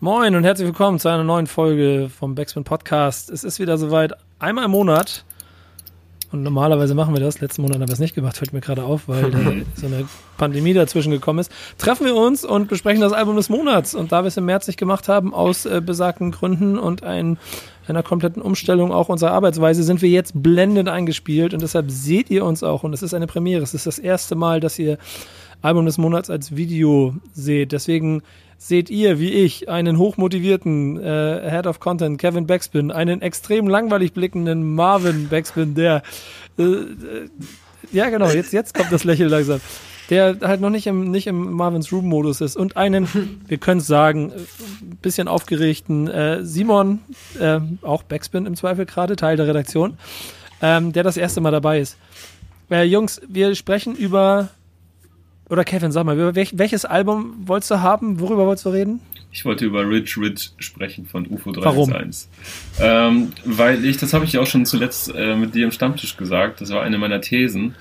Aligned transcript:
Moin 0.00 0.36
und 0.36 0.44
herzlich 0.44 0.68
willkommen 0.68 1.00
zu 1.00 1.08
einer 1.08 1.24
neuen 1.24 1.48
Folge 1.48 2.08
vom 2.08 2.36
Backspin 2.36 2.62
Podcast. 2.62 3.30
Es 3.30 3.42
ist 3.42 3.58
wieder 3.58 3.76
soweit, 3.78 4.12
einmal 4.38 4.66
im 4.66 4.70
Monat. 4.70 5.24
Und 6.30 6.44
normalerweise 6.44 6.94
machen 6.94 7.14
wir 7.14 7.20
das. 7.20 7.40
Letzten 7.40 7.62
Monat 7.62 7.80
haben 7.80 7.88
wir 7.88 7.94
es 7.94 7.98
nicht 7.98 8.14
gemacht, 8.14 8.36
fällt 8.36 8.52
mir 8.52 8.60
gerade 8.60 8.84
auf, 8.84 9.08
weil 9.08 9.32
da 9.32 9.38
so 9.74 9.86
eine 9.86 10.08
Pandemie 10.36 10.72
dazwischen 10.72 11.10
gekommen 11.10 11.40
ist. 11.40 11.50
Treffen 11.78 12.06
wir 12.06 12.14
uns 12.14 12.44
und 12.44 12.68
besprechen 12.68 13.00
das 13.00 13.12
Album 13.12 13.34
des 13.34 13.48
Monats. 13.48 13.96
Und 13.96 14.12
da 14.12 14.22
wir 14.22 14.28
es 14.28 14.36
im 14.36 14.44
März 14.44 14.68
nicht 14.68 14.78
gemacht 14.78 15.08
haben, 15.08 15.34
aus 15.34 15.66
äh, 15.66 15.82
besagten 15.84 16.30
Gründen 16.30 16.78
und 16.78 17.02
ein, 17.02 17.36
einer 17.88 18.04
kompletten 18.04 18.40
Umstellung 18.40 18.92
auch 18.92 19.08
unserer 19.08 19.32
Arbeitsweise, 19.32 19.82
sind 19.82 20.00
wir 20.00 20.10
jetzt 20.10 20.40
blendend 20.40 20.88
eingespielt. 20.88 21.54
Und 21.54 21.62
deshalb 21.62 21.90
seht 21.90 22.30
ihr 22.30 22.44
uns 22.44 22.62
auch. 22.62 22.84
Und 22.84 22.92
es 22.92 23.02
ist 23.02 23.14
eine 23.14 23.26
Premiere. 23.26 23.64
Es 23.64 23.74
ist 23.74 23.88
das 23.88 23.98
erste 23.98 24.36
Mal, 24.36 24.60
dass 24.60 24.78
ihr 24.78 24.96
Album 25.60 25.86
des 25.86 25.98
Monats 25.98 26.30
als 26.30 26.54
Video 26.54 27.16
seht. 27.32 27.72
Deswegen 27.72 28.22
seht 28.58 28.90
ihr, 28.90 29.18
wie 29.20 29.30
ich, 29.30 29.68
einen 29.68 29.98
hochmotivierten 29.98 31.00
äh, 31.02 31.50
Head 31.50 31.66
of 31.66 31.80
Content, 31.80 32.20
Kevin 32.20 32.46
Backspin, 32.46 32.90
einen 32.90 33.22
extrem 33.22 33.68
langweilig 33.68 34.12
blickenden 34.12 34.74
Marvin 34.74 35.28
Backspin, 35.28 35.74
der 35.74 36.02
äh, 36.58 36.62
äh, 36.62 37.28
ja 37.92 38.10
genau, 38.10 38.28
jetzt, 38.28 38.52
jetzt 38.52 38.74
kommt 38.74 38.92
das 38.92 39.04
Lächeln 39.04 39.30
langsam. 39.30 39.60
Der 40.10 40.38
halt 40.42 40.60
noch 40.60 40.70
nicht 40.70 40.86
im, 40.86 41.10
nicht 41.10 41.26
im 41.26 41.52
Marvins 41.52 41.92
Room-Modus 41.92 42.40
ist. 42.40 42.56
Und 42.56 42.78
einen, 42.78 43.08
wir 43.46 43.58
können 43.58 43.80
es 43.80 43.86
sagen, 43.86 44.32
ein 44.32 44.96
bisschen 45.02 45.28
aufgeregten 45.28 46.08
äh, 46.08 46.44
Simon, 46.44 47.00
äh, 47.38 47.60
auch 47.82 48.02
Backspin 48.02 48.46
im 48.46 48.56
Zweifel 48.56 48.86
gerade, 48.86 49.16
Teil 49.16 49.36
der 49.36 49.46
Redaktion, 49.46 49.98
ähm, 50.62 50.92
der 50.92 51.02
das 51.02 51.16
erste 51.16 51.40
Mal 51.40 51.50
dabei 51.50 51.80
ist. 51.80 51.98
Äh, 52.70 52.84
Jungs, 52.84 53.20
wir 53.28 53.54
sprechen 53.54 53.94
über 53.94 54.48
oder 55.48 55.64
Kevin, 55.64 55.92
sag 55.92 56.04
mal, 56.04 56.34
welches 56.34 56.84
Album 56.84 57.34
wolltest 57.46 57.70
du 57.70 57.80
haben? 57.80 58.20
Worüber 58.20 58.46
wolltest 58.46 58.66
du 58.66 58.70
reden? 58.70 59.00
Ich 59.30 59.44
wollte 59.44 59.64
über 59.66 59.88
Rich 59.88 60.16
Rich 60.18 60.52
sprechen 60.58 61.06
von 61.06 61.26
UFO 61.26 61.52
311. 61.52 62.28
Warum? 62.78 63.18
Ähm, 63.20 63.32
weil 63.44 63.84
ich, 63.84 63.98
das 63.98 64.14
habe 64.14 64.24
ich 64.24 64.32
ja 64.32 64.40
auch 64.40 64.46
schon 64.46 64.66
zuletzt 64.66 65.12
äh, 65.14 65.36
mit 65.36 65.54
dir 65.54 65.64
im 65.64 65.70
Stammtisch 65.70 66.16
gesagt, 66.16 66.60
das 66.60 66.70
war 66.70 66.82
eine 66.82 66.98
meiner 66.98 67.20
Thesen, 67.20 67.74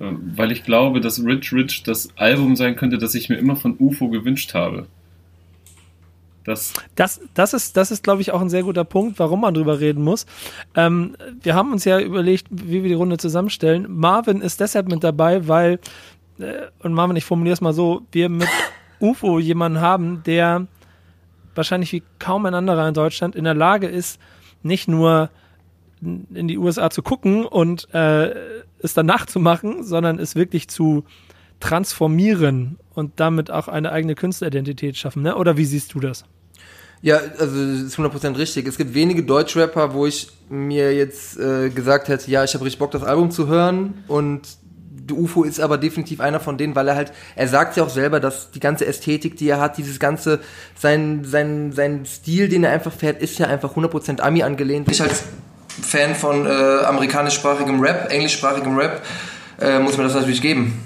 äh, 0.00 0.04
weil 0.34 0.50
ich 0.50 0.64
glaube, 0.64 1.00
dass 1.00 1.22
Rich 1.22 1.52
Rich 1.52 1.82
das 1.82 2.08
Album 2.16 2.56
sein 2.56 2.76
könnte, 2.76 2.98
das 2.98 3.14
ich 3.14 3.28
mir 3.28 3.36
immer 3.36 3.56
von 3.56 3.76
UFO 3.78 4.08
gewünscht 4.08 4.54
habe. 4.54 4.86
Das, 6.44 6.74
das, 6.94 7.20
das 7.32 7.54
ist, 7.54 7.76
das 7.76 7.90
ist 7.90 8.04
glaube 8.04 8.20
ich, 8.20 8.32
auch 8.32 8.40
ein 8.40 8.50
sehr 8.50 8.62
guter 8.62 8.84
Punkt, 8.84 9.18
warum 9.18 9.40
man 9.40 9.54
drüber 9.54 9.80
reden 9.80 10.04
muss. 10.04 10.26
Ähm, 10.74 11.16
wir 11.42 11.54
haben 11.54 11.72
uns 11.72 11.86
ja 11.86 11.98
überlegt, 11.98 12.46
wie 12.50 12.82
wir 12.82 12.88
die 12.90 12.94
Runde 12.94 13.16
zusammenstellen. 13.16 13.86
Marvin 13.88 14.42
ist 14.42 14.60
deshalb 14.60 14.88
mit 14.88 15.02
dabei, 15.02 15.48
weil 15.48 15.80
und 16.38 16.92
Marvin, 16.92 17.16
ich 17.16 17.24
formuliere 17.24 17.54
es 17.54 17.60
mal 17.60 17.72
so, 17.72 18.02
wir 18.12 18.28
mit 18.28 18.48
UFO 19.00 19.38
jemanden 19.38 19.80
haben, 19.80 20.22
der 20.24 20.66
wahrscheinlich 21.54 21.92
wie 21.92 22.02
kaum 22.18 22.46
ein 22.46 22.54
anderer 22.54 22.88
in 22.88 22.94
Deutschland 22.94 23.36
in 23.36 23.44
der 23.44 23.54
Lage 23.54 23.86
ist, 23.86 24.20
nicht 24.62 24.88
nur 24.88 25.30
in 26.00 26.48
die 26.48 26.58
USA 26.58 26.90
zu 26.90 27.02
gucken 27.02 27.46
und 27.46 27.92
äh, 27.94 28.34
es 28.80 28.94
dann 28.94 29.06
nachzumachen, 29.06 29.84
sondern 29.84 30.18
es 30.18 30.34
wirklich 30.34 30.68
zu 30.68 31.04
transformieren 31.60 32.78
und 32.94 33.12
damit 33.20 33.50
auch 33.50 33.68
eine 33.68 33.92
eigene 33.92 34.14
Künstleridentität 34.14 34.96
schaffen. 34.96 35.22
Ne? 35.22 35.36
Oder 35.36 35.56
wie 35.56 35.64
siehst 35.64 35.94
du 35.94 36.00
das? 36.00 36.24
Ja, 37.00 37.18
also 37.38 37.54
das 37.54 37.82
ist 37.82 37.98
100% 37.98 38.38
richtig. 38.38 38.66
Es 38.66 38.76
gibt 38.76 38.94
wenige 38.94 39.22
Deutschrapper, 39.22 39.94
wo 39.94 40.06
ich 40.06 40.28
mir 40.48 40.94
jetzt 40.94 41.38
äh, 41.38 41.70
gesagt 41.70 42.08
hätte, 42.08 42.30
ja, 42.30 42.44
ich 42.44 42.54
habe 42.54 42.64
richtig 42.64 42.78
Bock, 42.78 42.90
das 42.90 43.02
Album 43.02 43.30
zu 43.30 43.46
hören 43.46 44.04
und 44.08 44.40
UFO 45.12 45.44
ist 45.44 45.60
aber 45.60 45.78
definitiv 45.78 46.20
einer 46.20 46.40
von 46.40 46.56
denen, 46.56 46.74
weil 46.74 46.88
er 46.88 46.96
halt, 46.96 47.12
er 47.36 47.48
sagt 47.48 47.76
ja 47.76 47.84
auch 47.84 47.90
selber, 47.90 48.20
dass 48.20 48.50
die 48.50 48.60
ganze 48.60 48.86
Ästhetik, 48.86 49.36
die 49.36 49.48
er 49.48 49.60
hat, 49.60 49.76
dieses 49.76 49.98
ganze, 49.98 50.40
sein, 50.78 51.24
sein, 51.24 51.72
sein 51.72 52.06
Stil, 52.06 52.48
den 52.48 52.64
er 52.64 52.72
einfach 52.72 52.92
fährt, 52.92 53.20
ist 53.20 53.38
ja 53.38 53.46
einfach 53.46 53.76
100% 53.76 54.20
Ami 54.20 54.42
angelehnt. 54.42 54.90
Ich 54.90 55.02
als 55.02 55.24
Fan 55.68 56.14
von 56.14 56.46
äh, 56.46 56.50
amerikanischsprachigem 56.84 57.80
Rap, 57.80 58.10
englischsprachigem 58.10 58.76
Rap, 58.76 59.02
äh, 59.60 59.78
muss 59.80 59.96
mir 59.96 60.04
das 60.04 60.14
natürlich 60.14 60.40
geben. 60.40 60.80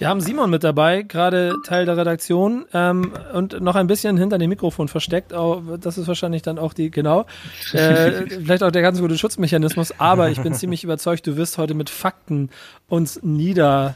Wir 0.00 0.08
haben 0.08 0.22
Simon 0.22 0.48
mit 0.48 0.64
dabei, 0.64 1.02
gerade 1.02 1.56
Teil 1.62 1.84
der 1.84 1.94
Redaktion 1.94 2.64
ähm, 2.72 3.12
und 3.34 3.60
noch 3.60 3.76
ein 3.76 3.86
bisschen 3.86 4.16
hinter 4.16 4.38
dem 4.38 4.48
Mikrofon 4.48 4.88
versteckt. 4.88 5.34
Oh, 5.34 5.62
das 5.78 5.98
ist 5.98 6.08
wahrscheinlich 6.08 6.40
dann 6.40 6.58
auch 6.58 6.72
die, 6.72 6.90
genau, 6.90 7.26
äh, 7.74 8.12
vielleicht 8.26 8.62
auch 8.62 8.70
der 8.70 8.80
ganz 8.80 8.98
gute 8.98 9.18
Schutzmechanismus. 9.18 10.00
Aber 10.00 10.30
ich 10.30 10.40
bin 10.40 10.54
ziemlich 10.54 10.84
überzeugt, 10.84 11.26
du 11.26 11.36
wirst 11.36 11.58
heute 11.58 11.74
mit 11.74 11.90
Fakten 11.90 12.48
uns 12.88 13.22
niederreden. 13.22 13.94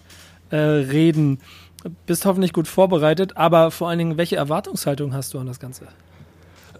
Äh, 1.82 1.88
Bist 2.04 2.26
hoffentlich 2.26 2.52
gut 2.52 2.68
vorbereitet, 2.68 3.38
aber 3.38 3.70
vor 3.70 3.88
allen 3.88 3.98
Dingen, 3.98 4.18
welche 4.18 4.36
Erwartungshaltung 4.36 5.14
hast 5.14 5.32
du 5.32 5.38
an 5.38 5.46
das 5.46 5.58
Ganze? 5.58 5.86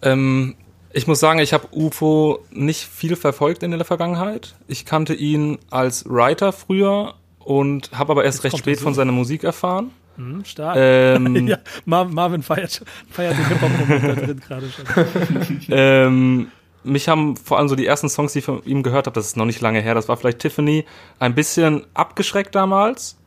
Ähm, 0.02 0.54
ich 0.92 1.06
muss 1.06 1.18
sagen, 1.18 1.38
ich 1.38 1.54
habe 1.54 1.68
UFO 1.72 2.41
nicht 2.50 2.84
viel 2.84 3.16
verfolgt 3.16 3.62
in 3.62 3.70
der 3.70 3.86
Vergangenheit. 3.86 4.54
Ich 4.66 4.84
kannte 4.84 5.14
ihn 5.14 5.56
als 5.70 6.04
Writer 6.04 6.52
früher 6.52 7.14
und 7.44 7.91
habe 7.93 8.12
aber 8.12 8.25
erst 8.25 8.43
Jetzt 8.43 8.55
recht 8.55 8.59
spät 8.59 8.81
von 8.81 8.94
seiner 8.94 9.12
Musik 9.12 9.44
erfahren. 9.44 9.91
Mhm, 10.16 10.44
stark. 10.44 10.77
Ähm, 10.78 11.47
ja, 11.49 11.59
Marvin 11.84 12.43
feiert, 12.43 12.82
feiert 13.10 13.37
den 13.37 13.49
Hip-Hop 13.49 13.71
da 13.88 14.15
drin 14.15 14.41
gerade 14.41 14.71
schon. 14.71 15.60
ähm, 15.69 16.49
mich 16.83 17.09
haben 17.09 17.37
vor 17.37 17.59
allem 17.59 17.69
so 17.69 17.77
die 17.77 17.87
ersten 17.87 18.09
Songs, 18.09 18.33
die 18.33 18.41
ich 18.41 18.44
von 18.44 18.62
ihm 18.65 18.83
gehört 18.83 19.06
habe, 19.06 19.15
das 19.15 19.27
ist 19.27 19.37
noch 19.37 19.47
nicht 19.47 19.60
lange 19.60 19.81
her, 19.81 19.94
das 19.94 20.09
war 20.09 20.16
vielleicht 20.16 20.38
Tiffany, 20.38 20.84
ein 21.19 21.34
bisschen 21.34 21.87
abgeschreckt 21.94 22.54
damals. 22.54 23.19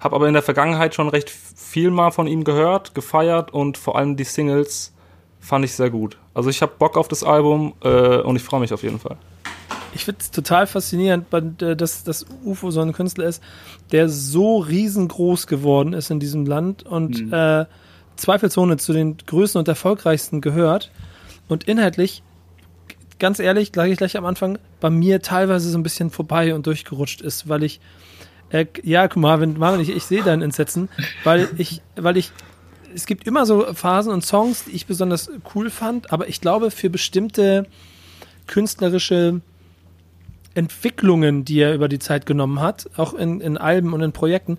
Habe 0.00 0.16
aber 0.16 0.28
in 0.28 0.34
der 0.34 0.42
Vergangenheit 0.42 0.94
schon 0.94 1.08
recht 1.08 1.30
viel 1.30 1.90
mal 1.90 2.10
von 2.10 2.26
ihm 2.26 2.44
gehört, 2.44 2.94
gefeiert 2.94 3.54
und 3.54 3.78
vor 3.78 3.96
allem 3.96 4.16
die 4.16 4.24
Singles 4.24 4.92
fand 5.40 5.64
ich 5.64 5.72
sehr 5.72 5.88
gut. 5.88 6.18
Also 6.34 6.50
ich 6.50 6.60
habe 6.60 6.72
Bock 6.78 6.96
auf 6.96 7.08
das 7.08 7.24
Album 7.24 7.74
äh, 7.82 8.18
und 8.18 8.36
ich 8.36 8.42
freue 8.42 8.60
mich 8.60 8.72
auf 8.72 8.82
jeden 8.82 8.98
Fall 8.98 9.16
ich 9.94 10.04
finde 10.04 10.20
es 10.20 10.30
total 10.30 10.66
faszinierend, 10.66 11.26
äh, 11.62 11.76
dass 11.76 12.04
das 12.04 12.26
UFO 12.44 12.70
so 12.70 12.80
ein 12.80 12.92
Künstler 12.92 13.26
ist, 13.26 13.42
der 13.92 14.08
so 14.08 14.58
riesengroß 14.58 15.46
geworden 15.46 15.92
ist 15.92 16.10
in 16.10 16.20
diesem 16.20 16.46
Land 16.46 16.84
und 16.84 17.26
mhm. 17.26 17.32
äh, 17.32 17.66
zweifelsohne 18.16 18.76
zu 18.76 18.92
den 18.92 19.16
größten 19.18 19.58
und 19.58 19.68
erfolgreichsten 19.68 20.40
gehört 20.40 20.90
und 21.48 21.64
inhaltlich 21.64 22.22
ganz 23.18 23.38
ehrlich, 23.38 23.72
sage 23.74 23.92
ich 23.92 23.98
gleich 23.98 24.16
am 24.16 24.26
Anfang, 24.26 24.58
bei 24.80 24.90
mir 24.90 25.22
teilweise 25.22 25.70
so 25.70 25.78
ein 25.78 25.82
bisschen 25.82 26.10
vorbei 26.10 26.54
und 26.54 26.66
durchgerutscht 26.66 27.20
ist, 27.20 27.48
weil 27.48 27.62
ich 27.62 27.80
äh, 28.50 28.66
ja, 28.82 29.08
guck 29.08 29.22
mal, 29.22 29.28
Marvin, 29.28 29.58
Marvin 29.58 29.80
ich, 29.80 29.90
ich 29.90 30.04
sehe 30.04 30.22
dein 30.22 30.42
Entsetzen, 30.42 30.88
weil 31.24 31.48
ich, 31.56 31.80
weil 31.96 32.16
ich, 32.16 32.32
es 32.94 33.06
gibt 33.06 33.26
immer 33.26 33.46
so 33.46 33.72
Phasen 33.74 34.12
und 34.12 34.24
Songs, 34.24 34.64
die 34.64 34.72
ich 34.72 34.86
besonders 34.86 35.30
cool 35.54 35.70
fand, 35.70 36.12
aber 36.12 36.28
ich 36.28 36.40
glaube, 36.40 36.70
für 36.70 36.90
bestimmte 36.90 37.66
künstlerische 38.46 39.40
Entwicklungen, 40.54 41.44
die 41.44 41.60
er 41.60 41.74
über 41.74 41.88
die 41.88 41.98
Zeit 41.98 42.26
genommen 42.26 42.60
hat, 42.60 42.88
auch 42.96 43.14
in, 43.14 43.40
in 43.40 43.56
Alben 43.56 43.92
und 43.92 44.02
in 44.02 44.12
Projekten, 44.12 44.58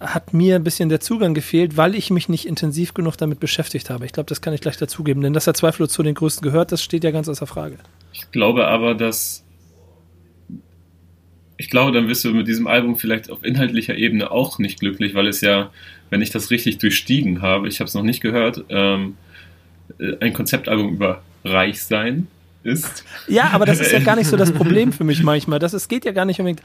hat 0.00 0.34
mir 0.34 0.56
ein 0.56 0.64
bisschen 0.64 0.88
der 0.88 1.00
Zugang 1.00 1.32
gefehlt, 1.32 1.76
weil 1.76 1.94
ich 1.94 2.10
mich 2.10 2.28
nicht 2.28 2.46
intensiv 2.46 2.92
genug 2.92 3.16
damit 3.16 3.40
beschäftigt 3.40 3.88
habe. 3.88 4.04
Ich 4.04 4.12
glaube, 4.12 4.28
das 4.28 4.42
kann 4.42 4.52
ich 4.52 4.60
gleich 4.60 4.76
dazugeben, 4.76 5.22
denn 5.22 5.32
dass 5.32 5.46
er 5.46 5.54
zweifellos 5.54 5.92
zu 5.92 6.02
den 6.02 6.14
Größten 6.14 6.44
gehört, 6.44 6.70
das 6.70 6.82
steht 6.82 7.02
ja 7.02 7.10
ganz 7.10 7.28
außer 7.28 7.46
Frage. 7.46 7.78
Ich 8.12 8.30
glaube 8.30 8.66
aber, 8.68 8.94
dass 8.94 9.42
ich 11.58 11.70
glaube, 11.70 11.92
dann 11.92 12.08
wirst 12.08 12.24
du 12.24 12.34
mit 12.34 12.46
diesem 12.46 12.66
Album 12.66 12.96
vielleicht 12.96 13.30
auf 13.30 13.42
inhaltlicher 13.42 13.96
Ebene 13.96 14.30
auch 14.30 14.58
nicht 14.58 14.80
glücklich, 14.80 15.14
weil 15.14 15.26
es 15.26 15.40
ja, 15.40 15.70
wenn 16.10 16.20
ich 16.20 16.30
das 16.30 16.50
richtig 16.50 16.78
durchstiegen 16.78 17.40
habe, 17.40 17.66
ich 17.68 17.80
habe 17.80 17.88
es 17.88 17.94
noch 17.94 18.02
nicht 18.02 18.20
gehört, 18.20 18.64
ähm, 18.68 19.16
äh, 19.98 20.16
ein 20.20 20.34
Konzeptalbum 20.34 20.92
über 20.92 21.22
Reich 21.44 21.82
sein 21.82 22.26
ist. 22.66 23.04
Ja, 23.28 23.50
aber 23.52 23.64
das 23.66 23.80
ist 23.80 23.92
ja 23.92 24.00
gar 24.00 24.16
nicht 24.16 24.28
so 24.28 24.36
das 24.36 24.52
Problem 24.60 24.92
für 24.92 25.04
mich 25.04 25.22
manchmal. 25.22 25.58
Das, 25.58 25.72
es 25.72 25.88
geht 25.88 26.04
ja 26.04 26.12
gar 26.12 26.24
nicht 26.24 26.40
unbedingt, 26.40 26.62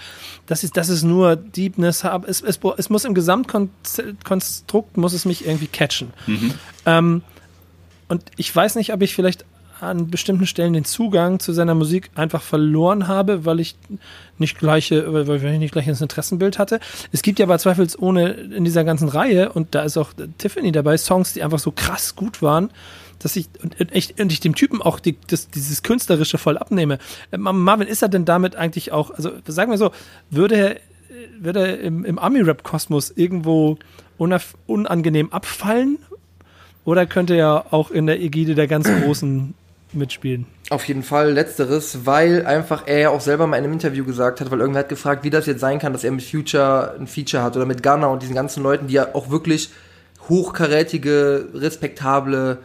das 0.48 0.64
ist, 0.64 0.78
das 0.78 0.90
ist 0.90 1.04
nur 1.04 1.36
Deepness. 1.36 2.04
Es, 2.28 2.42
es, 2.42 2.60
es 2.78 2.90
muss 2.90 3.06
im 3.06 3.14
Gesamtkonstrukt, 3.14 4.98
muss 4.98 5.14
es 5.14 5.26
mich 5.26 5.46
irgendwie 5.46 5.68
catchen. 5.68 6.14
Mhm. 6.28 6.54
Ähm, 6.86 7.22
und 8.08 8.24
ich 8.36 8.54
weiß 8.54 8.76
nicht, 8.76 8.94
ob 8.94 9.02
ich 9.02 9.16
vielleicht 9.16 9.46
an 9.82 10.10
bestimmten 10.10 10.46
Stellen 10.46 10.74
den 10.74 10.86
Zugang 10.86 11.40
zu 11.40 11.54
seiner 11.54 11.74
Musik 11.76 12.12
einfach 12.16 12.42
verloren 12.42 13.08
habe, 13.08 13.46
weil 13.46 13.60
ich 13.60 13.76
nicht 14.38 14.60
gleiche, 14.60 15.12
weil 15.12 15.36
ich 15.36 15.60
nicht 15.60 15.72
gleich 15.72 15.88
ein 15.88 15.96
Interessenbild 16.00 16.60
hatte. 16.60 16.80
Es 17.12 17.22
gibt 17.22 17.40
ja 17.40 17.46
aber 17.46 17.58
zweifelsohne 17.58 18.30
in 18.30 18.64
dieser 18.64 18.84
ganzen 18.84 19.10
Reihe, 19.10 19.52
und 19.52 19.74
da 19.74 19.82
ist 19.82 19.98
auch 19.98 20.14
Tiffany 20.38 20.72
dabei, 20.72 20.98
Songs, 20.98 21.34
die 21.34 21.44
einfach 21.44 21.60
so 21.60 21.72
krass 21.72 22.16
gut 22.16 22.42
waren, 22.42 22.70
dass 23.22 23.36
ich 23.36 23.48
und 23.62 23.76
ich, 23.92 24.20
und 24.20 24.32
ich 24.32 24.40
dem 24.40 24.56
Typen 24.56 24.82
auch 24.82 25.00
die, 25.00 25.18
das, 25.28 25.50
dieses 25.50 25.84
Künstlerische 25.84 26.38
voll 26.38 26.58
abnehme. 26.58 26.98
Äh, 27.32 27.38
Marvin, 27.38 27.88
ist 27.88 28.02
er 28.02 28.10
denn 28.10 28.26
damit 28.26 28.56
eigentlich 28.56 28.92
auch, 28.92 29.12
also 29.12 29.32
sagen 29.48 29.72
wir 29.72 29.78
so, 29.78 29.92
würde 30.30 30.56
er, 30.56 30.76
würde 31.40 31.68
er 31.68 31.80
im, 31.80 32.06
im 32.06 32.20
Ami-Rap-Kosmos 32.20 33.12
irgendwo 33.16 33.78
unangenehm 34.68 35.32
abfallen? 35.32 35.98
Oder 36.84 37.06
könnte 37.06 37.36
er 37.36 37.66
auch 37.72 37.92
in 37.92 38.08
der 38.08 38.20
Ägide 38.22 38.56
der 38.56 38.68
ganz 38.68 38.90
Großen 39.04 39.54
mitspielen? 39.94 40.48
Auf 40.70 40.86
jeden 40.86 41.04
Fall 41.04 41.34
letzteres, 41.34 42.06
weil 42.06 42.46
einfach 42.46 42.88
er 42.88 43.00
ja 43.00 43.10
auch 43.10 43.22
selber 43.22 43.46
mal 43.46 43.58
in 43.58 43.66
einem 43.66 43.74
Interview 43.74 44.06
gesagt 44.06 44.42
hat, 44.42 44.50
weil 44.50 44.60
irgendwer 44.60 44.80
hat 44.80 44.90
gefragt, 44.90 45.24
wie 45.24 45.30
das 45.30 45.46
jetzt 45.46 45.60
sein 45.60 45.80
kann, 45.80 45.94
dass 45.94 46.04
er 46.04 46.12
mit 46.12 46.24
Future 46.24 46.96
ein 46.98 47.08
Feature 47.08 47.44
hat 47.44 47.56
oder 47.56 47.66
mit 47.66 47.84
Ghana 47.84 48.08
und 48.08 48.22
diesen 48.22 48.36
ganzen 48.36 48.64
Leuten, 48.64 48.88
die 48.88 48.94
ja 48.94 49.14
auch 49.14 49.30
wirklich 49.30 49.70
hochkarätige, 50.30 51.50
respektable 51.54 52.60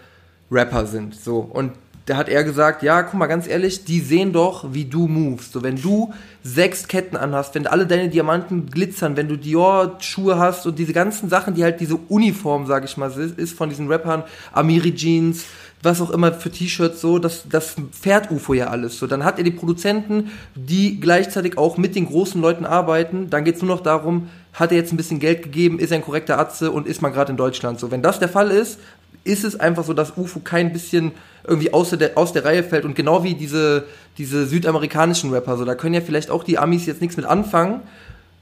Rapper 0.50 0.86
sind. 0.86 1.14
So. 1.14 1.38
Und 1.38 1.72
da 2.06 2.16
hat 2.16 2.28
er 2.28 2.44
gesagt, 2.44 2.84
ja, 2.84 3.02
guck 3.02 3.14
mal, 3.14 3.26
ganz 3.26 3.48
ehrlich, 3.48 3.84
die 3.84 3.98
sehen 4.00 4.32
doch, 4.32 4.72
wie 4.72 4.84
du 4.84 5.08
movest. 5.08 5.52
So, 5.52 5.64
wenn 5.64 5.80
du 5.80 6.14
sechs 6.42 6.86
Ketten 6.86 7.16
anhast, 7.16 7.56
wenn 7.56 7.66
alle 7.66 7.86
deine 7.86 8.08
Diamanten 8.08 8.66
glitzern, 8.66 9.16
wenn 9.16 9.28
du 9.28 9.36
Dior-Schuhe 9.36 10.38
hast 10.38 10.66
und 10.66 10.78
diese 10.78 10.92
ganzen 10.92 11.28
Sachen, 11.28 11.54
die 11.54 11.64
halt 11.64 11.80
diese 11.80 11.96
Uniform, 11.96 12.66
sag 12.66 12.84
ich 12.84 12.96
mal, 12.96 13.10
ist 13.10 13.56
von 13.56 13.70
diesen 13.70 13.88
Rappern, 13.88 14.22
Amiri 14.52 14.94
Jeans, 14.94 15.46
was 15.82 16.00
auch 16.00 16.10
immer 16.10 16.32
für 16.32 16.50
T-Shirts 16.50 17.00
so, 17.00 17.18
das, 17.18 17.48
das 17.48 17.74
fährt 17.92 18.30
UFO 18.30 18.54
ja 18.54 18.68
alles. 18.68 18.98
So, 18.98 19.06
dann 19.06 19.24
hat 19.24 19.38
er 19.38 19.44
die 19.44 19.50
Produzenten, 19.50 20.30
die 20.54 21.00
gleichzeitig 21.00 21.58
auch 21.58 21.76
mit 21.76 21.96
den 21.96 22.06
großen 22.06 22.40
Leuten 22.40 22.64
arbeiten. 22.64 23.30
Dann 23.30 23.44
geht's 23.44 23.62
nur 23.62 23.74
noch 23.74 23.82
darum, 23.82 24.28
hat 24.52 24.70
er 24.70 24.78
jetzt 24.78 24.92
ein 24.92 24.96
bisschen 24.96 25.20
Geld 25.20 25.42
gegeben, 25.42 25.78
ist 25.78 25.90
er 25.90 25.98
ein 25.98 26.04
korrekter 26.04 26.38
Atze 26.38 26.70
und 26.70 26.86
ist 26.86 27.02
man 27.02 27.12
gerade 27.12 27.30
in 27.30 27.36
Deutschland. 27.36 27.78
So, 27.78 27.90
wenn 27.90 28.02
das 28.02 28.18
der 28.18 28.28
Fall 28.28 28.50
ist, 28.50 28.78
ist 29.26 29.44
es 29.44 29.58
einfach 29.58 29.84
so, 29.84 29.92
dass 29.92 30.16
UFO 30.16 30.40
kein 30.40 30.72
bisschen 30.72 31.12
irgendwie 31.44 31.72
außer 31.72 31.96
der, 31.96 32.16
aus 32.16 32.32
der 32.32 32.44
Reihe 32.44 32.62
fällt 32.62 32.84
und 32.84 32.94
genau 32.94 33.22
wie 33.24 33.34
diese, 33.34 33.84
diese 34.18 34.46
südamerikanischen 34.46 35.30
Rapper, 35.30 35.56
so, 35.56 35.64
da 35.64 35.74
können 35.74 35.94
ja 35.94 36.00
vielleicht 36.00 36.30
auch 36.30 36.44
die 36.44 36.58
Amis 36.58 36.86
jetzt 36.86 37.00
nichts 37.00 37.16
mit 37.16 37.26
anfangen, 37.26 37.82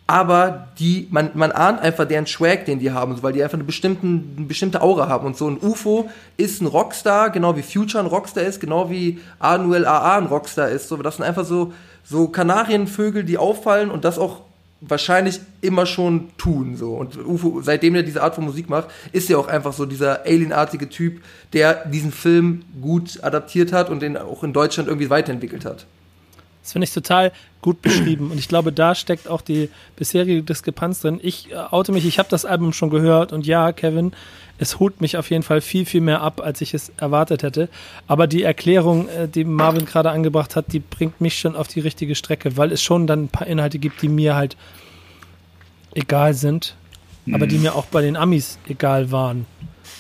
aber 0.07 0.69
die, 0.79 1.09
man, 1.11 1.31
man 1.35 1.51
ahnt 1.51 1.81
einfach 1.81 2.05
deren 2.05 2.27
Swag, 2.27 2.67
den 2.67 2.79
die 2.79 2.93
haben, 2.93 3.23
weil 3.23 3.33
die 3.33 3.43
einfach 3.43 3.57
eine, 3.57 3.65
bestimmten, 3.65 4.35
eine 4.37 4.47
bestimmte 4.47 4.83
Aura 4.83 5.09
haben. 5.09 5.27
Und 5.27 5.37
so 5.37 5.49
ein 5.49 5.57
UFO 5.59 6.11
ist 6.37 6.61
ein 6.61 6.67
Rockstar, 6.67 7.31
genau 7.31 7.57
wie 7.57 7.63
Future 7.63 8.05
ein 8.05 8.09
Rockstar 8.09 8.45
ist, 8.45 8.61
genau 8.61 8.91
wie 8.91 9.21
Anuel 9.39 9.87
AA 9.87 10.19
ein 10.19 10.27
Rockstar 10.27 10.69
ist. 10.69 10.89
So, 10.89 10.97
das 10.99 11.17
sind 11.17 11.25
einfach 11.25 11.47
so, 11.47 11.73
so 12.05 12.29
Kanarienvögel, 12.29 13.25
die 13.25 13.39
auffallen 13.39 13.91
und 13.91 14.05
das 14.05 14.19
auch 14.19 14.43
wahrscheinlich 14.89 15.41
immer 15.61 15.87
schon 15.87 16.31
tun. 16.37 16.77
So. 16.77 16.95
Und 16.95 17.17
UFO, 17.17 17.61
seitdem 17.63 17.95
er 17.95 18.03
diese 18.03 18.23
Art 18.23 18.35
von 18.35 18.45
Musik 18.45 18.69
macht, 18.69 18.89
ist 19.13 19.31
er 19.31 19.39
auch 19.39 19.49
einfach 19.49 19.73
so 19.73 19.87
dieser 19.87 20.25
alienartige 20.25 20.89
Typ, 20.89 21.23
der 21.53 21.87
diesen 21.87 22.13
Film 22.13 22.63
gut 22.81 23.23
adaptiert 23.23 23.73
hat 23.73 23.91
und 23.91 24.01
den 24.01 24.17
auch 24.17 24.43
in 24.45 24.53
Deutschland 24.53 24.89
irgendwie 24.89 25.11
weiterentwickelt 25.11 25.65
hat. 25.65 25.87
Das 26.65 26.73
finde 26.73 26.87
ich 26.87 26.95
total 26.95 27.31
gut 27.61 27.83
beschrieben. 27.83 28.31
Und 28.31 28.39
ich 28.39 28.49
glaube, 28.49 28.73
da 28.73 28.95
steckt 28.95 29.29
auch 29.29 29.43
die 29.43 29.69
bisherige 29.97 30.43
Diskrepanz 30.43 31.01
drin. 31.01 31.21
Ich 31.23 31.53
äh, 31.53 31.57
oute 31.57 31.93
mich, 31.93 32.07
ich 32.07 32.19
habe 32.19 32.31
das 32.31 32.47
Album 32.47 32.73
schon 32.73 32.89
gehört 32.89 33.35
und 33.35 33.47
ja, 33.47 33.73
Kevin, 33.73 34.13
es 34.57 34.79
holt 34.81 35.03
mich 35.03 35.19
auf 35.19 35.29
jeden 35.29 35.43
Fall 35.43 35.61
viel, 35.61 35.85
viel 35.85 36.01
mehr 36.01 36.23
ab, 36.23 36.41
als 36.43 36.63
ich 36.63 36.73
es 36.73 36.91
erwartet 36.97 37.43
hätte. 37.43 37.69
Aber 38.07 38.27
die 38.27 38.43
Erklärung, 38.43 39.09
äh, 39.11 39.29
die 39.29 39.45
Marvin 39.45 39.85
gerade 39.85 40.11
angebracht 40.11 40.57
hat, 40.57 40.73
die 40.73 40.79
bringt 40.79 41.21
mich 41.21 41.39
schon 41.39 41.55
auf 41.55 41.69
die 41.69 41.81
richtige 41.81 42.15
Strecke, 42.15 42.57
weil 42.57 42.73
es 42.73 42.83
schon 42.83 43.07
dann 43.07 43.25
ein 43.25 43.29
paar 43.29 43.47
Inhalte 43.47 43.79
gibt, 43.79 44.01
die 44.01 44.09
mir 44.09 44.35
halt 44.35 44.57
egal 45.93 46.33
sind, 46.33 46.77
mhm. 47.27 47.35
aber 47.35 47.47
die 47.47 47.57
mhm. 47.57 47.65
mir 47.65 47.75
auch 47.75 47.85
bei 47.87 48.01
den 48.01 48.17
Amis 48.17 48.59
egal 48.67 49.13
waren. 49.13 49.45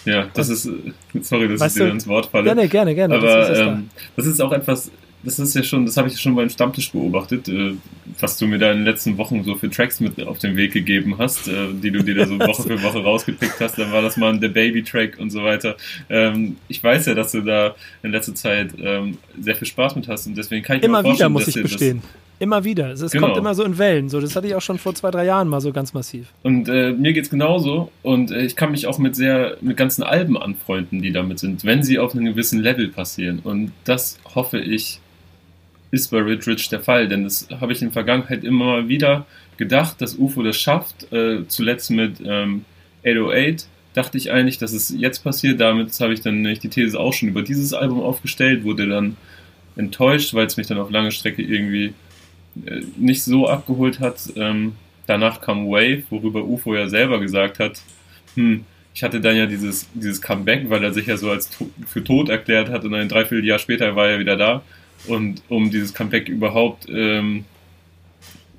Ja, 0.06 0.28
das 0.32 0.48
und, 0.48 0.54
ist, 0.54 0.66
äh, 0.66 1.20
sorry, 1.20 1.46
dass 1.46 1.60
ich 1.66 1.74
dir 1.74 1.90
ins 1.90 2.06
Wort 2.06 2.26
falle. 2.26 2.44
Gerne, 2.44 2.68
gerne, 2.68 2.94
gerne. 2.94 3.16
Aber 3.16 3.26
das 3.26 3.50
ist, 3.50 3.58
ähm, 3.58 3.90
das 4.16 4.26
ist 4.26 4.40
auch 4.40 4.52
etwas, 4.52 4.90
das 5.24 5.38
ist 5.38 5.54
ja 5.54 5.62
schon, 5.62 5.86
das 5.86 5.96
habe 5.96 6.08
ich 6.08 6.20
schon 6.20 6.34
beim 6.34 6.50
Stammtisch 6.50 6.92
beobachtet, 6.92 7.48
äh, 7.48 7.74
was 8.20 8.36
du 8.36 8.46
mir 8.46 8.58
da 8.58 8.70
in 8.70 8.78
den 8.78 8.84
letzten 8.84 9.16
Wochen 9.18 9.42
so 9.44 9.54
für 9.54 9.70
Tracks 9.70 10.00
mit 10.00 10.22
auf 10.26 10.38
den 10.38 10.56
Weg 10.56 10.72
gegeben 10.72 11.16
hast, 11.18 11.48
äh, 11.48 11.72
die 11.72 11.90
du 11.90 12.02
dir 12.02 12.14
da 12.14 12.26
so 12.26 12.38
Woche 12.38 12.62
für 12.62 12.82
Woche 12.82 13.02
rausgepickt 13.02 13.60
hast. 13.60 13.78
Dann 13.78 13.92
war 13.92 14.02
das 14.02 14.16
mal 14.16 14.38
der 14.38 14.48
Baby-Track 14.48 15.18
und 15.18 15.30
so 15.30 15.42
weiter. 15.42 15.76
Ähm, 16.10 16.56
ich 16.68 16.82
weiß 16.82 17.06
ja, 17.06 17.14
dass 17.14 17.32
du 17.32 17.40
da 17.40 17.74
in 18.02 18.12
letzter 18.12 18.34
Zeit 18.34 18.74
ähm, 18.78 19.18
sehr 19.40 19.56
viel 19.56 19.66
Spaß 19.66 19.96
mit 19.96 20.08
hast 20.08 20.26
und 20.26 20.36
deswegen 20.36 20.62
kann 20.62 20.78
ich 20.78 20.82
Immer 20.82 20.98
mir 20.98 21.08
vorstellen, 21.08 21.30
wieder 21.30 21.44
muss 21.46 21.48
ich 21.48 21.62
bestehen. 21.62 22.02
Immer 22.40 22.64
wieder. 22.64 22.90
Es, 22.90 23.00
es 23.00 23.12
genau. 23.12 23.28
kommt 23.28 23.38
immer 23.38 23.54
so 23.54 23.62
in 23.64 23.78
Wellen. 23.78 24.08
So, 24.08 24.20
das 24.20 24.34
hatte 24.34 24.46
ich 24.46 24.54
auch 24.54 24.60
schon 24.60 24.78
vor 24.78 24.94
zwei, 24.94 25.10
drei 25.10 25.24
Jahren 25.24 25.48
mal 25.48 25.60
so 25.60 25.72
ganz 25.72 25.94
massiv. 25.94 26.26
Und 26.42 26.68
äh, 26.68 26.92
mir 26.92 27.12
geht's 27.12 27.30
genauso. 27.30 27.90
Und 28.02 28.32
äh, 28.32 28.42
ich 28.42 28.56
kann 28.56 28.72
mich 28.72 28.86
auch 28.86 28.98
mit 28.98 29.14
sehr, 29.14 29.56
mit 29.60 29.76
ganzen 29.76 30.02
Alben 30.02 30.36
anfreunden, 30.36 31.00
die 31.00 31.12
damit 31.12 31.38
sind, 31.38 31.64
wenn 31.64 31.82
sie 31.82 31.98
auf 31.98 32.12
einem 32.12 32.24
gewissen 32.24 32.60
Level 32.60 32.88
passieren. 32.88 33.38
Und 33.38 33.72
das 33.84 34.18
hoffe 34.34 34.58
ich, 34.58 35.00
ist 35.94 36.10
bei 36.10 36.18
Rich 36.18 36.68
der 36.68 36.80
Fall, 36.80 37.08
denn 37.08 37.24
das 37.24 37.48
habe 37.60 37.72
ich 37.72 37.80
in 37.80 37.88
der 37.88 37.92
Vergangenheit 37.92 38.44
immer 38.44 38.64
mal 38.64 38.88
wieder 38.88 39.26
gedacht, 39.56 40.00
dass 40.00 40.16
UFO 40.16 40.42
das 40.42 40.56
schafft. 40.56 41.12
Äh, 41.12 41.46
zuletzt 41.46 41.90
mit 41.90 42.20
ähm, 42.24 42.64
808 43.04 43.68
dachte 43.94 44.18
ich 44.18 44.32
eigentlich, 44.32 44.58
dass 44.58 44.72
es 44.72 44.92
jetzt 44.96 45.20
passiert. 45.22 45.60
Damit 45.60 45.98
habe 46.00 46.12
ich 46.12 46.20
dann 46.20 46.42
nämlich 46.42 46.58
die 46.58 46.68
These 46.68 46.98
auch 46.98 47.12
schon 47.12 47.28
über 47.28 47.42
dieses 47.42 47.72
Album 47.72 48.00
aufgestellt, 48.00 48.64
wurde 48.64 48.88
dann 48.88 49.16
enttäuscht, 49.76 50.34
weil 50.34 50.46
es 50.46 50.56
mich 50.56 50.66
dann 50.66 50.78
auf 50.78 50.90
lange 50.90 51.12
Strecke 51.12 51.42
irgendwie 51.42 51.94
äh, 52.66 52.80
nicht 52.96 53.22
so 53.22 53.48
abgeholt 53.48 54.00
hat. 54.00 54.18
Ähm, 54.36 54.72
danach 55.06 55.40
kam 55.40 55.68
Wave, 55.68 56.02
worüber 56.10 56.44
UFO 56.44 56.74
ja 56.74 56.88
selber 56.88 57.20
gesagt 57.20 57.60
hat, 57.60 57.80
hm, 58.34 58.64
ich 58.94 59.02
hatte 59.02 59.20
dann 59.20 59.36
ja 59.36 59.46
dieses, 59.46 59.88
dieses 59.94 60.22
Comeback, 60.22 60.70
weil 60.70 60.82
er 60.82 60.92
sich 60.92 61.06
ja 61.06 61.16
so 61.16 61.30
als 61.30 61.50
to 61.50 61.68
für 61.86 62.02
tot 62.02 62.28
erklärt 62.28 62.70
hat 62.70 62.84
und 62.84 62.94
ein 62.94 63.08
Dreivierteljahr 63.08 63.58
später 63.58 63.96
war 63.96 64.08
er 64.08 64.18
wieder 64.18 64.36
da. 64.36 64.62
Und 65.06 65.42
um 65.48 65.70
dieses 65.70 65.94
Comeback 65.94 66.28
überhaupt 66.28 66.86
ähm, 66.88 67.44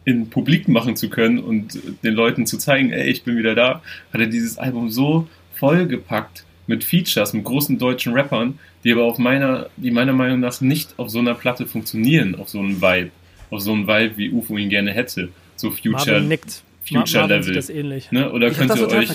in 0.06 0.30
Publik 0.30 0.68
machen 0.68 0.95
zu 0.95 1.09
können 1.09 1.39
und 1.39 1.80
den 2.03 2.13
Leuten 2.13 2.45
zu 2.45 2.57
zeigen, 2.57 2.92
ey, 2.92 3.09
ich 3.09 3.24
bin 3.24 3.38
wieder 3.38 3.56
da, 3.56 3.81
hat 4.13 4.21
er 4.21 4.27
dieses 4.27 4.57
Album 4.57 4.89
so 4.89 5.27
vollgepackt 5.56 6.45
mit 6.68 6.83
Features, 6.83 7.33
mit 7.33 7.44
großen 7.44 7.77
deutschen 7.77 8.13
Rappern, 8.13 8.59
die 8.83 8.92
aber 8.92 9.03
auf 9.03 9.18
meiner, 9.18 9.69
die 9.77 9.92
meiner 9.92 10.13
Meinung 10.13 10.39
nach 10.39 10.62
nicht 10.62 10.97
auf 10.97 11.09
so 11.09 11.19
einer 11.19 11.33
Platte 11.33 11.65
funktionieren, 11.65 12.36
auf 12.36 12.50
so 12.50 12.59
einem 12.59 12.81
Vibe, 12.81 13.12
auf 13.50 13.62
so 13.62 13.74
einem 13.74 13.88
Vibe, 13.88 14.18
wie 14.18 14.31
UFO 14.31 14.57
ihn 14.57 14.69
gerne 14.69 14.92
hätte. 14.92 15.30
So 15.56 15.71
Future, 15.71 16.21
Future 16.88 17.27
Level. 17.27 17.53
Das 17.53 17.69
ähnlich. 17.69 18.12
Ne? 18.12 18.31
Oder 18.31 18.51
könnt 18.51 18.75
ihr, 18.75 18.88
euch, 18.88 19.09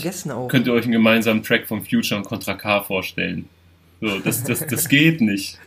könnt 0.49 0.67
ihr 0.67 0.73
euch 0.73 0.85
einen 0.85 0.93
gemeinsamen 0.93 1.43
Track 1.43 1.67
von 1.69 1.85
Future 1.85 2.19
und 2.21 2.27
Contra 2.27 2.55
K 2.55 2.83
vorstellen? 2.83 3.49
So, 4.01 4.19
das, 4.19 4.43
das, 4.45 4.67
das 4.67 4.89
geht 4.89 5.21
nicht. 5.21 5.59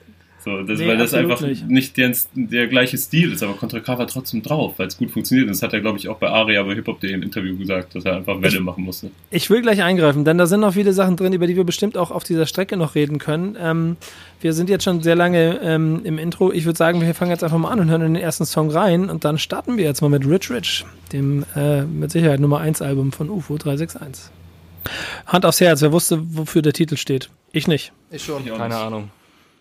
So, 0.44 0.62
das, 0.62 0.80
nee, 0.80 0.88
weil 0.88 0.98
das 0.98 1.14
einfach 1.14 1.40
nicht, 1.42 1.70
nicht 1.70 1.96
der, 1.96 2.14
der, 2.34 2.68
gleiche 2.68 2.98
Stil 2.98 3.32
ist, 3.32 3.44
aber 3.44 3.54
Contra 3.54 3.80
K 3.80 3.98
war 3.98 4.08
trotzdem 4.08 4.42
drauf, 4.42 4.74
weil 4.78 4.88
es 4.88 4.98
gut 4.98 5.12
funktioniert. 5.12 5.48
Und 5.48 5.54
das 5.54 5.62
hat 5.62 5.72
er, 5.74 5.80
glaube 5.80 5.98
ich, 5.98 6.10
auch 6.10 6.18
bei 6.18 6.30
Aria 6.30 6.62
bei 6.64 6.76
Hip-Hop.de 6.76 7.12
im 7.14 7.24
Interview 7.24 7.58
gesagt, 7.58 7.96
dass 7.96 8.04
er 8.04 8.18
einfach 8.18 8.42
Welle 8.42 8.60
machen 8.60 8.84
musste. 8.84 9.12
Ich 9.32 9.50
will 9.50 9.62
gleich 9.62 9.82
eingreifen, 9.82 10.26
denn 10.26 10.38
da 10.38 10.46
sind 10.46 10.60
noch 10.60 10.74
viele 10.74 10.92
Sachen 10.92 11.16
drin, 11.16 11.32
über 11.32 11.48
die 11.48 11.56
wir 11.56 11.64
bestimmt 11.64 11.98
auch 11.98 12.12
auf 12.12 12.26
dieser 12.26 12.46
Strecke 12.46 12.76
noch 12.76 12.96
reden 12.96 13.20
können. 13.20 13.56
Ähm, 13.58 13.96
wir 14.42 14.52
sind 14.52 14.70
jetzt 14.70 14.84
schon 14.84 15.02
sehr 15.02 15.16
lange 15.16 15.62
ähm, 15.64 16.02
im 16.04 16.18
Intro. 16.18 16.52
Ich 16.52 16.66
würde 16.66 16.78
sagen, 16.78 17.00
wir 17.00 17.16
fangen 17.16 17.32
jetzt 17.32 17.46
einfach 17.46 17.58
mal 17.58 17.70
an 17.70 17.80
und 17.80 17.90
hören 17.90 18.02
in 18.02 18.14
den 18.16 18.24
ersten 18.24 18.46
Song 18.46 18.70
rein. 18.70 19.10
Und 19.10 19.24
dann 19.24 19.38
starten 19.38 19.78
wir 19.78 19.86
jetzt 19.86 20.02
mal 20.02 20.10
mit 20.10 20.28
Rich 20.28 20.52
Rich, 20.52 20.86
dem 21.14 21.46
äh, 21.56 21.84
mit 21.84 22.12
Sicherheit 22.12 22.42
Nummer 22.42 22.60
1 22.60 22.82
Album 22.82 23.14
von 23.14 23.30
UFO 23.30 23.58
361. 23.58 24.30
Hand 25.26 25.46
aufs 25.46 25.62
Herz, 25.62 25.82
wer 25.82 25.94
wusste, 25.94 26.20
wofür 26.36 26.62
der 26.62 26.74
Titel 26.74 26.98
steht? 26.98 27.30
Ich 27.54 27.68
nicht. 27.68 27.94
Ich 28.12 28.26
schon. 28.26 28.46
Ich 28.46 28.54
Keine 28.54 28.76
Ahnung. 28.76 29.10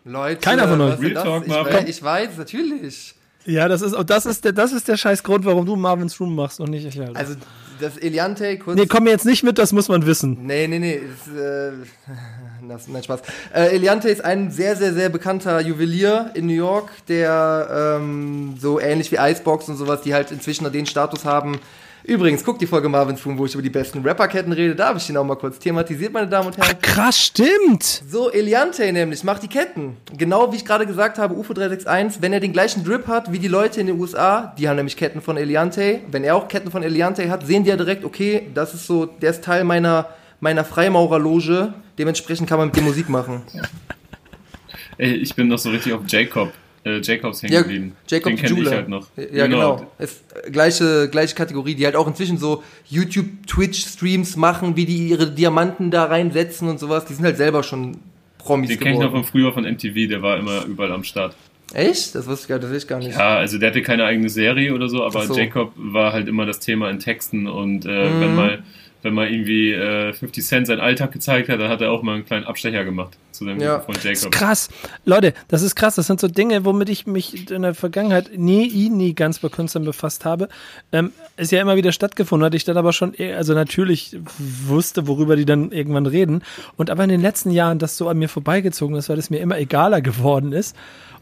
Leute, 0.04 0.40
keiner 0.40 0.68
von 0.68 0.80
euch. 0.80 1.00
Real 1.00 1.22
Talk, 1.22 1.46
ich, 1.46 1.52
weiß, 1.52 1.88
ich 1.88 2.02
weiß, 2.02 2.38
natürlich. 2.38 3.14
Ja, 3.44 3.68
das 3.68 3.82
ist, 3.82 3.96
das 4.06 4.26
ist 4.26 4.44
der, 4.44 4.52
das 4.52 4.72
ist 4.72 4.88
der 4.88 4.96
scheiß 4.96 5.22
Grund, 5.22 5.44
warum 5.44 5.66
du 5.66 5.76
Marvin's 5.76 6.18
Room 6.20 6.34
machst 6.34 6.60
und 6.60 6.70
nicht 6.70 6.86
ich. 6.86 6.98
Halt. 6.98 7.16
Also, 7.16 7.34
das 7.80 7.98
Eliante 7.98 8.58
kurz. 8.58 8.78
Nee, 8.78 8.86
komm 8.86 9.04
mir 9.04 9.10
jetzt 9.10 9.26
nicht 9.26 9.42
mit, 9.42 9.58
das 9.58 9.72
muss 9.72 9.88
man 9.88 10.06
wissen. 10.06 10.38
Nee, 10.46 10.68
nee, 10.68 10.78
nee. 10.78 10.94
Ist, 10.94 11.28
äh, 11.36 11.72
das, 12.68 12.88
nein, 12.88 13.02
Spaß. 13.02 13.22
Äh, 13.52 13.74
Eliante 13.74 14.08
ist 14.08 14.24
ein 14.24 14.50
sehr, 14.50 14.76
sehr, 14.76 14.94
sehr 14.94 15.08
bekannter 15.08 15.60
Juwelier 15.60 16.30
in 16.34 16.46
New 16.46 16.52
York, 16.52 16.90
der 17.08 17.98
ähm, 18.00 18.54
so 18.60 18.78
ähnlich 18.78 19.10
wie 19.10 19.16
Icebox 19.16 19.68
und 19.68 19.76
sowas, 19.76 20.02
die 20.02 20.14
halt 20.14 20.30
inzwischen 20.30 20.70
den 20.72 20.86
Status 20.86 21.24
haben, 21.24 21.58
Übrigens, 22.04 22.44
guck 22.44 22.58
die 22.58 22.66
Folge 22.66 22.88
Marvin's 22.88 23.24
Room, 23.24 23.38
wo 23.38 23.46
ich 23.46 23.54
über 23.54 23.62
die 23.62 23.70
besten 23.70 24.04
Rapperketten 24.04 24.52
rede. 24.52 24.74
Da 24.74 24.88
habe 24.88 24.98
ich 24.98 25.06
den 25.06 25.16
auch 25.16 25.24
mal 25.24 25.36
kurz 25.36 25.58
thematisiert, 25.58 26.12
meine 26.12 26.26
Damen 26.26 26.48
und 26.48 26.56
Herren. 26.56 26.76
Ach, 26.76 26.82
krass, 26.82 27.18
stimmt. 27.18 27.84
So, 27.84 28.30
Eliante 28.30 28.92
nämlich 28.92 29.22
macht 29.22 29.44
die 29.44 29.48
Ketten. 29.48 29.96
Genau 30.16 30.50
wie 30.52 30.56
ich 30.56 30.64
gerade 30.64 30.84
gesagt 30.84 31.18
habe, 31.18 31.34
UFO 31.34 31.52
361, 31.52 32.20
wenn 32.20 32.32
er 32.32 32.40
den 32.40 32.52
gleichen 32.52 32.82
Drip 32.82 33.06
hat 33.06 33.30
wie 33.30 33.38
die 33.38 33.48
Leute 33.48 33.80
in 33.80 33.86
den 33.86 34.00
USA, 34.00 34.52
die 34.58 34.68
haben 34.68 34.76
nämlich 34.76 34.96
Ketten 34.96 35.20
von 35.20 35.36
Eliante. 35.36 36.00
Wenn 36.10 36.24
er 36.24 36.34
auch 36.34 36.48
Ketten 36.48 36.72
von 36.72 36.82
Eliante 36.82 37.30
hat, 37.30 37.46
sehen 37.46 37.62
die 37.62 37.70
ja 37.70 37.76
direkt, 37.76 38.04
okay, 38.04 38.48
das 38.52 38.74
ist 38.74 38.86
so, 38.86 39.06
der 39.06 39.30
ist 39.30 39.44
Teil 39.44 39.62
meiner, 39.62 40.08
meiner 40.40 40.64
Freimaurerloge. 40.64 41.72
Dementsprechend 41.98 42.48
kann 42.48 42.58
man 42.58 42.68
mit 42.68 42.76
dem 42.76 42.84
Musik 42.84 43.08
machen. 43.08 43.42
Ey, 44.98 45.14
ich 45.14 45.34
bin 45.34 45.48
noch 45.48 45.58
so 45.58 45.70
richtig 45.70 45.92
auf 45.92 46.02
Jacob 46.08 46.52
äh, 46.84 47.00
Jacobs 47.00 47.42
hängen 47.42 47.62
geblieben. 47.62 47.96
Ja, 48.08 48.16
Jacob 48.16 48.32
Den 48.32 48.36
kenne 48.36 48.60
ich 48.60 48.70
halt 48.70 48.88
noch. 48.88 49.06
Ja, 49.16 49.46
genau. 49.46 49.76
genau. 49.76 49.92
Äh, 49.98 50.50
gleiche, 50.50 51.08
gleiche 51.10 51.34
Kategorie, 51.34 51.74
die 51.74 51.84
halt 51.84 51.96
auch 51.96 52.06
inzwischen 52.06 52.38
so 52.38 52.62
YouTube, 52.88 53.26
Twitch-Streams 53.46 54.36
machen, 54.36 54.76
wie 54.76 54.86
die 54.86 55.08
ihre 55.08 55.30
Diamanten 55.30 55.90
da 55.90 56.04
reinsetzen 56.04 56.68
und 56.68 56.80
sowas. 56.80 57.04
Die 57.04 57.14
sind 57.14 57.24
halt 57.24 57.36
selber 57.36 57.62
schon 57.62 57.98
Promis 58.38 58.68
Den 58.68 58.80
kenne 58.80 58.94
ich 58.94 59.00
noch 59.00 59.12
von 59.12 59.24
früher 59.24 59.52
von 59.52 59.64
MTV, 59.64 60.08
der 60.08 60.22
war 60.22 60.38
immer 60.38 60.64
überall 60.64 60.92
am 60.92 61.04
Start. 61.04 61.36
Echt? 61.72 62.14
Das 62.14 62.26
wusste 62.26 62.52
ich, 62.52 62.60
das 62.60 62.72
ich 62.72 62.86
gar 62.86 62.98
nicht. 62.98 63.16
Ja, 63.16 63.36
also 63.36 63.58
der 63.58 63.70
hatte 63.70 63.82
keine 63.82 64.04
eigene 64.04 64.28
Serie 64.28 64.74
oder 64.74 64.88
so, 64.88 65.04
aber 65.04 65.26
so. 65.26 65.34
Jacob 65.34 65.72
war 65.76 66.12
halt 66.12 66.28
immer 66.28 66.44
das 66.44 66.58
Thema 66.60 66.90
in 66.90 66.98
Texten 66.98 67.46
und 67.46 67.86
äh, 67.86 68.08
mhm. 68.08 68.20
wenn 68.20 68.34
mal 68.34 68.62
wenn 69.02 69.14
man 69.14 69.32
irgendwie 69.32 69.72
äh, 69.72 70.12
50 70.12 70.44
Cent 70.44 70.66
seinen 70.68 70.80
Alltag 70.80 71.10
gezeigt 71.10 71.48
hat, 71.48 71.60
dann 71.60 71.68
hat 71.68 71.80
er 71.80 71.90
auch 71.90 72.02
mal 72.02 72.14
einen 72.14 72.24
kleinen 72.24 72.44
Abstecher 72.44 72.84
gemacht 72.84 73.16
zu 73.42 73.48
dem 73.48 73.60
ja. 73.60 73.80
von 73.80 73.94
Jacob. 73.94 74.10
Das 74.10 74.22
ist 74.22 74.30
krass. 74.30 74.68
Leute, 75.04 75.34
das 75.48 75.62
ist 75.62 75.74
krass. 75.74 75.94
Das 75.96 76.06
sind 76.06 76.20
so 76.20 76.28
Dinge, 76.28 76.64
womit 76.64 76.88
ich 76.88 77.06
mich 77.06 77.50
in 77.50 77.62
der 77.62 77.74
Vergangenheit 77.74 78.36
nie, 78.36 78.88
nie 78.88 79.14
ganz 79.14 79.40
bei 79.40 79.48
Künstlern 79.48 79.84
befasst 79.84 80.24
habe. 80.24 80.48
Ähm, 80.92 81.12
ist 81.36 81.52
ja 81.52 81.60
immer 81.60 81.76
wieder 81.76 81.92
stattgefunden, 81.92 82.44
hatte 82.46 82.56
ich 82.56 82.64
dann 82.64 82.76
aber 82.76 82.92
schon, 82.92 83.14
also 83.36 83.54
natürlich 83.54 84.16
wusste, 84.38 85.06
worüber 85.06 85.36
die 85.36 85.44
dann 85.44 85.72
irgendwann 85.72 86.06
reden. 86.06 86.42
Und 86.76 86.90
aber 86.90 87.04
in 87.04 87.10
den 87.10 87.20
letzten 87.20 87.50
Jahren 87.50 87.78
das 87.78 87.96
so 87.96 88.08
an 88.08 88.18
mir 88.18 88.28
vorbeigezogen 88.28 88.96
ist, 88.96 89.08
weil 89.08 89.18
es 89.18 89.30
mir 89.30 89.38
immer 89.38 89.58
egaler 89.58 90.00
geworden 90.00 90.52
ist 90.52 90.76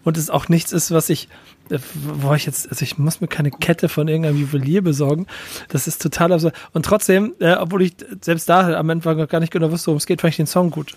und 0.04 0.16
es 0.16 0.30
auch 0.30 0.48
nichts 0.48 0.72
ist, 0.72 0.90
was 0.90 1.10
ich, 1.10 1.28
äh, 1.70 1.78
wo 1.94 2.34
ich 2.34 2.46
jetzt, 2.46 2.68
also 2.70 2.82
ich 2.82 2.98
muss 2.98 3.20
mir 3.20 3.28
keine 3.28 3.50
Kette 3.50 3.88
von 3.88 4.08
irgendeinem 4.08 4.38
Juwelier 4.38 4.82
besorgen. 4.82 5.26
Das 5.68 5.86
ist 5.86 6.00
total 6.00 6.32
absurd. 6.32 6.54
Und 6.72 6.84
trotzdem, 6.84 7.34
äh, 7.40 7.54
obwohl 7.54 7.82
ich 7.82 7.94
selbst 8.20 8.48
da 8.48 8.78
am 8.78 8.90
Anfang 8.90 9.18
noch 9.18 9.28
gar 9.28 9.40
nicht 9.40 9.52
genau 9.52 9.70
wusste, 9.70 9.88
worum 9.88 9.98
es 9.98 10.06
geht, 10.06 10.20
fand 10.20 10.32
ich 10.32 10.36
den 10.36 10.46
Song 10.46 10.70
gut. 10.70 10.96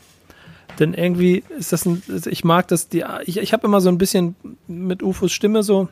Denn 0.79 0.93
irgendwie 0.93 1.43
ist 1.57 1.71
das 1.71 1.85
ein, 1.85 2.01
ich 2.25 2.43
mag 2.43 2.67
das, 2.67 2.89
die, 2.89 3.03
ich, 3.25 3.37
ich 3.37 3.53
habe 3.53 3.67
immer 3.67 3.81
so 3.81 3.89
ein 3.89 3.97
bisschen 3.97 4.35
mit 4.67 5.03
UFOs 5.03 5.31
Stimme 5.31 5.63
so 5.63 5.87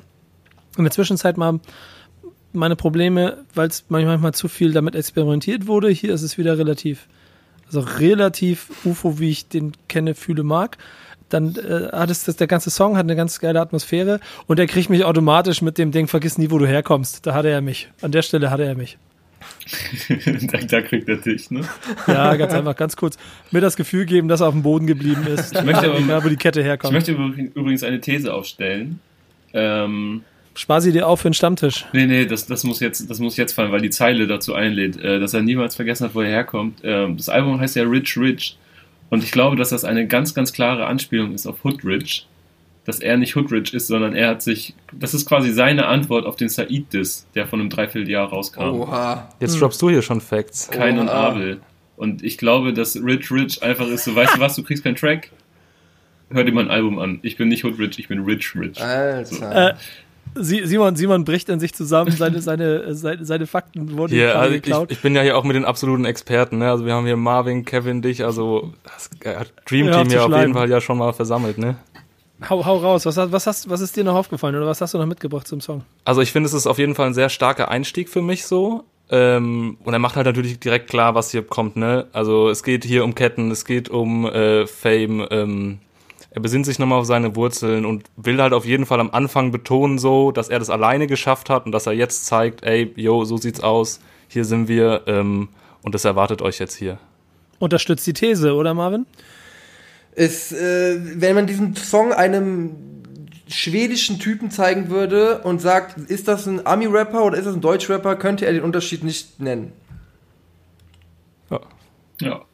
in 0.77 0.83
der 0.83 0.91
Zwischenzeit 0.91 1.37
mal 1.37 1.59
meine 2.53 2.75
Probleme, 2.75 3.37
weil 3.53 3.67
es 3.67 3.85
manchmal 3.89 4.33
zu 4.33 4.47
viel 4.47 4.73
damit 4.73 4.95
experimentiert 4.95 5.67
wurde. 5.67 5.89
Hier 5.89 6.13
ist 6.13 6.23
es 6.23 6.37
wieder 6.37 6.57
relativ, 6.57 7.07
also 7.67 7.79
relativ 7.79 8.71
UFO, 8.83 9.19
wie 9.19 9.29
ich 9.29 9.47
den 9.47 9.73
kenne, 9.87 10.15
fühle, 10.15 10.43
mag 10.43 10.77
dann 11.33 11.55
äh, 11.55 11.89
hat 11.91 12.09
es 12.09 12.25
das, 12.25 12.35
der 12.35 12.47
ganze 12.47 12.69
Song 12.69 12.97
hat 12.97 13.03
eine 13.03 13.15
ganz 13.15 13.39
geile 13.39 13.61
Atmosphäre 13.61 14.19
und 14.47 14.59
er 14.59 14.67
kriegt 14.67 14.89
mich 14.89 15.05
automatisch 15.05 15.61
mit 15.61 15.77
dem 15.77 15.91
Ding, 15.91 16.07
vergiss 16.07 16.37
nie, 16.37 16.51
wo 16.51 16.57
du 16.57 16.67
herkommst. 16.67 17.25
Da 17.25 17.33
hatte 17.33 17.49
er 17.49 17.61
mich. 17.61 17.89
An 18.01 18.11
der 18.11 18.21
Stelle 18.21 18.51
hatte 18.51 18.63
er 18.63 18.75
mich. 18.75 18.97
da, 20.51 20.57
da, 20.59 20.81
kriegt 20.81 21.07
er 21.09 21.17
dich, 21.17 21.49
ne? 21.51 21.61
Ja, 22.07 22.35
ganz 22.35 22.53
einfach, 22.53 22.75
ganz 22.75 22.95
kurz. 22.95 23.17
Mir 23.51 23.61
das 23.61 23.75
Gefühl 23.75 24.05
geben, 24.05 24.27
dass 24.27 24.41
er 24.41 24.47
auf 24.47 24.53
dem 24.53 24.63
Boden 24.63 24.87
geblieben 24.87 25.25
ist. 25.27 25.55
Ich 25.55 25.63
möchte 25.63 25.89
aber, 25.89 25.99
egal, 25.99 26.23
wo 26.23 26.29
die 26.29 26.35
Kette 26.35 26.63
herkommt. 26.63 26.93
Ich 26.93 27.07
möchte 27.07 27.51
übrigens 27.53 27.83
eine 27.83 28.01
These 28.01 28.33
aufstellen. 28.33 28.99
Ähm, 29.53 30.23
Spar 30.53 30.81
sie 30.81 30.91
dir 30.91 31.07
auf 31.07 31.21
für 31.21 31.29
den 31.29 31.33
Stammtisch. 31.33 31.85
Nee, 31.93 32.05
nee, 32.05 32.25
das, 32.25 32.45
das, 32.45 32.63
muss 32.63 32.79
jetzt, 32.81 33.09
das 33.09 33.19
muss 33.19 33.37
jetzt 33.37 33.53
fallen, 33.53 33.71
weil 33.71 33.81
die 33.81 33.89
Zeile 33.89 34.27
dazu 34.27 34.53
einlädt, 34.53 34.97
äh, 34.97 35.19
dass 35.19 35.33
er 35.33 35.41
niemals 35.41 35.75
vergessen 35.75 36.05
hat, 36.05 36.15
wo 36.15 36.21
er 36.21 36.29
herkommt. 36.29 36.79
Ähm, 36.83 37.15
das 37.17 37.29
Album 37.29 37.59
heißt 37.59 37.75
ja 37.75 37.83
Rich 37.83 38.17
Rich. 38.17 38.57
Und 39.09 39.23
ich 39.23 39.31
glaube, 39.31 39.55
dass 39.55 39.69
das 39.69 39.85
eine 39.85 40.07
ganz, 40.07 40.33
ganz 40.33 40.53
klare 40.53 40.85
Anspielung 40.85 41.33
ist 41.33 41.47
auf 41.47 41.63
Hoodridge. 41.63 42.23
Dass 42.91 42.99
er 42.99 43.15
nicht 43.15 43.37
Hoodridge 43.37 43.73
ist, 43.73 43.87
sondern 43.87 44.13
er 44.13 44.27
hat 44.27 44.41
sich. 44.41 44.75
Das 44.91 45.13
ist 45.13 45.25
quasi 45.25 45.53
seine 45.53 45.85
Antwort 45.85 46.25
auf 46.25 46.35
den 46.35 46.49
Said-Diss, 46.49 47.25
der 47.35 47.47
von 47.47 47.61
einem 47.61 47.69
Dreivierteljahr 47.69 48.27
rauskam. 48.27 48.81
Oha. 48.81 49.29
Jetzt 49.39 49.53
hm. 49.53 49.61
droppst 49.61 49.81
du 49.81 49.89
hier 49.89 50.01
schon 50.01 50.19
Facts. 50.19 50.69
Kein 50.69 50.95
Oha. 50.95 51.01
und 51.03 51.09
Abel. 51.09 51.61
Und 51.95 52.21
ich 52.21 52.37
glaube, 52.37 52.73
dass 52.73 52.97
Rich 53.01 53.31
Rich 53.31 53.63
einfach 53.63 53.87
ist 53.87 54.03
so, 54.03 54.13
weißt 54.13 54.35
du 54.35 54.39
was, 54.41 54.57
du 54.57 54.63
kriegst 54.63 54.83
keinen 54.83 54.97
Track. 54.97 55.31
Hör 56.31 56.43
dir 56.43 56.51
mein 56.51 56.69
Album 56.69 56.99
an. 56.99 57.19
Ich 57.21 57.37
bin 57.37 57.47
nicht 57.47 57.63
Hoodridge, 57.63 57.97
ich 57.97 58.09
bin 58.09 58.25
Rich 58.25 58.57
Rich. 58.57 58.81
Alter. 58.81 59.25
So. 59.25 59.45
Äh, 59.45 59.73
Simon, 60.35 60.95
Simon 60.97 61.23
bricht 61.23 61.47
in 61.47 61.61
sich 61.61 61.73
zusammen, 61.73 62.11
seine, 62.11 62.41
seine, 62.41 62.93
seine, 62.93 63.23
seine 63.25 63.47
Fakten 63.47 63.97
wurden 63.97 64.13
yeah, 64.13 64.33
also 64.33 64.53
geklaut. 64.53 64.91
Ich, 64.91 64.97
ich, 64.97 65.01
bin 65.01 65.15
ja 65.15 65.21
hier 65.21 65.37
auch 65.37 65.43
mit 65.45 65.55
den 65.55 65.65
absoluten 65.65 66.05
Experten, 66.05 66.57
ne? 66.57 66.69
Also 66.69 66.85
wir 66.85 66.93
haben 66.93 67.05
hier 67.05 67.17
Marvin, 67.17 67.63
Kevin, 67.63 68.01
dich, 68.01 68.23
also 68.25 68.73
das 68.83 69.09
Dream 69.65 69.91
Team 69.91 70.09
ja 70.09 70.25
auf 70.25 70.35
jeden 70.35 70.53
Fall 70.53 70.69
ja 70.69 70.81
schon 70.81 70.97
mal 70.97 71.13
versammelt, 71.13 71.57
ne? 71.57 71.75
Hau, 72.49 72.65
hau 72.65 72.77
raus, 72.77 73.05
was, 73.05 73.17
was, 73.17 73.47
hast, 73.47 73.69
was 73.69 73.81
ist 73.81 73.95
dir 73.95 74.03
noch 74.03 74.15
aufgefallen 74.15 74.55
oder 74.55 74.65
was 74.65 74.81
hast 74.81 74.93
du 74.93 74.97
noch 74.97 75.05
mitgebracht 75.05 75.47
zum 75.47 75.61
Song? 75.61 75.83
Also 76.05 76.21
ich 76.21 76.31
finde, 76.31 76.47
es 76.47 76.53
ist 76.53 76.67
auf 76.67 76.79
jeden 76.79 76.95
Fall 76.95 77.07
ein 77.07 77.13
sehr 77.13 77.29
starker 77.29 77.69
Einstieg 77.69 78.09
für 78.09 78.21
mich 78.21 78.45
so. 78.45 78.83
Ähm, 79.09 79.77
und 79.83 79.93
er 79.93 79.99
macht 79.99 80.15
halt 80.15 80.25
natürlich 80.25 80.59
direkt 80.59 80.89
klar, 80.89 81.15
was 81.15 81.31
hier 81.31 81.43
kommt, 81.43 81.75
ne? 81.75 82.07
Also 82.13 82.49
es 82.49 82.63
geht 82.63 82.85
hier 82.85 83.03
um 83.03 83.13
Ketten, 83.13 83.51
es 83.51 83.65
geht 83.65 83.89
um 83.89 84.25
äh, 84.25 84.65
Fame, 84.65 85.27
ähm, 85.29 85.79
er 86.33 86.41
besinnt 86.41 86.65
sich 86.65 86.79
nochmal 86.79 86.99
auf 86.99 87.05
seine 87.05 87.35
Wurzeln 87.35 87.85
und 87.85 88.05
will 88.15 88.41
halt 88.41 88.53
auf 88.53 88.65
jeden 88.65 88.85
Fall 88.85 89.01
am 89.01 89.11
Anfang 89.11 89.51
betonen 89.51 89.99
so, 89.99 90.31
dass 90.31 90.47
er 90.47 90.59
das 90.59 90.69
alleine 90.69 91.07
geschafft 91.07 91.49
hat 91.49 91.65
und 91.65 91.73
dass 91.73 91.87
er 91.87 91.93
jetzt 91.93 92.25
zeigt, 92.25 92.63
ey, 92.63 92.91
yo, 92.95 93.25
so 93.25 93.35
sieht's 93.35 93.59
aus, 93.59 93.99
hier 94.29 94.45
sind 94.45 94.69
wir 94.69 95.01
ähm, 95.07 95.49
und 95.83 95.93
das 95.93 96.05
erwartet 96.05 96.41
euch 96.41 96.57
jetzt 96.59 96.75
hier. 96.75 96.97
Unterstützt 97.59 98.07
die 98.07 98.13
These, 98.13 98.55
oder 98.55 98.73
Marvin? 98.73 99.05
Ist, 100.13 100.51
äh, 100.51 100.99
wenn 101.21 101.35
man 101.35 101.47
diesen 101.47 101.75
Song 101.75 102.11
einem 102.11 102.75
schwedischen 103.47 104.19
Typen 104.19 104.51
zeigen 104.51 104.89
würde 104.89 105.39
und 105.39 105.61
sagt, 105.61 105.97
ist 106.09 106.27
das 106.27 106.47
ein 106.47 106.65
Ami-Rapper 106.65 107.23
oder 107.23 107.37
ist 107.37 107.45
das 107.45 107.55
ein 107.55 107.61
Deutsch-Rapper, 107.61 108.15
könnte 108.15 108.45
er 108.45 108.53
den 108.53 108.63
Unterschied 108.63 109.03
nicht 109.03 109.39
nennen. 109.39 109.73
Ja. 111.49 111.59
Ja. 112.21 112.45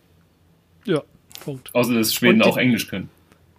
Ja, 0.86 1.04
Punkt. 1.44 1.74
Außer 1.76 1.94
dass 1.94 2.14
Schweden 2.14 2.42
auch 2.42 2.58
Englisch 2.58 2.88
können. 2.88 3.10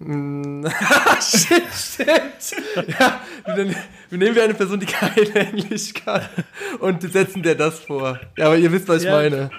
stimmt, 1.21 1.73
stimmt. 1.75 2.89
Ja, 3.01 3.21
dann, 3.45 3.75
wir 4.11 4.19
nehmen 4.19 4.37
wir 4.37 4.45
eine 4.45 4.55
Person, 4.55 4.79
die 4.79 4.87
kein 4.87 5.17
Englisch 5.35 5.93
kann 5.93 6.23
und 6.79 7.03
setzen 7.03 7.43
der 7.43 7.57
das 7.57 7.81
vor. 7.81 8.21
Ja, 8.37 8.47
aber 8.47 8.57
ihr 8.57 8.71
wisst, 8.71 8.87
was 8.87 9.03
ich 9.03 9.11
meine. 9.11 9.51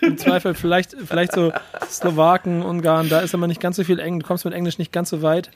Im 0.00 0.18
Zweifel 0.18 0.54
vielleicht, 0.54 0.96
vielleicht 1.06 1.32
so 1.32 1.52
Slowaken, 1.88 2.62
Ungarn, 2.62 3.08
da 3.08 3.20
ist 3.20 3.32
aber 3.32 3.46
nicht 3.46 3.60
ganz 3.60 3.76
so 3.76 3.84
viel 3.84 4.00
Englisch, 4.00 4.24
du 4.24 4.26
kommst 4.26 4.44
mit 4.44 4.54
Englisch 4.54 4.78
nicht 4.78 4.92
ganz 4.92 5.10
so 5.10 5.22
weit. 5.22 5.50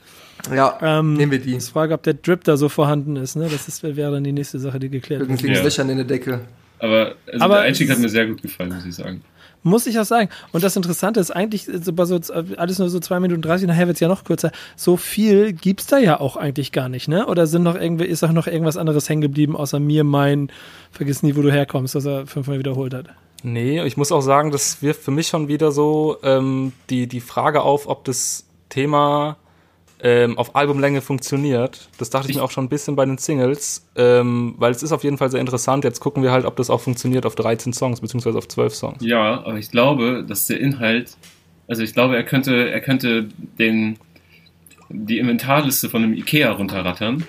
Ja, 0.55 0.79
ähm, 0.81 1.15
nehmen 1.15 1.33
wir 1.33 1.41
die. 1.41 1.57
Ich 1.57 1.65
frage, 1.65 1.93
ob 1.93 2.05
der 2.05 2.15
Drip 2.15 2.45
da 2.45 2.57
so 2.57 2.69
vorhanden 2.69 3.17
ist, 3.17 3.35
ne? 3.35 3.49
Das 3.51 3.67
ist, 3.67 3.83
wäre 3.83 4.13
dann 4.13 4.23
die 4.23 4.33
nächste 4.33 4.61
Sache, 4.61 4.79
die 4.79 4.91
geklärt 4.91 5.21
wird. 5.21 5.31
Irgendwie 5.31 5.53
ja. 5.53 5.63
Löchern 5.63 5.91
in 5.91 5.97
der 5.97 6.07
Decke. 6.07 6.41
Aber, 6.79 7.17
also 7.27 7.45
aber 7.45 7.55
der 7.57 7.65
Einstieg 7.65 7.91
hat 7.91 7.99
mir 7.99 8.09
sehr 8.09 8.27
gut 8.27 8.41
gefallen, 8.41 8.73
muss 8.73 8.87
ich 8.87 8.95
sagen. 8.95 9.23
Muss 9.63 9.87
ich 9.87 9.99
auch 9.99 10.05
sagen. 10.05 10.31
Und 10.53 10.65
das 10.65 10.77
Interessante 10.77 11.21
ist 11.21 11.31
eigentlich, 11.31 11.67
so, 11.67 11.93
so, 12.05 12.35
alles 12.57 12.79
nur 12.79 12.89
so 12.89 12.99
zwei 13.01 13.21
Minuten 13.21 13.43
30, 13.43 13.69
nachher 13.69 13.87
wird 13.87 13.97
es 13.97 14.01
ja 14.01 14.09
noch 14.09 14.25
kürzer. 14.25 14.53
So 14.75 14.97
viel 14.97 15.53
gibt's 15.53 15.87
da 15.87 15.99
ja 15.99 16.19
auch 16.19 16.37
eigentlich 16.37 16.73
gar 16.73 16.89
nicht, 16.89 17.09
ne? 17.09 17.27
Oder 17.27 17.47
sind 17.47 17.63
noch 17.63 17.75
irgendwie, 17.75 18.07
ist 18.07 18.25
auch 18.25 18.33
noch 18.33 18.47
irgendwas 18.47 18.79
anderes 18.79 19.09
hängen 19.09 19.21
geblieben, 19.21 19.57
außer 19.57 19.79
mir, 19.79 20.05
mein, 20.05 20.51
vergiss 20.93 21.23
nie, 21.23 21.37
wo 21.37 21.43
du 21.43 21.53
herkommst, 21.53 21.95
dass 21.95 22.07
er 22.07 22.27
fünfmal 22.27 22.59
wiederholt 22.59 22.95
hat. 22.95 23.07
Nee, 23.43 23.83
ich 23.85 23.97
muss 23.97 24.13
auch 24.13 24.21
sagen, 24.21 24.51
das 24.51 24.83
wirft 24.83 25.03
für 25.03 25.11
mich 25.11 25.29
schon 25.29 25.49
wieder 25.49 25.73
so 25.73 26.17
ähm, 26.23 26.73
die, 26.89 27.07
die 27.07 27.21
Frage 27.21 27.63
auf, 27.63 27.87
ob 27.87 28.05
das 28.05 28.47
Thema 28.69 29.37
ähm, 30.03 30.39
auf 30.39 30.57
Albumlänge 30.57 31.01
funktioniert. 31.01 31.89
Das 31.99 32.11
dachte 32.11 32.31
ich, 32.31 32.37
mir 32.37 32.43
auch 32.43 32.51
schon 32.51 32.65
ein 32.65 32.69
bisschen 32.69 32.97
bei 32.97 33.05
den 33.05 33.19
Singles, 33.19 33.87
ähm, 33.97 34.55
weil 34.59 34.73
es 34.73 34.83
ist 34.83 34.93
auf 34.93 35.05
jeden 35.05 35.19
Fall 35.19 35.31
sehr 35.31 35.41
interessant. 35.41 35.85
Jetzt 35.85 36.01
gucken 36.01 36.23
wir 36.23 36.33
halt, 36.33 36.45
ob 36.45 36.57
das 36.57 36.71
auch 36.71 36.81
funktioniert 36.81 37.27
auf 37.27 37.35
13 37.35 37.73
Songs, 37.73 38.01
beziehungsweise 38.01 38.39
auf 38.39 38.49
12 38.49 38.75
Songs. 38.75 39.05
Ja, 39.05 39.45
aber 39.45 39.59
ich 39.59 39.71
glaube, 39.71 40.25
dass 40.27 40.47
der 40.47 40.61
Inhalt, 40.61 41.17
also 41.69 41.83
ich 41.83 41.93
glaube, 41.93 42.17
er 42.17 42.25
könnte, 42.25 42.71
er 42.71 42.81
könnte 42.81 43.29
den, 43.59 43.99
die 44.89 45.19
Inventarliste 45.19 45.89
von 45.89 46.03
einem 46.03 46.15
Ikea 46.15 46.53
runterrattern. 46.53 47.25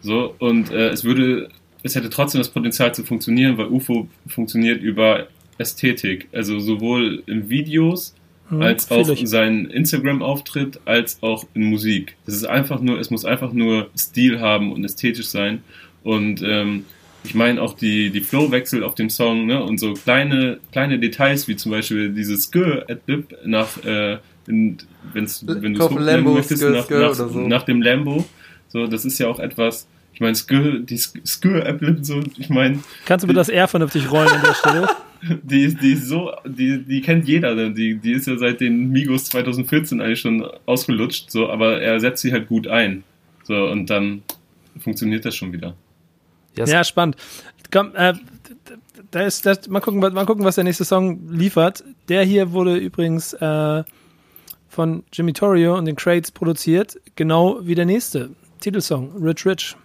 So, 0.00 0.34
und 0.38 0.70
äh, 0.70 0.88
es 0.88 1.04
würde, 1.04 1.48
es 1.82 1.94
hätte 1.94 2.10
trotzdem 2.10 2.40
das 2.40 2.48
Potenzial 2.48 2.94
zu 2.94 3.04
funktionieren, 3.04 3.58
weil 3.58 3.66
UFO 3.66 4.08
funktioniert 4.26 4.82
über 4.82 5.26
Ästhetik. 5.58 6.28
Also 6.32 6.58
sowohl 6.58 7.22
in 7.26 7.48
Videos 7.48 8.14
mhm, 8.52 8.62
als 8.62 8.90
auch 8.90 9.08
in 9.08 9.26
seinen 9.26 9.70
Instagram-Auftritt, 9.70 10.80
als 10.84 11.22
auch 11.22 11.46
in 11.54 11.64
Musik. 11.64 12.16
Es 12.26 12.34
ist 12.34 12.44
einfach 12.44 12.80
nur, 12.80 13.00
es 13.00 13.10
muss 13.10 13.24
einfach 13.24 13.52
nur 13.52 13.90
Stil 13.96 14.40
haben 14.40 14.72
und 14.72 14.84
ästhetisch 14.84 15.26
sein. 15.26 15.62
Und 16.04 16.42
ähm, 16.42 16.84
ich 17.24 17.34
meine 17.34 17.62
auch 17.62 17.74
die, 17.74 18.10
die 18.10 18.20
Flowwechsel 18.20 18.82
auf 18.82 18.94
dem 18.94 19.10
Song, 19.10 19.46
ne? 19.46 19.62
Und 19.62 19.78
so 19.78 19.94
kleine, 19.94 20.58
kleine 20.72 20.98
Details, 20.98 21.48
wie 21.48 21.56
zum 21.56 21.72
Beispiel 21.72 22.10
dieses 22.10 22.44
Skr 22.44 22.84
Adlib 22.88 23.36
nach, 23.44 23.82
äh, 23.84 24.18
in, 24.48 24.78
wenn's, 25.12 25.44
wenn 25.46 25.74
du 25.74 25.84
es 25.84 26.20
möchtest, 26.20 26.62
nach, 26.62 26.90
nach, 26.90 27.14
so. 27.14 27.26
nach 27.46 27.62
dem 27.62 27.80
Lambo. 27.80 28.24
So, 28.68 28.86
das 28.86 29.04
ist 29.04 29.18
ja 29.18 29.28
auch 29.28 29.38
etwas, 29.38 29.86
ich 30.14 30.20
meine, 30.20 30.34
Skr, 30.34 30.78
die 30.80 30.98
Skr-App, 30.98 31.80
so, 32.02 32.20
ich 32.36 32.48
meine. 32.48 32.80
Kannst 33.06 33.22
du 33.22 33.26
mir 33.26 33.34
das 33.34 33.48
R 33.48 33.66
vernünftig 33.68 34.10
rollen 34.10 34.28
an 34.28 34.42
der 34.42 34.54
Stelle? 34.54 34.88
die, 35.42 35.64
ist, 35.64 35.80
die 35.80 35.92
ist 35.92 36.06
so, 36.06 36.32
die, 36.44 36.82
die 36.82 37.00
kennt 37.00 37.26
jeder, 37.26 37.54
ne? 37.54 37.72
die, 37.72 37.96
die 37.96 38.12
ist 38.12 38.26
ja 38.26 38.36
seit 38.36 38.60
den 38.60 38.90
Migos 38.90 39.24
2014 39.26 40.00
eigentlich 40.00 40.20
schon 40.20 40.46
ausgelutscht, 40.66 41.30
so, 41.30 41.48
aber 41.48 41.80
er 41.80 42.00
setzt 42.00 42.22
sie 42.22 42.32
halt 42.32 42.48
gut 42.48 42.66
ein. 42.66 43.04
So, 43.44 43.68
und 43.68 43.88
dann 43.90 44.22
funktioniert 44.78 45.24
das 45.24 45.34
schon 45.34 45.52
wieder. 45.52 45.74
Yes. 46.56 46.70
Ja, 46.70 46.84
spannend. 46.84 47.16
Komm, 47.70 47.94
äh, 47.94 48.14
da 49.10 49.22
ist, 49.22 49.46
das, 49.46 49.68
mal, 49.68 49.80
gucken, 49.80 50.00
mal 50.00 50.26
gucken, 50.26 50.44
was 50.44 50.56
der 50.56 50.64
nächste 50.64 50.84
Song 50.84 51.30
liefert. 51.30 51.84
Der 52.08 52.24
hier 52.24 52.52
wurde 52.52 52.76
übrigens 52.76 53.32
äh, 53.34 53.84
von 54.68 55.04
Jimmy 55.12 55.32
Torrio 55.32 55.76
und 55.76 55.86
den 55.86 55.96
Crates 55.96 56.30
produziert, 56.30 56.98
genau 57.16 57.58
wie 57.62 57.74
der 57.74 57.86
nächste. 57.86 58.30
Titelsong, 58.60 59.12
Rich 59.22 59.46
Rich. 59.46 59.76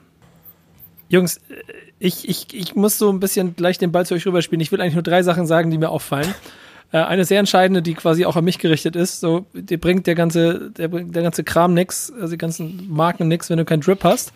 Jungs, 1.09 1.39
ich, 1.99 2.27
ich, 2.27 2.53
ich 2.53 2.75
muss 2.75 2.97
so 2.97 3.09
ein 3.09 3.19
bisschen 3.19 3.55
gleich 3.55 3.77
den 3.77 3.91
Ball 3.91 4.05
zu 4.05 4.13
euch 4.13 4.25
rüberspielen. 4.25 4.61
Ich 4.61 4.71
will 4.71 4.81
eigentlich 4.81 4.93
nur 4.93 5.03
drei 5.03 5.23
Sachen 5.23 5.47
sagen, 5.47 5.71
die 5.71 5.77
mir 5.77 5.89
auffallen. 5.89 6.33
Äh, 6.93 6.99
eine 6.99 7.25
sehr 7.25 7.39
entscheidende, 7.39 7.81
die 7.81 7.95
quasi 7.95 8.25
auch 8.25 8.37
an 8.37 8.45
mich 8.45 8.59
gerichtet 8.59 8.95
ist. 8.95 9.19
So, 9.19 9.45
dir 9.53 9.77
bringt 9.77 10.07
der 10.07 10.15
ganze, 10.15 10.71
der, 10.71 10.87
der 10.87 11.21
ganze 11.21 11.43
Kram 11.43 11.73
nix, 11.73 12.13
also 12.13 12.31
die 12.31 12.37
ganzen 12.37 12.89
Marken 12.89 13.27
nix, 13.27 13.49
wenn 13.49 13.57
du 13.57 13.65
keinen 13.65 13.81
Drip 13.81 14.05
hast. 14.05 14.31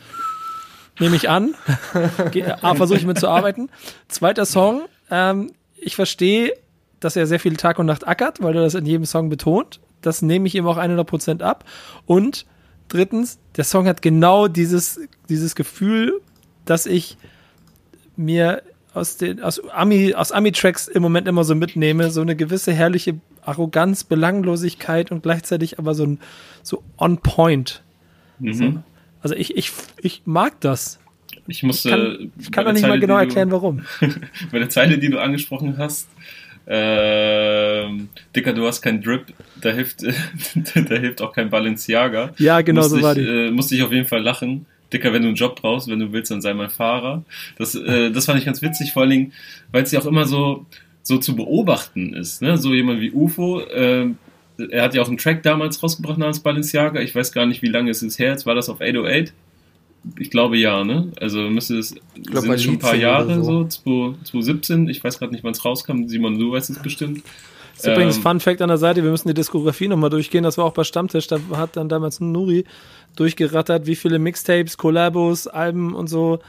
Nehme 1.00 1.16
ich 1.16 1.30
an. 1.30 1.56
Versuche 2.75 2.98
ich 2.98 3.06
mitzuarbeiten. 3.06 3.70
Zweiter 4.10 4.46
Song, 4.46 4.82
ähm, 5.10 5.51
ich 5.78 5.96
verstehe, 5.96 6.51
dass 7.00 7.16
er 7.16 7.25
sehr 7.25 7.40
viel 7.40 7.56
Tag 7.56 7.80
und 7.80 7.86
Nacht 7.86 8.08
ackert, 8.08 8.44
weil 8.44 8.56
er 8.56 8.63
das 8.63 8.75
in 8.75 8.86
jedem 8.86 9.06
Song 9.06 9.30
betont. 9.30 9.80
das 10.01 10.22
nehme 10.22 10.48
ich 10.48 10.56
ihm 10.56 10.68
auch 10.68 10.78
100% 10.78 11.42
ab. 11.42 11.63
Und 12.06 12.46
drittens, 12.90 13.40
der 13.56 13.63
Song 13.63 13.88
hat 13.88 14.01
genau 14.01 14.50
dieses, 14.50 15.00
dieses 15.30 15.56
Gefühl, 15.56 16.20
dass 16.65 16.86
ich 16.86 17.18
mir 18.15 18.62
aus 18.94 19.18
den 19.18 19.41
aus 19.41 19.62
Ami 19.70 20.13
aus 20.13 20.32
Ami 20.32 20.51
Tracks 20.51 20.88
im 20.88 21.01
Moment 21.01 21.27
immer 21.27 21.44
so 21.44 21.56
mitnehme, 21.56 22.12
so 22.12 22.22
eine 22.22 22.36
gewisse 22.36 22.74
herrliche 22.74 23.20
Arroganz, 23.44 24.03
Belanglosigkeit 24.03 25.12
und 25.12 25.24
gleichzeitig 25.24 25.80
aber 25.80 25.96
so 25.96 26.06
ein 26.06 26.20
so 26.63 26.84
on 26.98 27.18
point. 27.18 27.82
Mhm. 28.39 28.53
So. 28.53 28.84
Also 29.22 29.36
ich, 29.36 29.56
ich, 29.56 29.72
ich 30.01 30.24
mag 30.25 30.60
das. 30.62 31.00
Ich 31.48 31.63
musste. 31.63 32.30
Ich 32.39 32.51
kann, 32.51 32.65
doch 32.65 32.72
nicht 32.72 32.82
Zeile, 32.82 32.94
mal 32.94 33.00
genau 33.00 33.18
erklären, 33.18 33.50
du, 33.50 33.56
warum. 33.56 33.86
bei 34.51 34.60
der 34.60 34.70
Zeile, 34.70 34.98
die 34.98 35.10
du 35.10 35.20
angesprochen 35.20 35.77
hast, 35.77 36.10
äh, 36.65 37.88
Dicker, 38.36 38.53
du 38.53 38.65
hast 38.65 38.82
keinen 38.82 39.01
Drip, 39.01 39.34
da 39.60 39.72
hilft, 39.72 40.03
da 40.75 40.96
hilft 40.96 41.22
auch 41.22 41.34
kein 41.34 41.50
Balenciaga. 41.50 42.34
Ja, 42.38 42.62
genau 42.62 42.82
musste 42.82 42.98
so 42.98 43.01
war 43.01 43.18
ich, 43.18 43.24
die. 43.24 43.48
Äh, 43.48 43.51
musste 43.51 43.75
ich 43.75 43.84
auf 43.84 43.91
jeden 43.91 44.08
Fall 44.08 44.22
lachen. 44.22 44.65
Dicker, 44.91 45.13
wenn 45.13 45.21
du 45.21 45.29
einen 45.29 45.38
Job 45.38 45.60
brauchst, 45.62 45.88
wenn 45.88 46.00
du 46.00 46.12
willst, 46.12 46.31
dann 46.31 46.41
sei 46.41 46.53
mein 46.53 46.69
Fahrer. 46.69 47.24
Das, 47.57 47.75
äh, 47.75 48.12
das 48.12 48.25
fand 48.25 48.39
ich 48.39 48.45
ganz 48.45 48.62
witzig, 48.62 48.91
vor 48.93 49.03
allen 49.03 49.12
Dingen, 49.12 49.33
weil 49.71 49.83
es 49.83 49.91
ja 49.91 50.00
auch 50.00 50.05
immer 50.05 50.25
so, 50.25 50.65
so 51.03 51.17
zu 51.17 51.36
beobachten 51.36 52.13
ist. 52.13 52.41
Ne? 52.41 52.57
So 52.57 52.74
jemand 52.74 53.01
wie 53.01 53.12
UFO, 53.12 53.62
äh, 53.62 54.10
er 54.69 54.83
hat 54.83 54.93
ja 54.93 55.01
auch 55.01 55.07
einen 55.07 55.17
Track 55.17 55.43
damals 55.43 55.81
rausgebracht 55.81 56.17
namens 56.17 56.39
Balenciaga. 56.39 57.01
Ich 57.01 57.15
weiß 57.15 57.31
gar 57.31 57.45
nicht, 57.45 57.62
wie 57.62 57.69
lange 57.69 57.91
es 57.91 58.03
ist 58.03 58.19
her. 58.19 58.31
Jetzt 58.31 58.45
war 58.45 58.55
das 58.55 58.69
auf 58.69 58.81
808. 58.81 59.33
Ich 60.17 60.31
glaube 60.31 60.57
ja, 60.57 60.83
ne? 60.83 61.12
Also 61.19 61.41
müsste 61.50 61.77
es 61.77 61.95
ich 62.15 62.24
glaub, 62.24 62.43
sind 62.43 62.62
schon 62.62 62.74
ein 62.75 62.79
paar 62.79 62.95
Jahre 62.95 63.43
so, 63.43 63.67
so 63.69 64.13
2017. 64.24 64.89
Ich 64.89 65.03
weiß 65.03 65.19
gerade 65.19 65.31
nicht, 65.31 65.43
wann 65.43 65.51
es 65.51 65.63
rauskam. 65.63 66.07
Simon, 66.07 66.39
du 66.39 66.51
weißt 66.51 66.71
es 66.71 66.79
bestimmt. 66.79 67.24
Das 67.75 67.86
ist 67.86 67.92
übrigens 67.92 68.18
ähm, 68.18 68.24
Fun 68.24 68.40
Fact 68.40 68.62
an 68.62 68.70
der 68.70 68.78
Seite, 68.78 69.04
wir 69.04 69.12
müssen 69.12 69.28
die 69.28 69.34
Diskografie 69.34 69.88
nochmal 69.88 70.10
durchgehen. 70.10 70.44
Das 70.44 70.58
war 70.58 70.66
auch 70.66 70.74
bei 70.74 70.84
Stammtisch. 70.84 71.28
Da 71.28 71.40
hat 71.56 71.78
dann 71.78 71.90
damals 71.90 72.20
Nuri 72.20 72.66
durchgerattert, 73.16 73.88
wie 73.88 73.96
viele 73.96 74.20
Mixtapes, 74.20 74.78
Collabos, 74.78 75.48
Alben 75.48 75.96
und 75.96 76.08
so. 76.08 76.40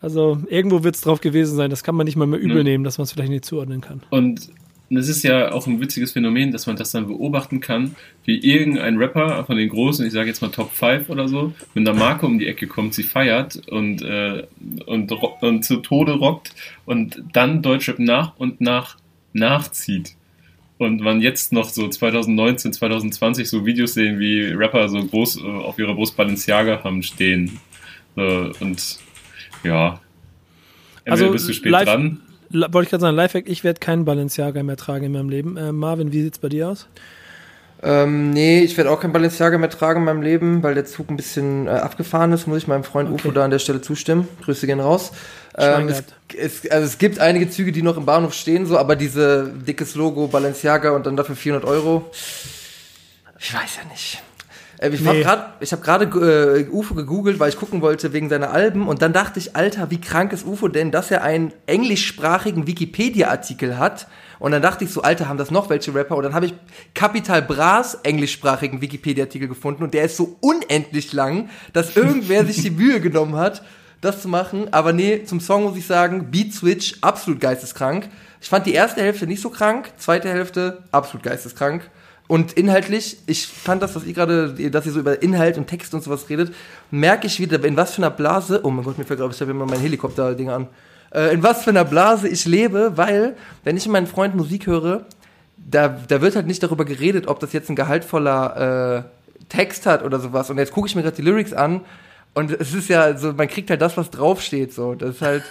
Also 0.00 0.38
irgendwo 0.48 0.84
wird 0.84 0.94
es 0.94 1.00
drauf 1.00 1.20
gewesen 1.20 1.56
sein. 1.56 1.70
Das 1.70 1.82
kann 1.82 1.94
man 1.94 2.04
nicht 2.04 2.16
mal 2.16 2.26
mehr 2.26 2.38
übel 2.38 2.58
ne? 2.58 2.64
nehmen, 2.64 2.84
dass 2.84 2.98
man 2.98 3.04
es 3.04 3.12
vielleicht 3.12 3.30
nicht 3.30 3.44
zuordnen 3.44 3.80
kann. 3.80 4.02
Und 4.10 4.50
es 4.90 5.08
ist 5.08 5.24
ja 5.24 5.52
auch 5.52 5.66
ein 5.66 5.80
witziges 5.80 6.12
Phänomen, 6.12 6.52
dass 6.52 6.66
man 6.66 6.76
das 6.76 6.92
dann 6.92 7.08
beobachten 7.08 7.60
kann, 7.60 7.96
wie 8.24 8.38
irgendein 8.38 8.98
Rapper 8.98 9.44
von 9.44 9.56
den 9.56 9.68
großen, 9.68 10.06
ich 10.06 10.12
sage 10.12 10.28
jetzt 10.28 10.42
mal 10.42 10.50
Top 10.50 10.70
5 10.70 11.08
oder 11.08 11.26
so, 11.28 11.52
mit 11.74 11.88
einer 11.88 11.98
Marke 11.98 12.26
um 12.26 12.38
die 12.38 12.46
Ecke 12.46 12.66
kommt, 12.66 12.94
sie 12.94 13.02
feiert 13.02 13.66
und, 13.68 14.02
äh, 14.02 14.44
und, 14.86 15.10
und 15.10 15.64
zu 15.64 15.78
Tode 15.78 16.12
rockt 16.12 16.54
und 16.84 17.22
dann 17.32 17.62
Deutschrap 17.62 17.98
nach 17.98 18.36
und 18.36 18.60
nach 18.60 18.96
nachzieht 19.32 20.15
und 20.78 21.00
man 21.00 21.20
jetzt 21.20 21.52
noch 21.52 21.68
so 21.68 21.88
2019, 21.88 22.72
2020 22.72 23.48
so 23.48 23.64
Videos 23.64 23.94
sehen, 23.94 24.18
wie 24.18 24.42
Rapper 24.52 24.88
so 24.88 25.04
groß 25.04 25.38
äh, 25.38 25.46
auf 25.46 25.78
ihrer 25.78 25.94
Brust 25.94 26.16
Balenciaga 26.16 26.84
haben 26.84 27.02
stehen. 27.02 27.58
Äh, 28.16 28.50
und 28.60 28.98
ja, 29.64 30.00
also 31.04 31.30
bist 31.30 31.48
du 31.48 31.52
spät 31.52 31.72
live, 31.72 31.84
dran. 31.84 32.20
Wollte 32.50 32.82
ich 32.82 32.90
gerade 32.90 33.00
sagen, 33.00 33.16
Lifehack, 33.16 33.48
ich 33.48 33.64
werde 33.64 33.80
keinen 33.80 34.04
Balenciaga 34.04 34.62
mehr 34.62 34.76
tragen 34.76 35.06
in 35.06 35.12
meinem 35.12 35.30
Leben. 35.30 35.56
Äh, 35.56 35.72
Marvin, 35.72 36.12
wie 36.12 36.22
sieht's 36.22 36.38
bei 36.38 36.48
dir 36.48 36.68
aus? 36.68 36.88
Ähm, 37.82 38.30
nee, 38.30 38.60
ich 38.60 38.76
werde 38.76 38.90
auch 38.90 39.00
kein 39.00 39.12
Balenciaga 39.12 39.58
mehr 39.58 39.68
tragen 39.68 40.00
in 40.00 40.04
meinem 40.06 40.22
Leben, 40.22 40.62
weil 40.62 40.74
der 40.74 40.86
Zug 40.86 41.10
ein 41.10 41.16
bisschen 41.16 41.66
äh, 41.66 41.70
abgefahren 41.70 42.32
ist, 42.32 42.46
muss 42.46 42.58
ich 42.58 42.66
meinem 42.66 42.84
Freund 42.84 43.10
okay. 43.10 43.16
Ufo 43.16 43.30
da 43.32 43.44
an 43.44 43.50
der 43.50 43.58
Stelle 43.58 43.82
zustimmen. 43.82 44.26
Grüße 44.42 44.66
gehen 44.66 44.80
raus. 44.80 45.12
Ähm, 45.58 45.88
es, 45.88 46.04
es, 46.36 46.70
also 46.70 46.86
es 46.86 46.98
gibt 46.98 47.18
einige 47.18 47.50
Züge, 47.50 47.72
die 47.72 47.82
noch 47.82 47.96
im 47.96 48.06
Bahnhof 48.06 48.34
stehen, 48.34 48.66
so, 48.66 48.78
aber 48.78 48.96
diese 48.96 49.52
dickes 49.54 49.94
Logo 49.94 50.26
Balenciaga 50.26 50.90
und 50.90 51.06
dann 51.06 51.16
dafür 51.16 51.36
400 51.36 51.68
Euro, 51.68 52.10
ich 53.38 53.54
weiß 53.54 53.76
ja 53.82 53.90
nicht. 53.90 54.22
Äh, 54.78 54.90
ich 54.90 55.00
nee. 55.00 55.24
habe 55.24 55.54
gerade 55.82 56.04
äh, 56.58 56.68
UFO 56.70 56.94
gegoogelt, 56.94 57.38
weil 57.38 57.48
ich 57.48 57.56
gucken 57.56 57.80
wollte 57.82 58.12
wegen 58.12 58.28
seiner 58.28 58.50
Alben 58.50 58.88
und 58.88 59.02
dann 59.02 59.12
dachte 59.12 59.38
ich, 59.38 59.56
Alter, 59.56 59.90
wie 59.90 60.00
krank 60.00 60.32
ist 60.32 60.46
UFO 60.46 60.68
denn, 60.68 60.90
dass 60.90 61.10
er 61.10 61.22
einen 61.22 61.52
englischsprachigen 61.66 62.66
Wikipedia-Artikel 62.66 63.78
hat 63.78 64.06
und 64.38 64.52
dann 64.52 64.62
dachte 64.62 64.84
ich 64.84 64.90
so, 64.90 65.02
Alter, 65.02 65.28
haben 65.28 65.38
das 65.38 65.50
noch 65.50 65.70
welche 65.70 65.94
Rapper? 65.94 66.16
Und 66.16 66.24
dann 66.24 66.34
habe 66.34 66.46
ich 66.46 66.54
Capital 66.94 67.42
Bras 67.42 67.94
englischsprachigen 68.02 68.80
Wikipedia-Artikel 68.80 69.48
gefunden 69.48 69.82
und 69.82 69.94
der 69.94 70.04
ist 70.04 70.16
so 70.16 70.36
unendlich 70.40 71.12
lang, 71.12 71.48
dass 71.72 71.96
irgendwer 71.96 72.44
sich 72.44 72.62
die 72.62 72.70
Mühe 72.76 73.00
genommen 73.00 73.36
hat, 73.36 73.62
das 74.00 74.22
zu 74.22 74.28
machen. 74.28 74.72
Aber 74.72 74.92
nee, 74.92 75.24
zum 75.24 75.40
Song 75.40 75.64
muss 75.64 75.76
ich 75.76 75.86
sagen, 75.86 76.30
Beat 76.30 76.52
Switch, 76.52 76.96
absolut 77.00 77.40
geisteskrank. 77.40 78.08
Ich 78.40 78.48
fand 78.48 78.66
die 78.66 78.74
erste 78.74 79.00
Hälfte 79.00 79.26
nicht 79.26 79.40
so 79.40 79.50
krank, 79.50 79.90
zweite 79.96 80.28
Hälfte 80.28 80.84
absolut 80.92 81.24
geisteskrank. 81.24 81.90
Und 82.28 82.54
inhaltlich, 82.54 83.18
ich 83.26 83.46
fand 83.46 83.82
das, 83.82 83.94
was 83.94 84.04
ihr 84.04 84.12
gerade, 84.12 84.52
dass 84.70 84.84
ihr 84.84 84.92
so 84.92 84.98
über 84.98 85.22
Inhalt 85.22 85.58
und 85.58 85.68
Text 85.68 85.94
und 85.94 86.02
sowas 86.02 86.28
redet, 86.28 86.52
merke 86.90 87.28
ich 87.28 87.38
wieder, 87.38 87.62
in 87.64 87.76
was 87.76 87.94
für 87.94 88.02
einer 88.02 88.10
Blase, 88.10 88.60
oh 88.64 88.70
mein 88.70 88.84
Gott, 88.84 88.98
mir 88.98 89.04
fällt 89.04 89.20
gerade, 89.20 89.32
ich 89.32 89.40
habe 89.40 89.52
immer 89.52 89.64
mein 89.64 89.78
Helikopter-Ding 89.78 90.50
an, 90.50 90.66
äh, 91.16 91.32
in 91.32 91.42
was 91.42 91.64
für 91.64 91.70
einer 91.70 91.84
Blase 91.84 92.28
ich 92.28 92.44
lebe, 92.44 92.92
weil, 92.96 93.36
wenn 93.64 93.76
ich 93.76 93.86
mit 93.86 93.92
meinem 93.94 94.06
Freund 94.06 94.36
Musik 94.36 94.66
höre, 94.66 95.06
da, 95.56 95.88
da 95.88 96.20
wird 96.20 96.36
halt 96.36 96.46
nicht 96.46 96.62
darüber 96.62 96.84
geredet, 96.84 97.26
ob 97.26 97.40
das 97.40 97.52
jetzt 97.52 97.70
ein 97.70 97.76
gehaltvoller 97.76 99.06
äh, 99.08 99.44
Text 99.48 99.86
hat 99.86 100.04
oder 100.04 100.20
sowas. 100.20 100.50
Und 100.50 100.58
jetzt 100.58 100.72
gucke 100.72 100.86
ich 100.86 100.94
mir 100.94 101.02
gerade 101.02 101.16
die 101.16 101.22
Lyrics 101.22 101.52
an 101.52 101.80
und 102.34 102.52
es 102.52 102.74
ist 102.74 102.88
ja 102.88 103.16
so, 103.16 103.32
man 103.32 103.48
kriegt 103.48 103.70
halt 103.70 103.80
das, 103.80 103.96
was 103.96 104.10
draufsteht. 104.10 104.72
So, 104.72 104.94
das 104.94 105.16
ist 105.16 105.22
halt. 105.22 105.42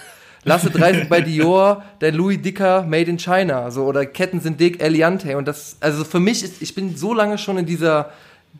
Lasse 0.44 0.70
30 0.70 1.08
bei 1.08 1.22
Dior, 1.22 1.82
der 2.00 2.12
Louis 2.12 2.40
Dicker 2.40 2.84
Made 2.84 3.10
in 3.10 3.18
China, 3.18 3.72
so 3.72 3.84
oder 3.84 4.06
Ketten 4.06 4.38
sind 4.38 4.60
dick, 4.60 4.80
Eliante 4.80 5.36
und 5.36 5.48
das 5.48 5.76
also 5.80 6.04
für 6.04 6.20
mich 6.20 6.44
ist 6.44 6.62
ich 6.62 6.72
bin 6.72 6.96
so 6.96 7.12
lange 7.12 7.36
schon 7.36 7.58
in 7.58 7.66
dieser 7.66 8.10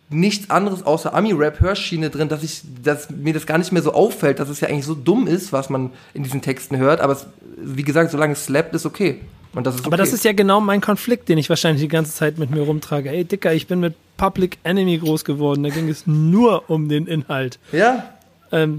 nichts 0.08 0.50
anderes 0.50 0.84
außer 0.84 1.14
Ami-Rap-Hörschiene 1.14 2.10
drin, 2.10 2.28
dass 2.28 2.42
ich, 2.42 2.62
dass 2.82 3.10
mir 3.10 3.32
das 3.32 3.46
gar 3.46 3.58
nicht 3.58 3.72
mehr 3.72 3.82
so 3.82 3.92
auffällt, 3.92 4.38
dass 4.38 4.48
es 4.48 4.60
ja 4.60 4.68
eigentlich 4.68 4.86
so 4.86 4.94
dumm 4.94 5.26
ist, 5.26 5.52
was 5.52 5.70
man 5.70 5.90
in 6.14 6.22
diesen 6.22 6.42
Texten 6.42 6.76
hört. 6.76 7.00
Aber 7.00 7.12
es, 7.12 7.26
wie 7.56 7.82
gesagt, 7.82 8.10
solange 8.10 8.34
es 8.34 8.44
slappt, 8.44 8.74
ist 8.74 8.86
okay. 8.86 9.20
Und 9.54 9.66
das 9.66 9.74
ist 9.74 9.80
okay. 9.80 9.88
Aber 9.88 9.96
das 9.96 10.12
ist 10.12 10.24
ja 10.24 10.32
genau 10.32 10.60
mein 10.60 10.80
Konflikt, 10.80 11.28
den 11.28 11.38
ich 11.38 11.48
wahrscheinlich 11.48 11.82
die 11.82 11.88
ganze 11.88 12.12
Zeit 12.12 12.38
mit 12.38 12.50
mir 12.50 12.62
rumtrage. 12.62 13.10
Ey, 13.10 13.24
Dicker, 13.24 13.52
ich 13.54 13.66
bin 13.66 13.80
mit 13.80 13.94
Public 14.16 14.58
Enemy 14.64 14.98
groß 14.98 15.24
geworden. 15.24 15.62
Da 15.62 15.70
ging 15.70 15.88
es 15.88 16.06
nur 16.06 16.68
um 16.70 16.88
den 16.88 17.06
Inhalt. 17.06 17.58
Ja. 17.72 18.14
Ähm, 18.52 18.78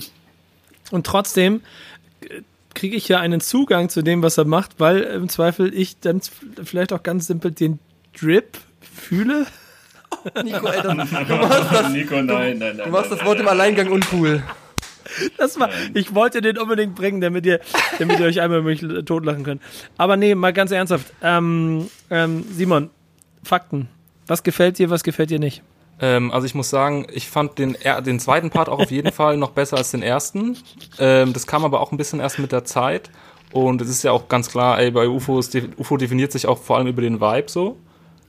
und 0.91 1.05
trotzdem 1.05 1.61
äh, 2.21 2.41
kriege 2.73 2.95
ich 2.95 3.07
ja 3.07 3.19
einen 3.19 3.41
Zugang 3.41 3.89
zu 3.89 4.03
dem, 4.03 4.21
was 4.21 4.37
er 4.37 4.45
macht, 4.45 4.79
weil 4.79 5.01
im 5.01 5.29
Zweifel 5.29 5.73
ich 5.73 5.99
dann 5.99 6.21
vielleicht 6.63 6.93
auch 6.93 7.03
ganz 7.03 7.27
simpel 7.27 7.51
den 7.51 7.79
Drip 8.17 8.57
fühle. 8.79 9.47
Nico, 10.43 10.67
Alter, 10.67 10.89
du 10.89 10.95
machst 10.95 11.71
das, 11.71 11.89
Nico, 11.91 12.15
nein, 12.15 12.57
nein, 12.57 12.57
nein, 12.57 12.81
du 12.85 12.89
machst 12.89 13.11
das 13.11 13.23
Wort 13.25 13.39
im 13.39 13.47
Alleingang 13.47 13.91
uncool. 13.91 14.43
Das 15.37 15.59
war, 15.59 15.69
ich 15.93 16.13
wollte 16.13 16.41
den 16.41 16.57
unbedingt 16.57 16.95
bringen, 16.95 17.21
damit 17.21 17.45
ihr, 17.45 17.59
damit 17.97 18.19
ihr 18.19 18.25
euch 18.25 18.41
einmal 18.41 18.61
mich 18.61 18.85
totlachen 19.05 19.43
könnt. 19.43 19.61
Aber 19.97 20.17
nee, 20.17 20.35
mal 20.35 20.53
ganz 20.53 20.71
ernsthaft. 20.71 21.13
Ähm, 21.23 21.89
ähm, 22.09 22.45
Simon, 22.51 22.89
Fakten. 23.43 23.87
Was 24.27 24.43
gefällt 24.43 24.77
dir, 24.77 24.89
was 24.89 25.03
gefällt 25.03 25.29
dir 25.29 25.39
nicht? 25.39 25.63
Ähm, 25.99 26.31
also 26.31 26.45
ich 26.45 26.55
muss 26.55 26.69
sagen, 26.69 27.07
ich 27.11 27.29
fand 27.29 27.57
den, 27.57 27.77
den 28.05 28.19
zweiten 28.19 28.49
Part 28.49 28.69
auch 28.69 28.79
auf 28.79 28.91
jeden 28.91 29.11
Fall 29.11 29.37
noch 29.37 29.51
besser 29.51 29.77
als 29.77 29.91
den 29.91 30.03
ersten. 30.03 30.57
Ähm, 30.99 31.33
das 31.33 31.47
kam 31.47 31.65
aber 31.65 31.81
auch 31.81 31.91
ein 31.91 31.97
bisschen 31.97 32.19
erst 32.19 32.39
mit 32.39 32.51
der 32.51 32.65
Zeit. 32.65 33.09
Und 33.51 33.81
es 33.81 33.89
ist 33.89 34.03
ja 34.03 34.11
auch 34.11 34.27
ganz 34.27 34.49
klar, 34.49 34.79
ey, 34.79 34.91
bei 34.91 35.07
UFO, 35.07 35.39
ist, 35.39 35.57
UFO 35.77 35.97
definiert 35.97 36.31
sich 36.31 36.47
auch 36.47 36.57
vor 36.57 36.77
allem 36.77 36.87
über 36.87 37.01
den 37.01 37.21
Vibe 37.21 37.49
so. 37.49 37.77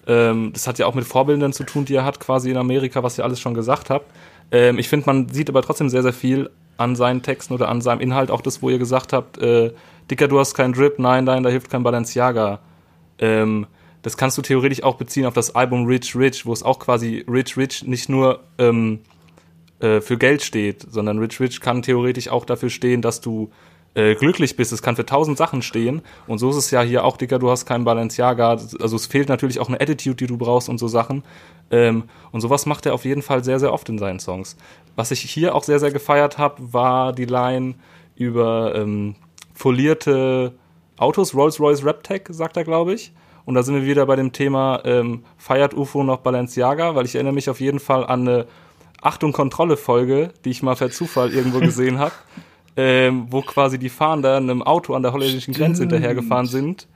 Ähm, 0.08 0.50
das 0.54 0.66
hat 0.66 0.78
ja 0.78 0.86
auch 0.86 0.94
mit 0.94 1.04
Vorbildern 1.04 1.52
zu 1.52 1.64
tun, 1.64 1.84
die 1.84 1.94
er 1.94 2.04
hat, 2.04 2.18
quasi 2.18 2.50
in 2.50 2.56
Amerika, 2.56 3.02
was 3.02 3.18
ihr 3.18 3.24
alles 3.24 3.38
schon 3.40 3.54
gesagt 3.54 3.90
habt. 3.90 4.10
Ähm, 4.50 4.78
ich 4.78 4.88
finde, 4.88 5.06
man 5.06 5.28
sieht 5.28 5.48
aber 5.50 5.62
trotzdem 5.62 5.90
sehr, 5.90 6.02
sehr 6.02 6.14
viel 6.14 6.50
an 6.78 6.96
seinen 6.96 7.22
Texten 7.22 7.52
oder 7.52 7.68
an 7.68 7.82
seinem 7.82 8.00
Inhalt, 8.00 8.30
auch 8.30 8.40
das, 8.40 8.62
wo 8.62 8.70
ihr 8.70 8.78
gesagt 8.78 9.12
habt, 9.12 9.38
äh, 9.38 9.72
Dicker, 10.10 10.26
du 10.26 10.38
hast 10.38 10.54
keinen 10.54 10.72
Drip, 10.72 10.98
nein, 10.98 11.24
nein, 11.24 11.42
da 11.42 11.50
hilft 11.50 11.70
kein 11.70 11.82
Balenciaga. 11.82 12.60
Ähm, 13.18 13.66
das 14.02 14.16
kannst 14.16 14.38
du 14.38 14.42
theoretisch 14.42 14.82
auch 14.82 14.94
beziehen 14.94 15.26
auf 15.26 15.34
das 15.34 15.54
Album 15.54 15.84
Rich 15.84 16.16
Rich, 16.16 16.46
wo 16.46 16.52
es 16.52 16.62
auch 16.62 16.78
quasi 16.78 17.24
Rich 17.28 17.56
Rich 17.56 17.84
nicht 17.84 18.08
nur 18.08 18.40
ähm, 18.58 19.00
äh, 19.80 20.00
für 20.00 20.16
Geld 20.16 20.42
steht, 20.42 20.86
sondern 20.88 21.18
Rich 21.18 21.40
Rich 21.40 21.60
kann 21.60 21.82
theoretisch 21.82 22.28
auch 22.28 22.46
dafür 22.46 22.70
stehen, 22.70 23.02
dass 23.02 23.20
du 23.20 23.50
äh, 23.98 24.14
glücklich 24.14 24.54
bist. 24.54 24.72
Es 24.72 24.80
kann 24.80 24.94
für 24.94 25.04
tausend 25.04 25.36
Sachen 25.36 25.60
stehen. 25.60 26.02
Und 26.28 26.38
so 26.38 26.50
ist 26.50 26.56
es 26.56 26.70
ja 26.70 26.82
hier 26.82 27.04
auch, 27.04 27.16
Digga, 27.16 27.38
du 27.38 27.50
hast 27.50 27.66
keinen 27.66 27.84
Balenciaga. 27.84 28.50
Also 28.50 28.96
es 28.96 29.06
fehlt 29.06 29.28
natürlich 29.28 29.58
auch 29.58 29.68
eine 29.68 29.80
Attitude, 29.80 30.14
die 30.14 30.28
du 30.28 30.38
brauchst 30.38 30.68
und 30.68 30.78
so 30.78 30.86
Sachen. 30.86 31.24
Ähm, 31.72 32.04
und 32.30 32.40
sowas 32.40 32.64
macht 32.64 32.86
er 32.86 32.94
auf 32.94 33.04
jeden 33.04 33.22
Fall 33.22 33.42
sehr, 33.42 33.58
sehr 33.58 33.72
oft 33.72 33.88
in 33.88 33.98
seinen 33.98 34.20
Songs. 34.20 34.56
Was 34.94 35.10
ich 35.10 35.20
hier 35.22 35.54
auch 35.54 35.64
sehr, 35.64 35.80
sehr 35.80 35.90
gefeiert 35.90 36.38
habe, 36.38 36.72
war 36.72 37.12
die 37.12 37.24
Line 37.24 37.74
über 38.14 38.76
ähm, 38.76 39.16
folierte 39.52 40.54
Autos, 40.96 41.34
Rolls-Royce 41.34 41.84
Rap-Tech, 41.84 42.22
sagt 42.28 42.56
er, 42.56 42.62
glaube 42.62 42.94
ich. 42.94 43.12
Und 43.44 43.54
da 43.54 43.64
sind 43.64 43.74
wir 43.74 43.84
wieder 43.84 44.06
bei 44.06 44.14
dem 44.14 44.32
Thema, 44.32 44.80
ähm, 44.84 45.24
feiert 45.38 45.74
UFO 45.74 46.04
noch 46.04 46.18
Balenciaga? 46.18 46.94
Weil 46.94 47.06
ich 47.06 47.16
erinnere 47.16 47.34
mich 47.34 47.50
auf 47.50 47.60
jeden 47.60 47.80
Fall 47.80 48.04
an 48.04 48.28
eine 48.28 48.46
Achtung 49.02 49.32
Kontrolle-Folge, 49.32 50.32
die 50.44 50.50
ich 50.50 50.62
mal 50.62 50.76
per 50.76 50.90
Zufall 50.90 51.32
irgendwo 51.32 51.58
gesehen 51.58 51.98
habe 51.98 52.12
ähm, 52.78 53.26
wo 53.28 53.42
quasi 53.42 53.76
die 53.76 53.88
Fahnder 53.88 54.36
einem 54.36 54.62
Auto 54.62 54.94
an 54.94 55.02
der 55.02 55.12
holländischen 55.12 55.52
Grenze 55.52 55.82
hinterhergefahren 55.82 56.46
sind, 56.46 56.86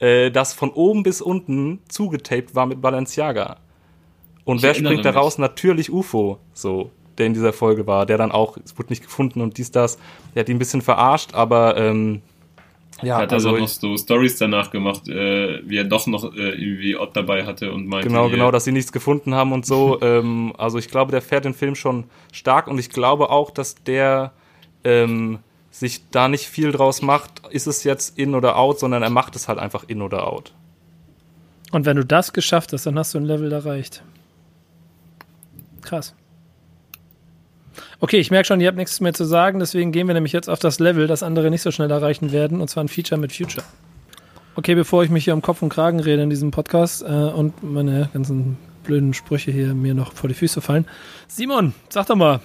äh, 0.00 0.30
das 0.30 0.54
von 0.54 0.70
oben 0.70 1.02
bis 1.02 1.20
unten 1.20 1.80
zugetaped 1.88 2.54
war 2.54 2.64
mit 2.64 2.80
Balenciaga. 2.80 3.58
Und 4.46 4.56
ich 4.56 4.62
wer 4.62 4.74
springt 4.74 5.04
da 5.04 5.10
raus? 5.10 5.36
Natürlich 5.36 5.92
UFO, 5.92 6.38
so, 6.54 6.90
der 7.18 7.26
in 7.26 7.34
dieser 7.34 7.52
Folge 7.52 7.86
war, 7.86 8.06
der 8.06 8.16
dann 8.16 8.32
auch, 8.32 8.56
es 8.64 8.78
wurde 8.78 8.88
nicht 8.88 9.02
gefunden 9.02 9.42
und 9.42 9.58
dies, 9.58 9.70
das. 9.70 9.98
Der 10.34 10.40
hat 10.40 10.48
ihn 10.48 10.56
ein 10.56 10.58
bisschen 10.58 10.80
verarscht, 10.80 11.34
aber 11.34 11.76
ähm, 11.76 12.22
ja, 13.02 13.18
hat 13.18 13.32
also, 13.34 13.50
also 13.50 13.60
noch 13.60 13.68
so 13.68 13.96
Stories 13.98 14.38
danach 14.38 14.70
gemacht, 14.70 15.06
äh, 15.06 15.60
wie 15.68 15.76
er 15.76 15.84
doch 15.84 16.06
noch 16.06 16.32
äh, 16.32 16.52
irgendwie 16.52 16.96
Ott 16.96 17.14
dabei 17.14 17.44
hatte 17.44 17.72
und 17.72 17.86
meinte. 17.86 18.08
Genau, 18.08 18.30
genau, 18.30 18.50
dass 18.50 18.64
sie 18.64 18.72
nichts 18.72 18.90
gefunden 18.90 19.34
haben 19.34 19.52
und 19.52 19.66
so. 19.66 19.98
ähm, 20.02 20.54
also 20.56 20.78
ich 20.78 20.88
glaube, 20.88 21.10
der 21.12 21.20
fährt 21.20 21.44
den 21.44 21.52
Film 21.52 21.74
schon 21.74 22.04
stark 22.32 22.68
und 22.68 22.78
ich 22.78 22.88
glaube 22.88 23.28
auch, 23.28 23.50
dass 23.50 23.74
der 23.84 24.32
ähm, 24.86 25.40
sich 25.70 26.08
da 26.10 26.28
nicht 26.28 26.46
viel 26.46 26.72
draus 26.72 27.02
macht, 27.02 27.42
ist 27.50 27.66
es 27.66 27.84
jetzt 27.84 28.16
in 28.16 28.34
oder 28.34 28.56
out, 28.56 28.78
sondern 28.78 29.02
er 29.02 29.10
macht 29.10 29.36
es 29.36 29.48
halt 29.48 29.58
einfach 29.58 29.84
in 29.88 30.00
oder 30.00 30.26
out. 30.26 30.52
Und 31.72 31.84
wenn 31.84 31.96
du 31.96 32.04
das 32.04 32.32
geschafft 32.32 32.72
hast, 32.72 32.86
dann 32.86 32.98
hast 32.98 33.12
du 33.12 33.18
ein 33.18 33.24
Level 33.24 33.52
erreicht. 33.52 34.02
Krass. 35.82 36.14
Okay, 37.98 38.18
ich 38.18 38.30
merke 38.30 38.46
schon, 38.46 38.60
ihr 38.60 38.68
habt 38.68 38.78
nichts 38.78 39.00
mehr 39.00 39.12
zu 39.12 39.24
sagen, 39.24 39.58
deswegen 39.58 39.90
gehen 39.90 40.06
wir 40.06 40.14
nämlich 40.14 40.32
jetzt 40.32 40.48
auf 40.48 40.60
das 40.60 40.78
Level, 40.78 41.06
das 41.06 41.22
andere 41.22 41.50
nicht 41.50 41.62
so 41.62 41.70
schnell 41.70 41.90
erreichen 41.90 42.30
werden, 42.30 42.60
und 42.60 42.68
zwar 42.68 42.84
ein 42.84 42.88
Feature 42.88 43.20
mit 43.20 43.32
Future. 43.32 43.64
Okay, 44.54 44.74
bevor 44.74 45.02
ich 45.02 45.10
mich 45.10 45.24
hier 45.24 45.34
um 45.34 45.42
Kopf 45.42 45.62
und 45.62 45.68
Kragen 45.68 46.00
rede 46.00 46.22
in 46.22 46.30
diesem 46.30 46.50
Podcast 46.50 47.02
äh, 47.02 47.06
und 47.06 47.62
meine 47.62 48.08
ganzen 48.12 48.56
blöden 48.86 49.14
Sprüche 49.14 49.50
hier 49.50 49.74
mir 49.74 49.94
noch 49.94 50.12
vor 50.12 50.28
die 50.28 50.34
Füße 50.34 50.60
fallen. 50.60 50.86
Simon, 51.28 51.74
sag 51.88 52.06
doch 52.06 52.16
mal. 52.16 52.40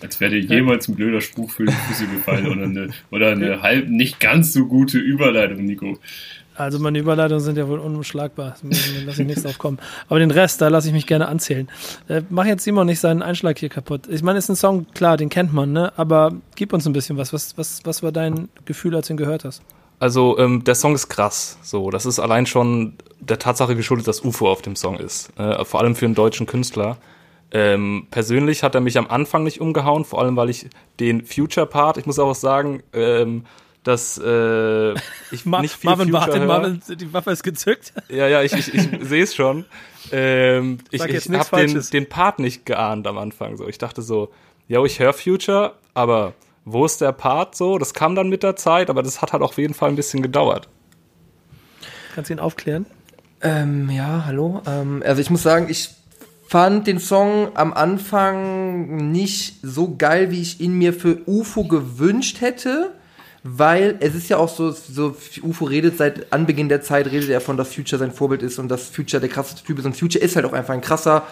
Als 0.00 0.20
wäre 0.20 0.32
dir 0.32 0.40
jemals 0.40 0.88
ein 0.88 0.94
blöder 0.94 1.20
Spruch 1.20 1.50
für 1.50 1.64
die 1.64 1.72
Füße 1.72 2.06
gefallen 2.06 2.46
oder 2.46 2.64
eine, 2.64 2.88
oder 3.10 3.32
eine 3.32 3.62
halb 3.62 3.88
nicht 3.88 4.20
ganz 4.20 4.52
so 4.52 4.66
gute 4.66 4.98
Überleitung, 4.98 5.64
Nico. 5.64 5.98
Also 6.56 6.78
meine 6.78 6.98
Überleitungen 7.00 7.42
sind 7.42 7.58
ja 7.58 7.66
wohl 7.66 7.80
unumschlagbar. 7.80 8.56
Da 8.62 8.68
lasse 9.04 9.22
ich 9.22 9.26
nichts 9.26 9.42
drauf 9.44 9.58
kommen. 9.58 9.78
Aber 10.08 10.20
den 10.20 10.30
Rest, 10.30 10.60
da 10.60 10.68
lasse 10.68 10.88
ich 10.88 10.94
mich 10.94 11.06
gerne 11.06 11.26
anzählen. 11.26 11.68
Äh, 12.08 12.22
mach 12.30 12.46
jetzt 12.46 12.62
Simon 12.64 12.86
nicht 12.86 13.00
seinen 13.00 13.22
Einschlag 13.22 13.58
hier 13.58 13.68
kaputt. 13.68 14.02
Ich 14.08 14.22
meine, 14.22 14.38
ist 14.38 14.48
ein 14.48 14.56
Song, 14.56 14.86
klar, 14.94 15.16
den 15.16 15.30
kennt 15.30 15.52
man, 15.52 15.72
ne? 15.72 15.92
Aber 15.96 16.32
gib 16.54 16.72
uns 16.72 16.86
ein 16.86 16.92
bisschen 16.92 17.16
was. 17.16 17.32
Was, 17.32 17.58
was, 17.58 17.80
was 17.84 18.02
war 18.02 18.12
dein 18.12 18.48
Gefühl, 18.66 18.94
als 18.94 19.08
du 19.08 19.14
ihn 19.14 19.16
gehört 19.16 19.44
hast? 19.44 19.62
Also 19.98 20.38
ähm, 20.38 20.64
der 20.64 20.74
Song 20.74 20.94
ist 20.94 21.08
krass. 21.08 21.58
So, 21.62 21.90
das 21.90 22.06
ist 22.06 22.18
allein 22.18 22.46
schon 22.46 22.94
der 23.20 23.38
Tatsache 23.38 23.76
geschuldet, 23.76 24.06
dass 24.06 24.24
UFO 24.24 24.50
auf 24.50 24.62
dem 24.62 24.76
Song 24.76 24.98
ist. 24.98 25.30
Äh, 25.38 25.64
vor 25.64 25.80
allem 25.80 25.96
für 25.96 26.04
einen 26.04 26.14
deutschen 26.14 26.46
Künstler. 26.46 26.98
Ähm, 27.50 28.08
persönlich 28.10 28.62
hat 28.62 28.74
er 28.74 28.80
mich 28.80 28.98
am 28.98 29.06
Anfang 29.06 29.44
nicht 29.44 29.60
umgehauen, 29.60 30.04
vor 30.04 30.20
allem 30.20 30.36
weil 30.36 30.50
ich 30.50 30.68
den 30.98 31.24
Future-Part, 31.24 31.98
ich 31.98 32.06
muss 32.06 32.18
auch 32.18 32.34
sagen, 32.34 32.82
ähm, 32.92 33.46
dass 33.84 34.18
äh, 34.18 34.94
ich 35.30 35.44
Ma 35.44 35.60
nicht 35.62 35.76
viel 35.76 35.90
Marvin 35.90 36.08
Future 36.08 36.44
Martin, 36.44 36.46
Marvin, 36.46 36.98
die 36.98 37.12
Waffe 37.12 37.30
ist 37.30 37.44
gezückt. 37.44 37.92
Ja, 38.08 38.26
ja, 38.28 38.42
ich, 38.42 38.52
ich, 38.54 38.74
ich 38.74 38.88
sehe 39.02 39.22
es 39.22 39.34
schon. 39.34 39.64
Ähm, 40.10 40.78
ich 40.90 41.04
ich 41.04 41.28
habe 41.30 41.66
den, 41.66 41.80
den 41.92 42.08
Part 42.08 42.38
nicht 42.38 42.66
geahnt 42.66 43.06
am 43.06 43.18
Anfang. 43.18 43.56
So, 43.56 43.68
ich 43.68 43.78
dachte 43.78 44.02
so, 44.02 44.30
ja, 44.66 44.82
ich 44.84 44.98
höre 44.98 45.12
Future, 45.12 45.74
aber 45.92 46.32
wo 46.64 46.84
ist 46.84 47.00
der 47.00 47.12
Part 47.12 47.54
so? 47.54 47.78
Das 47.78 47.94
kam 47.94 48.14
dann 48.14 48.28
mit 48.28 48.42
der 48.42 48.56
Zeit, 48.56 48.90
aber 48.90 49.02
das 49.02 49.22
hat 49.22 49.32
halt 49.32 49.42
auf 49.42 49.58
jeden 49.58 49.74
Fall 49.74 49.90
ein 49.90 49.96
bisschen 49.96 50.22
gedauert. 50.22 50.68
Kannst 52.14 52.30
du 52.30 52.34
ihn 52.34 52.40
aufklären? 52.40 52.86
Ähm, 53.40 53.90
ja, 53.90 54.24
hallo. 54.24 54.62
Ähm, 54.66 55.02
also 55.04 55.20
ich 55.20 55.30
muss 55.30 55.42
sagen, 55.42 55.66
ich 55.68 55.90
fand 56.48 56.86
den 56.86 56.98
Song 56.98 57.48
am 57.54 57.72
Anfang 57.72 59.10
nicht 59.10 59.56
so 59.62 59.96
geil, 59.96 60.30
wie 60.30 60.40
ich 60.40 60.60
ihn 60.60 60.78
mir 60.78 60.92
für 60.92 61.18
UFO 61.26 61.64
gewünscht 61.64 62.40
hätte 62.40 62.92
weil 63.46 63.96
es 64.00 64.14
ist 64.14 64.30
ja 64.30 64.38
auch 64.38 64.48
so, 64.48 64.70
so 64.70 65.14
UFO 65.42 65.66
redet 65.66 65.98
seit 65.98 66.32
Anbeginn 66.32 66.70
der 66.70 66.80
Zeit, 66.80 67.06
redet 67.06 67.28
er 67.28 67.42
von, 67.42 67.58
dass 67.58 67.74
Future 67.74 67.98
sein 67.98 68.10
Vorbild 68.10 68.42
ist 68.42 68.58
und 68.58 68.68
dass 68.68 68.88
Future 68.88 69.20
der 69.20 69.28
krasseste 69.28 69.62
Typ 69.62 69.78
ist 69.78 69.84
und 69.84 69.94
Future 69.94 70.24
ist 70.24 70.34
halt 70.34 70.46
auch 70.46 70.54
einfach 70.54 70.72
ein 70.72 70.80
krasser 70.80 71.26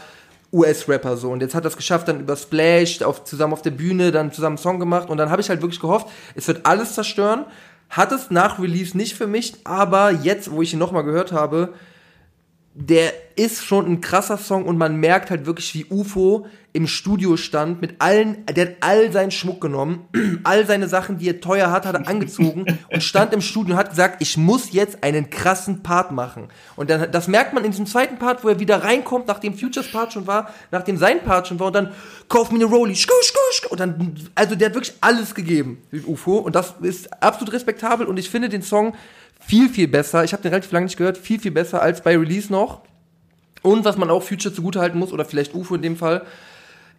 US-Rapper 0.53 1.17
so 1.17 1.31
und 1.31 1.41
jetzt 1.41 1.55
hat 1.55 1.65
es 1.65 1.77
geschafft, 1.77 2.09
dann 2.09 2.21
über 2.21 2.37
Splash 2.37 3.03
auf, 3.03 3.25
zusammen 3.25 3.53
auf 3.53 3.63
der 3.63 3.71
Bühne, 3.71 4.13
dann 4.13 4.33
zusammen 4.33 4.59
Song 4.59 4.79
gemacht 4.79 5.09
und 5.09 5.17
dann 5.17 5.31
habe 5.31 5.41
ich 5.41 5.49
halt 5.49 5.63
wirklich 5.63 5.81
gehofft, 5.81 6.09
es 6.35 6.47
wird 6.49 6.67
alles 6.67 6.95
zerstören. 6.95 7.47
Hat 7.89 8.11
es 8.11 8.31
nach 8.31 8.59
Release 8.59 8.97
nicht 8.97 9.15
für 9.15 9.27
mich, 9.27 9.55
aber 9.65 10.13
jetzt, 10.13 10.51
wo 10.51 10.63
ich 10.63 10.73
ihn 10.73 10.79
nochmal 10.79 11.05
gehört 11.05 11.31
habe, 11.31 11.75
der 12.75 13.13
ist 13.37 13.65
schon 13.65 13.87
ein 13.87 14.01
krasser 14.01 14.39
Song 14.39 14.65
und 14.65 14.79
man 14.79 14.97
merkt 14.97 15.31
halt 15.31 15.45
wirklich, 15.45 15.75
wie 15.75 15.87
UFO 15.91 16.47
im 16.75 16.87
Studio 16.87 17.37
stand 17.37 17.83
mit 17.83 18.01
allen, 18.01 18.47
der 18.47 18.67
hat 18.67 18.77
all 18.81 19.13
seinen 19.13 19.31
Schmuck 19.31 19.61
genommen, 19.61 20.09
all 20.45 20.67
seine 20.67 20.89
Sachen, 20.89 21.19
die 21.19 21.29
er 21.29 21.41
teuer 21.41 21.71
hat, 21.71 21.85
hat 21.85 21.95
er 21.95 22.09
angezogen 22.09 22.79
und 22.91 23.03
stand 23.03 23.35
im 23.35 23.43
Studio 23.43 23.75
und 23.75 23.79
hat 23.79 23.91
gesagt, 23.91 24.23
ich 24.23 24.39
muss 24.39 24.73
jetzt 24.73 25.05
einen 25.05 25.29
krassen 25.29 25.83
Part 25.83 26.13
machen. 26.13 26.49
Und 26.75 26.89
dann, 26.89 27.11
das 27.13 27.29
merkt 27.29 27.53
man 27.53 27.65
in 27.65 27.73
diesem 27.73 27.85
zweiten 27.85 28.19
Part, 28.19 28.43
wo 28.43 28.49
er 28.49 28.59
wieder 28.59 28.83
reinkommt, 28.83 29.29
nachdem 29.29 29.53
Futures 29.53 29.93
Part 29.93 30.15
schon 30.15 30.27
war, 30.27 30.49
nachdem 30.71 30.97
sein 30.97 31.23
Part 31.23 31.49
schon 31.49 31.61
war 31.61 31.67
und 31.67 31.77
dann, 31.77 31.93
kauf 32.29 32.51
mir 32.51 32.57
eine 32.57 32.65
Rolli, 32.65 32.97
schku, 32.97 33.13
schku, 33.23 33.39
schku, 33.53 33.69
und 33.69 33.81
dann, 33.81 34.15
also 34.35 34.55
der 34.55 34.69
hat 34.69 34.75
wirklich 34.75 34.97
alles 35.03 35.35
gegeben, 35.35 35.83
UFO, 36.07 36.39
und 36.39 36.55
das 36.55 36.75
ist 36.81 37.23
absolut 37.23 37.53
respektabel 37.53 38.07
und 38.07 38.19
ich 38.19 38.31
finde 38.31 38.49
den 38.49 38.63
Song 38.63 38.95
viel, 39.47 39.69
viel 39.69 39.89
besser. 39.89 40.25
Ich 40.25 40.33
habe 40.33 40.43
den 40.43 40.51
relativ 40.51 40.73
lange 40.73 40.87
nicht 40.87 40.97
gehört, 40.97 41.19
viel, 41.19 41.41
viel 41.41 41.51
besser 41.51 41.83
als 41.83 42.03
bei 42.03 42.17
Release 42.17 42.53
noch. 42.53 42.83
Und 43.63 43.85
was 43.85 43.97
man 43.97 44.11
auch 44.11 44.23
Future 44.23 44.55
zugutehalten 44.55 44.99
muss, 44.99 45.13
oder 45.13 45.25
vielleicht 45.25 45.55
UFO 45.55 45.75
in 45.75 45.83
dem 45.83 45.97
Fall, 45.97 46.23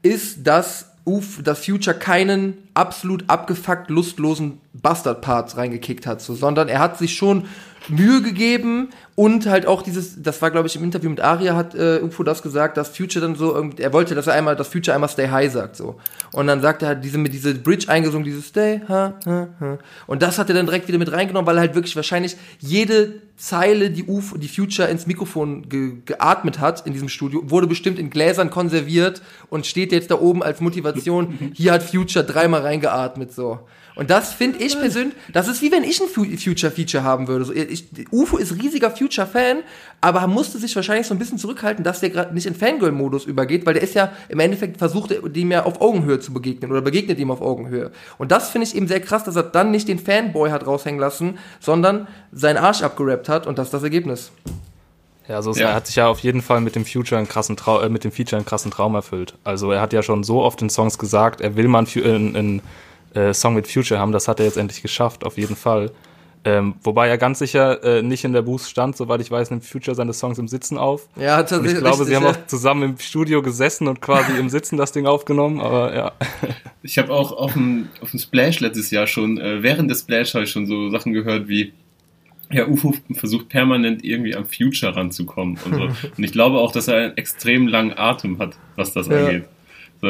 ist, 0.02 0.46
dass 0.48 0.94
Uf, 1.06 1.42
dass 1.44 1.66
Future 1.66 1.98
keinen 1.98 2.70
absolut 2.74 3.26
abgefuckt 3.30 3.90
lustlosen 3.90 4.62
Bastard-Parts 4.72 5.58
reingekickt 5.58 6.08
hat, 6.08 6.22
so, 6.22 6.34
sondern 6.34 6.70
er 6.70 6.80
hat 6.80 6.98
sich 6.98 7.16
schon 7.16 7.46
Mühe 7.90 8.22
gegeben 8.22 8.90
und 9.16 9.46
halt 9.46 9.66
auch 9.66 9.82
dieses, 9.82 10.22
das 10.22 10.42
war 10.42 10.52
glaube 10.52 10.68
ich 10.68 10.76
im 10.76 10.84
Interview 10.84 11.10
mit 11.10 11.20
Aria, 11.20 11.56
hat 11.56 11.76
äh, 11.76 11.98
irgendwo 11.98 12.24
das 12.24 12.42
gesagt, 12.42 12.78
dass 12.78 12.90
Future 12.90 13.26
dann 13.26 13.36
so, 13.36 13.54
irgendwie, 13.54 13.84
er 13.84 13.94
wollte, 13.94 14.16
dass 14.16 14.28
er 14.28 14.34
einmal, 14.34 14.56
dass 14.56 14.68
Future 14.68 14.96
einmal 14.96 15.10
Stay 15.10 15.28
High 15.28 15.52
sagt, 15.52 15.76
so. 15.76 15.96
Und 16.32 16.48
dann 16.48 16.62
sagt 16.62 16.82
er 16.82 16.90
halt 16.90 17.04
diese, 17.04 17.18
mit 17.18 17.34
diese 17.34 17.54
Bridge 17.56 17.90
eingesungen, 17.90 18.24
dieses 18.24 18.48
Stay 18.48 18.82
High, 18.88 19.14
ha, 19.26 19.48
ha. 19.60 19.78
Und 20.08 20.22
das 20.22 20.40
hat 20.40 20.50
er 20.50 20.56
dann 20.56 20.66
direkt 20.66 20.88
wieder 20.88 20.98
mit 20.98 21.12
reingenommen, 21.12 21.46
weil 21.46 21.58
er 21.58 21.62
halt 21.62 21.76
wirklich 21.76 21.96
wahrscheinlich 21.96 22.38
jede 22.60 23.22
Zeile, 23.38 23.90
die 23.90 24.06
Uf, 24.06 24.34
die 24.38 24.48
Future 24.48 24.88
ins 24.88 25.08
Mikrofon 25.08 25.68
ge 25.68 25.94
geatmet 26.06 26.60
hat 26.60 26.86
in 26.86 26.94
diesem 26.94 27.10
Studio, 27.10 27.50
wurde 27.50 27.68
bestimmt 27.68 28.00
in 28.00 28.10
Gläsern 28.10 28.50
konserviert 28.50 29.22
und 29.50 29.66
steht 29.66 29.92
jetzt 29.92 30.12
da 30.12 30.20
oben 30.20 30.44
als 30.44 30.62
Motivation, 30.62 31.52
hier 31.54 31.74
hat 31.74 31.84
Future 31.84 32.24
dreimal 32.24 32.62
reingeatmet, 32.62 33.34
so. 33.34 33.60
Und 33.96 34.10
das 34.10 34.34
finde 34.34 34.60
ich 34.60 34.78
persönlich, 34.80 35.16
das 35.32 35.48
ist 35.48 35.62
wie 35.62 35.72
wenn 35.72 35.84
ich 35.84 36.02
ein 36.02 36.08
Future-Feature 36.08 37.04
haben 37.04 37.28
würde. 37.28 37.46
So, 37.46 37.54
ich, 37.54 37.86
UFO 38.12 38.38
ist 38.38 38.56
riesiger 38.56 38.90
Future-Fan, 38.90 39.60
aber 40.02 40.26
musste 40.28 40.58
sich 40.58 40.76
wahrscheinlich 40.76 41.08
so 41.08 41.14
ein 41.14 41.20
bisschen 41.20 41.38
zurückhalten, 41.38 41.84
dass 41.84 42.00
der 42.00 42.10
gerade 42.10 42.34
nicht 42.34 42.48
in 42.48 42.56
Fangirl-Modus 42.56 43.26
übergeht, 43.26 43.66
weil 43.66 43.76
der 43.76 43.84
ist 43.84 43.94
ja 43.94 44.12
im 44.30 44.40
Endeffekt 44.40 44.78
versucht, 44.78 45.14
dem 45.24 45.52
ja 45.52 45.66
auf 45.66 45.82
Augenhöhe 45.82 46.20
zu 46.20 46.34
begegnen 46.34 46.72
oder 46.72 46.82
begegnet 46.82 47.20
ihm 47.20 47.32
auf 47.32 47.42
Augenhöhe. 47.42 47.92
Und 48.18 48.32
das 48.32 48.50
finde 48.50 48.68
ich 48.68 48.76
eben 48.76 48.88
sehr 48.88 49.00
krass, 49.00 49.24
dass 49.24 49.36
er 49.36 49.44
dann 49.44 49.72
nicht 49.72 49.88
den 49.88 50.00
Fanboy 50.00 50.50
hat 50.50 50.66
raushängen 50.66 51.00
lassen, 51.00 51.38
sondern 51.60 52.08
seinen 52.32 52.58
Arsch 52.58 52.82
abgerappt 52.82 53.30
hat 53.30 53.48
und 53.48 53.58
das 53.58 53.68
ist 53.68 53.74
das 53.74 53.84
Ergebnis. 53.84 54.32
Ja, 55.28 55.36
also 55.36 55.54
ja. 55.54 55.70
er 55.70 55.76
hat 55.76 55.88
sich 55.88 55.96
ja 55.96 56.08
auf 56.08 56.20
jeden 56.20 56.42
Fall 56.42 56.60
mit 56.60 56.76
dem 56.76 56.86
Future 56.86 57.18
einen 57.18 57.28
krassen 57.28 57.56
Trau 57.56 57.80
äh, 57.80 57.90
mit 57.90 58.04
dem 58.04 58.12
Feature 58.12 58.38
einen 58.38 58.46
krassen 58.46 58.72
Traum 58.72 58.96
erfüllt. 58.96 59.36
Also 59.44 59.72
er 59.72 59.80
hat 59.80 59.94
ja 59.94 60.04
schon 60.04 60.24
so 60.24 60.42
oft 60.42 60.62
in 60.62 60.70
Songs 60.70 60.98
gesagt, 60.98 61.40
er 61.40 61.56
will 61.56 61.68
mal 61.68 61.86
ein, 61.86 62.36
ein, 62.36 62.62
äh, 63.14 63.34
Song 63.34 63.54
mit 63.56 63.68
Future 63.68 64.00
haben. 64.00 64.12
Das 64.12 64.28
hat 64.28 64.40
er 64.40 64.46
jetzt 64.46 64.58
endlich 64.58 64.82
geschafft, 64.82 65.24
auf 65.24 65.38
jeden 65.38 65.56
Fall. 65.56 65.92
Ähm, 66.46 66.76
wobei 66.84 67.08
er 67.08 67.18
ganz 67.18 67.40
sicher 67.40 67.82
äh, 67.84 68.02
nicht 68.02 68.26
in 68.26 68.34
der 68.34 68.42
Booth 68.42 68.64
stand, 68.64 68.98
soweit 68.98 69.22
ich 69.22 69.32
weiß, 69.32 69.50
nimmt 69.52 69.64
Future 69.64 69.96
seine 69.96 70.12
Songs 70.12 70.38
im 70.40 70.50
Sitzen 70.50 70.78
auf. 70.78 71.08
Ja, 71.16 71.38
tatsächlich. 71.38 71.72
Und 71.72 71.78
ich 71.78 71.84
glaube, 71.84 72.06
sie 72.06 72.16
haben 72.16 72.26
auch 72.26 72.48
zusammen 72.48 72.84
im 72.84 72.98
Studio 72.98 73.42
gesessen 73.42 73.88
und 73.88 74.02
quasi 74.02 74.38
im 74.38 74.50
Sitzen 74.50 74.76
das 74.76 74.92
Ding 74.92 75.06
aufgenommen, 75.06 75.62
aber 75.62 75.96
ja. 75.96 76.12
Ich 76.84 76.98
habe 76.98 77.14
auch 77.14 77.32
auf 77.32 77.54
dem, 77.54 77.88
auf 78.02 78.12
dem 78.12 78.20
Splash 78.20 78.60
letztes 78.60 78.92
Jahr 78.92 79.08
schon, 79.08 79.40
äh, 79.40 79.64
während 79.64 79.90
des 79.90 80.02
Splash 80.02 80.34
habe 80.34 80.44
ich 80.44 80.52
schon 80.52 80.68
so 80.68 80.90
Sachen 80.90 81.14
gehört 81.14 81.48
wie, 81.48 81.72
ja, 82.52 82.68
UFO 82.68 82.94
versucht 83.14 83.48
permanent 83.48 84.04
irgendwie 84.04 84.36
am 84.36 84.46
Future 84.46 84.94
ranzukommen 84.94 85.58
und 85.64 85.76
so. 85.76 85.82
und 86.18 86.24
ich 86.24 86.34
glaube 86.34 86.58
auch, 86.58 86.74
dass 86.74 86.90
er 86.90 86.98
einen 86.98 87.18
extrem 87.18 87.68
langen 87.68 87.98
Atem 87.98 88.40
hat, 88.40 88.58
was 88.76 88.92
das 88.92 89.08
ja. 89.08 89.26
angeht. 89.26 89.46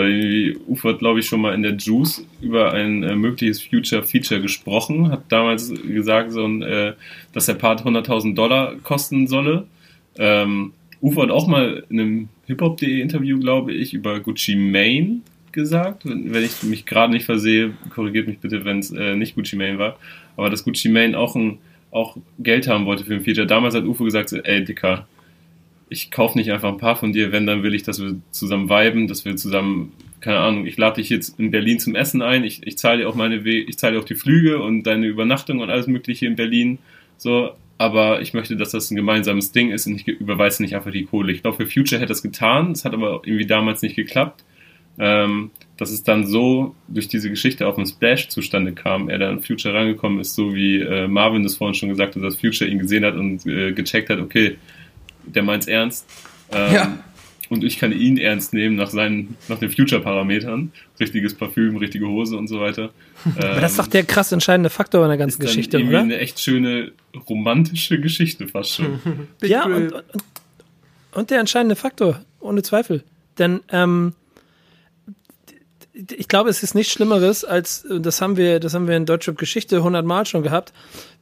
Irgendwie 0.01 0.57
Ufo 0.67 0.89
hat, 0.89 0.99
glaube 0.99 1.19
ich, 1.19 1.27
schon 1.27 1.41
mal 1.41 1.53
in 1.53 1.61
der 1.61 1.75
Juice 1.75 2.25
über 2.41 2.73
ein 2.73 3.03
äh, 3.03 3.15
mögliches 3.15 3.61
Future-Feature 3.61 4.41
gesprochen, 4.41 5.11
hat 5.11 5.23
damals 5.29 5.71
gesagt, 5.71 6.31
so 6.31 6.45
ein, 6.45 6.61
äh, 6.63 6.93
dass 7.33 7.45
der 7.45 7.53
Part 7.53 7.83
100.000 7.85 8.33
Dollar 8.33 8.75
kosten 8.83 9.27
solle. 9.27 9.67
Ähm, 10.17 10.73
Ufo 11.01 11.21
hat 11.21 11.31
auch 11.31 11.47
mal 11.47 11.83
in 11.89 11.99
einem 11.99 12.29
hiphop.de 12.47 13.01
Interview, 13.01 13.39
glaube 13.39 13.73
ich, 13.73 13.93
über 13.93 14.19
Gucci 14.19 14.55
Mane 14.55 15.21
gesagt. 15.51 16.05
Wenn, 16.05 16.33
wenn 16.33 16.43
ich 16.43 16.63
mich 16.63 16.85
gerade 16.85 17.13
nicht 17.13 17.25
versehe, 17.25 17.73
korrigiert 17.89 18.27
mich 18.27 18.39
bitte, 18.39 18.65
wenn 18.65 18.79
es 18.79 18.91
äh, 18.91 19.15
nicht 19.15 19.35
Gucci 19.35 19.55
Mane 19.55 19.77
war. 19.77 19.97
Aber 20.37 20.49
dass 20.49 20.63
Gucci 20.63 20.89
Mane 20.89 21.17
auch, 21.17 21.35
ein, 21.35 21.59
auch 21.91 22.17
Geld 22.39 22.67
haben 22.67 22.85
wollte 22.85 23.05
für 23.05 23.13
ein 23.13 23.21
Feature. 23.21 23.47
Damals 23.47 23.75
hat 23.75 23.83
Ufo 23.83 24.03
gesagt, 24.03 24.29
so, 24.29 24.37
ey, 24.37 24.63
Dicker, 24.63 25.07
ich 25.89 26.11
kaufe 26.11 26.37
nicht 26.37 26.51
einfach 26.51 26.69
ein 26.69 26.77
paar 26.77 26.95
von 26.95 27.13
dir, 27.13 27.31
wenn, 27.31 27.45
dann 27.45 27.63
will 27.63 27.73
ich, 27.73 27.83
dass 27.83 28.01
wir 28.01 28.15
zusammen 28.31 28.69
viben, 28.69 29.07
dass 29.07 29.25
wir 29.25 29.35
zusammen, 29.35 29.91
keine 30.21 30.39
Ahnung, 30.39 30.65
ich 30.65 30.77
lade 30.77 30.95
dich 30.95 31.09
jetzt 31.09 31.39
in 31.39 31.51
Berlin 31.51 31.79
zum 31.79 31.95
Essen 31.95 32.21
ein, 32.21 32.43
ich, 32.43 32.65
ich 32.65 32.77
zahle 32.77 32.99
dir 32.99 33.09
auch 33.09 33.15
meine 33.15 33.45
We 33.45 33.59
ich 33.59 33.77
zahle 33.77 33.93
dir 33.93 33.99
auch 33.99 34.05
die 34.05 34.15
Flüge 34.15 34.61
und 34.61 34.83
deine 34.83 35.07
Übernachtung 35.07 35.59
und 35.59 35.69
alles 35.69 35.87
mögliche 35.87 36.25
in 36.25 36.35
Berlin, 36.35 36.79
so, 37.17 37.51
aber 37.77 38.21
ich 38.21 38.33
möchte, 38.33 38.55
dass 38.55 38.71
das 38.71 38.91
ein 38.91 38.95
gemeinsames 38.95 39.51
Ding 39.51 39.71
ist 39.71 39.87
und 39.87 39.95
ich 39.95 40.07
überweise 40.07 40.63
nicht 40.63 40.75
einfach 40.75 40.91
die 40.91 41.05
Kohle. 41.05 41.31
Ich 41.33 41.41
glaube, 41.41 41.57
für 41.57 41.71
Future 41.71 41.99
hätte 41.99 42.09
das 42.09 42.21
getan, 42.21 42.71
es 42.71 42.85
hat 42.85 42.93
aber 42.93 43.21
irgendwie 43.25 43.45
damals 43.45 43.81
nicht 43.81 43.95
geklappt. 43.95 44.43
Ähm, 44.99 45.49
dass 45.77 45.89
es 45.89 46.03
dann 46.03 46.27
so 46.27 46.75
durch 46.87 47.07
diese 47.07 47.29
Geschichte 47.29 47.67
auf 47.67 47.75
dem 47.75 47.85
Splash 47.85 48.29
zustande 48.29 48.73
kam, 48.73 49.09
er 49.09 49.17
dann 49.17 49.41
Future 49.41 49.73
rangekommen 49.73 50.19
ist, 50.19 50.35
so 50.35 50.53
wie 50.53 50.81
äh, 50.81 51.07
Marvin 51.07 51.41
das 51.41 51.55
vorhin 51.55 51.73
schon 51.73 51.89
gesagt 51.89 52.15
hat, 52.15 52.23
dass 52.23 52.35
Future 52.35 52.69
ihn 52.69 52.77
gesehen 52.77 53.03
hat 53.03 53.15
und 53.15 53.45
äh, 53.47 53.71
gecheckt 53.71 54.11
hat, 54.11 54.19
okay, 54.19 54.57
der 55.25 55.43
meint's 55.43 55.67
ernst. 55.67 56.05
Ähm, 56.51 56.73
ja 56.73 56.97
und 57.53 57.63
ich 57.63 57.77
kann 57.77 57.91
ihn 57.91 58.17
ernst 58.17 58.53
nehmen 58.53 58.75
nach 58.75 58.89
seinen, 58.89 59.37
nach 59.47 59.59
den 59.59 59.69
Future-Parametern. 59.69 60.71
Richtiges 60.99 61.35
Parfüm, 61.35 61.77
richtige 61.77 62.07
Hose 62.07 62.35
und 62.35 62.47
so 62.47 62.59
weiter. 62.59 62.89
Aber 63.37 63.61
das 63.61 63.71
ist 63.71 63.79
doch 63.79 63.87
der 63.87 64.03
krass 64.03 64.31
entscheidende 64.31 64.69
Faktor 64.69 65.03
in 65.03 65.09
der 65.09 65.17
ganzen 65.17 65.39
Geschichte, 65.41 65.77
irgendwie 65.77 65.95
oder? 65.95 66.03
eine 66.03 66.17
echt 66.17 66.39
schöne 66.39 66.91
romantische 67.29 67.99
Geschichte 68.01 68.47
fast 68.47 68.75
schon. 68.75 68.99
ja, 69.41 69.65
und, 69.65 69.93
und, 69.93 70.03
und, 71.13 71.29
der 71.29 71.39
entscheidende 71.39 71.75
Faktor, 71.75 72.21
ohne 72.39 72.63
Zweifel. 72.63 73.03
Denn 73.37 73.61
ähm, 73.69 74.13
ich 75.93 76.27
glaube, 76.27 76.49
es 76.49 76.63
ist 76.63 76.73
nichts 76.73 76.91
Schlimmeres, 76.91 77.45
als 77.45 77.85
das 77.87 78.19
haben 78.19 78.35
wir, 78.35 78.59
das 78.59 78.73
haben 78.73 78.87
wir 78.87 78.97
in 78.97 79.05
Deutschrap 79.05 79.37
Geschichte 79.37 79.83
hundertmal 79.83 80.25
schon 80.25 80.41
gehabt, 80.41 80.73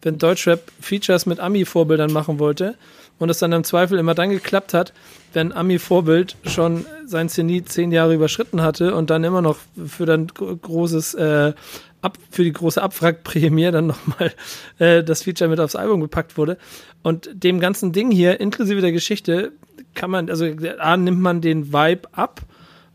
wenn 0.02 0.18
Deutschrap 0.18 0.72
Features 0.80 1.26
mit 1.26 1.40
Ami-Vorbildern 1.40 2.12
machen 2.12 2.40
wollte 2.40 2.76
und 3.22 3.30
es 3.30 3.38
dann 3.38 3.52
im 3.52 3.64
Zweifel 3.64 4.00
immer 4.00 4.16
dann 4.16 4.32
geklappt 4.32 4.74
hat, 4.74 4.94
wenn 5.34 5.52
Ami-Vorbild 5.52 6.38
schon 6.48 6.88
sein 7.06 7.30
Zenit 7.30 7.70
zehn 7.70 7.92
Jahre 7.92 8.16
überschritten 8.16 8.64
hatte 8.64 8.96
und 8.96 9.12
dann 9.12 9.24
immer 9.24 9.44
noch 9.44 9.58
für 9.86 10.08
dann 10.08 10.28
großes 10.28 11.14
äh, 11.14 11.54
ab, 12.02 12.18
für 12.32 12.44
die 12.44 12.52
große 12.52 12.82
Abwrackprämie 12.82 13.70
dann 13.70 13.88
nochmal 13.88 14.34
äh, 14.80 15.04
das 15.04 15.22
Feature 15.22 15.52
mit 15.52 15.60
aufs 15.60 15.76
Album 15.76 16.02
gepackt 16.02 16.36
wurde. 16.36 16.58
Und 17.04 17.30
dem 17.32 17.60
ganzen 17.60 17.92
Ding 17.92 18.10
hier, 18.10 18.40
inklusive 18.40 18.82
der 18.82 18.92
Geschichte, 18.92 19.52
kann 19.94 20.10
man, 20.10 20.28
also 20.28 20.48
A, 20.80 20.98
nimmt 20.98 21.22
man 21.22 21.42
den 21.42 21.72
Vibe 21.72 22.10
ab 22.14 22.42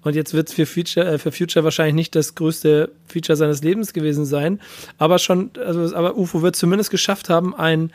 und 0.03 0.17
jetzt 0.17 0.35
wird 0.35 0.49
es 0.49 0.55
für 0.55 0.67
Future, 0.67 1.07
äh, 1.07 1.19
für 1.19 1.31
Future 1.31 1.63
wahrscheinlich 1.63 1.95
nicht 1.95 2.17
das 2.17 2.35
größte 2.35 2.91
Feature 3.07 3.37
seines 3.37 3.63
Lebens 3.63 3.93
gewesen 3.93 4.25
sein, 4.25 4.61
aber 4.99 5.21
schon, 5.21 5.53
also 5.65 5.95
aber 5.95 6.17
UFO 6.17 6.43
wird 6.43 6.57
zumindest 6.57 6.91
geschafft 6.91 7.29
haben, 7.29 7.55
ein 7.55 7.93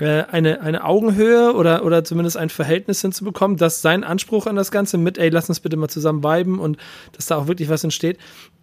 eine, 0.00 0.60
eine 0.60 0.84
Augenhöhe 0.84 1.52
oder, 1.54 1.84
oder 1.84 2.04
zumindest 2.04 2.36
ein 2.36 2.50
Verhältnis 2.50 3.00
hinzubekommen, 3.00 3.56
dass 3.56 3.82
sein 3.82 4.04
Anspruch 4.04 4.46
an 4.46 4.56
das 4.56 4.70
Ganze 4.70 4.96
mit, 4.96 5.18
ey, 5.18 5.28
lass 5.28 5.48
uns 5.48 5.60
bitte 5.60 5.76
mal 5.76 5.88
zusammen 5.88 6.22
viben 6.22 6.60
und 6.60 6.78
dass 7.12 7.26
da 7.26 7.36
auch 7.36 7.48
wirklich 7.48 7.68
was 7.68 7.82
entsteht, 7.82 8.18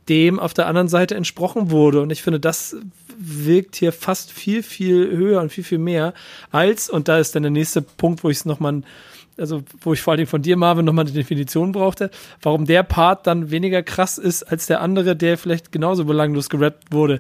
dem 0.08 0.40
auf 0.40 0.54
der 0.54 0.68
anderen 0.68 0.88
Seite 0.88 1.16
entsprochen 1.16 1.72
wurde. 1.72 2.02
Und 2.02 2.12
ich 2.12 2.22
finde, 2.22 2.40
das 2.40 2.78
wirkt 3.18 3.76
hier 3.76 3.92
fast 3.92 4.32
viel, 4.32 4.64
viel 4.64 5.12
höher 5.12 5.42
und 5.42 5.52
viel, 5.52 5.64
viel 5.64 5.78
mehr 5.80 6.14
als, 6.52 6.90
und 6.90 7.08
da 7.08 7.18
ist 7.18 7.36
dann 7.36 7.44
der 7.44 7.52
nächste 7.52 7.82
Punkt, 7.82 8.24
wo 8.24 8.30
ich 8.30 8.38
es 8.38 8.46
nochmal, 8.46 8.84
also 9.38 9.64
wo 9.82 9.92
ich 9.92 10.02
vor 10.02 10.12
allen 10.12 10.20
Dingen 10.20 10.30
von 10.30 10.42
dir, 10.42 10.56
Marvin, 10.56 10.86
nochmal 10.86 11.06
eine 11.06 11.14
Definition 11.14 11.74
brauchte, 11.74 12.12
warum 12.42 12.66
der 12.66 12.84
Part 12.84 13.28
dann 13.28 13.52
weniger 13.52 13.84
krass 13.84 14.18
ist 14.18 14.44
als 14.44 14.68
der 14.68 14.80
andere, 14.80 15.16
der 15.16 15.38
vielleicht 15.38 15.72
genauso 15.72 16.06
belanglos 16.06 16.50
gerappt 16.50 16.92
wurde 16.92 17.20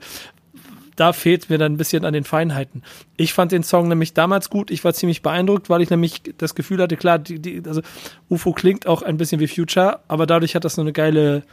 da 0.96 1.14
fehlt 1.14 1.50
mir 1.50 1.58
dann 1.58 1.74
ein 1.74 1.78
bisschen 1.78 2.06
an 2.06 2.14
den 2.14 2.24
Feinheiten. 2.24 2.84
Ich 3.18 3.34
fand 3.34 3.52
den 3.52 3.64
Song 3.64 3.88
nämlich 3.88 4.14
damals 4.14 4.50
gut. 4.50 4.72
Ich 4.72 4.84
war 4.84 4.94
ziemlich 4.94 5.22
beeindruckt, 5.22 5.70
weil 5.70 5.82
ich 5.82 5.90
nämlich 5.90 6.22
das 6.38 6.56
Gefühl 6.56 6.82
hatte, 6.82 6.98
klar, 6.98 7.20
die, 7.20 7.40
die, 7.40 7.62
also 7.66 7.82
UFO 8.30 8.54
klingt 8.54 8.88
auch 8.88 9.02
ein 9.02 9.18
bisschen 9.18 9.40
wie 9.42 9.48
Future, 9.48 10.00
aber 10.08 10.26
dadurch 10.26 10.56
hat 10.56 10.64
das 10.64 10.76
so 10.76 10.82
eine 10.82 10.94
geile 10.94 11.44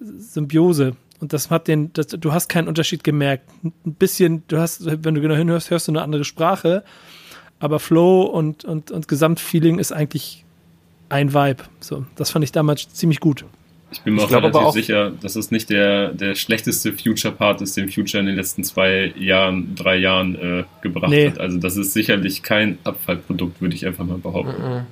Symbiose. 0.00 0.96
Und 1.20 1.32
das 1.32 1.50
hat 1.50 1.68
den, 1.68 1.92
das, 1.92 2.08
du 2.08 2.32
hast 2.32 2.48
keinen 2.48 2.68
Unterschied 2.68 3.04
gemerkt. 3.04 3.48
Ein 3.62 3.94
bisschen, 3.94 4.42
du 4.48 4.58
hast, 4.58 4.84
wenn 4.84 5.14
du 5.14 5.20
genau 5.20 5.34
hinhörst, 5.34 5.70
hörst 5.70 5.88
du 5.88 5.92
eine 5.92 6.02
andere 6.02 6.24
Sprache. 6.24 6.82
Aber 7.60 7.78
Flow 7.78 8.22
und, 8.22 8.64
und, 8.64 8.90
und 8.90 9.06
Gesamtfeeling 9.06 9.78
ist 9.78 9.92
eigentlich 9.92 10.44
ein 11.08 11.32
Vibe. 11.32 11.62
So, 11.78 12.06
das 12.16 12.30
fand 12.30 12.44
ich 12.44 12.50
damals 12.50 12.92
ziemlich 12.92 13.20
gut. 13.20 13.44
Ich 13.92 14.00
bin 14.00 14.14
mir 14.14 14.22
ich 14.22 14.28
auch 14.28 14.32
relativ 14.32 14.60
auch 14.60 14.72
sicher, 14.72 15.10
dass 15.10 15.36
es 15.36 15.50
nicht 15.50 15.68
der, 15.70 16.12
der 16.12 16.34
schlechteste 16.34 16.92
Future-Part 16.92 17.60
ist, 17.60 17.76
den 17.76 17.90
Future 17.90 18.20
in 18.20 18.26
den 18.26 18.36
letzten 18.36 18.64
zwei 18.64 19.12
Jahren, 19.18 19.74
drei 19.74 19.96
Jahren 19.96 20.34
äh, 20.34 20.64
gebracht 20.80 21.10
nee. 21.10 21.30
hat. 21.30 21.38
Also 21.38 21.58
das 21.58 21.76
ist 21.76 21.92
sicherlich 21.92 22.42
kein 22.42 22.78
Abfallprodukt, 22.84 23.60
würde 23.60 23.74
ich 23.74 23.86
einfach 23.86 24.04
mal 24.04 24.18
behaupten. 24.18 24.62
Mhm. 24.62 24.86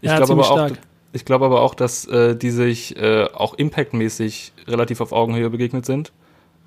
Ich 0.00 0.08
ja, 0.08 0.16
glaube 0.16 0.32
aber 0.32 0.50
auch, 0.50 0.70
ich 1.12 1.24
glaube 1.24 1.44
aber 1.44 1.60
auch, 1.60 1.74
dass 1.74 2.06
äh, 2.06 2.36
die 2.36 2.50
sich 2.50 2.96
äh, 2.96 3.24
auch 3.24 3.54
impactmäßig 3.54 4.52
relativ 4.66 5.00
auf 5.00 5.12
Augenhöhe 5.12 5.50
begegnet 5.50 5.84
sind. 5.84 6.12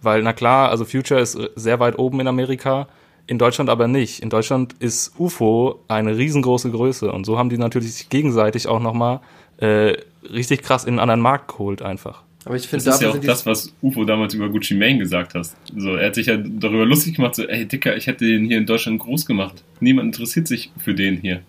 Weil, 0.01 0.23
na 0.23 0.33
klar, 0.33 0.69
also 0.69 0.85
Future 0.85 1.19
ist 1.19 1.37
sehr 1.55 1.79
weit 1.79 1.99
oben 1.99 2.19
in 2.19 2.27
Amerika, 2.27 2.87
in 3.27 3.37
Deutschland 3.37 3.69
aber 3.69 3.87
nicht. 3.87 4.21
In 4.21 4.29
Deutschland 4.29 4.73
ist 4.79 5.13
UFO 5.19 5.79
eine 5.87 6.17
riesengroße 6.17 6.71
Größe 6.71 7.11
und 7.11 7.25
so 7.25 7.37
haben 7.37 7.49
die 7.49 7.57
natürlich 7.57 7.93
sich 7.93 8.09
gegenseitig 8.09 8.67
auch 8.67 8.79
nochmal 8.79 9.21
äh, 9.61 9.97
richtig 10.23 10.61
krass 10.61 10.83
in 10.83 10.91
einen 10.91 10.99
anderen 10.99 11.21
Markt 11.21 11.47
geholt 11.49 11.81
einfach. 11.81 12.23
Aber 12.45 12.55
ich 12.55 12.67
finde, 12.67 12.85
das 12.85 12.95
ist 12.95 13.01
ja 13.01 13.09
auch 13.09 13.17
das, 13.19 13.45
was 13.45 13.73
UFO 13.81 14.03
damals 14.03 14.33
über 14.33 14.49
Gucci 14.49 14.73
Mane 14.73 14.97
gesagt 14.97 15.35
hat. 15.35 15.47
So, 15.77 15.95
er 15.95 16.07
hat 16.07 16.15
sich 16.15 16.25
ja 16.27 16.37
darüber 16.37 16.85
lustig 16.85 17.15
gemacht, 17.15 17.35
so, 17.35 17.47
ey 17.47 17.67
Dicker, 17.67 17.95
ich 17.95 18.07
hätte 18.07 18.25
den 18.25 18.45
hier 18.45 18.57
in 18.57 18.65
Deutschland 18.65 18.99
groß 18.99 19.25
gemacht. 19.25 19.63
Niemand 19.79 20.07
interessiert 20.07 20.47
sich 20.47 20.71
für 20.83 20.95
den 20.95 21.17
hier. 21.17 21.41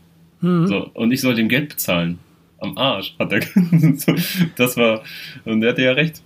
Mhm. 0.43 0.67
So, 0.67 0.91
und 0.93 1.13
ich 1.13 1.23
soll 1.23 1.35
dem 1.35 1.49
Geld 1.49 1.71
bezahlen. 1.71 2.19
Am 2.59 2.77
Arsch, 2.77 3.17
hat 3.19 3.33
er. 3.33 3.41
das 4.57 4.77
war, 4.77 5.03
und 5.45 5.63
er 5.63 5.71
hatte 5.71 5.83
ja 5.83 5.93
recht. 5.93 6.23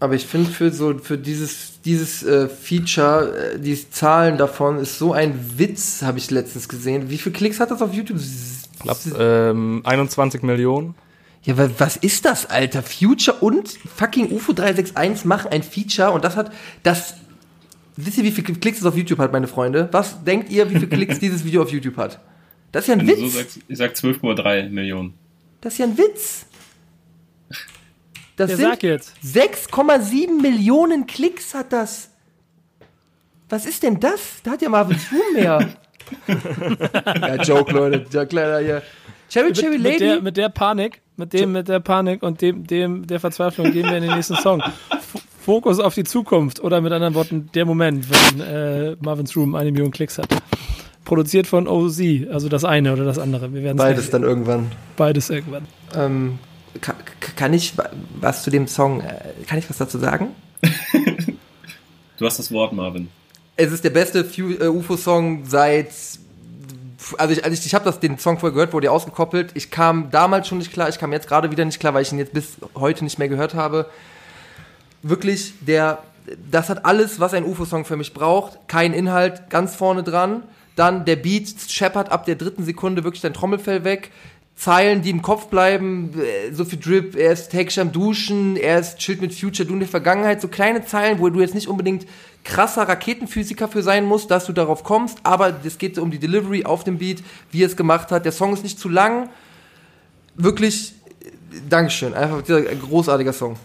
Aber 0.00 0.14
ich 0.14 0.26
finde 0.26 0.50
für 0.50 0.70
so 0.70 0.96
für 0.98 1.18
dieses 1.18 1.80
dieses 1.82 2.22
äh, 2.22 2.48
Feature, 2.48 3.54
äh, 3.54 3.58
die 3.58 3.76
Zahlen 3.90 4.38
davon 4.38 4.78
ist 4.78 4.98
so 4.98 5.12
ein 5.12 5.58
Witz, 5.58 6.02
habe 6.02 6.18
ich 6.18 6.30
letztens 6.30 6.68
gesehen. 6.68 7.10
Wie 7.10 7.18
viele 7.18 7.34
Klicks 7.34 7.60
hat 7.60 7.70
das 7.70 7.82
auf 7.82 7.92
YouTube? 7.92 8.18
Ich 8.18 8.78
glaube 8.80 9.00
ähm, 9.18 9.82
21 9.84 10.42
Millionen. 10.42 10.94
Ja, 11.44 11.54
was 11.78 11.96
ist 11.96 12.24
das, 12.24 12.46
Alter? 12.46 12.82
Future 12.82 13.38
und 13.38 13.68
fucking 13.68 14.32
UFO 14.32 14.52
361 14.52 15.24
machen 15.24 15.50
ein 15.50 15.62
Feature 15.62 16.10
und 16.10 16.24
das 16.24 16.36
hat 16.36 16.52
das. 16.82 17.14
Wisst 17.96 18.18
ihr, 18.18 18.24
wie 18.24 18.30
viele 18.30 18.56
Klicks 18.58 18.78
es 18.78 18.84
auf 18.84 18.96
YouTube 18.96 19.18
hat, 19.18 19.32
meine 19.32 19.48
Freunde? 19.48 19.88
Was 19.92 20.22
denkt 20.22 20.50
ihr, 20.50 20.68
wie 20.70 20.74
viele 20.74 20.88
Klicks 20.88 21.18
dieses 21.20 21.44
Video 21.44 21.62
auf 21.62 21.70
YouTube 21.70 21.96
hat? 21.96 22.20
Das 22.70 22.84
ist 22.84 22.88
ja 22.88 22.94
ein 22.94 23.00
Wenn 23.00 23.08
Witz. 23.08 23.18
So 23.18 23.28
sagst, 23.28 23.58
ich 23.66 23.78
sag 23.78 23.92
12,3 23.92 24.68
Millionen. 24.68 25.14
Das 25.60 25.72
ist 25.72 25.78
ja 25.78 25.86
ein 25.86 25.98
Witz. 25.98 26.46
Das 28.36 28.56
Der 28.56 28.78
sind 28.78 29.04
6,7 29.24 30.40
Millionen 30.40 31.08
Klicks 31.08 31.54
hat 31.54 31.72
das. 31.72 32.10
Was 33.48 33.66
ist 33.66 33.82
denn 33.82 33.98
das? 33.98 34.20
Da 34.44 34.52
hat 34.52 34.62
ja 34.62 34.68
Marvin 34.68 34.96
Zoom 34.96 35.34
mehr. 35.34 35.68
ja, 36.28 37.42
Joke, 37.42 37.72
Leute. 37.72 38.06
Ja, 38.12 38.26
kleiner 38.26 38.58
hier. 38.58 38.82
Cherry 39.28 39.52
Cherry 39.52 39.76
Lady. 39.76 39.90
Mit 39.90 40.00
der, 40.00 40.22
mit 40.22 40.36
der 40.36 40.48
Panik, 40.48 41.00
mit 41.16 41.32
dem, 41.32 41.52
mit 41.52 41.68
der 41.68 41.80
Panik 41.80 42.22
und 42.22 42.40
dem, 42.40 42.66
dem, 42.66 43.06
der 43.06 43.20
Verzweiflung 43.20 43.72
gehen 43.72 43.86
wir 43.86 43.96
in 43.96 44.04
den 44.04 44.14
nächsten 44.14 44.36
Song. 44.36 44.60
F 44.60 45.22
Fokus 45.40 45.80
auf 45.80 45.94
die 45.94 46.04
Zukunft 46.04 46.60
oder 46.60 46.82
mit 46.82 46.92
anderen 46.92 47.14
Worten 47.14 47.48
der 47.54 47.64
Moment, 47.64 48.06
wenn 48.10 48.40
äh, 48.40 48.96
Marvin's 49.00 49.34
Room 49.34 49.54
eine 49.54 49.72
Million 49.72 49.90
Klicks 49.90 50.18
hat. 50.18 50.28
Produziert 51.06 51.46
von 51.46 51.66
OZ, 51.66 52.00
also 52.30 52.50
das 52.50 52.64
eine 52.64 52.92
oder 52.92 53.04
das 53.04 53.18
andere. 53.18 53.54
Wir 53.54 53.62
werden 53.62 53.78
Beides 53.78 54.10
dann 54.10 54.24
irgendwann. 54.24 54.70
Beides 54.96 55.30
irgendwann. 55.30 55.66
Ähm, 55.94 56.38
kann, 56.82 56.96
kann, 57.34 57.54
ich 57.54 57.72
was 58.20 58.42
zu 58.42 58.50
dem 58.50 58.66
Song, 58.66 59.00
äh, 59.00 59.42
kann 59.46 59.58
ich 59.58 59.70
was 59.70 59.78
dazu 59.78 59.96
sagen? 59.96 60.34
du 62.18 62.26
hast 62.26 62.38
das 62.38 62.52
Wort, 62.52 62.74
Marvin. 62.74 63.08
Es 63.56 63.72
ist 63.72 63.82
der 63.84 63.90
beste 63.90 64.20
äh, 64.20 64.66
UFO-Song 64.66 65.46
seit 65.46 65.88
also 67.16 67.32
ich, 67.32 67.44
also 67.44 67.54
ich, 67.54 67.64
ich 67.64 67.74
habe 67.74 67.90
den 67.92 68.18
Song 68.18 68.38
vorher 68.38 68.54
gehört, 68.54 68.72
wurde 68.72 68.86
ja 68.86 68.90
ausgekoppelt. 68.90 69.52
Ich 69.54 69.70
kam 69.70 70.10
damals 70.10 70.48
schon 70.48 70.58
nicht 70.58 70.72
klar, 70.72 70.88
ich 70.88 70.98
kam 70.98 71.12
jetzt 71.12 71.28
gerade 71.28 71.50
wieder 71.50 71.64
nicht 71.64 71.80
klar, 71.80 71.94
weil 71.94 72.02
ich 72.02 72.12
ihn 72.12 72.18
jetzt 72.18 72.32
bis 72.32 72.56
heute 72.74 73.04
nicht 73.04 73.18
mehr 73.18 73.28
gehört 73.28 73.54
habe. 73.54 73.86
Wirklich, 75.02 75.54
der, 75.60 76.02
das 76.50 76.68
hat 76.68 76.84
alles, 76.84 77.20
was 77.20 77.34
ein 77.34 77.44
UFO-Song 77.44 77.84
für 77.84 77.96
mich 77.96 78.14
braucht. 78.14 78.58
Kein 78.68 78.92
Inhalt, 78.92 79.48
ganz 79.50 79.74
vorne 79.76 80.02
dran. 80.02 80.42
Dann 80.76 81.04
der 81.04 81.16
Beat 81.16 81.48
scheppert 81.68 82.12
ab 82.12 82.24
der 82.24 82.36
dritten 82.36 82.64
Sekunde 82.64 83.04
wirklich 83.04 83.22
dein 83.22 83.34
Trommelfell 83.34 83.84
weg. 83.84 84.10
Zeilen, 84.58 85.02
die 85.02 85.10
im 85.10 85.22
Kopf 85.22 85.46
bleiben, 85.46 86.10
äh, 86.20 86.52
so 86.52 86.64
viel 86.64 86.80
Drip, 86.80 87.14
er 87.14 87.32
ist 87.32 87.50
täglich 87.50 87.78
am 87.78 87.92
Duschen, 87.92 88.56
er 88.56 88.80
ist 88.80 88.98
chillt 88.98 89.20
mit 89.20 89.32
Future, 89.32 89.68
du 89.68 89.74
in 89.74 89.80
der 89.80 89.88
Vergangenheit, 89.88 90.40
so 90.40 90.48
kleine 90.48 90.84
Zeilen, 90.84 91.20
wo 91.20 91.28
du 91.28 91.40
jetzt 91.40 91.54
nicht 91.54 91.68
unbedingt 91.68 92.06
krasser 92.42 92.88
Raketenphysiker 92.88 93.68
für 93.68 93.84
sein 93.84 94.04
musst, 94.04 94.32
dass 94.32 94.46
du 94.46 94.52
darauf 94.52 94.82
kommst, 94.82 95.20
aber 95.22 95.54
es 95.64 95.78
geht 95.78 95.96
um 95.96 96.10
die 96.10 96.18
Delivery 96.18 96.64
auf 96.64 96.82
dem 96.82 96.98
Beat, 96.98 97.22
wie 97.52 97.62
er 97.62 97.68
es 97.68 97.76
gemacht 97.76 98.10
hat. 98.10 98.24
Der 98.24 98.32
Song 98.32 98.52
ist 98.52 98.64
nicht 98.64 98.80
zu 98.80 98.88
lang. 98.88 99.28
Wirklich, 100.34 100.92
Dankeschön, 101.68 102.12
einfach 102.14 102.42
dieser 102.42 102.62
großartiger 102.62 103.32
Song. 103.32 103.56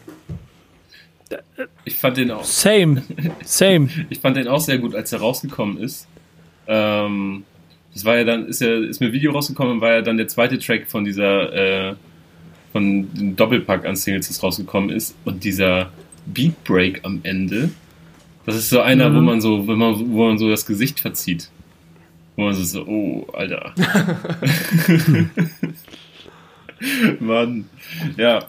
Ich 1.86 1.95
fand 1.95 2.17
den 2.17 2.29
auch. 2.29 2.43
Same, 2.43 3.01
same. 3.43 3.89
ich 4.12 4.19
fand 4.19 4.38
den 4.38 4.47
auch 4.47 4.62
sehr 4.62 4.77
gut, 4.77 4.93
als 4.93 5.12
er 5.12 5.21
rausgekommen 5.21 5.79
ist. 5.79 6.08
Ähm, 6.67 7.45
das 7.93 8.06
war 8.06 8.17
ja 8.17 8.23
dann, 8.23 8.47
ist 8.47 8.62
ja, 8.62 8.75
ist 8.75 8.99
mir 8.99 9.08
ein 9.08 9.13
Video 9.13 9.32
rausgekommen, 9.32 9.82
war 9.82 9.93
ja 9.93 10.01
dann 10.01 10.17
der 10.17 10.27
zweite 10.27 10.58
Track 10.58 10.89
von 10.89 11.06
dieser, 11.06 11.53
äh, 11.91 11.95
von 12.71 13.13
dem 13.13 13.36
Doppelpack 13.36 13.86
an 13.86 13.95
Singles, 13.95 14.27
das 14.27 14.41
rausgekommen 14.41 14.89
ist. 14.89 15.15
Und 15.25 15.43
dieser 15.43 15.91
Beat 16.25 16.63
Break 16.63 17.01
am 17.03 17.19
Ende, 17.23 17.69
das 18.45 18.56
ist 18.56 18.69
so 18.69 18.82
einer, 18.82 19.10
mhm. 19.10 19.15
wo 19.15 19.21
man 19.21 19.41
so, 19.41 19.67
wenn 19.67 19.77
man, 19.77 20.12
wo 20.12 20.27
man 20.27 20.38
so 20.38 20.49
das 20.49 20.65
Gesicht 20.65 20.99
verzieht. 20.99 21.49
Wo 22.36 22.45
man 22.45 22.53
so, 22.53 22.86
oh, 22.86 23.27
Alter. 23.34 23.73
Mann. 27.19 27.69
Ja. 28.17 28.45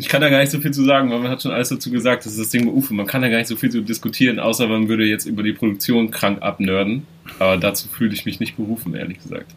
Ich 0.00 0.08
kann 0.08 0.22
da 0.22 0.30
gar 0.30 0.40
nicht 0.40 0.50
so 0.50 0.60
viel 0.60 0.70
zu 0.70 0.82
sagen, 0.84 1.10
weil 1.10 1.18
man 1.18 1.30
hat 1.30 1.42
schon 1.42 1.52
alles 1.52 1.68
dazu 1.68 1.90
gesagt, 1.90 2.24
das 2.24 2.32
ist 2.32 2.40
das 2.40 2.48
Ding 2.48 2.64
bei 2.64 2.72
UFO. 2.72 2.94
Man 2.94 3.06
kann 3.06 3.20
da 3.20 3.28
gar 3.28 3.36
nicht 3.36 3.48
so 3.48 3.56
viel 3.56 3.70
zu 3.70 3.82
diskutieren, 3.82 4.38
außer 4.38 4.66
man 4.66 4.88
würde 4.88 5.04
jetzt 5.04 5.26
über 5.26 5.42
die 5.42 5.52
Produktion 5.52 6.10
krank 6.10 6.40
abnörden. 6.40 7.06
Aber 7.38 7.58
dazu 7.58 7.88
fühle 7.88 8.14
ich 8.14 8.24
mich 8.24 8.40
nicht 8.40 8.56
berufen, 8.56 8.94
ehrlich 8.94 9.20
gesagt. 9.22 9.54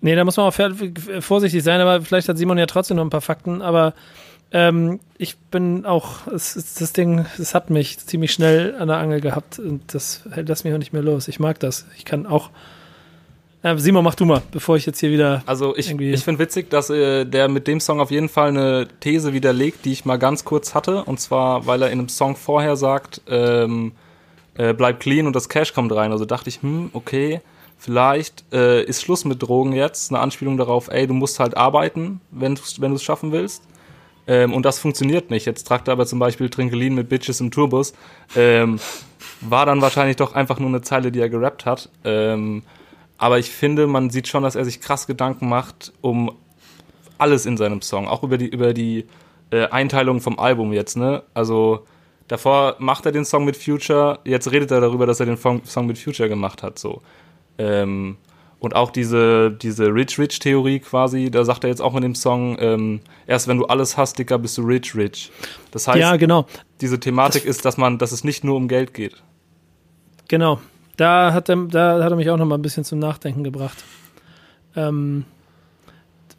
Nee, 0.00 0.14
da 0.14 0.24
muss 0.24 0.36
man 0.36 0.46
auch 0.46 0.54
vorsichtig 1.20 1.62
sein, 1.64 1.80
aber 1.80 2.02
vielleicht 2.02 2.28
hat 2.28 2.38
Simon 2.38 2.56
ja 2.56 2.66
trotzdem 2.66 2.96
noch 2.96 3.04
ein 3.04 3.10
paar 3.10 3.20
Fakten, 3.20 3.62
aber 3.62 3.94
ähm, 4.52 5.00
ich 5.18 5.36
bin 5.36 5.84
auch, 5.84 6.26
es, 6.28 6.54
das 6.54 6.92
Ding, 6.92 7.26
es 7.38 7.54
hat 7.54 7.68
mich 7.68 7.98
ziemlich 7.98 8.32
schnell 8.32 8.76
an 8.76 8.88
der 8.88 8.98
Angel 8.98 9.20
gehabt 9.20 9.58
und 9.58 9.82
das 9.92 10.22
das 10.44 10.64
mich 10.64 10.72
auch 10.72 10.78
nicht 10.78 10.92
mehr 10.92 11.02
los. 11.02 11.28
Ich 11.28 11.40
mag 11.40 11.58
das. 11.60 11.86
Ich 11.96 12.04
kann 12.04 12.26
auch. 12.26 12.50
Äh, 13.62 13.76
Simon, 13.78 14.04
mach 14.04 14.14
du 14.14 14.24
mal, 14.24 14.42
bevor 14.52 14.76
ich 14.76 14.86
jetzt 14.86 15.00
hier 15.00 15.10
wieder. 15.10 15.42
Also 15.46 15.76
ich, 15.76 15.90
ich 15.90 16.24
finde 16.24 16.38
witzig, 16.38 16.70
dass 16.70 16.90
äh, 16.90 17.24
der 17.24 17.48
mit 17.48 17.66
dem 17.66 17.80
Song 17.80 18.00
auf 18.00 18.10
jeden 18.10 18.28
Fall 18.28 18.48
eine 18.48 18.86
These 19.00 19.32
widerlegt, 19.32 19.84
die 19.84 19.92
ich 19.92 20.04
mal 20.04 20.18
ganz 20.18 20.44
kurz 20.44 20.74
hatte. 20.74 21.04
Und 21.04 21.18
zwar, 21.18 21.66
weil 21.66 21.82
er 21.82 21.90
in 21.90 21.98
einem 21.98 22.08
Song 22.08 22.36
vorher 22.36 22.76
sagt, 22.76 23.20
ähm, 23.28 23.92
äh, 24.54 24.74
bleib 24.74 25.00
clean 25.00 25.26
und 25.26 25.34
das 25.34 25.48
Cash 25.48 25.74
kommt 25.74 25.92
rein. 25.92 26.12
Also 26.12 26.24
dachte 26.24 26.48
ich, 26.48 26.62
hm, 26.62 26.90
okay, 26.92 27.40
vielleicht 27.78 28.44
äh, 28.52 28.84
ist 28.84 29.02
Schluss 29.02 29.24
mit 29.24 29.42
Drogen 29.42 29.72
jetzt. 29.72 30.12
Eine 30.12 30.20
Anspielung 30.20 30.56
darauf, 30.56 30.88
ey, 30.88 31.08
du 31.08 31.14
musst 31.14 31.40
halt 31.40 31.56
arbeiten, 31.56 32.20
wenn 32.30 32.54
du 32.54 32.62
wenn 32.78 32.92
es 32.92 33.02
schaffen 33.02 33.32
willst. 33.32 33.64
Ähm, 34.28 34.52
und 34.52 34.64
das 34.66 34.78
funktioniert 34.78 35.30
nicht. 35.30 35.46
Jetzt 35.46 35.64
tragt 35.64 35.88
er 35.88 35.92
aber 35.92 36.06
zum 36.06 36.20
Beispiel 36.20 36.48
Trinkelin 36.48 36.94
mit 36.94 37.08
Bitches 37.08 37.40
im 37.40 37.50
Tourbus. 37.50 37.92
Ähm, 38.36 38.78
war 39.40 39.66
dann 39.66 39.82
wahrscheinlich 39.82 40.16
doch 40.16 40.34
einfach 40.34 40.60
nur 40.60 40.68
eine 40.68 40.82
Zeile, 40.82 41.10
die 41.10 41.20
er 41.20 41.28
gerappt 41.28 41.66
hat. 41.66 41.88
Ähm, 42.04 42.62
aber 43.18 43.38
ich 43.38 43.50
finde, 43.50 43.86
man 43.86 44.10
sieht 44.10 44.28
schon, 44.28 44.44
dass 44.44 44.54
er 44.54 44.64
sich 44.64 44.80
krass 44.80 45.06
Gedanken 45.06 45.48
macht 45.48 45.92
um 46.00 46.32
alles 47.18 47.46
in 47.46 47.56
seinem 47.56 47.82
Song. 47.82 48.06
Auch 48.06 48.22
über 48.22 48.38
die, 48.38 48.46
über 48.46 48.72
die 48.72 49.06
äh, 49.50 49.66
Einteilung 49.68 50.20
vom 50.20 50.38
Album 50.38 50.72
jetzt, 50.72 50.96
ne? 50.96 51.24
Also 51.34 51.84
davor 52.28 52.76
macht 52.78 53.06
er 53.06 53.12
den 53.12 53.24
Song 53.24 53.44
mit 53.44 53.56
Future, 53.56 54.20
jetzt 54.24 54.50
redet 54.52 54.70
er 54.70 54.80
darüber, 54.80 55.04
dass 55.04 55.18
er 55.20 55.26
den 55.26 55.36
Song 55.36 55.86
mit 55.86 55.98
Future 55.98 56.28
gemacht 56.28 56.62
hat. 56.62 56.78
So. 56.78 57.02
Ähm, 57.58 58.16
und 58.60 58.74
auch 58.74 58.90
diese, 58.90 59.50
diese 59.52 59.86
Rich-Rich-Theorie 59.86 60.80
quasi, 60.80 61.30
da 61.30 61.44
sagt 61.44 61.64
er 61.64 61.70
jetzt 61.70 61.80
auch 61.80 61.94
in 61.94 62.02
dem 62.02 62.14
Song, 62.14 62.56
ähm, 62.60 63.00
erst 63.26 63.46
wenn 63.46 63.58
du 63.58 63.66
alles 63.66 63.96
hast, 63.96 64.18
Dicker, 64.18 64.38
bist 64.38 64.58
du 64.58 64.62
rich-rich. 64.62 65.30
Das 65.70 65.86
heißt, 65.86 65.98
ja, 65.98 66.16
genau. 66.16 66.46
diese 66.80 66.98
Thematik 66.98 67.42
das 67.42 67.56
ist, 67.56 67.64
dass 67.64 67.76
man, 67.76 67.98
dass 67.98 68.10
es 68.12 68.24
nicht 68.24 68.42
nur 68.42 68.56
um 68.56 68.66
Geld 68.66 68.94
geht. 68.94 69.22
Genau. 70.26 70.60
Da 70.98 71.32
hat 71.32 71.48
er, 71.48 71.56
da 71.56 72.02
hat 72.02 72.10
er 72.10 72.16
mich 72.16 72.28
auch 72.28 72.36
noch 72.36 72.44
mal 72.44 72.56
ein 72.56 72.62
bisschen 72.62 72.84
zum 72.84 72.98
Nachdenken 72.98 73.44
gebracht. 73.44 73.84
Ähm, 74.74 75.24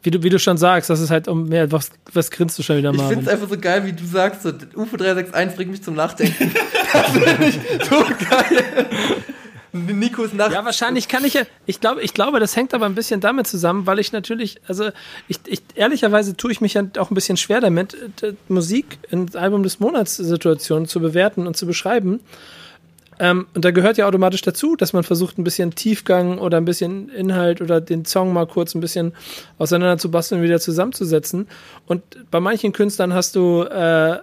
wie 0.02 0.10
du, 0.10 0.22
wie 0.22 0.28
du 0.28 0.38
schon 0.38 0.58
sagst, 0.58 0.90
das 0.90 1.00
ist 1.00 1.10
halt 1.10 1.28
um 1.28 1.48
mehr, 1.48 1.72
was, 1.72 1.90
was 2.12 2.30
grinst 2.30 2.58
du 2.58 2.62
schon 2.62 2.76
wieder 2.76 2.92
mal? 2.92 3.04
Ich 3.04 3.08
finde 3.08 3.24
es 3.24 3.28
einfach 3.28 3.48
so 3.48 3.58
geil, 3.58 3.86
wie 3.86 3.92
du 3.92 4.04
sagst, 4.04 4.42
so, 4.42 4.50
UFO 4.50 4.98
361 4.98 5.56
bringt 5.56 5.70
mich 5.70 5.82
zum 5.82 5.94
Nachdenken. 5.94 6.52
das 6.92 7.10
finde 7.10 7.46
ich 7.46 7.58
so 7.88 7.96
geil. 8.30 8.86
Nikos 9.72 10.34
Nacht. 10.34 10.52
Ja, 10.52 10.64
wahrscheinlich 10.64 11.08
kann 11.08 11.24
ich 11.24 11.34
ja. 11.34 11.42
Ich 11.64 11.80
glaube, 11.80 12.02
ich 12.02 12.12
glaube, 12.12 12.38
das 12.38 12.54
hängt 12.54 12.74
aber 12.74 12.84
ein 12.84 12.94
bisschen 12.94 13.20
damit 13.20 13.46
zusammen, 13.46 13.86
weil 13.86 13.98
ich 13.98 14.12
natürlich, 14.12 14.60
also 14.66 14.90
ich, 15.26 15.38
ich 15.46 15.62
ehrlicherweise 15.74 16.36
tue 16.36 16.52
ich 16.52 16.60
mich 16.60 16.74
ja 16.74 16.82
auch 16.98 17.10
ein 17.10 17.14
bisschen 17.14 17.38
schwer 17.38 17.60
damit, 17.62 17.96
Musik 18.48 18.98
in 19.10 19.34
Album 19.36 19.62
des 19.62 19.80
Monats 19.80 20.16
Situationen 20.16 20.86
zu 20.86 21.00
bewerten 21.00 21.46
und 21.46 21.56
zu 21.56 21.66
beschreiben. 21.66 22.20
Ähm, 23.20 23.46
und 23.54 23.64
da 23.64 23.70
gehört 23.70 23.98
ja 23.98 24.08
automatisch 24.08 24.40
dazu, 24.40 24.74
dass 24.74 24.92
man 24.92 25.04
versucht, 25.04 25.38
ein 25.38 25.44
bisschen 25.44 25.74
Tiefgang 25.74 26.38
oder 26.38 26.56
ein 26.56 26.64
bisschen 26.64 27.10
Inhalt 27.10 27.60
oder 27.60 27.80
den 27.80 28.06
Song 28.06 28.32
mal 28.32 28.46
kurz 28.46 28.74
ein 28.74 28.80
bisschen 28.80 29.12
auseinander 29.58 29.98
zu 29.98 30.10
basteln 30.10 30.40
und 30.40 30.44
wieder 30.44 30.58
zusammenzusetzen. 30.58 31.46
Und 31.86 32.02
bei 32.30 32.40
manchen 32.40 32.72
Künstlern 32.72 33.12
hast 33.12 33.36
du 33.36 33.62
äh, 33.62 34.18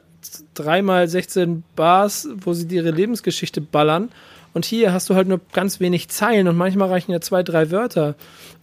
dreimal 0.56 1.08
16 1.08 1.64
Bars, 1.76 2.28
wo 2.42 2.54
sie 2.54 2.68
ihre 2.68 2.92
Lebensgeschichte 2.92 3.62
ballern 3.62 4.10
und 4.58 4.66
hier 4.66 4.92
hast 4.92 5.08
du 5.12 5.14
halt 5.14 5.28
nur 5.28 5.40
ganz 5.54 5.80
wenig 5.80 6.10
Zeilen 6.10 6.48
und 6.48 6.58
manchmal 6.58 6.90
reichen 6.90 7.12
ja 7.12 7.22
zwei, 7.22 7.44
drei 7.44 7.70
Wörter, 7.70 8.16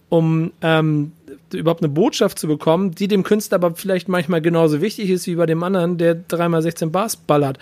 um 0.09 0.51
ähm, 0.61 1.11
überhaupt 1.53 1.81
eine 1.81 1.89
Botschaft 1.89 2.39
zu 2.39 2.47
bekommen, 2.47 2.91
die 2.91 3.07
dem 3.07 3.23
Künstler 3.23 3.55
aber 3.55 3.75
vielleicht 3.75 4.07
manchmal 4.07 4.41
genauso 4.41 4.81
wichtig 4.81 5.09
ist 5.09 5.27
wie 5.27 5.35
bei 5.35 5.45
dem 5.45 5.63
anderen, 5.63 5.97
der 5.97 6.15
dreimal 6.15 6.61
16 6.61 6.91
Bars 6.91 7.15
ballert. 7.15 7.57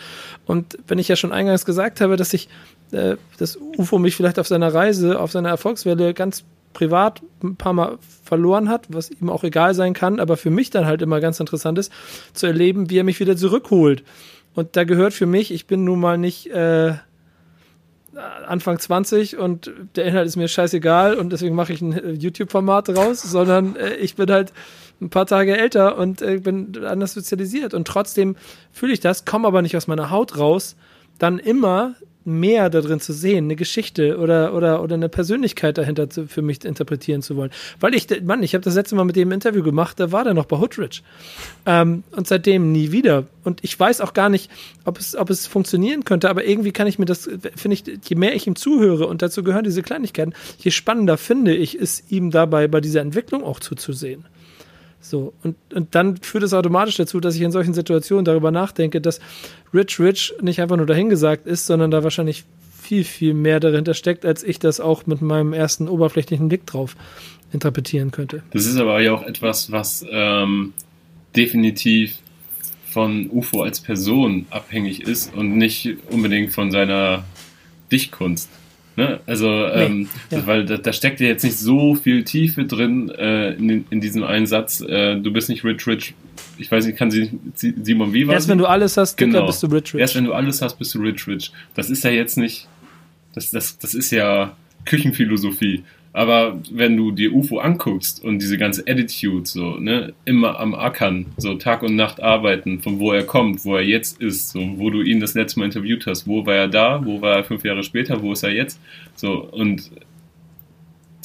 Und 0.45 0.77
wenn 0.87 0.99
ich 0.99 1.07
ja 1.07 1.15
schon 1.15 1.31
eingangs 1.31 1.65
gesagt 1.65 2.01
habe, 2.01 2.17
dass 2.17 2.33
ich 2.33 2.49
äh, 2.91 3.15
das 3.37 3.57
UFO 3.77 3.99
mich 3.99 4.15
vielleicht 4.15 4.39
auf 4.39 4.47
seiner 4.47 4.73
Reise, 4.73 5.19
auf 5.19 5.31
seiner 5.31 5.49
Erfolgswelle 5.49 6.13
ganz 6.13 6.43
privat 6.73 7.21
ein 7.43 7.55
paar 7.55 7.73
Mal 7.73 7.97
verloren 8.23 8.67
hat, 8.67 8.87
was 8.89 9.11
ihm 9.11 9.29
auch 9.29 9.43
egal 9.43 9.75
sein 9.75 9.93
kann, 9.93 10.19
aber 10.19 10.37
für 10.37 10.49
mich 10.49 10.69
dann 10.69 10.85
halt 10.85 11.01
immer 11.01 11.19
ganz 11.19 11.39
interessant 11.39 11.77
ist, 11.77 11.91
zu 12.33 12.47
erleben, 12.47 12.89
wie 12.89 12.97
er 12.97 13.03
mich 13.03 13.19
wieder 13.19 13.37
zurückholt. 13.37 14.03
Und 14.55 14.75
da 14.75 14.83
gehört 14.83 15.13
für 15.13 15.25
mich, 15.25 15.51
ich 15.51 15.67
bin 15.67 15.83
nun 15.83 15.99
mal 15.99 16.17
nicht 16.17 16.47
äh, 16.47 16.93
Anfang 18.15 18.79
20 18.79 19.37
und 19.37 19.71
der 19.95 20.05
Inhalt 20.05 20.27
ist 20.27 20.35
mir 20.35 20.47
scheißegal 20.47 21.15
und 21.15 21.31
deswegen 21.31 21.55
mache 21.55 21.73
ich 21.73 21.81
ein 21.81 21.93
äh, 21.93 22.11
YouTube-Format 22.11 22.89
raus, 22.89 23.21
sondern 23.21 23.75
äh, 23.75 23.95
ich 23.95 24.15
bin 24.15 24.31
halt 24.31 24.53
ein 25.01 25.09
paar 25.09 25.25
Tage 25.25 25.57
älter 25.57 25.97
und 25.97 26.21
äh, 26.21 26.37
bin 26.37 26.85
anders 26.85 27.13
sozialisiert. 27.13 27.73
Und 27.73 27.87
trotzdem 27.87 28.35
fühle 28.71 28.93
ich 28.93 28.99
das, 28.99 29.25
komme 29.25 29.47
aber 29.47 29.61
nicht 29.61 29.75
aus 29.75 29.87
meiner 29.87 30.09
Haut 30.11 30.37
raus, 30.37 30.75
dann 31.17 31.39
immer 31.39 31.95
mehr 32.25 32.69
da 32.69 32.81
drin 32.81 32.99
zu 32.99 33.13
sehen, 33.13 33.45
eine 33.45 33.55
Geschichte 33.55 34.17
oder, 34.17 34.53
oder, 34.53 34.81
oder 34.81 34.95
eine 34.95 35.09
Persönlichkeit 35.09 35.77
dahinter 35.77 36.09
zu, 36.09 36.27
für 36.27 36.41
mich 36.41 36.63
interpretieren 36.63 37.21
zu 37.21 37.35
wollen. 37.35 37.51
Weil 37.79 37.93
ich, 37.95 38.07
Mann, 38.23 38.43
ich 38.43 38.53
habe 38.53 38.63
das 38.63 38.75
letzte 38.75 38.95
Mal 38.95 39.03
mit 39.03 39.15
dem 39.15 39.31
Interview 39.31 39.63
gemacht, 39.63 39.99
da 39.99 40.11
war 40.11 40.23
der 40.23 40.33
noch 40.33 40.45
bei 40.45 40.57
Hoodrich. 40.57 41.03
Ähm, 41.65 42.03
und 42.11 42.27
seitdem 42.27 42.71
nie 42.71 42.91
wieder. 42.91 43.25
Und 43.43 43.63
ich 43.63 43.77
weiß 43.77 44.01
auch 44.01 44.13
gar 44.13 44.29
nicht, 44.29 44.49
ob 44.85 44.99
es, 44.99 45.15
ob 45.15 45.29
es 45.29 45.47
funktionieren 45.47 46.05
könnte, 46.05 46.29
aber 46.29 46.45
irgendwie 46.45 46.71
kann 46.71 46.87
ich 46.87 46.99
mir 46.99 47.05
das, 47.05 47.29
finde 47.55 47.73
ich, 47.73 47.83
je 48.07 48.15
mehr 48.15 48.35
ich 48.35 48.47
ihm 48.47 48.55
zuhöre 48.55 49.07
und 49.07 49.21
dazu 49.21 49.43
gehören 49.43 49.63
diese 49.63 49.83
Kleinigkeiten, 49.83 50.33
je 50.59 50.71
spannender 50.71 51.17
finde 51.17 51.55
ich 51.55 51.75
es, 51.79 52.03
ihm 52.09 52.31
dabei 52.31 52.67
bei 52.67 52.81
dieser 52.81 53.01
Entwicklung 53.01 53.43
auch 53.43 53.59
zuzusehen. 53.59 54.25
So, 55.03 55.33
und, 55.43 55.57
und 55.73 55.95
dann 55.95 56.15
führt 56.17 56.45
es 56.45 56.53
automatisch 56.53 56.95
dazu, 56.95 57.19
dass 57.19 57.35
ich 57.35 57.41
in 57.41 57.51
solchen 57.51 57.73
Situationen 57.73 58.23
darüber 58.23 58.51
nachdenke, 58.51 59.01
dass 59.01 59.19
Rich 59.73 59.99
Rich 59.99 60.33
nicht 60.41 60.61
einfach 60.61 60.77
nur 60.77 60.85
dahingesagt 60.85 61.45
ist, 61.45 61.65
sondern 61.65 61.91
da 61.91 62.03
wahrscheinlich 62.03 62.45
viel, 62.81 63.03
viel 63.03 63.33
mehr 63.33 63.59
dahinter 63.59 63.93
steckt, 63.95 64.25
als 64.25 64.43
ich 64.43 64.59
das 64.59 64.79
auch 64.79 65.05
mit 65.05 65.21
meinem 65.21 65.51
ersten 65.51 65.89
oberflächlichen 65.89 66.47
Blick 66.47 66.65
drauf 66.65 66.95
interpretieren 67.51 68.11
könnte. 68.11 68.43
Das 68.51 68.65
ist 68.65 68.77
aber 68.77 69.01
ja 69.01 69.13
auch 69.13 69.23
etwas, 69.23 69.71
was 69.71 70.05
ähm, 70.09 70.73
definitiv 71.35 72.17
von 72.89 73.29
UFO 73.29 73.63
als 73.63 73.81
Person 73.81 74.45
abhängig 74.51 75.01
ist 75.01 75.33
und 75.33 75.57
nicht 75.57 75.97
unbedingt 76.11 76.53
von 76.53 76.71
seiner 76.71 77.25
Dichtkunst. 77.91 78.49
Ne? 78.95 79.19
Also, 79.25 79.47
nee, 79.47 79.85
ähm, 79.85 80.09
ja. 80.29 80.45
weil 80.45 80.65
da, 80.65 80.77
da, 80.77 80.93
steckt 80.93 81.19
ja 81.19 81.27
jetzt 81.27 81.43
nicht 81.43 81.57
so 81.57 81.95
viel 81.95 82.23
Tiefe 82.23 82.65
drin 82.65 83.09
äh, 83.09 83.53
in, 83.53 83.85
in, 83.89 84.01
diesem 84.01 84.23
einen 84.23 84.45
Satz. 84.45 84.81
Äh, 84.81 85.15
du 85.15 85.33
bist 85.33 85.49
nicht 85.49 85.63
rich, 85.63 85.87
rich. 85.87 86.13
Ich 86.59 86.71
weiß 86.71 86.85
nicht, 86.85 86.97
kann 86.97 87.09
sie 87.09 87.31
nicht, 87.55 87.75
Simon, 87.83 88.13
wie 88.13 88.27
war 88.27 88.35
Erst 88.35 88.49
wenn 88.49 88.59
du 88.59 88.67
alles 88.67 88.95
hast, 88.97 89.17
genau. 89.17 89.47
bist 89.47 89.63
du 89.63 89.67
rich, 89.67 89.93
rich. 89.95 90.01
Erst 90.01 90.15
wenn 90.15 90.25
du 90.25 90.33
alles 90.33 90.61
hast, 90.61 90.77
bist 90.77 90.93
du 90.93 90.99
rich, 90.99 91.27
rich. 91.27 91.51
Das 91.73 91.89
ist 91.89 92.03
ja 92.03 92.11
jetzt 92.11 92.37
nicht, 92.37 92.67
das, 93.33 93.49
das, 93.49 93.79
das 93.79 93.95
ist 93.95 94.11
ja 94.11 94.55
Küchenphilosophie. 94.85 95.83
Aber 96.15 96.61
wenn 96.71 96.95
du 96.95 97.11
dir 97.11 97.33
UFO 97.33 97.57
anguckst 97.57 98.23
und 98.23 98.39
diese 98.39 98.59
ganze 98.59 98.83
Attitude, 98.87 99.47
so, 99.47 99.77
ne, 99.77 100.13
immer 100.25 100.59
am 100.59 100.75
Ackern, 100.75 101.25
so 101.37 101.55
Tag 101.55 101.81
und 101.81 101.95
Nacht 101.95 102.21
arbeiten, 102.21 102.81
von 102.81 102.99
wo 102.99 103.11
er 103.11 103.23
kommt, 103.23 103.65
wo 103.65 103.75
er 103.75 103.83
jetzt 103.83 104.21
ist, 104.21 104.51
so, 104.51 104.59
wo 104.77 104.91
du 104.91 105.01
ihn 105.01 105.19
das 105.19 105.33
letzte 105.33 105.59
Mal 105.59 105.65
interviewt 105.65 106.05
hast, 106.05 106.27
wo 106.27 106.45
war 106.45 106.53
er 106.53 106.67
da, 106.67 107.03
wo 107.03 107.19
war 107.21 107.37
er 107.37 107.43
fünf 107.43 107.65
Jahre 107.65 107.81
später, 107.81 108.21
wo 108.21 108.31
ist 108.31 108.43
er 108.43 108.51
jetzt, 108.51 108.79
so, 109.15 109.43
und 109.43 109.89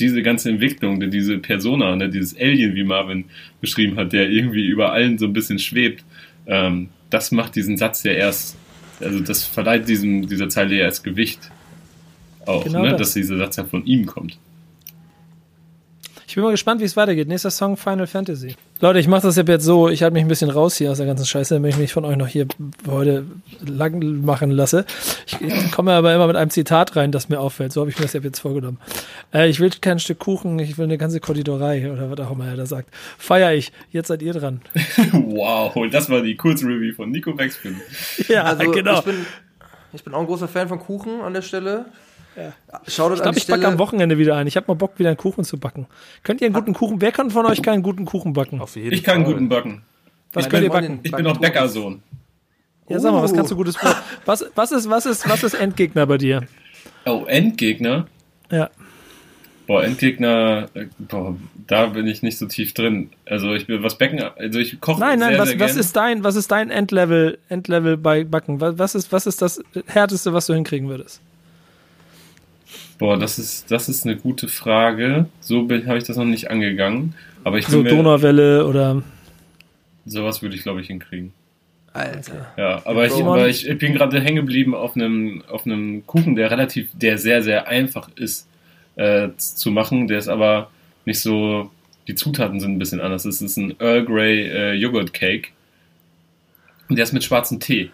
diese 0.00 0.22
ganze 0.22 0.48
Entwicklung, 0.48 1.10
diese 1.10 1.36
Persona, 1.36 1.94
ne, 1.94 2.08
dieses 2.08 2.38
Alien, 2.38 2.74
wie 2.74 2.84
Marvin 2.84 3.26
beschrieben 3.60 3.96
hat, 3.96 4.14
der 4.14 4.30
irgendwie 4.30 4.66
über 4.66 4.92
allen 4.92 5.18
so 5.18 5.26
ein 5.26 5.34
bisschen 5.34 5.58
schwebt, 5.58 6.02
ähm, 6.46 6.88
das 7.10 7.30
macht 7.30 7.56
diesen 7.56 7.76
Satz 7.76 8.04
ja 8.04 8.12
erst, 8.12 8.56
also 9.00 9.20
das 9.20 9.44
verleiht 9.44 9.86
diesem, 9.86 10.26
dieser 10.26 10.48
Zeile 10.48 10.76
ja 10.76 10.84
erst 10.84 11.04
Gewicht 11.04 11.50
auch, 12.46 12.64
genau 12.64 12.84
ne, 12.84 12.90
das. 12.90 13.00
dass 13.00 13.14
dieser 13.14 13.36
Satz 13.36 13.56
ja 13.56 13.64
von 13.64 13.84
ihm 13.84 14.06
kommt. 14.06 14.38
Ich 16.28 16.34
bin 16.34 16.44
mal 16.44 16.50
gespannt, 16.50 16.82
wie 16.82 16.84
es 16.84 16.94
weitergeht. 16.94 17.26
Nächster 17.26 17.50
Song 17.50 17.78
Final 17.78 18.06
Fantasy. 18.06 18.54
Leute, 18.80 18.98
ich 18.98 19.08
mache 19.08 19.22
das 19.22 19.36
jetzt 19.36 19.64
so, 19.64 19.88
ich 19.88 20.02
halte 20.02 20.12
mich 20.12 20.22
ein 20.22 20.28
bisschen 20.28 20.50
raus 20.50 20.76
hier 20.76 20.90
aus 20.90 20.98
der 20.98 21.06
ganzen 21.06 21.24
Scheiße, 21.24 21.54
damit 21.54 21.72
ich 21.72 21.78
mich 21.78 21.94
von 21.94 22.04
euch 22.04 22.18
noch 22.18 22.26
hier 22.26 22.46
heute 22.86 23.24
lang 23.64 24.26
machen 24.26 24.50
lasse. 24.50 24.84
Ich, 25.26 25.40
ich 25.40 25.72
komme 25.72 25.94
aber 25.94 26.14
immer 26.14 26.26
mit 26.26 26.36
einem 26.36 26.50
Zitat 26.50 26.96
rein, 26.96 27.12
das 27.12 27.30
mir 27.30 27.40
auffällt. 27.40 27.72
So 27.72 27.80
habe 27.80 27.90
ich 27.90 27.98
mir 27.98 28.02
das 28.02 28.12
jetzt 28.12 28.40
vorgenommen. 28.40 28.78
Äh, 29.32 29.48
ich 29.48 29.58
will 29.58 29.70
kein 29.80 30.00
Stück 30.00 30.18
Kuchen, 30.18 30.58
ich 30.58 30.76
will 30.76 30.84
eine 30.84 30.98
ganze 30.98 31.18
Konditorei 31.18 31.90
oder 31.90 32.10
was 32.10 32.20
auch 32.20 32.32
immer 32.32 32.46
er 32.46 32.56
da 32.56 32.66
sagt. 32.66 32.90
Feier 33.16 33.54
ich. 33.54 33.72
Jetzt 33.90 34.08
seid 34.08 34.20
ihr 34.20 34.34
dran. 34.34 34.60
wow, 35.12 35.74
das 35.90 36.10
war 36.10 36.20
die 36.20 36.36
kurze 36.36 36.66
Review 36.66 36.92
von 36.94 37.10
Nico 37.10 37.32
Backspin. 37.32 37.80
Ja, 38.28 38.42
also, 38.42 38.70
genau. 38.70 38.98
Ich 38.98 39.04
bin, 39.06 39.26
ich 39.94 40.04
bin 40.04 40.12
auch 40.12 40.20
ein 40.20 40.26
großer 40.26 40.48
Fan 40.48 40.68
von 40.68 40.78
Kuchen 40.78 41.22
an 41.22 41.32
der 41.32 41.42
Stelle. 41.42 41.86
Ja. 42.38 42.52
Schaut 42.86 43.12
ich 43.14 43.22
glaube, 43.22 43.36
ich 43.36 43.46
backe 43.48 43.66
am 43.66 43.78
Wochenende 43.78 44.16
wieder 44.16 44.36
ein. 44.36 44.46
Ich 44.46 44.56
habe 44.56 44.66
mal 44.68 44.74
Bock, 44.74 44.98
wieder 44.98 45.10
einen 45.10 45.16
Kuchen 45.16 45.42
zu 45.42 45.58
backen. 45.58 45.86
Könnt 46.22 46.40
ihr 46.40 46.46
einen 46.46 46.54
guten 46.54 46.72
Kuchen? 46.72 47.00
Wer 47.00 47.10
kann 47.10 47.30
von 47.30 47.44
euch 47.46 47.62
keinen 47.62 47.82
guten 47.82 48.04
Kuchen 48.04 48.32
backen? 48.32 48.60
Auf 48.60 48.76
jeden 48.76 48.92
ich 48.92 49.02
kann 49.02 49.16
einen 49.16 49.24
guten 49.24 49.48
backen. 49.48 49.82
Was 50.32 50.44
ich 50.44 50.50
könnt 50.50 50.62
ihr 50.62 50.70
backen? 50.70 51.00
Ich 51.02 51.10
bin 51.10 51.26
auch 51.26 51.38
Bäckersohn. 51.38 52.02
Ja, 52.88 53.00
sag 53.00 53.12
mal, 53.12 53.22
was 53.22 53.34
kannst 53.34 53.50
du 53.50 53.56
gutes 53.56 53.76
Brot? 53.76 53.96
Was, 54.24 54.44
was, 54.54 54.72
ist, 54.72 54.88
was, 54.88 55.04
ist, 55.04 55.28
was 55.28 55.42
ist 55.42 55.54
Endgegner 55.54 56.06
bei 56.06 56.16
dir? 56.16 56.46
Oh, 57.04 57.24
Endgegner? 57.26 58.06
Ja. 58.50 58.70
Boah, 59.66 59.84
Endgegner, 59.84 60.68
äh, 60.72 60.86
boah, 60.98 61.36
da 61.66 61.86
bin 61.86 62.06
ich 62.06 62.22
nicht 62.22 62.38
so 62.38 62.46
tief 62.46 62.72
drin. 62.72 63.10
Also 63.26 63.52
ich 63.52 63.68
will 63.68 63.82
was 63.82 63.98
Becken, 63.98 64.18
also 64.20 64.58
ich 64.58 64.80
koche 64.80 65.00
Nein, 65.00 65.18
nein, 65.18 65.32
sehr, 65.32 65.38
was, 65.38 65.48
sehr 65.50 65.60
was 65.60 65.76
ist 65.76 65.96
dein, 65.96 66.24
was 66.24 66.36
ist 66.36 66.50
dein 66.50 66.70
Endlevel, 66.70 67.38
Endlevel 67.50 67.98
bei 67.98 68.24
Backen? 68.24 68.60
Was 68.60 68.94
ist, 68.94 69.12
was 69.12 69.26
ist 69.26 69.42
das 69.42 69.62
härteste, 69.86 70.32
was 70.32 70.46
du 70.46 70.54
hinkriegen 70.54 70.88
würdest? 70.88 71.20
Boah, 72.98 73.16
das 73.16 73.38
ist, 73.38 73.70
das 73.70 73.88
ist 73.88 74.04
eine 74.04 74.16
gute 74.16 74.48
Frage. 74.48 75.26
So 75.40 75.62
habe 75.62 75.98
ich 75.98 76.04
das 76.04 76.16
noch 76.16 76.24
nicht 76.24 76.50
angegangen. 76.50 77.14
Aber 77.44 77.58
ich 77.58 77.66
so 77.66 77.82
Donauwelle 77.82 78.66
oder 78.66 79.02
sowas 80.04 80.42
würde 80.42 80.56
ich 80.56 80.62
glaube 80.62 80.80
ich 80.80 80.88
hinkriegen. 80.88 81.32
Alter. 81.92 82.52
Ja, 82.56 82.82
aber 82.84 83.06
ich, 83.06 83.14
aber 83.14 83.48
ich, 83.48 83.66
ich 83.66 83.78
bin 83.78 83.94
gerade 83.94 84.20
hängen 84.20 84.36
geblieben 84.36 84.74
auf 84.74 84.94
einem, 84.94 85.42
auf 85.48 85.66
einem 85.66 86.06
Kuchen, 86.06 86.36
der 86.36 86.50
relativ, 86.50 86.90
der 86.92 87.18
sehr, 87.18 87.42
sehr 87.42 87.66
einfach 87.66 88.08
ist 88.16 88.46
äh, 88.96 89.28
zu 89.36 89.70
machen. 89.70 90.06
Der 90.06 90.18
ist 90.18 90.28
aber 90.28 90.70
nicht 91.04 91.20
so, 91.20 91.70
die 92.06 92.14
Zutaten 92.14 92.60
sind 92.60 92.72
ein 92.72 92.78
bisschen 92.78 93.00
anders. 93.00 93.24
Es 93.24 93.40
ist 93.40 93.56
ein 93.56 93.74
Earl 93.80 94.04
Grey 94.04 94.48
äh, 94.48 94.72
Joghurt 94.74 95.12
Cake. 95.12 95.48
Und 96.88 96.96
der 96.96 97.04
ist 97.04 97.12
mit 97.12 97.24
schwarzem 97.24 97.58
Tee. 97.60 97.90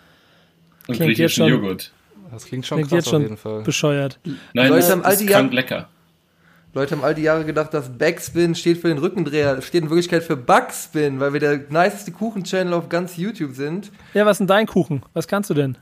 Und 0.86 0.98
griechischen 0.98 1.46
Joghurt. 1.46 1.92
Das 2.34 2.44
klingt 2.44 2.66
schon 2.66 2.78
klingt 2.78 2.90
krass 2.90 3.06
jetzt 3.06 3.14
auf 3.14 3.22
jeden 3.22 3.36
Fall. 3.36 3.62
bescheuert. 3.62 4.18
Nein, 4.52 4.68
Leute 4.68 5.00
das 5.02 5.14
ist, 5.14 5.22
ist 5.22 5.30
krank 5.30 5.52
lecker. 5.52 5.88
Leute 6.74 6.96
haben 6.96 7.04
all 7.04 7.14
die 7.14 7.22
Jahre 7.22 7.44
gedacht, 7.44 7.72
dass 7.72 7.96
Backspin 7.96 8.56
steht 8.56 8.78
für 8.78 8.88
den 8.88 8.98
Rückendreher. 8.98 9.62
Steht 9.62 9.84
in 9.84 9.90
Wirklichkeit 9.90 10.24
für 10.24 10.36
Backspin, 10.36 11.20
weil 11.20 11.32
wir 11.32 11.40
der 11.40 11.60
niceste 11.68 12.10
Kuchen-Channel 12.10 12.74
auf 12.74 12.88
ganz 12.88 13.16
YouTube 13.16 13.54
sind. 13.54 13.92
Ja, 14.12 14.26
was 14.26 14.34
ist 14.34 14.38
denn 14.40 14.46
dein 14.48 14.66
Kuchen? 14.66 15.02
Was 15.12 15.28
kannst 15.28 15.50
du 15.50 15.54
denn? 15.54 15.76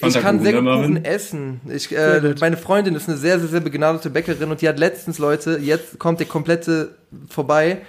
Ich 0.00 0.14
kann 0.14 0.40
sehr 0.40 0.52
gut 0.52 0.64
Kuchen 0.64 1.04
essen. 1.04 1.60
Ich, 1.68 1.94
äh, 1.96 2.34
meine 2.40 2.56
Freundin 2.56 2.94
ist 2.94 3.08
eine 3.08 3.16
sehr, 3.16 3.38
sehr, 3.38 3.48
sehr 3.48 3.60
begnadete 3.60 4.10
Bäckerin 4.10 4.50
und 4.50 4.60
die 4.60 4.68
hat 4.68 4.78
letztens, 4.78 5.18
Leute, 5.18 5.58
jetzt 5.60 5.98
kommt 5.98 6.20
der 6.20 6.26
komplette 6.26 6.96
vorbei, 7.28 7.82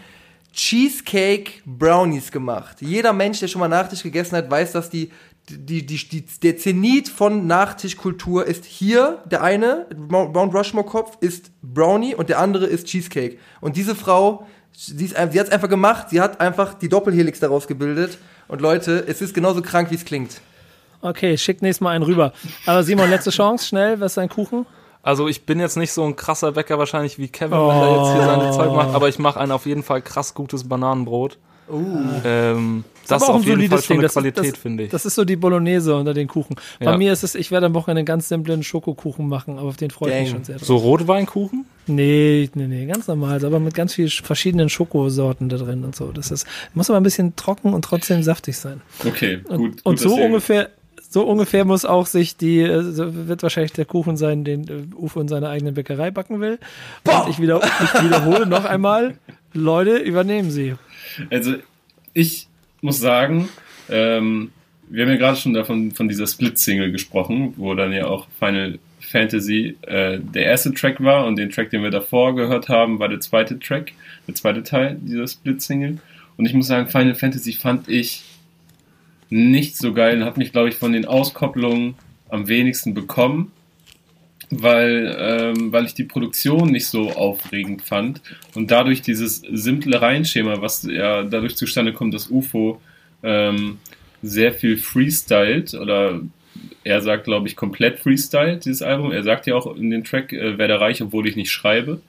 Cheesecake 0.53 1.51
Brownies 1.65 2.31
gemacht. 2.31 2.77
Jeder 2.79 3.11
Mensch, 3.11 3.39
der 3.39 3.47
schon 3.47 3.59
mal 3.59 3.67
Nachtisch 3.67 4.03
gegessen 4.03 4.37
hat, 4.37 4.49
weiß, 4.49 4.71
dass 4.71 4.89
die, 4.89 5.11
die, 5.49 5.85
die, 5.85 5.97
die, 5.97 6.25
der 6.41 6.57
Zenit 6.57 7.07
von 7.07 7.45
Nachtischkultur 7.47 8.45
ist 8.45 8.65
hier, 8.65 9.23
der 9.25 9.43
eine, 9.43 9.85
Mount 9.95 10.53
Rushmore 10.53 10.85
Kopf, 10.85 11.17
ist 11.21 11.51
Brownie 11.61 12.15
und 12.15 12.29
der 12.29 12.39
andere 12.39 12.65
ist 12.65 12.87
Cheesecake. 12.87 13.37
Und 13.61 13.77
diese 13.77 13.95
Frau, 13.95 14.47
sie, 14.73 15.05
ist, 15.05 15.15
sie 15.15 15.39
hat 15.39 15.47
es 15.47 15.51
einfach 15.51 15.69
gemacht, 15.69 16.09
sie 16.09 16.21
hat 16.21 16.41
einfach 16.41 16.73
die 16.73 16.89
Doppelhelix 16.89 17.39
daraus 17.39 17.67
gebildet. 17.67 18.17
Und 18.47 18.61
Leute, 18.61 19.05
es 19.07 19.21
ist 19.21 19.33
genauso 19.33 19.61
krank, 19.61 19.91
wie 19.91 19.95
es 19.95 20.05
klingt. 20.05 20.41
Okay, 21.01 21.37
schick 21.37 21.61
nächstes 21.61 21.81
Mal 21.81 21.91
einen 21.91 22.03
rüber. 22.03 22.33
Aber 22.65 22.83
Simon, 22.83 23.09
letzte 23.09 23.29
Chance, 23.29 23.67
schnell, 23.67 23.99
was 23.99 24.13
ist 24.13 24.17
dein 24.17 24.29
Kuchen? 24.29 24.65
Also 25.03 25.27
ich 25.27 25.45
bin 25.45 25.59
jetzt 25.59 25.77
nicht 25.77 25.93
so 25.93 26.03
ein 26.03 26.15
krasser 26.15 26.53
Bäcker 26.53 26.79
wahrscheinlich 26.79 27.19
wie 27.19 27.27
Kevin, 27.27 27.59
oh. 27.59 27.69
wenn 27.69 27.77
er 27.77 27.97
jetzt 27.97 28.13
hier 28.13 28.25
seine 28.25 28.51
Zeug 28.51 28.75
macht, 28.75 28.95
aber 28.95 29.07
ich 29.07 29.19
mache 29.19 29.39
ein 29.39 29.51
auf 29.51 29.67
jeden 29.67 29.83
Fall 29.83 30.01
krass 30.01 30.33
gutes 30.33 30.67
Bananenbrot. 30.67 31.37
Uh. 31.69 31.97
Ähm, 32.23 32.83
das 33.07 33.21
ist 33.21 33.29
auf 33.29 33.45
jeden 33.45 33.69
Fall 33.69 33.81
schon 33.81 33.99
eine 33.99 34.07
Qualität, 34.07 34.57
finde 34.57 34.83
ich. 34.85 34.89
Das 34.89 35.05
ist 35.05 35.15
so 35.15 35.25
die 35.25 35.35
Bolognese 35.35 35.95
unter 35.95 36.13
den 36.13 36.27
Kuchen. 36.27 36.55
Bei 36.79 36.91
ja. 36.91 36.97
mir 36.97 37.13
ist 37.13 37.23
es, 37.23 37.35
ich 37.35 37.51
werde 37.51 37.67
am 37.67 37.73
Wochenende 37.73 37.99
einen 37.99 38.05
ganz 38.05 38.29
simplen 38.29 38.63
Schokokuchen 38.63 39.27
machen, 39.27 39.59
aber 39.59 39.69
auf 39.69 39.77
den 39.77 39.91
freue 39.91 40.13
ich 40.13 40.21
mich 40.21 40.29
schon 40.31 40.43
sehr. 40.43 40.57
Drauf. 40.57 40.67
So 40.67 40.77
Rotweinkuchen? 40.77 41.65
Nee, 41.87 42.49
nee, 42.55 42.67
nee, 42.67 42.85
ganz 42.87 43.07
normal, 43.07 43.45
aber 43.45 43.59
mit 43.59 43.75
ganz 43.75 43.93
vielen 43.93 44.09
verschiedenen 44.09 44.69
Schokosorten 44.69 45.49
da 45.49 45.57
drin 45.57 45.83
und 45.83 45.95
so. 45.95 46.11
Das 46.11 46.31
ist, 46.31 46.47
muss 46.73 46.89
aber 46.89 46.97
ein 46.97 47.03
bisschen 47.03 47.35
trocken 47.35 47.73
und 47.73 47.83
trotzdem 47.83 48.23
saftig 48.23 48.57
sein. 48.57 48.81
Okay, 49.05 49.37
gut. 49.43 49.51
Und, 49.51 49.85
und 49.85 49.99
so 49.99 50.15
ungefähr, 50.15 50.69
so 51.07 51.23
ungefähr 51.23 51.63
muss 51.63 51.85
auch 51.85 52.07
sich 52.07 52.37
die, 52.37 52.61
äh, 52.61 52.81
wird 53.27 53.43
wahrscheinlich 53.43 53.73
der 53.73 53.85
Kuchen 53.85 54.17
sein, 54.17 54.43
den 54.43 54.67
äh, 54.67 54.95
Uwe 54.95 55.21
in 55.21 55.27
seiner 55.27 55.49
eigenen 55.49 55.75
Bäckerei 55.75 56.09
backen 56.09 56.41
will. 56.41 56.57
Und 57.07 57.29
ich, 57.29 57.39
wieder, 57.39 57.61
ich 57.83 58.03
wiederhole 58.03 58.47
noch 58.47 58.65
einmal, 58.65 59.15
Leute, 59.53 59.97
übernehmen 59.97 60.49
Sie. 60.49 60.75
Also 61.29 61.55
ich 62.13 62.47
muss 62.81 62.99
sagen, 62.99 63.49
ähm, 63.89 64.51
wir 64.89 65.03
haben 65.03 65.11
ja 65.11 65.17
gerade 65.17 65.37
schon 65.37 65.53
davon 65.53 65.91
von 65.91 66.07
dieser 66.07 66.27
Split-Single 66.27 66.91
gesprochen, 66.91 67.53
wo 67.57 67.73
dann 67.73 67.91
ja 67.91 68.07
auch 68.07 68.27
Final 68.39 68.79
Fantasy 68.99 69.77
äh, 69.81 70.19
der 70.19 70.45
erste 70.45 70.73
Track 70.73 71.01
war 71.03 71.25
und 71.25 71.37
den 71.37 71.49
Track, 71.49 71.69
den 71.69 71.83
wir 71.83 71.91
davor 71.91 72.35
gehört 72.35 72.69
haben, 72.69 72.99
war 72.99 73.09
der 73.09 73.19
zweite 73.19 73.59
Track, 73.59 73.93
der 74.27 74.35
zweite 74.35 74.63
Teil 74.63 74.97
dieser 75.01 75.27
Split-Single. 75.27 75.97
Und 76.37 76.45
ich 76.45 76.53
muss 76.53 76.67
sagen, 76.67 76.87
Final 76.87 77.15
Fantasy 77.15 77.53
fand 77.53 77.87
ich 77.87 78.23
nicht 79.29 79.77
so 79.77 79.93
geil 79.93 80.17
und 80.17 80.25
hat 80.25 80.37
mich, 80.37 80.51
glaube 80.51 80.69
ich, 80.69 80.75
von 80.75 80.93
den 80.93 81.05
Auskopplungen 81.05 81.95
am 82.29 82.47
wenigsten 82.47 82.93
bekommen, 82.93 83.51
weil, 84.49 85.15
ähm, 85.19 85.71
weil 85.71 85.85
ich 85.85 85.93
die 85.93 86.03
Produktion 86.03 86.69
nicht 86.71 86.87
so 86.87 87.11
aufregend 87.11 87.81
fand 87.81 88.21
und 88.53 88.71
dadurch 88.71 89.01
dieses 89.01 89.41
simple 89.51 90.01
Reihenschema, 90.01 90.61
was 90.61 90.83
ja 90.83 91.23
dadurch 91.23 91.55
zustande 91.55 91.93
kommt, 91.93 92.13
dass 92.13 92.29
UFO 92.29 92.81
ähm, 93.23 93.79
sehr 94.21 94.53
viel 94.53 94.77
freestylt 94.77 95.73
oder 95.73 96.21
er 96.83 97.01
sagt, 97.01 97.25
glaube 97.25 97.47
ich, 97.47 97.55
komplett 97.55 97.99
freestylt, 97.99 98.65
dieses 98.65 98.81
Album. 98.81 99.11
Er 99.11 99.23
sagt 99.23 99.47
ja 99.47 99.55
auch 99.55 99.75
in 99.75 99.89
den 99.89 100.03
Track, 100.03 100.31
äh, 100.33 100.57
werde 100.57 100.79
reich, 100.79 101.01
obwohl 101.01 101.27
ich 101.27 101.35
nicht 101.35 101.51
schreibe. 101.51 102.01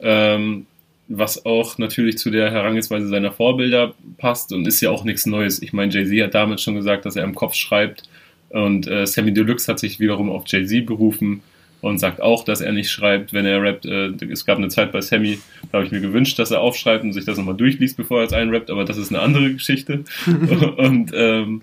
Ähm, 0.00 0.66
was 1.08 1.44
auch 1.44 1.76
natürlich 1.76 2.18
zu 2.18 2.30
der 2.30 2.52
Herangehensweise 2.52 3.08
seiner 3.08 3.32
Vorbilder 3.32 3.94
passt 4.16 4.52
und 4.52 4.66
ist 4.66 4.80
ja 4.80 4.90
auch 4.90 5.02
nichts 5.02 5.26
Neues. 5.26 5.60
Ich 5.60 5.72
meine, 5.72 5.92
Jay-Z 5.92 6.22
hat 6.22 6.34
damals 6.34 6.62
schon 6.62 6.76
gesagt, 6.76 7.04
dass 7.04 7.16
er 7.16 7.24
im 7.24 7.34
Kopf 7.34 7.54
schreibt 7.54 8.04
und 8.50 8.86
äh, 8.86 9.06
Sammy 9.06 9.34
Deluxe 9.34 9.70
hat 9.70 9.80
sich 9.80 9.98
wiederum 9.98 10.30
auf 10.30 10.44
Jay-Z 10.46 10.86
berufen 10.86 11.42
und 11.80 11.98
sagt 11.98 12.20
auch, 12.20 12.44
dass 12.44 12.60
er 12.60 12.72
nicht 12.72 12.90
schreibt, 12.90 13.32
wenn 13.32 13.46
er 13.46 13.62
rappt. 13.62 13.86
Äh, 13.86 14.12
es 14.30 14.44
gab 14.44 14.58
eine 14.58 14.68
Zeit 14.68 14.92
bei 14.92 15.00
Sammy, 15.00 15.38
da 15.70 15.78
habe 15.78 15.86
ich 15.86 15.92
mir 15.92 16.00
gewünscht, 16.00 16.38
dass 16.38 16.50
er 16.50 16.60
aufschreibt 16.60 17.04
und 17.04 17.12
sich 17.12 17.24
das 17.24 17.38
nochmal 17.38 17.56
durchliest, 17.56 17.96
bevor 17.96 18.20
er 18.20 18.26
es 18.26 18.32
einrappt, 18.32 18.70
aber 18.70 18.84
das 18.84 18.96
ist 18.96 19.10
eine 19.10 19.20
andere 19.20 19.52
Geschichte. 19.52 20.04
und 20.76 21.12
ähm, 21.14 21.62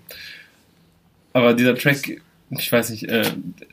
aber 1.32 1.54
dieser 1.54 1.74
Track 1.74 2.20
ich 2.50 2.72
weiß 2.72 2.90
nicht, 2.90 3.04
äh, 3.04 3.24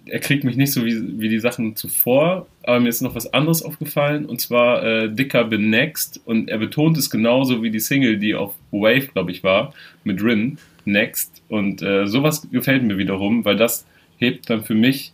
er 0.06 0.20
kriegt 0.20 0.44
mich 0.44 0.58
nicht 0.58 0.74
so 0.74 0.84
wie, 0.86 1.20
wie 1.20 1.30
die 1.30 1.40
Sachen 1.40 1.76
zuvor, 1.76 2.48
aber 2.64 2.80
mir 2.80 2.90
ist 2.90 3.02
noch 3.02 3.16
was 3.16 3.34
anderes 3.34 3.64
aufgefallen 3.64 4.26
und 4.26 4.42
zwar 4.42 4.84
äh, 4.84 5.10
Dicker 5.10 5.46
Bin 5.46 5.70
Next 5.70 6.20
und 6.26 6.50
er 6.50 6.58
betont 6.58 6.98
es 6.98 7.10
genauso 7.10 7.64
wie 7.64 7.72
die 7.72 7.80
Single, 7.80 8.18
die 8.18 8.36
auf 8.36 8.54
Wave, 8.72 9.08
glaube 9.14 9.32
ich, 9.32 9.44
war, 9.44 9.74
mit 10.04 10.22
Rin, 10.22 10.58
Next 10.84 11.42
und 11.48 11.82
äh, 11.82 12.06
sowas 12.06 12.48
gefällt 12.52 12.84
mir 12.84 12.98
wiederum, 12.98 13.46
weil 13.46 13.56
das 13.56 13.86
hebt 14.18 14.50
dann 14.50 14.64
für 14.64 14.76
mich 14.76 15.14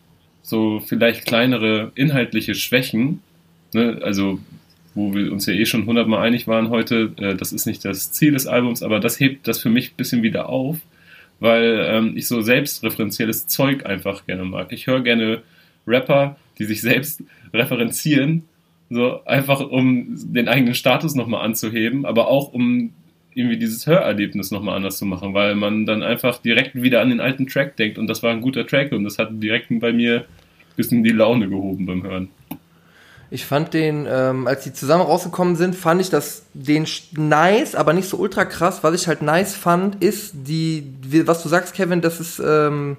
so 0.52 0.80
vielleicht 0.80 1.26
kleinere 1.26 1.92
inhaltliche 1.96 2.54
Schwächen, 2.54 3.22
ne? 3.74 4.00
also 4.04 4.40
wo 4.94 5.16
wir 5.16 5.32
uns 5.32 5.48
ja 5.48 5.54
eh 5.54 5.66
schon 5.66 5.88
hundertmal 5.88 6.28
einig 6.28 6.48
waren 6.48 6.70
heute, 6.70 7.14
äh, 7.18 7.34
das 7.34 7.54
ist 7.54 7.66
nicht 7.66 7.84
das 7.84 8.12
Ziel 8.12 8.34
des 8.34 8.46
Albums, 8.46 8.84
aber 8.84 9.00
das 9.00 9.20
hebt 9.20 9.48
das 9.48 9.60
für 9.60 9.70
mich 9.70 9.92
ein 9.92 9.98
bisschen 9.98 10.22
wieder 10.22 10.50
auf 10.50 10.78
weil 11.42 11.88
ähm, 11.90 12.14
ich 12.16 12.28
so 12.28 12.42
selbstreferenzielles 12.42 13.48
Zeug 13.48 13.86
einfach 13.86 14.26
gerne 14.28 14.46
mag. 14.46 14.72
Ich 14.72 14.88
höre 14.88 15.02
gerne 15.02 15.42
Rapper, 15.88 16.38
die 16.60 16.66
sich 16.66 16.82
selbst 16.82 17.24
referenzieren, 17.54 18.44
so 18.90 19.26
einfach 19.26 19.60
um 19.60 20.16
den 20.34 20.48
eigenen 20.48 20.76
Status 20.76 21.16
nochmal 21.16 21.44
anzuheben, 21.44 22.06
aber 22.06 22.28
auch 22.28 22.54
um 22.54 22.94
irgendwie 23.34 23.58
dieses 23.58 23.88
Hörerlebnis 23.88 24.52
nochmal 24.52 24.76
anders 24.76 24.98
zu 24.98 25.06
machen, 25.06 25.34
weil 25.34 25.56
man 25.56 25.86
dann 25.86 26.04
einfach 26.04 26.38
direkt 26.38 26.80
wieder 26.80 27.02
an 27.02 27.10
den 27.10 27.22
alten 27.22 27.48
Track 27.48 27.76
denkt 27.76 27.98
und 27.98 28.08
das 28.08 28.22
war 28.22 28.32
ein 28.32 28.42
guter 28.42 28.68
Track 28.68 28.92
und 28.92 29.04
das 29.04 29.18
hat 29.18 29.30
direkt 29.42 29.68
bei 29.80 29.92
mir 29.92 30.26
bisschen 30.82 31.04
die 31.04 31.12
Laune 31.12 31.50
gehoben 31.50 31.86
beim 31.86 32.04
Hören. 32.04 32.30
Ich 33.34 33.46
fand 33.46 33.74
den, 33.74 34.06
ähm, 34.10 34.46
als 34.46 34.66
die 34.66 34.74
zusammen 34.74 35.06
rausgekommen 35.06 35.56
sind, 35.56 35.74
fand 35.74 36.02
ich 36.02 36.10
das 36.10 36.44
den 36.54 36.86
nice, 37.16 37.76
aber 37.76 37.94
nicht 37.94 38.10
so 38.10 38.18
ultra 38.18 38.44
krass. 38.44 38.84
Was 38.84 38.94
ich 38.94 39.08
halt 39.08 39.22
nice 39.22 39.56
fand, 39.56 40.04
ist 40.04 40.34
die, 40.34 40.94
was 41.26 41.42
du 41.42 41.48
sagst, 41.48 41.74
Kevin, 41.74 42.02
dass 42.02 42.20
es 42.20 42.42
ähm, 42.46 42.98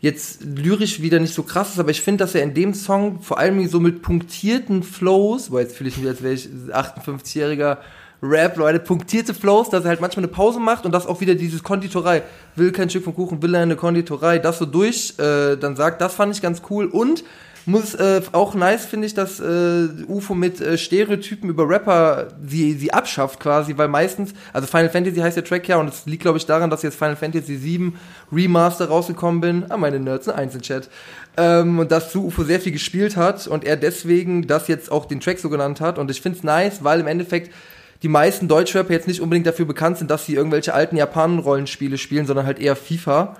jetzt 0.00 0.44
lyrisch 0.44 1.02
wieder 1.02 1.18
nicht 1.18 1.34
so 1.34 1.42
krass 1.42 1.72
ist, 1.72 1.80
aber 1.80 1.90
ich 1.90 2.00
finde, 2.00 2.24
dass 2.24 2.36
er 2.36 2.44
in 2.44 2.54
dem 2.54 2.74
Song 2.74 3.22
vor 3.22 3.38
allem 3.38 3.66
so 3.66 3.80
mit 3.80 4.02
punktierten 4.02 4.84
Flows, 4.84 5.50
weil 5.50 5.64
jetzt 5.64 5.76
fühle 5.76 5.90
ich 5.90 5.98
mich, 5.98 6.06
als 6.06 6.22
wäre 6.22 6.34
ich 6.34 6.48
58-jähriger 6.72 7.78
Rap, 8.22 8.56
Leute, 8.56 8.80
punktierte 8.80 9.34
Flows, 9.34 9.70
dass 9.70 9.84
er 9.84 9.90
halt 9.90 10.00
manchmal 10.00 10.24
eine 10.24 10.32
Pause 10.32 10.60
macht 10.60 10.84
und 10.84 10.92
das 10.92 11.06
auch 11.06 11.20
wieder 11.20 11.34
dieses 11.34 11.62
Konditorei, 11.62 12.22
will 12.54 12.72
kein 12.72 12.90
Stück 12.90 13.04
vom 13.04 13.14
Kuchen, 13.14 13.42
will 13.42 13.54
eine 13.54 13.76
Konditorei, 13.76 14.38
das 14.38 14.58
so 14.58 14.66
durch, 14.66 15.14
äh, 15.18 15.56
dann 15.56 15.76
sagt, 15.76 16.00
das 16.00 16.14
fand 16.14 16.34
ich 16.34 16.42
ganz 16.42 16.62
cool 16.68 16.86
und 16.86 17.24
Muss 17.66 17.94
äh, 17.94 18.22
auch 18.32 18.54
nice 18.54 18.86
finde 18.86 19.06
ich, 19.06 19.14
dass 19.14 19.38
äh, 19.38 19.88
UFO 20.08 20.34
mit 20.34 20.60
äh, 20.60 20.78
Stereotypen 20.78 21.50
über 21.50 21.68
Rapper 21.68 22.28
sie 22.44 22.72
sie 22.72 22.92
abschafft 22.92 23.38
quasi, 23.38 23.76
weil 23.76 23.88
meistens, 23.88 24.32
also 24.52 24.66
Final 24.66 24.88
Fantasy 24.88 25.20
heißt 25.20 25.36
der 25.36 25.44
Track 25.44 25.68
ja 25.68 25.76
und 25.76 25.88
es 25.88 26.06
liegt 26.06 26.22
glaube 26.22 26.38
ich 26.38 26.46
daran, 26.46 26.70
dass 26.70 26.82
jetzt 26.82 26.96
Final 26.96 27.16
Fantasy 27.16 27.56
7 27.56 27.98
Remaster 28.32 28.88
rausgekommen 28.88 29.40
bin. 29.40 29.66
Ah, 29.68 29.76
meine 29.76 30.00
Nerds, 30.00 30.28
ein 30.28 30.36
Einzelchat. 30.36 30.88
Ähm, 31.36 31.78
und 31.78 31.92
dass 31.92 32.10
zu 32.10 32.24
UFO 32.26 32.44
sehr 32.44 32.60
viel 32.60 32.72
gespielt 32.72 33.16
hat 33.16 33.46
und 33.46 33.64
er 33.64 33.76
deswegen 33.76 34.46
das 34.46 34.66
jetzt 34.66 34.90
auch 34.90 35.04
den 35.04 35.20
Track 35.20 35.38
so 35.38 35.50
genannt 35.50 35.82
hat 35.82 35.98
und 35.98 36.10
ich 36.10 36.22
finde 36.22 36.38
es 36.38 36.44
nice, 36.44 36.82
weil 36.82 37.00
im 37.00 37.06
Endeffekt 37.06 37.52
die 38.02 38.08
meisten 38.08 38.48
Deutschrapper 38.48 38.92
jetzt 38.92 39.08
nicht 39.08 39.20
unbedingt 39.20 39.46
dafür 39.46 39.66
bekannt 39.66 39.98
sind, 39.98 40.10
dass 40.10 40.26
sie 40.26 40.34
irgendwelche 40.34 40.74
alten 40.74 40.96
Japanen-Rollenspiele 40.96 41.98
spielen, 41.98 42.26
sondern 42.26 42.46
halt 42.46 42.58
eher 42.58 42.76
FIFA. 42.76 43.36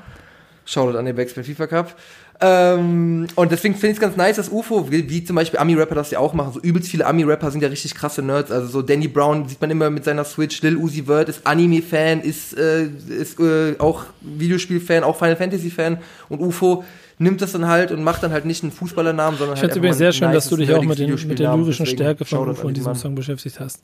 Shoutout 0.66 0.98
an 0.98 1.06
den 1.06 1.16
Backspin 1.16 1.44
FIFA 1.44 1.66
Cup. 1.66 1.96
Ähm, 2.42 3.26
und 3.34 3.52
deswegen 3.52 3.74
finde 3.74 3.88
ich 3.88 3.96
es 3.96 4.00
ganz 4.00 4.16
nice, 4.16 4.36
dass 4.36 4.48
UFO, 4.48 4.90
wie, 4.90 5.10
wie 5.10 5.22
zum 5.22 5.36
Beispiel 5.36 5.58
Ami-Rapper 5.58 5.94
das 5.94 6.10
ja 6.10 6.18
auch 6.18 6.32
machen, 6.32 6.54
so 6.54 6.60
übelst 6.60 6.88
viele 6.88 7.04
Ami-Rapper 7.06 7.50
sind 7.50 7.62
ja 7.62 7.68
richtig 7.68 7.94
krasse 7.94 8.22
Nerds. 8.22 8.50
Also 8.50 8.66
so 8.66 8.82
Danny 8.82 9.08
Brown 9.08 9.46
sieht 9.46 9.60
man 9.60 9.70
immer 9.70 9.90
mit 9.90 10.04
seiner 10.04 10.24
Switch, 10.24 10.62
Lil 10.62 10.76
Uzi 10.76 11.04
Vert 11.04 11.28
ist 11.28 11.46
Anime-Fan, 11.46 12.22
ist, 12.22 12.56
äh, 12.56 12.86
ist 13.08 13.38
äh, 13.40 13.74
auch 13.78 14.04
Videospiel-Fan, 14.22 15.04
auch 15.04 15.18
Final 15.18 15.36
Fantasy-Fan 15.36 15.98
und 16.30 16.40
UFO 16.40 16.84
nimmt 17.20 17.42
das 17.42 17.52
dann 17.52 17.68
halt 17.68 17.92
und 17.92 18.02
macht 18.02 18.22
dann 18.22 18.32
halt 18.32 18.46
nicht 18.46 18.62
einen 18.62 18.72
Fußballernamen, 18.72 19.38
sondern 19.38 19.56
ich 19.56 19.62
halt. 19.62 19.70
Ich 19.70 19.74
finde 19.74 19.88
es 19.88 19.96
übrigens 19.96 19.98
sehr 19.98 20.12
schön, 20.12 20.32
dass 20.32 20.48
du 20.48 20.56
dich 20.56 20.72
auch 20.74 20.82
mit, 20.82 20.98
den, 20.98 21.14
mit 21.28 21.38
der 21.38 21.54
lyrischen 21.54 21.86
Stärke 21.86 22.24
von, 22.24 22.56
von 22.56 22.74
diesem 22.74 22.94
Song 22.94 23.14
beschäftigt 23.14 23.60
hast. 23.60 23.82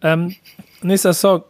Ähm, 0.00 0.34
nächster 0.80 1.12
Song. 1.12 1.42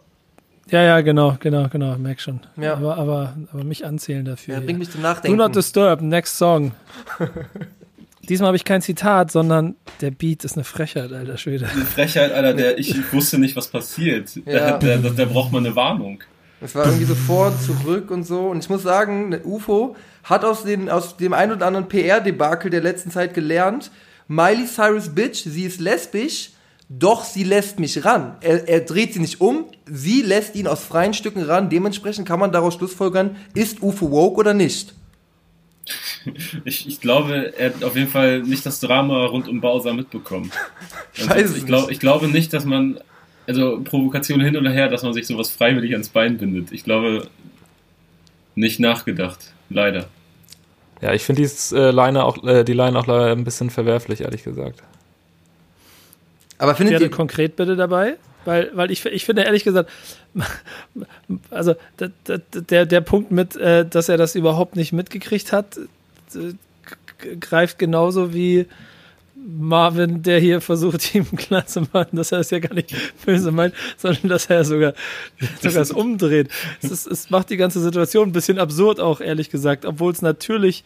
Ja, 0.70 0.82
ja, 0.82 1.00
genau, 1.00 1.36
genau, 1.40 1.68
genau, 1.68 1.96
merk 1.98 2.20
schon. 2.20 2.40
Ja. 2.56 2.74
Aber, 2.74 2.96
aber, 2.96 3.36
aber 3.52 3.64
mich 3.64 3.84
anzählen 3.84 4.24
dafür. 4.24 4.54
Ja, 4.54 4.60
bring 4.60 4.78
mich 4.78 4.90
zum 4.90 5.02
Nachdenken. 5.02 5.36
Do 5.36 5.44
not 5.44 5.54
disturb, 5.54 6.00
next 6.00 6.38
song. 6.38 6.72
Diesmal 8.28 8.48
habe 8.48 8.56
ich 8.56 8.64
kein 8.64 8.80
Zitat, 8.80 9.32
sondern 9.32 9.74
der 10.00 10.12
Beat 10.12 10.44
ist 10.44 10.54
eine 10.54 10.62
Frechheit, 10.62 11.12
alter 11.12 11.36
Schwede. 11.36 11.66
Eine 11.66 11.84
Frechheit, 11.84 12.32
Alter, 12.32 12.54
der 12.54 12.78
ich 12.78 12.94
wusste 13.12 13.38
nicht, 13.38 13.56
was 13.56 13.68
passiert. 13.68 14.36
Ja. 14.46 14.78
Da, 14.78 14.96
da, 14.96 15.10
da 15.10 15.24
braucht 15.24 15.50
man 15.52 15.66
eine 15.66 15.74
Warnung. 15.74 16.22
Es 16.60 16.74
war 16.74 16.84
irgendwie 16.86 17.06
so 17.06 17.14
vor, 17.14 17.52
zurück 17.58 18.10
und 18.10 18.24
so. 18.24 18.48
Und 18.48 18.62
ich 18.62 18.70
muss 18.70 18.82
sagen, 18.82 19.36
UFO 19.44 19.96
hat 20.24 20.44
aus, 20.44 20.64
den, 20.64 20.88
aus 20.88 21.16
dem 21.16 21.32
ein 21.32 21.52
oder 21.52 21.66
anderen 21.66 21.88
PR-Debakel 21.88 22.70
der 22.70 22.82
letzten 22.82 23.10
Zeit 23.10 23.34
gelernt, 23.34 23.90
Miley 24.28 24.66
Cyrus 24.66 25.08
Bitch, 25.08 25.42
sie 25.44 25.64
ist 25.64 25.80
lesbisch, 25.80 26.50
doch 26.88 27.24
sie 27.24 27.44
lässt 27.44 27.78
mich 27.78 28.04
ran. 28.04 28.36
Er, 28.40 28.68
er 28.68 28.80
dreht 28.80 29.14
sie 29.14 29.20
nicht 29.20 29.40
um, 29.40 29.66
sie 29.86 30.22
lässt 30.22 30.56
ihn 30.56 30.66
aus 30.66 30.84
freien 30.84 31.14
Stücken 31.14 31.42
ran. 31.42 31.70
Dementsprechend 31.70 32.26
kann 32.26 32.40
man 32.40 32.52
daraus 32.52 32.74
schlussfolgern, 32.74 33.36
ist 33.54 33.82
UFO 33.82 34.10
woke 34.10 34.38
oder 34.38 34.54
nicht? 34.54 34.94
Ich, 36.64 36.86
ich 36.86 37.00
glaube, 37.00 37.54
er 37.56 37.70
hat 37.70 37.82
auf 37.82 37.96
jeden 37.96 38.10
Fall 38.10 38.42
nicht 38.42 38.66
das 38.66 38.78
Drama 38.78 39.24
rund 39.24 39.48
um 39.48 39.60
Bowser 39.60 39.94
mitbekommen. 39.94 40.52
Also 41.28 41.56
ich, 41.56 41.66
glaub, 41.66 41.90
ich 41.90 41.98
glaube 41.98 42.28
nicht, 42.28 42.52
dass 42.52 42.64
man, 42.64 43.00
also 43.46 43.80
Provokation 43.82 44.40
hin 44.40 44.56
oder 44.56 44.70
her, 44.70 44.88
dass 44.88 45.02
man 45.02 45.12
sich 45.12 45.26
sowas 45.26 45.50
freiwillig 45.50 45.92
ans 45.92 46.10
Bein 46.10 46.36
bindet. 46.38 46.72
Ich 46.72 46.84
glaube, 46.84 47.28
nicht 48.54 48.78
nachgedacht. 48.78 49.52
Leider. 49.70 50.06
Ja, 51.00 51.14
ich 51.14 51.24
finde 51.24 51.42
äh, 51.72 51.90
Line 51.90 52.22
auch, 52.22 52.44
äh, 52.44 52.64
die 52.64 52.74
Line 52.74 52.98
auch 52.98 53.06
leider 53.06 53.32
ein 53.32 53.44
bisschen 53.44 53.70
verwerflich, 53.70 54.20
ehrlich 54.20 54.42
gesagt. 54.42 54.82
Aber 56.58 56.74
findet 56.74 57.00
ihr 57.00 57.10
konkret 57.10 57.56
bitte 57.56 57.74
dabei? 57.74 58.16
Weil, 58.44 58.70
weil 58.74 58.90
ich, 58.90 59.04
ich 59.06 59.24
finde 59.24 59.42
ehrlich 59.42 59.64
gesagt, 59.64 59.90
also 61.50 61.74
der, 61.98 62.86
der 62.86 63.00
Punkt 63.00 63.30
mit, 63.30 63.56
äh, 63.56 63.86
dass 63.86 64.08
er 64.08 64.18
das 64.18 64.34
überhaupt 64.34 64.76
nicht 64.76 64.92
mitgekriegt 64.92 65.52
hat, 65.52 65.78
greift 67.40 67.78
genauso 67.78 68.34
wie 68.34 68.66
Marvin, 69.46 70.22
der 70.22 70.38
hier 70.38 70.60
versucht, 70.60 71.14
ihm 71.14 71.24
klar 71.36 71.66
zu 71.66 71.82
machen, 71.92 72.16
dass 72.16 72.32
er 72.32 72.40
es 72.40 72.50
ja 72.50 72.58
gar 72.58 72.74
nicht 72.74 72.94
böse 73.24 73.52
meint, 73.52 73.74
sondern 73.96 74.28
dass 74.28 74.46
er 74.46 74.64
sogar, 74.64 74.94
sogar 75.62 75.82
es 75.82 75.90
umdreht. 75.90 76.48
Es, 76.82 76.90
ist, 76.90 77.06
es 77.06 77.30
macht 77.30 77.50
die 77.50 77.56
ganze 77.56 77.80
Situation 77.80 78.28
ein 78.28 78.32
bisschen 78.32 78.58
absurd 78.58 79.00
auch, 79.00 79.20
ehrlich 79.20 79.50
gesagt, 79.50 79.84
obwohl 79.84 80.12
es 80.12 80.22
natürlich 80.22 80.84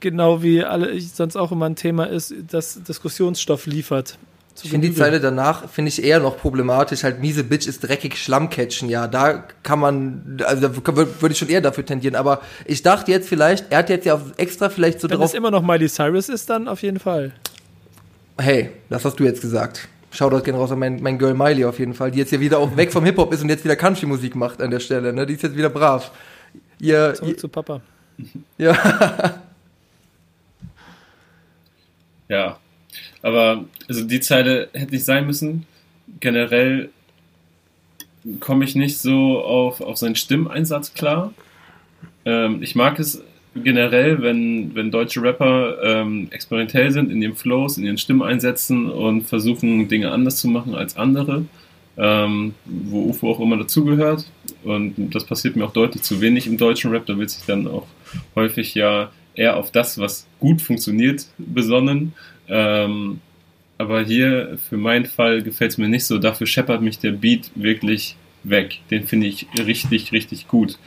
genau 0.00 0.42
wie 0.42 0.64
alle 0.64 1.00
sonst 1.00 1.36
auch 1.36 1.52
immer 1.52 1.66
ein 1.66 1.76
Thema 1.76 2.04
ist, 2.04 2.34
das 2.48 2.82
Diskussionsstoff 2.84 3.66
liefert. 3.66 4.18
Ich 4.62 4.70
finde 4.70 4.88
die 4.88 4.94
Zeile 4.94 5.18
danach, 5.18 5.68
finde 5.70 5.88
ich 5.88 6.04
eher 6.04 6.20
noch 6.20 6.36
problematisch, 6.36 7.04
halt 7.04 7.20
miese 7.20 7.42
Bitch 7.42 7.66
ist 7.66 7.80
dreckig 7.80 8.18
Schlammcatchen, 8.18 8.90
ja, 8.90 9.08
da 9.08 9.44
kann 9.62 9.78
man, 9.78 10.42
also 10.44 10.68
da 10.68 10.76
würde 10.76 11.28
ich 11.30 11.38
schon 11.38 11.48
eher 11.48 11.62
dafür 11.62 11.86
tendieren, 11.86 12.14
aber 12.14 12.42
ich 12.66 12.82
dachte 12.82 13.10
jetzt 13.10 13.28
vielleicht, 13.28 13.72
er 13.72 13.78
hat 13.78 13.88
jetzt 13.88 14.04
ja 14.04 14.20
extra 14.36 14.68
vielleicht 14.68 15.00
so 15.00 15.08
Wenn 15.08 15.16
drauf... 15.16 15.20
Wenn 15.20 15.26
es 15.28 15.34
immer 15.34 15.50
noch 15.50 15.62
Miley 15.62 15.88
Cyrus 15.88 16.28
ist, 16.28 16.50
dann 16.50 16.68
auf 16.68 16.82
jeden 16.82 17.00
Fall. 17.00 17.32
Hey, 18.42 18.70
das 18.88 19.04
hast 19.04 19.20
du 19.20 19.24
jetzt 19.24 19.40
gesagt. 19.40 19.88
Shoutout 20.10 20.42
gehen 20.42 20.56
raus 20.56 20.72
an 20.72 20.80
mein, 20.80 21.00
mein 21.00 21.16
Girl 21.16 21.32
Miley 21.32 21.64
auf 21.64 21.78
jeden 21.78 21.94
Fall, 21.94 22.10
die 22.10 22.18
jetzt 22.18 22.32
ja 22.32 22.40
wieder 22.40 22.58
auch 22.58 22.76
weg 22.76 22.90
vom 22.90 23.04
Hip-Hop 23.04 23.32
ist 23.32 23.40
und 23.40 23.48
jetzt 23.48 23.64
wieder 23.64 23.76
Country-Musik 23.76 24.34
macht 24.34 24.60
an 24.60 24.72
der 24.72 24.80
Stelle, 24.80 25.12
ne? 25.12 25.24
Die 25.24 25.34
ist 25.34 25.42
jetzt 25.44 25.56
wieder 25.56 25.68
brav. 25.68 26.10
Ihr, 26.80 27.14
Zurück 27.14 27.30
ihr, 27.30 27.36
zu 27.36 27.48
Papa. 27.48 27.80
Ja. 28.58 29.40
ja. 32.28 32.58
Aber, 33.22 33.64
also 33.88 34.04
die 34.04 34.20
Zeile 34.20 34.68
hätte 34.72 34.92
nicht 34.92 35.04
sein 35.04 35.24
müssen. 35.24 35.64
Generell 36.18 36.90
komme 38.40 38.64
ich 38.64 38.74
nicht 38.74 38.98
so 38.98 39.40
auf, 39.40 39.80
auf 39.80 39.98
seinen 39.98 40.16
Stimmeinsatz 40.16 40.94
klar. 40.94 41.32
Ähm, 42.24 42.60
ich 42.60 42.74
mag 42.74 42.98
es 42.98 43.22
generell, 43.54 44.22
wenn, 44.22 44.74
wenn 44.74 44.90
deutsche 44.90 45.22
Rapper 45.22 45.76
ähm, 45.82 46.28
experimentell 46.30 46.90
sind 46.90 47.10
in 47.10 47.20
ihren 47.20 47.34
Flows, 47.36 47.78
in 47.78 47.84
ihren 47.84 47.98
Stimmeinsätzen 47.98 48.90
und 48.90 49.22
versuchen, 49.22 49.88
Dinge 49.88 50.10
anders 50.10 50.36
zu 50.36 50.48
machen 50.48 50.74
als 50.74 50.96
andere, 50.96 51.44
ähm, 51.96 52.54
wo 52.64 53.10
UFO 53.10 53.30
auch 53.30 53.40
immer 53.40 53.58
dazugehört. 53.58 54.26
Und 54.64 55.14
das 55.14 55.24
passiert 55.24 55.56
mir 55.56 55.64
auch 55.64 55.72
deutlich 55.72 56.02
zu 56.02 56.20
wenig 56.20 56.46
im 56.46 56.56
deutschen 56.56 56.90
Rap. 56.90 57.06
Da 57.06 57.18
wird 57.18 57.30
sich 57.30 57.44
dann 57.44 57.66
auch 57.66 57.86
häufig 58.34 58.74
ja 58.74 59.10
eher 59.34 59.56
auf 59.56 59.70
das, 59.70 59.98
was 59.98 60.26
gut 60.40 60.62
funktioniert, 60.62 61.26
besonnen. 61.38 62.14
Ähm, 62.48 63.20
aber 63.78 64.02
hier, 64.02 64.58
für 64.68 64.76
meinen 64.76 65.06
Fall, 65.06 65.42
gefällt 65.42 65.72
es 65.72 65.78
mir 65.78 65.88
nicht 65.88 66.06
so. 66.06 66.18
Dafür 66.18 66.46
scheppert 66.46 66.82
mich 66.82 66.98
der 66.98 67.12
Beat 67.12 67.50
wirklich 67.54 68.16
weg. 68.44 68.78
Den 68.90 69.06
finde 69.06 69.26
ich 69.26 69.46
richtig, 69.58 70.12
richtig 70.12 70.48
gut. 70.48 70.78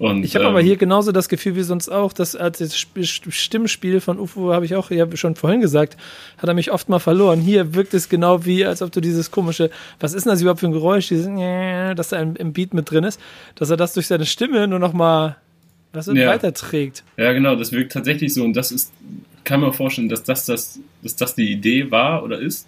Und, 0.00 0.24
ich 0.24 0.34
habe 0.34 0.46
ähm, 0.46 0.52
aber 0.52 0.62
hier 0.62 0.78
genauso 0.78 1.12
das 1.12 1.28
Gefühl 1.28 1.56
wie 1.56 1.62
sonst 1.62 1.90
auch, 1.90 2.14
dass 2.14 2.34
als 2.34 2.56
das 2.56 2.74
Stimmspiel 2.74 4.00
von 4.00 4.18
UFO, 4.18 4.54
habe 4.54 4.64
ich 4.64 4.74
auch 4.74 4.90
ja 4.90 5.06
schon 5.14 5.36
vorhin 5.36 5.60
gesagt, 5.60 5.98
hat 6.38 6.48
er 6.48 6.54
mich 6.54 6.72
oft 6.72 6.88
mal 6.88 7.00
verloren. 7.00 7.38
Hier 7.38 7.74
wirkt 7.74 7.92
es 7.92 8.08
genau 8.08 8.46
wie, 8.46 8.64
als 8.64 8.80
ob 8.80 8.90
du 8.92 9.02
dieses 9.02 9.30
komische, 9.30 9.68
was 10.00 10.14
ist 10.14 10.24
denn 10.24 10.32
das 10.32 10.40
überhaupt 10.40 10.60
für 10.60 10.68
ein 10.68 10.72
Geräusch, 10.72 11.08
dieses, 11.08 11.26
dass 11.96 12.08
da 12.08 12.18
im 12.18 12.52
Beat 12.54 12.72
mit 12.72 12.90
drin 12.90 13.04
ist, 13.04 13.20
dass 13.56 13.68
er 13.68 13.76
das 13.76 13.92
durch 13.92 14.06
seine 14.06 14.24
Stimme 14.24 14.66
nur 14.66 14.78
noch 14.78 14.94
mal 14.94 15.36
was 15.92 16.06
ja. 16.06 16.28
weiterträgt. 16.28 17.04
Ja, 17.18 17.34
genau, 17.34 17.54
das 17.54 17.70
wirkt 17.70 17.92
tatsächlich 17.92 18.32
so 18.32 18.42
und 18.42 18.54
das 18.54 18.72
ist, 18.72 18.90
kann 19.44 19.60
man 19.60 19.74
vorstellen, 19.74 20.08
dass 20.08 20.22
das, 20.24 20.46
das, 20.46 20.80
dass 21.02 21.14
das 21.16 21.34
die 21.34 21.52
Idee 21.52 21.90
war 21.90 22.22
oder 22.24 22.38
ist. 22.38 22.66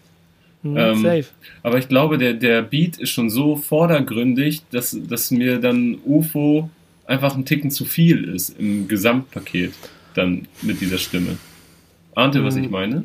Mhm, 0.62 0.76
ähm, 0.76 1.02
safe. 1.02 1.26
Aber 1.62 1.78
ich 1.78 1.88
glaube, 1.88 2.18
der, 2.18 2.34
der 2.34 2.60
Beat 2.60 2.98
ist 2.98 3.08
schon 3.08 3.30
so 3.30 3.56
vordergründig, 3.56 4.64
dass, 4.70 4.94
dass 5.08 5.30
mir 5.30 5.60
dann 5.60 5.96
UFO 6.04 6.68
einfach 7.06 7.36
ein 7.36 7.44
Ticken 7.44 7.70
zu 7.70 7.84
viel 7.84 8.24
ist 8.24 8.58
im 8.58 8.88
Gesamtpaket 8.88 9.72
dann 10.14 10.46
mit 10.62 10.80
dieser 10.80 10.98
Stimme. 10.98 11.36
Ahnt 12.14 12.34
ihr, 12.34 12.44
was 12.44 12.56
ich 12.56 12.64
hm, 12.64 12.70
meine? 12.70 13.04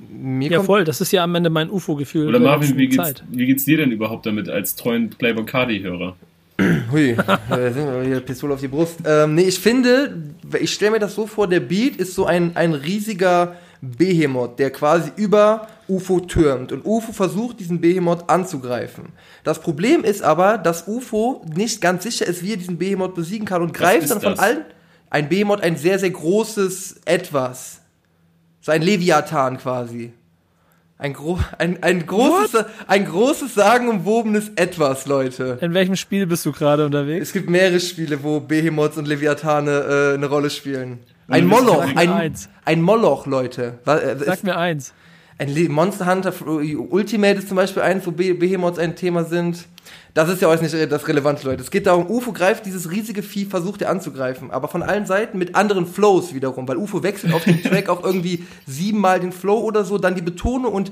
ja, 0.50 0.62
voll. 0.62 0.84
Das 0.84 1.00
ist 1.00 1.12
ja 1.14 1.24
am 1.24 1.34
Ende 1.34 1.50
mein 1.50 1.70
UFO-Gefühl. 1.70 2.28
Oder 2.28 2.39
Marvin, 2.39 2.76
wie 2.78 2.88
geht's, 2.88 3.24
wie 3.32 3.45
geht's 3.45 3.64
dir 3.64 3.78
denn 3.78 3.91
überhaupt 3.91 4.26
damit 4.26 4.50
als 4.50 4.76
treuen 4.76 5.10
Playboy 5.10 5.45
Cardi-Hörer? 5.45 6.16
Hui, 6.91 7.16
da 7.16 7.72
sind 7.72 7.86
wir 7.86 8.06
wieder 8.06 8.20
Pistole 8.20 8.54
auf 8.54 8.60
die 8.60 8.68
Brust. 8.68 9.00
Ähm, 9.06 9.36
nee, 9.36 9.43
ich 9.43 9.60
finde, 9.60 10.18
ich 10.60 10.74
stelle 10.74 10.91
mir 10.91 11.00
das 11.00 11.16
so 11.16 11.26
vor, 11.26 11.48
der 11.48 11.62
Beat 11.62 11.98
ist 11.98 12.16
so 12.16 12.26
ein, 12.26 12.56
ein 12.56 12.74
riesiger 12.74 13.56
Behemoth, 13.82 14.60
der 14.60 14.72
quasi 14.72 15.12
über 15.16 15.68
UFO 15.88 16.20
türmt. 16.20 16.72
Und 16.72 16.86
UFO 16.86 17.12
versucht, 17.12 17.60
diesen 17.60 17.82
Behemoth 17.82 18.30
anzugreifen. 18.30 19.10
Das 19.44 19.60
Problem 19.62 20.04
ist 20.04 20.22
aber, 20.22 20.58
dass 20.58 20.88
UFO 20.88 21.46
nicht 21.56 21.82
ganz 21.82 22.04
sicher 22.04 22.26
ist, 22.26 22.44
wie 22.44 22.54
er 22.54 22.58
diesen 22.58 22.78
Behemoth 22.78 23.16
besiegen 23.16 23.46
kann 23.46 23.62
und 23.62 23.74
greift 23.74 24.10
dann 24.10 24.22
von 24.22 24.32
das? 24.32 24.40
allen. 24.40 24.66
Ein 25.10 25.30
Behemoth, 25.30 25.62
ein 25.62 25.78
sehr, 25.78 26.00
sehr 26.00 26.10
großes 26.10 27.02
Etwas. 27.06 27.82
So 28.62 28.72
ein 28.72 28.82
Leviathan 28.82 29.58
quasi. 29.58 30.14
Ein, 31.00 31.14
gro 31.14 31.40
ein, 31.60 31.82
ein, 31.84 32.08
großes, 32.08 32.66
ein 32.88 33.06
großes, 33.06 33.54
sagenumwobenes 33.54 34.52
Etwas, 34.56 35.06
Leute. 35.06 35.60
In 35.62 35.76
welchem 35.76 35.96
Spiel 35.96 36.26
bist 36.26 36.44
du 36.46 36.52
gerade 36.52 36.86
unterwegs? 36.86 37.28
Es 37.28 37.34
gibt 37.34 37.50
mehrere 37.50 37.80
Spiele, 37.80 38.24
wo 38.24 38.40
Behemoths 38.40 38.98
und 38.98 39.08
Leviathane 39.08 39.72
äh, 39.72 40.14
eine 40.16 40.26
Rolle 40.26 40.50
spielen. 40.50 41.00
Ein 41.28 41.46
Moloch, 41.46 41.84
ein, 41.96 42.34
ein 42.66 42.82
Moloch, 42.82 43.28
Leute. 43.28 43.80
Äh, 43.86 44.16
Sag 44.26 44.44
mir 44.44 44.58
eins. 44.58 44.94
Ein 45.40 45.72
Monster 45.72 46.12
Hunter 46.12 46.34
Ultimate 46.48 47.40
ist 47.40 47.48
zum 47.48 47.58
Beispiel 47.58 47.84
eins, 47.84 48.06
wo 48.08 48.12
Behemoths 48.12 48.80
ein 48.80 48.96
Thema 48.96 49.24
sind. 49.24 49.66
Das 50.14 50.30
ist 50.30 50.42
ja 50.42 50.48
auch 50.48 50.60
nicht 50.60 50.74
das 50.74 51.08
relevante, 51.08 51.46
Leute. 51.46 51.62
Es 51.62 51.70
geht 51.70 51.86
darum, 51.86 52.10
UFO 52.10 52.32
greift 52.32 52.66
dieses 52.66 52.90
riesige 52.90 53.22
Vieh, 53.22 53.46
versucht 53.46 53.84
er 53.84 53.92
anzugreifen, 53.92 54.50
aber 54.50 54.68
von 54.68 54.82
allen 54.82 55.06
Seiten 55.06 55.38
mit 55.38 55.54
anderen 55.54 55.86
Flows 55.86 56.34
wiederum, 56.34 56.68
weil 56.68 56.78
UFO 56.78 57.04
wechselt 57.04 57.34
auf 57.34 57.44
dem 57.44 57.62
Track 57.64 57.88
auch 57.88 58.04
irgendwie 58.04 58.46
siebenmal 58.66 59.20
den 59.20 59.32
Flow 59.32 59.60
oder 59.60 59.86
so, 59.86 60.00
dann 60.00 60.16
die 60.16 60.24
Betonung 60.24 60.74
und 60.74 60.92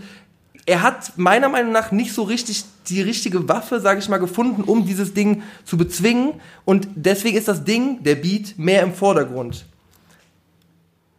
er 0.68 0.82
hat 0.82 1.14
meiner 1.18 1.50
Meinung 1.50 1.72
nach 1.72 1.92
nicht 1.92 2.14
so 2.14 2.24
richtig 2.24 2.66
die 2.88 3.02
richtige 3.02 3.48
Waffe, 3.50 3.80
sage 3.80 4.00
ich 4.00 4.10
mal, 4.10 4.18
gefunden, 4.18 4.64
um 4.64 4.86
dieses 4.86 5.14
Ding 5.14 5.42
zu 5.64 5.78
bezwingen 5.78 6.34
und 6.64 6.88
deswegen 6.96 7.38
ist 7.38 7.48
das 7.48 7.64
Ding, 7.64 8.04
der 8.04 8.16
Beat, 8.16 8.58
mehr 8.58 8.84
im 8.84 8.94
Vordergrund. 8.94 9.66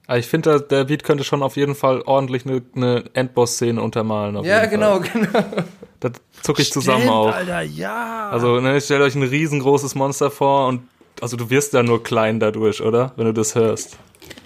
Also 0.07 0.21
ich 0.21 0.27
finde, 0.27 0.61
der 0.61 0.85
Beat 0.85 1.03
könnte 1.03 1.25
schon 1.25 1.43
auf 1.43 1.57
jeden 1.57 1.75
Fall 1.75 2.03
ordentlich 2.03 2.47
eine, 2.47 2.63
eine 2.75 3.05
Endboss-Szene 3.15 3.81
untermalen. 3.81 4.43
ja, 4.45 4.67
genau, 4.67 5.01
Fall. 5.01 5.11
genau. 5.13 5.65
Da 5.99 6.11
zucke 6.43 6.61
ich 6.61 6.71
zusammen 6.71 7.05
Stimmt, 7.05 7.15
auf. 7.15 7.35
Alter, 7.35 7.63
ja. 7.63 8.29
Also, 8.29 8.61
ne, 8.61 8.79
stellt 8.83 9.01
euch 9.01 9.15
ein 9.15 9.23
riesengroßes 9.23 9.95
Monster 9.95 10.31
vor 10.31 10.69
und 10.69 10.83
also 11.23 11.39
du 11.39 11.49
wirst 11.49 11.73
ja 11.73 11.83
nur 11.83 12.03
klein 12.03 12.39
dadurch, 12.39 12.83
oder? 12.83 13.15
Wenn 13.17 13.25
du 13.25 13.33
das 13.33 13.55
hörst. 13.55 13.97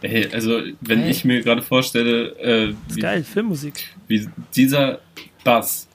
Hey, 0.00 0.28
also 0.32 0.60
wenn 0.80 1.00
hey. 1.00 1.10
ich 1.10 1.24
mir 1.24 1.42
gerade 1.42 1.62
vorstelle, 1.62 2.36
äh, 2.38 2.74
wie, 2.88 3.00
geil, 3.00 3.24
Filmmusik. 3.24 3.94
Wie 4.06 4.28
dieser 4.54 5.00
Bass 5.42 5.88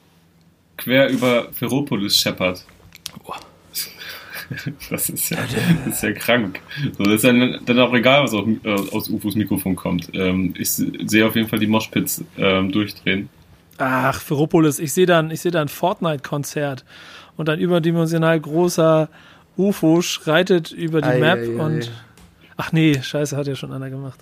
quer 0.77 1.09
über 1.09 1.47
Ferropolis 1.53 2.17
scheppert. 2.17 2.65
Boah. 3.23 3.39
Das 4.89 5.09
ist 5.09 5.29
ja, 5.29 5.37
das 5.85 5.95
ist 5.95 6.03
ja 6.03 6.11
krank. 6.11 6.59
So, 6.97 7.03
das 7.03 7.15
ist 7.15 7.23
dann, 7.23 7.59
dann 7.65 7.79
auch 7.79 7.93
egal, 7.93 8.23
was 8.23 8.33
auch, 8.33 8.47
äh, 8.47 8.95
aus 8.95 9.09
UFOs 9.09 9.35
Mikrofon 9.35 9.75
kommt. 9.75 10.09
Ähm, 10.13 10.53
ich 10.57 10.71
sehe 10.71 11.25
auf 11.25 11.35
jeden 11.35 11.47
Fall 11.47 11.59
die 11.59 11.67
Moshpits 11.67 12.23
ähm, 12.37 12.71
durchdrehen. 12.71 13.29
Ach, 13.77 14.21
Ferropolis, 14.21 14.79
ich 14.79 14.93
sehe 14.93 15.05
dann, 15.05 15.31
ich 15.31 15.41
sehe 15.41 15.51
da 15.51 15.61
ein 15.61 15.67
Fortnite-Konzert 15.67 16.85
und 17.35 17.49
ein 17.49 17.59
überdimensional 17.59 18.39
großer 18.39 19.09
UFO 19.57 20.01
schreitet 20.01 20.71
über 20.71 21.01
die 21.01 21.09
ei, 21.09 21.19
Map 21.19 21.39
ei, 21.39 21.43
ei, 21.43 21.63
und. 21.63 21.91
Ach 22.57 22.71
nee, 22.71 23.01
scheiße, 23.01 23.35
hat 23.35 23.47
ja 23.47 23.55
schon 23.55 23.73
einer 23.73 23.89
gemacht. 23.89 24.19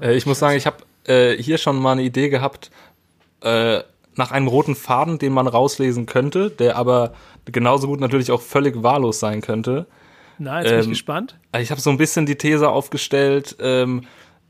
Äh, 0.00 0.16
ich 0.16 0.26
muss 0.26 0.40
sagen, 0.40 0.56
ich 0.56 0.66
habe 0.66 0.78
äh, 1.04 1.36
hier 1.40 1.58
schon 1.58 1.76
mal 1.76 1.92
eine 1.92 2.02
Idee 2.02 2.28
gehabt, 2.28 2.70
äh, 3.40 3.80
nach 4.16 4.30
einem 4.30 4.46
roten 4.46 4.74
Faden, 4.74 5.18
den 5.18 5.32
man 5.32 5.46
rauslesen 5.46 6.06
könnte, 6.06 6.50
der 6.50 6.76
aber 6.76 7.12
genauso 7.46 7.86
gut 7.86 8.00
natürlich 8.00 8.30
auch 8.30 8.42
völlig 8.42 8.82
wahllos 8.82 9.20
sein 9.20 9.40
könnte. 9.40 9.86
Na, 10.38 10.60
jetzt 10.60 10.66
ähm, 10.66 10.70
bin 10.70 10.80
ich 10.80 10.86
ähm, 10.86 10.92
gespannt. 10.92 11.38
Ich 11.58 11.70
habe 11.70 11.80
so 11.80 11.90
ein 11.90 11.98
bisschen 11.98 12.26
die 12.26 12.36
These 12.36 12.68
aufgestellt, 12.68 13.56
ähm, 13.60 14.02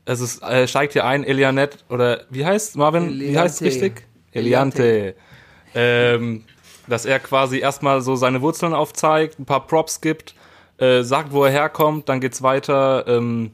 es 0.05 0.19
ist, 0.19 0.43
äh, 0.43 0.67
steigt 0.67 0.93
hier 0.93 1.05
ein, 1.05 1.23
Elianet, 1.23 1.85
oder 1.89 2.25
wie 2.29 2.45
heißt 2.45 2.75
Marvin? 2.75 3.03
Eliante. 3.03 3.31
Wie 3.31 3.39
heißt 3.39 3.61
es 3.61 3.67
richtig? 3.67 4.07
Eliante. 4.31 5.15
Ähm, 5.73 6.43
dass 6.87 7.05
er 7.05 7.19
quasi 7.19 7.59
erstmal 7.59 8.01
so 8.01 8.15
seine 8.15 8.41
Wurzeln 8.41 8.73
aufzeigt, 8.73 9.39
ein 9.39 9.45
paar 9.45 9.65
Props 9.65 10.01
gibt, 10.01 10.35
äh, 10.77 11.03
sagt, 11.03 11.31
wo 11.31 11.45
er 11.45 11.51
herkommt, 11.51 12.09
dann 12.09 12.19
geht's 12.19 12.41
weiter. 12.41 13.07
Ähm, 13.07 13.51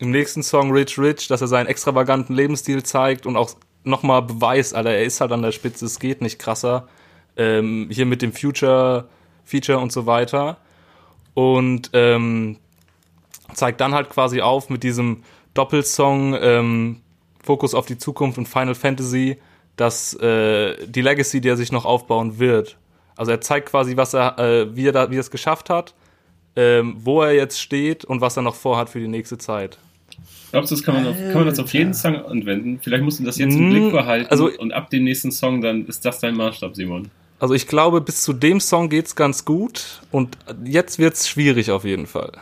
Im 0.00 0.10
nächsten 0.10 0.42
Song 0.42 0.72
Rich 0.72 0.98
Rich, 0.98 1.28
dass 1.28 1.40
er 1.40 1.46
seinen 1.46 1.66
extravaganten 1.66 2.34
Lebensstil 2.34 2.82
zeigt 2.82 3.26
und 3.26 3.36
auch 3.36 3.54
nochmal 3.84 4.22
beweist, 4.22 4.74
Alter, 4.74 4.90
er 4.90 5.04
ist 5.04 5.20
halt 5.20 5.32
an 5.32 5.42
der 5.42 5.52
Spitze, 5.52 5.86
es 5.86 5.98
geht 5.98 6.20
nicht 6.20 6.38
krasser. 6.38 6.88
Ähm, 7.36 7.88
hier 7.90 8.06
mit 8.06 8.22
dem 8.22 8.32
Future 8.32 9.08
Feature 9.44 9.78
und 9.78 9.92
so 9.92 10.06
weiter. 10.06 10.58
Und 11.34 11.90
ähm, 11.92 12.58
zeigt 13.54 13.80
dann 13.80 13.94
halt 13.94 14.10
quasi 14.10 14.40
auf 14.40 14.70
mit 14.70 14.82
diesem 14.82 15.22
Doppelsong 15.54 16.36
ähm, 16.40 17.00
Fokus 17.42 17.74
auf 17.74 17.86
die 17.86 17.98
Zukunft 17.98 18.38
und 18.38 18.46
Final 18.46 18.74
Fantasy, 18.74 19.38
dass 19.76 20.14
äh, 20.14 20.86
die 20.86 21.00
Legacy, 21.00 21.40
die 21.40 21.48
er 21.48 21.56
sich 21.56 21.72
noch 21.72 21.84
aufbauen 21.84 22.38
wird. 22.38 22.76
Also 23.16 23.32
er 23.32 23.40
zeigt 23.40 23.70
quasi, 23.70 23.96
was 23.96 24.14
er, 24.14 24.38
äh, 24.38 24.76
wie 24.76 24.86
er 24.86 24.92
da, 24.92 25.10
wie 25.10 25.16
er 25.16 25.20
es 25.20 25.30
geschafft 25.30 25.70
hat, 25.70 25.94
ähm, 26.56 26.96
wo 26.98 27.22
er 27.22 27.32
jetzt 27.32 27.60
steht 27.60 28.04
und 28.04 28.20
was 28.20 28.36
er 28.36 28.42
noch 28.42 28.54
vorhat 28.54 28.90
für 28.90 29.00
die 29.00 29.08
nächste 29.08 29.38
Zeit. 29.38 29.78
Glaubst 30.50 30.70
du, 30.70 30.76
das 30.76 30.84
kann 30.84 30.94
man, 30.94 31.06
auf, 31.06 31.16
kann 31.16 31.34
man 31.34 31.46
das 31.46 31.58
auf 31.58 31.72
jeden 31.74 31.92
Song 31.92 32.16
anwenden? 32.16 32.80
Vielleicht 32.82 33.04
musst 33.04 33.20
du 33.20 33.24
das 33.24 33.38
jetzt 33.38 33.54
im 33.54 33.68
Blick 33.70 33.82
hm, 33.84 33.92
behalten 33.92 34.30
also, 34.30 34.50
und 34.50 34.72
ab 34.72 34.88
dem 34.90 35.04
nächsten 35.04 35.30
Song, 35.30 35.60
dann 35.60 35.86
ist 35.86 36.04
das 36.04 36.20
dein 36.20 36.34
Maßstab, 36.36 36.74
Simon. 36.74 37.10
Also 37.38 37.54
ich 37.54 37.66
glaube, 37.66 38.00
bis 38.00 38.22
zu 38.22 38.32
dem 38.32 38.58
Song 38.58 38.88
geht's 38.88 39.14
ganz 39.14 39.44
gut 39.44 40.00
und 40.10 40.36
jetzt 40.64 40.98
wird's 40.98 41.28
schwierig 41.28 41.70
auf 41.70 41.84
jeden 41.84 42.06
Fall. 42.06 42.32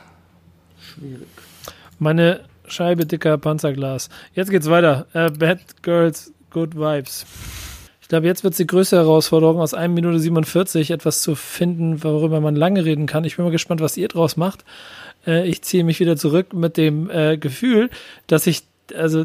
Schwierig. 0.81 1.27
Meine 1.99 2.41
Scheibe 2.67 3.07
dicker 3.07 3.37
Panzerglas. 3.39 4.09
Jetzt 4.35 4.51
geht's 4.51 4.71
weiter. 4.71 5.07
Äh, 5.13 5.31
Bad 5.31 5.61
Girls, 5.83 6.33
Good 6.51 6.77
Vibes. 6.77 7.27
Ich 8.01 8.09
glaube, 8.09 8.27
jetzt 8.27 8.45
wird 8.45 8.53
es 8.53 8.59
die 8.59 8.69
größte 8.69 8.97
Herausforderung, 8.97 9.61
aus 9.61 9.75
1 9.75 9.93
Minute 9.93 10.21
47 10.21 10.93
etwas 10.93 11.23
zu 11.23 11.35
finden, 11.35 12.05
worüber 12.05 12.41
man 12.41 12.55
lange 12.55 12.85
reden 12.85 13.07
kann. 13.07 13.25
Ich 13.25 13.35
bin 13.35 13.45
mal 13.45 13.51
gespannt, 13.51 13.81
was 13.81 13.97
ihr 13.97 14.07
draus 14.07 14.37
macht. 14.37 14.65
Äh, 15.27 15.49
ich 15.49 15.63
ziehe 15.63 15.85
mich 15.85 16.01
wieder 16.01 16.17
zurück 16.17 16.53
mit 16.53 16.77
dem 16.77 17.11
äh, 17.11 17.37
Gefühl, 17.37 17.91
dass 18.27 18.47
ich 18.47 18.63
also 18.95 19.25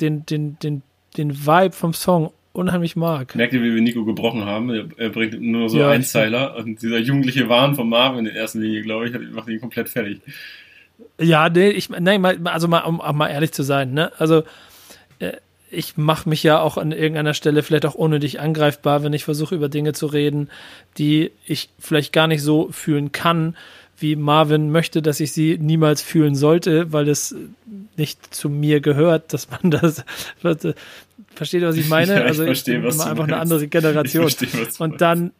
den, 0.00 0.26
den, 0.26 0.58
den, 0.58 0.82
den 1.16 1.46
Vibe 1.46 1.72
vom 1.72 1.94
Song 1.94 2.32
unheimlich 2.52 2.96
mag. 2.96 3.34
Merkt 3.34 3.52
ihr, 3.52 3.62
wie 3.62 3.74
wir 3.74 3.80
Nico 3.80 4.04
gebrochen 4.04 4.44
haben? 4.44 4.70
Er, 4.96 5.10
bringt 5.10 5.40
nur 5.40 5.68
so 5.68 5.78
ja, 5.78 5.90
Einzeiler 5.90 6.56
und 6.56 6.82
dieser 6.82 6.98
jugendliche 6.98 7.48
Wahn 7.48 7.74
von 7.74 7.88
Marvin 7.88 8.20
in 8.20 8.24
der 8.26 8.34
ersten 8.34 8.60
Linie, 8.60 8.82
glaube 8.82 9.08
ich, 9.08 9.30
macht 9.30 9.48
ihn 9.48 9.60
komplett 9.60 9.88
fertig. 9.88 10.20
Ja, 11.20 11.48
nee, 11.48 11.70
ich, 11.70 11.88
nein, 11.88 12.46
also 12.46 12.66
mal, 12.66 12.80
um 12.80 13.00
auch 13.00 13.12
mal 13.12 13.28
ehrlich 13.28 13.52
zu 13.52 13.62
sein, 13.62 13.92
ne? 13.92 14.10
Also, 14.18 14.42
äh, 15.20 15.32
ich 15.70 15.96
mache 15.96 16.28
mich 16.28 16.42
ja 16.42 16.60
auch 16.60 16.78
an 16.78 16.92
irgendeiner 16.92 17.34
Stelle 17.34 17.62
vielleicht 17.62 17.86
auch 17.86 17.94
ohne 17.94 18.18
dich 18.20 18.40
angreifbar, 18.40 19.02
wenn 19.02 19.12
ich 19.12 19.24
versuche, 19.24 19.54
über 19.54 19.68
Dinge 19.68 19.92
zu 19.92 20.06
reden, 20.06 20.48
die 20.96 21.30
ich 21.46 21.68
vielleicht 21.78 22.12
gar 22.12 22.26
nicht 22.26 22.42
so 22.42 22.68
fühlen 22.72 23.12
kann, 23.12 23.54
wie 23.98 24.16
Marvin 24.16 24.70
möchte, 24.70 25.02
dass 25.02 25.20
ich 25.20 25.32
sie 25.32 25.58
niemals 25.58 26.02
fühlen 26.02 26.34
sollte, 26.34 26.92
weil 26.92 27.08
es 27.08 27.34
nicht 27.96 28.34
zu 28.34 28.48
mir 28.48 28.80
gehört, 28.80 29.32
dass 29.32 29.48
man 29.50 29.70
das. 29.70 30.04
Äh, 30.42 30.74
versteht 31.34 31.62
ihr, 31.62 31.68
was 31.68 31.76
ich 31.76 31.88
meine? 31.90 32.12
Ja, 32.12 32.20
ich 32.20 32.26
also 32.26 32.44
verstehe, 32.44 32.82
was 32.82 32.96
du 32.98 33.02
einfach 33.02 33.26
meinst. 33.26 33.32
eine 33.32 33.42
andere 33.42 33.68
Generation. 33.68 34.26
Ich 34.26 34.36
verstehe, 34.36 34.66
Und 34.78 35.00
dann 35.00 35.32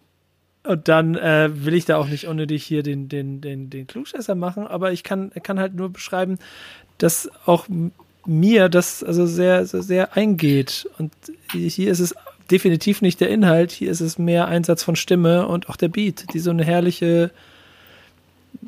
und 0.64 0.88
dann 0.88 1.14
äh, 1.14 1.48
will 1.52 1.72
ich 1.72 1.86
da 1.86 1.96
auch 1.96 2.08
nicht 2.08 2.26
unnötig 2.26 2.62
hier 2.62 2.82
den, 2.82 3.08
den, 3.08 3.40
den, 3.40 3.70
den 3.70 3.86
Klugscheißer 3.86 4.34
machen, 4.34 4.66
aber 4.66 4.92
ich 4.92 5.02
kann, 5.02 5.30
kann 5.42 5.58
halt 5.58 5.74
nur 5.74 5.88
beschreiben, 5.88 6.38
dass 6.98 7.30
auch 7.46 7.66
mir 8.26 8.68
das 8.68 9.02
also 9.02 9.24
sehr, 9.24 9.64
sehr, 9.64 9.82
sehr 9.82 10.16
eingeht. 10.16 10.86
Und 10.98 11.12
hier 11.52 11.90
ist 11.90 12.00
es 12.00 12.14
definitiv 12.50 13.00
nicht 13.00 13.20
der 13.20 13.30
Inhalt, 13.30 13.72
hier 13.72 13.90
ist 13.90 14.00
es 14.00 14.18
mehr 14.18 14.48
Einsatz 14.48 14.82
von 14.82 14.96
Stimme 14.96 15.46
und 15.46 15.68
auch 15.70 15.76
der 15.76 15.88
Beat, 15.88 16.26
die 16.34 16.38
so 16.38 16.50
eine 16.50 16.64
herrliche, 16.64 17.30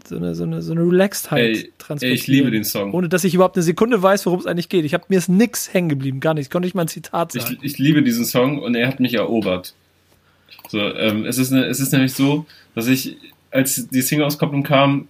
so 0.06 0.16
eine, 0.16 0.34
so 0.34 0.44
eine, 0.44 0.62
so 0.62 0.72
eine 0.72 0.82
Relaxedheit 0.82 1.56
ey, 1.56 1.72
transportiert. 1.78 2.20
Ich 2.20 2.26
liebe 2.26 2.50
den 2.50 2.64
Song. 2.64 2.92
Ohne 2.92 3.08
dass 3.08 3.24
ich 3.24 3.34
überhaupt 3.34 3.56
eine 3.56 3.62
Sekunde 3.62 4.02
weiß, 4.02 4.26
worum 4.26 4.40
es 4.40 4.46
eigentlich 4.46 4.68
geht. 4.68 4.84
Ich 4.84 4.94
habe 4.94 5.04
mir 5.08 5.18
ist 5.18 5.28
nix 5.28 5.72
hängen 5.72 5.88
geblieben, 5.88 6.20
gar 6.20 6.34
nichts. 6.34 6.50
Konnte 6.50 6.68
ich 6.68 6.74
mal 6.74 6.82
ein 6.82 6.88
Zitat 6.88 7.32
sagen. 7.32 7.58
Ich, 7.60 7.72
ich 7.72 7.78
liebe 7.78 8.02
diesen 8.02 8.24
Song 8.24 8.58
und 8.60 8.74
er 8.74 8.88
hat 8.88 9.00
mich 9.00 9.14
erobert. 9.14 9.74
So, 10.68 10.78
ähm, 10.78 11.24
es, 11.24 11.38
ist 11.38 11.50
ne, 11.50 11.64
es 11.64 11.80
ist 11.80 11.92
nämlich 11.92 12.12
so, 12.12 12.46
dass 12.74 12.86
ich, 12.86 13.16
als 13.50 13.88
die 13.88 14.02
Single-Auskopplung 14.02 14.62
kam, 14.62 15.08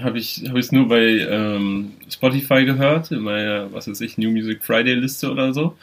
habe 0.00 0.18
ich 0.18 0.44
habe 0.48 0.58
es 0.58 0.72
nur 0.72 0.88
bei 0.88 1.02
ähm, 1.02 1.92
Spotify 2.08 2.64
gehört, 2.64 3.10
in 3.10 3.20
meiner, 3.20 3.70
was 3.72 3.86
weiß 3.86 4.00
ich, 4.00 4.16
New 4.16 4.30
Music 4.30 4.64
Friday 4.64 4.94
Liste 4.94 5.30
oder 5.30 5.52
so. 5.52 5.76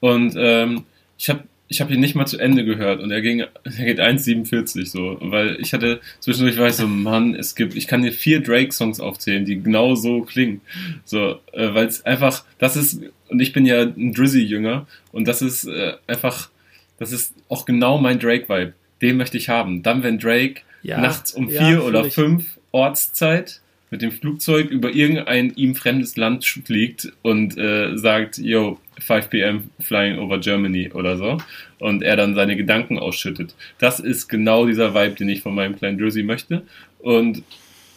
Und 0.00 0.34
ähm, 0.36 0.84
ich 1.18 1.28
habe 1.28 1.42
ich 1.68 1.80
habe 1.80 1.92
ihn 1.92 2.00
nicht 2.00 2.14
mal 2.14 2.26
zu 2.26 2.38
Ende 2.38 2.64
gehört 2.64 3.00
und 3.00 3.10
er 3.10 3.20
ging, 3.20 3.40
er 3.40 3.84
geht 3.84 4.00
1,47 4.00 4.86
so, 4.86 5.18
weil 5.20 5.56
ich 5.60 5.72
hatte 5.72 6.00
zwischendurch 6.20 6.58
war 6.58 6.68
ich 6.68 6.74
so, 6.74 6.86
Mann, 6.86 7.34
es 7.34 7.54
gibt, 7.54 7.76
ich 7.76 7.86
kann 7.86 8.02
dir 8.02 8.12
vier 8.12 8.40
Drake-Songs 8.40 9.00
aufzählen, 9.00 9.44
die 9.44 9.62
genau 9.62 9.94
so 9.94 10.22
klingen, 10.22 10.60
so, 11.04 11.40
äh, 11.52 11.74
weil 11.74 11.86
es 11.86 12.04
einfach, 12.06 12.44
das 12.58 12.76
ist, 12.76 13.02
und 13.28 13.40
ich 13.40 13.52
bin 13.52 13.66
ja 13.66 13.82
ein 13.82 14.14
Drizzy-Jünger 14.14 14.86
und 15.12 15.28
das 15.28 15.42
ist 15.42 15.64
äh, 15.64 15.92
einfach 16.06 16.50
das 16.98 17.12
ist 17.12 17.34
auch 17.48 17.64
genau 17.64 17.98
mein 17.98 18.18
Drake-Vibe. 18.18 18.74
Den 19.00 19.16
möchte 19.16 19.38
ich 19.38 19.48
haben. 19.48 19.82
Dann, 19.82 20.02
wenn 20.02 20.18
Drake 20.18 20.62
ja, 20.82 21.00
nachts 21.00 21.32
um 21.32 21.48
vier 21.48 21.60
ja, 21.60 21.80
oder 21.80 22.04
fünf 22.04 22.58
Ortszeit 22.72 23.60
mit 23.90 24.02
dem 24.02 24.12
Flugzeug 24.12 24.68
über 24.68 24.90
irgendein 24.90 25.54
ihm 25.54 25.74
fremdes 25.74 26.16
Land 26.16 26.44
fliegt 26.44 27.12
und 27.22 27.56
äh, 27.56 27.96
sagt, 27.96 28.36
yo, 28.38 28.78
5 29.00 29.30
p.m. 29.30 29.70
flying 29.80 30.18
over 30.18 30.38
Germany 30.38 30.90
oder 30.92 31.16
so 31.16 31.38
und 31.78 32.02
er 32.02 32.16
dann 32.16 32.34
seine 32.34 32.56
Gedanken 32.56 32.98
ausschüttet. 32.98 33.54
Das 33.78 34.00
ist 34.00 34.28
genau 34.28 34.66
dieser 34.66 34.94
Vibe, 34.94 35.14
den 35.16 35.28
ich 35.28 35.42
von 35.42 35.54
meinem 35.54 35.76
kleinen 35.76 35.98
Jersey 35.98 36.22
möchte 36.22 36.62
und 36.98 37.42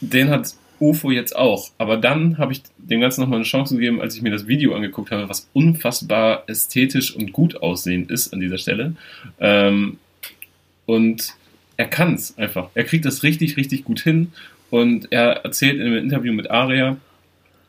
den 0.01 0.29
hat 0.29 0.53
UFO 0.81 1.11
jetzt 1.11 1.35
auch. 1.35 1.69
Aber 1.77 1.95
dann 1.95 2.37
habe 2.37 2.51
ich 2.51 2.63
dem 2.77 3.01
Ganzen 3.01 3.21
nochmal 3.21 3.37
eine 3.37 3.45
Chance 3.45 3.75
gegeben, 3.75 4.01
als 4.01 4.15
ich 4.15 4.23
mir 4.23 4.31
das 4.31 4.47
Video 4.47 4.75
angeguckt 4.75 5.11
habe, 5.11 5.29
was 5.29 5.47
unfassbar 5.53 6.43
ästhetisch 6.47 7.15
und 7.15 7.31
gut 7.31 7.55
aussehend 7.57 8.09
ist 8.09 8.33
an 8.33 8.39
dieser 8.39 8.57
Stelle. 8.57 8.95
Ähm, 9.39 9.99
und 10.87 11.35
er 11.77 11.85
kann 11.85 12.15
es 12.15 12.37
einfach. 12.37 12.69
Er 12.73 12.83
kriegt 12.83 13.05
das 13.05 13.23
richtig, 13.23 13.57
richtig 13.57 13.85
gut 13.85 14.01
hin. 14.01 14.33
Und 14.71 15.11
er 15.11 15.43
erzählt 15.43 15.75
in 15.75 15.85
einem 15.85 15.97
Interview 15.97 16.33
mit 16.33 16.49
Aria, 16.49 16.97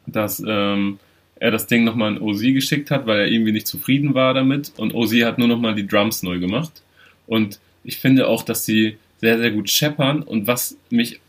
dass 0.07 0.43
ähm, 0.47 0.99
er 1.43 1.51
das 1.51 1.67
Ding 1.67 1.83
nochmal 1.83 2.13
an 2.13 2.23
OZ 2.23 2.41
geschickt 2.41 2.93
hat, 2.93 3.05
weil 3.07 3.19
er 3.19 3.27
irgendwie 3.27 3.51
nicht 3.51 3.67
zufrieden 3.67 4.15
war 4.15 4.33
damit. 4.33 4.73
Und 4.77 4.95
OZ 4.95 5.13
hat 5.25 5.39
nur 5.39 5.49
nochmal 5.49 5.75
die 5.75 5.85
Drums 5.85 6.23
neu 6.23 6.39
gemacht. 6.39 6.83
Und 7.27 7.59
ich 7.83 7.99
finde 7.99 8.29
auch, 8.29 8.45
dass 8.45 8.65
sie 8.65 8.97
sehr, 9.21 9.39
sehr 9.39 9.51
gut 9.51 9.69
scheppern. 9.69 10.23
Und 10.23 10.47
was 10.47 10.79
mich 10.89 11.21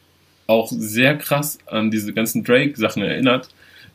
auch 0.46 0.70
sehr 0.72 1.18
krass 1.18 1.58
an 1.66 1.90
diese 1.90 2.14
ganzen 2.14 2.44
Drake-Sachen 2.44 3.02
erinnert, 3.02 3.50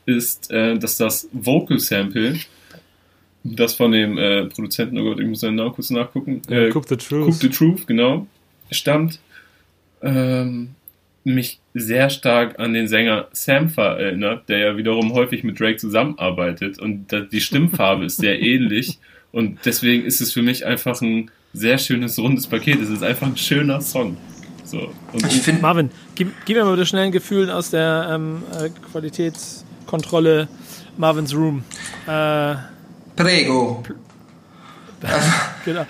ist, 0.05 0.51
äh, 0.51 0.77
dass 0.77 0.97
das 0.97 1.29
Vocal 1.31 1.79
Sample, 1.79 2.37
das 3.45 3.75
von 3.75 3.93
dem 3.93 4.17
äh, 4.17 4.45
Produzenten, 4.47 4.97
oh 4.97 5.05
Gott, 5.05 5.21
ich 5.21 5.27
muss 5.27 5.39
seinen 5.39 5.55
Namen 5.55 5.71
kurz 5.71 5.89
nachgucken, 5.89 6.41
äh, 6.49 6.69
Cook 6.69 6.89
the 6.89 6.97
Truth, 6.97 7.29
Cook 7.29 7.35
the 7.35 7.49
Truth, 7.49 7.87
genau, 7.87 8.27
stammt, 8.71 9.21
ähm, 10.01 10.71
mich 11.23 11.59
sehr 11.73 12.09
stark 12.09 12.59
an 12.59 12.73
den 12.73 12.87
Sänger 12.87 13.27
Sampha 13.31 13.95
erinnert, 13.95 14.49
der 14.49 14.57
ja 14.59 14.77
wiederum 14.77 15.13
häufig 15.13 15.43
mit 15.43 15.59
Drake 15.59 15.77
zusammenarbeitet 15.77 16.79
und 16.79 17.07
die 17.31 17.41
Stimmfarbe 17.41 18.05
ist 18.05 18.17
sehr 18.17 18.41
ähnlich 18.41 18.99
und 19.31 19.59
deswegen 19.65 20.05
ist 20.05 20.21
es 20.21 20.33
für 20.33 20.41
mich 20.41 20.65
einfach 20.65 21.01
ein 21.01 21.29
sehr 21.53 21.77
schönes 21.77 22.17
rundes 22.19 22.47
Paket. 22.47 22.81
Es 22.81 22.89
ist 22.89 23.03
einfach 23.03 23.27
ein 23.27 23.37
schöner 23.37 23.81
Song. 23.81 24.17
So. 24.63 24.91
Und 25.13 25.25
ich 25.25 25.41
finde 25.41 25.61
Marvin, 25.61 25.89
gib, 26.15 26.31
gib, 26.45 26.57
mir 26.57 26.63
mal 26.63 26.71
bitte 26.71 26.85
schnell 26.85 27.05
ein 27.05 27.11
Gefühl 27.11 27.49
aus 27.49 27.71
der 27.71 28.09
ähm, 28.11 28.43
äh, 28.53 28.69
Qualitätskontrolle 28.91 30.47
Marvins 30.97 31.33
Room. 31.33 31.63
Äh, 32.07 32.55
Prego. 33.15 33.83
genau. 35.65 35.85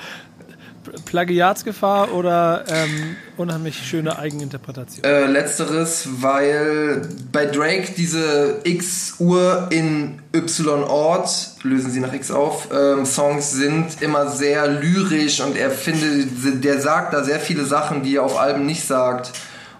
Plagiatsgefahr 1.05 2.13
oder 2.13 2.65
ähm, 2.67 3.15
unheimlich 3.37 3.77
schöne 3.77 4.17
Eigeninterpretation? 4.17 5.03
Äh, 5.03 5.25
letzteres, 5.25 6.07
weil 6.21 7.01
bei 7.31 7.45
Drake 7.45 7.93
diese 7.95 8.59
X-Uhr 8.63 9.67
in 9.71 10.21
Y-Ort, 10.35 11.55
lösen 11.63 11.91
sie 11.91 11.99
nach 11.99 12.13
X 12.13 12.31
auf, 12.31 12.69
ähm, 12.71 13.05
Songs 13.05 13.51
sind 13.51 14.01
immer 14.01 14.29
sehr 14.29 14.67
lyrisch 14.67 15.41
und 15.41 15.57
er 15.57 15.71
findet, 15.71 16.63
der 16.63 16.79
sagt 16.79 17.13
da 17.13 17.23
sehr 17.23 17.39
viele 17.39 17.65
Sachen, 17.65 18.03
die 18.03 18.15
er 18.15 18.23
auf 18.23 18.39
Alben 18.39 18.65
nicht 18.65 18.85
sagt. 18.85 19.31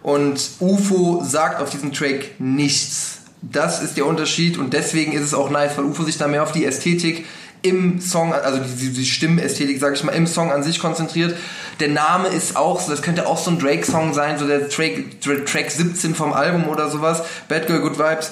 Und 0.02 0.52
UFO 0.60 1.24
sagt 1.26 1.62
auf 1.62 1.70
diesem 1.70 1.92
Track 1.94 2.40
nichts. 2.40 3.18
Das 3.42 3.82
ist 3.82 3.98
der 3.98 4.06
Unterschied 4.06 4.58
und 4.58 4.74
deswegen 4.74 5.14
ist 5.14 5.24
es 5.24 5.34
auch 5.34 5.50
nice, 5.50 5.78
weil 5.78 5.86
UFO 5.86 6.04
sich 6.04 6.18
da 6.18 6.28
mehr 6.28 6.44
auf 6.44 6.52
die 6.52 6.66
Ästhetik 6.66 7.26
im 7.62 8.00
Song, 8.00 8.34
also 8.34 8.60
die, 8.60 8.90
die 8.92 9.06
Stimmästhetik, 9.06 9.80
sag 9.80 9.94
ich 9.94 10.04
mal, 10.04 10.14
im 10.14 10.28
Song 10.28 10.52
an 10.52 10.64
sich 10.64 10.80
konzentriert. 10.80 11.36
Der 11.80 11.90
Name 11.90 12.30
ist 12.30 12.56
auch 12.56 12.80
so, 12.80 12.92
das 12.92 13.02
könnte 13.02 13.28
auch 13.28 13.38
so 13.38 13.52
ein 13.52 13.60
Drake-Song 13.60 14.14
sein, 14.14 14.38
so 14.38 14.48
der 14.48 14.70
Track, 14.70 15.22
Track 15.22 15.72
17 15.72 16.16
vom 16.16 16.34
Album 16.34 16.68
oder 16.70 16.90
sowas. 16.90 17.24
Bad 17.48 17.68
Girl, 17.68 17.82
Good 17.82 18.00
Vibes. 18.00 18.32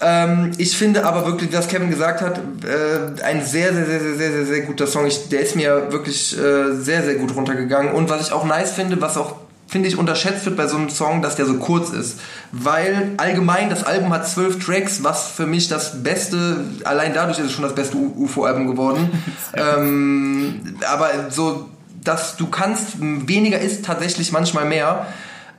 Ähm, 0.00 0.52
ich 0.58 0.76
finde 0.76 1.04
aber 1.04 1.26
wirklich, 1.26 1.52
was 1.52 1.68
Kevin 1.68 1.90
gesagt 1.90 2.22
hat, 2.22 2.38
äh, 2.64 3.22
ein 3.22 3.44
sehr, 3.44 3.74
sehr, 3.74 3.86
sehr, 3.86 4.00
sehr, 4.00 4.16
sehr, 4.16 4.32
sehr, 4.32 4.46
sehr 4.46 4.60
guter 4.62 4.86
Song. 4.86 5.06
Ich, 5.06 5.28
der 5.28 5.40
ist 5.40 5.56
mir 5.56 5.92
wirklich 5.92 6.36
äh, 6.36 6.74
sehr, 6.74 7.02
sehr 7.02 7.16
gut 7.16 7.34
runtergegangen. 7.34 7.92
Und 7.92 8.08
was 8.08 8.26
ich 8.26 8.32
auch 8.32 8.44
nice 8.44 8.72
finde, 8.72 9.00
was 9.00 9.16
auch 9.16 9.36
finde 9.72 9.88
ich, 9.88 9.96
unterschätzt 9.96 10.44
wird 10.44 10.54
bei 10.54 10.66
so 10.66 10.76
einem 10.76 10.90
Song, 10.90 11.22
dass 11.22 11.34
der 11.34 11.46
so 11.46 11.54
kurz 11.54 11.88
ist. 11.88 12.20
Weil 12.52 13.12
allgemein, 13.16 13.70
das 13.70 13.84
Album 13.84 14.12
hat 14.12 14.28
zwölf 14.28 14.62
Tracks, 14.62 15.02
was 15.02 15.28
für 15.28 15.46
mich 15.46 15.68
das 15.68 16.02
beste, 16.02 16.66
allein 16.84 17.14
dadurch 17.14 17.38
ist 17.38 17.46
es 17.46 17.52
schon 17.52 17.64
das 17.64 17.74
beste 17.74 17.96
UFO-Album 17.96 18.66
geworden. 18.66 19.10
ähm, 19.54 20.76
aber 20.92 21.30
so, 21.30 21.70
dass 22.04 22.36
du 22.36 22.48
kannst, 22.48 23.00
weniger 23.00 23.58
ist 23.58 23.82
tatsächlich 23.82 24.30
manchmal 24.30 24.66
mehr. 24.66 25.06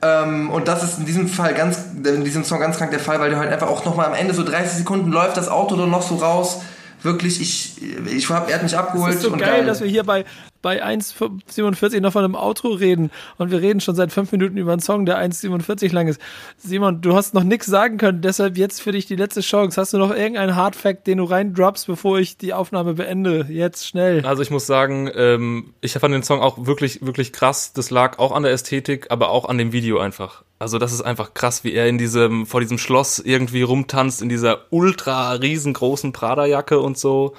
Ähm, 0.00 0.48
und 0.50 0.68
das 0.68 0.84
ist 0.84 1.00
in 1.00 1.06
diesem 1.06 1.26
Fall 1.26 1.52
ganz, 1.52 1.80
in 2.04 2.22
diesem 2.22 2.44
Song 2.44 2.60
ganz 2.60 2.76
krank 2.76 2.92
der 2.92 3.00
Fall, 3.00 3.18
weil 3.18 3.32
du 3.32 3.36
halt 3.36 3.52
einfach 3.52 3.68
auch 3.68 3.84
nochmal 3.84 4.06
am 4.06 4.14
Ende 4.14 4.32
so 4.32 4.44
30 4.44 4.78
Sekunden 4.78 5.10
läuft 5.10 5.36
das 5.36 5.48
Auto 5.48 5.74
dann 5.74 5.90
noch 5.90 6.02
so 6.02 6.14
raus 6.14 6.60
wirklich, 7.02 7.40
ich, 7.40 7.82
ich 8.06 8.30
hab, 8.30 8.48
er 8.48 8.54
hat 8.54 8.62
mich 8.62 8.76
abgeholt. 8.76 9.10
Das 9.10 9.16
ist 9.16 9.22
so 9.22 9.30
geil, 9.32 9.40
geil, 9.40 9.66
dass 9.66 9.80
wir 9.80 9.88
hier 9.88 10.04
bei, 10.04 10.24
bei 10.64 10.82
1,47 10.82 12.00
noch 12.00 12.14
von 12.14 12.24
einem 12.24 12.34
Outro 12.34 12.70
reden 12.70 13.10
und 13.36 13.50
wir 13.50 13.60
reden 13.60 13.82
schon 13.82 13.94
seit 13.94 14.12
fünf 14.12 14.32
Minuten 14.32 14.56
über 14.56 14.72
einen 14.72 14.80
Song, 14.80 15.04
der 15.04 15.18
1,47 15.18 15.92
lang 15.92 16.08
ist. 16.08 16.18
Simon, 16.56 17.02
du 17.02 17.14
hast 17.14 17.34
noch 17.34 17.44
nichts 17.44 17.66
sagen 17.66 17.98
können, 17.98 18.22
deshalb 18.22 18.56
jetzt 18.56 18.80
für 18.80 18.90
dich 18.90 19.04
die 19.04 19.14
letzte 19.14 19.42
Chance. 19.42 19.78
Hast 19.78 19.92
du 19.92 19.98
noch 19.98 20.10
irgendeinen 20.10 20.56
Hardfact, 20.56 21.06
den 21.06 21.18
du 21.18 21.24
reindroppst, 21.24 21.86
bevor 21.86 22.18
ich 22.18 22.38
die 22.38 22.54
Aufnahme 22.54 22.94
beende? 22.94 23.46
Jetzt 23.50 23.86
schnell. 23.86 24.24
Also 24.24 24.42
ich 24.42 24.50
muss 24.50 24.66
sagen, 24.66 25.10
ähm, 25.14 25.74
ich 25.82 25.92
fand 25.92 26.14
den 26.14 26.22
Song 26.22 26.40
auch 26.40 26.64
wirklich, 26.64 27.04
wirklich 27.04 27.34
krass. 27.34 27.74
Das 27.74 27.90
lag 27.90 28.18
auch 28.18 28.32
an 28.32 28.42
der 28.42 28.52
Ästhetik, 28.52 29.10
aber 29.10 29.28
auch 29.28 29.46
an 29.46 29.58
dem 29.58 29.72
Video 29.72 29.98
einfach. 29.98 30.44
Also 30.58 30.78
das 30.78 30.94
ist 30.94 31.02
einfach 31.02 31.34
krass, 31.34 31.62
wie 31.64 31.74
er 31.74 31.88
in 31.88 31.98
diesem, 31.98 32.46
vor 32.46 32.62
diesem 32.62 32.78
Schloss 32.78 33.18
irgendwie 33.18 33.60
rumtanzt, 33.60 34.22
in 34.22 34.30
dieser 34.30 34.60
ultra 34.70 35.32
riesengroßen 35.32 36.12
Prada-Jacke 36.12 36.80
und 36.80 36.96
so. 36.96 37.34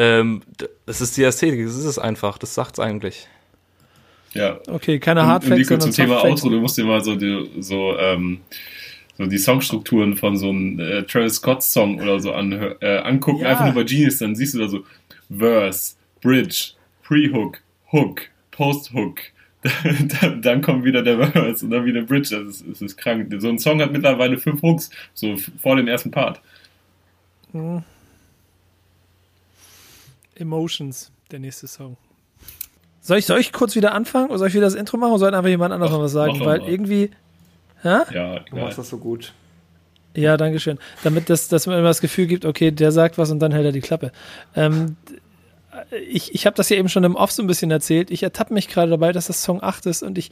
Ähm, 0.00 0.40
das 0.86 1.02
ist 1.02 1.18
die 1.18 1.24
Ästhetik, 1.24 1.62
das 1.62 1.76
ist 1.76 1.84
es 1.84 1.98
einfach, 1.98 2.38
das 2.38 2.54
sagt's 2.54 2.80
eigentlich. 2.80 3.28
Ja. 4.32 4.58
Okay, 4.66 4.98
keine 4.98 5.26
Hardfacts, 5.26 5.70
und, 5.70 5.74
und 5.74 5.80
zum 5.82 5.92
Thema 5.92 6.24
Outro, 6.24 6.48
du 6.48 6.58
musst 6.58 6.78
dir 6.78 6.86
mal 6.86 7.04
so 7.04 7.16
die, 7.16 7.50
so, 7.58 7.98
ähm, 7.98 8.40
so 9.18 9.26
die 9.26 9.36
Songstrukturen 9.36 10.16
von 10.16 10.38
so 10.38 10.48
einem 10.48 10.80
äh, 10.80 11.02
Travis 11.02 11.34
Scott 11.34 11.62
Song 11.62 12.00
oder 12.00 12.18
so 12.18 12.32
an, 12.32 12.50
äh, 12.80 12.96
angucken, 12.96 13.42
ja. 13.42 13.50
einfach 13.50 13.66
nur 13.66 13.74
bei 13.74 13.82
Genius, 13.82 14.16
dann 14.16 14.34
siehst 14.34 14.54
du 14.54 14.60
da 14.60 14.68
so 14.68 14.86
Verse, 15.28 15.96
Bridge, 16.22 16.70
Pre-Hook, 17.02 17.58
Hook, 17.92 18.22
Post-Hook, 18.52 19.20
dann, 20.22 20.40
dann, 20.40 20.62
kommt 20.62 20.82
wieder 20.84 21.02
der 21.02 21.30
Verse 21.30 21.62
und 21.62 21.72
dann 21.72 21.84
wieder 21.84 22.00
Bridge. 22.00 22.30
Das 22.30 22.56
ist, 22.56 22.64
das 22.66 22.80
ist 22.80 22.96
krank. 22.96 23.30
So 23.38 23.50
ein 23.50 23.58
Song 23.58 23.82
hat 23.82 23.92
mittlerweile 23.92 24.38
fünf 24.38 24.62
Hooks, 24.62 24.88
so 25.12 25.36
vor 25.60 25.76
dem 25.76 25.88
ersten 25.88 26.10
Part. 26.10 26.40
Hm. 27.52 27.82
Emotions, 30.40 31.12
der 31.30 31.38
nächste 31.38 31.66
Song. 31.66 31.96
Soll 33.00 33.18
ich, 33.18 33.26
soll 33.26 33.40
ich 33.40 33.52
kurz 33.52 33.74
wieder 33.76 33.92
anfangen 33.92 34.28
oder 34.28 34.38
soll 34.38 34.48
ich 34.48 34.54
wieder 34.54 34.66
das 34.66 34.74
Intro 34.74 34.96
machen 34.96 35.12
oder 35.12 35.18
soll 35.20 35.34
einfach 35.34 35.48
jemand 35.48 35.72
anderes 35.72 35.92
noch 35.92 36.00
was 36.00 36.12
sagen? 36.12 36.40
Weil 36.40 36.60
mal. 36.60 36.68
irgendwie. 36.68 37.10
Hä? 37.82 37.98
Ja, 38.12 38.40
du 38.40 38.56
machst 38.56 38.78
das 38.78 38.90
so 38.90 38.98
gut. 38.98 39.32
Ja, 40.14 40.36
danke 40.36 40.60
schön. 40.60 40.78
Damit 41.02 41.30
das, 41.30 41.48
dass 41.48 41.66
man 41.66 41.78
immer 41.78 41.88
das 41.88 42.00
Gefühl 42.00 42.26
gibt, 42.26 42.44
okay, 42.44 42.70
der 42.70 42.92
sagt 42.92 43.16
was 43.16 43.30
und 43.30 43.38
dann 43.38 43.52
hält 43.52 43.64
er 43.64 43.72
die 43.72 43.80
Klappe. 43.80 44.12
Ähm, 44.54 44.96
ich 46.08 46.34
ich 46.34 46.46
habe 46.46 46.56
das 46.56 46.68
ja 46.68 46.76
eben 46.76 46.88
schon 46.88 47.04
im 47.04 47.16
Off 47.16 47.30
so 47.32 47.42
ein 47.42 47.46
bisschen 47.46 47.70
erzählt. 47.70 48.10
Ich 48.10 48.22
ertappe 48.22 48.52
mich 48.52 48.68
gerade 48.68 48.90
dabei, 48.90 49.12
dass 49.12 49.28
das 49.28 49.42
Song 49.42 49.62
8 49.62 49.86
ist 49.86 50.02
und 50.02 50.18
ich 50.18 50.30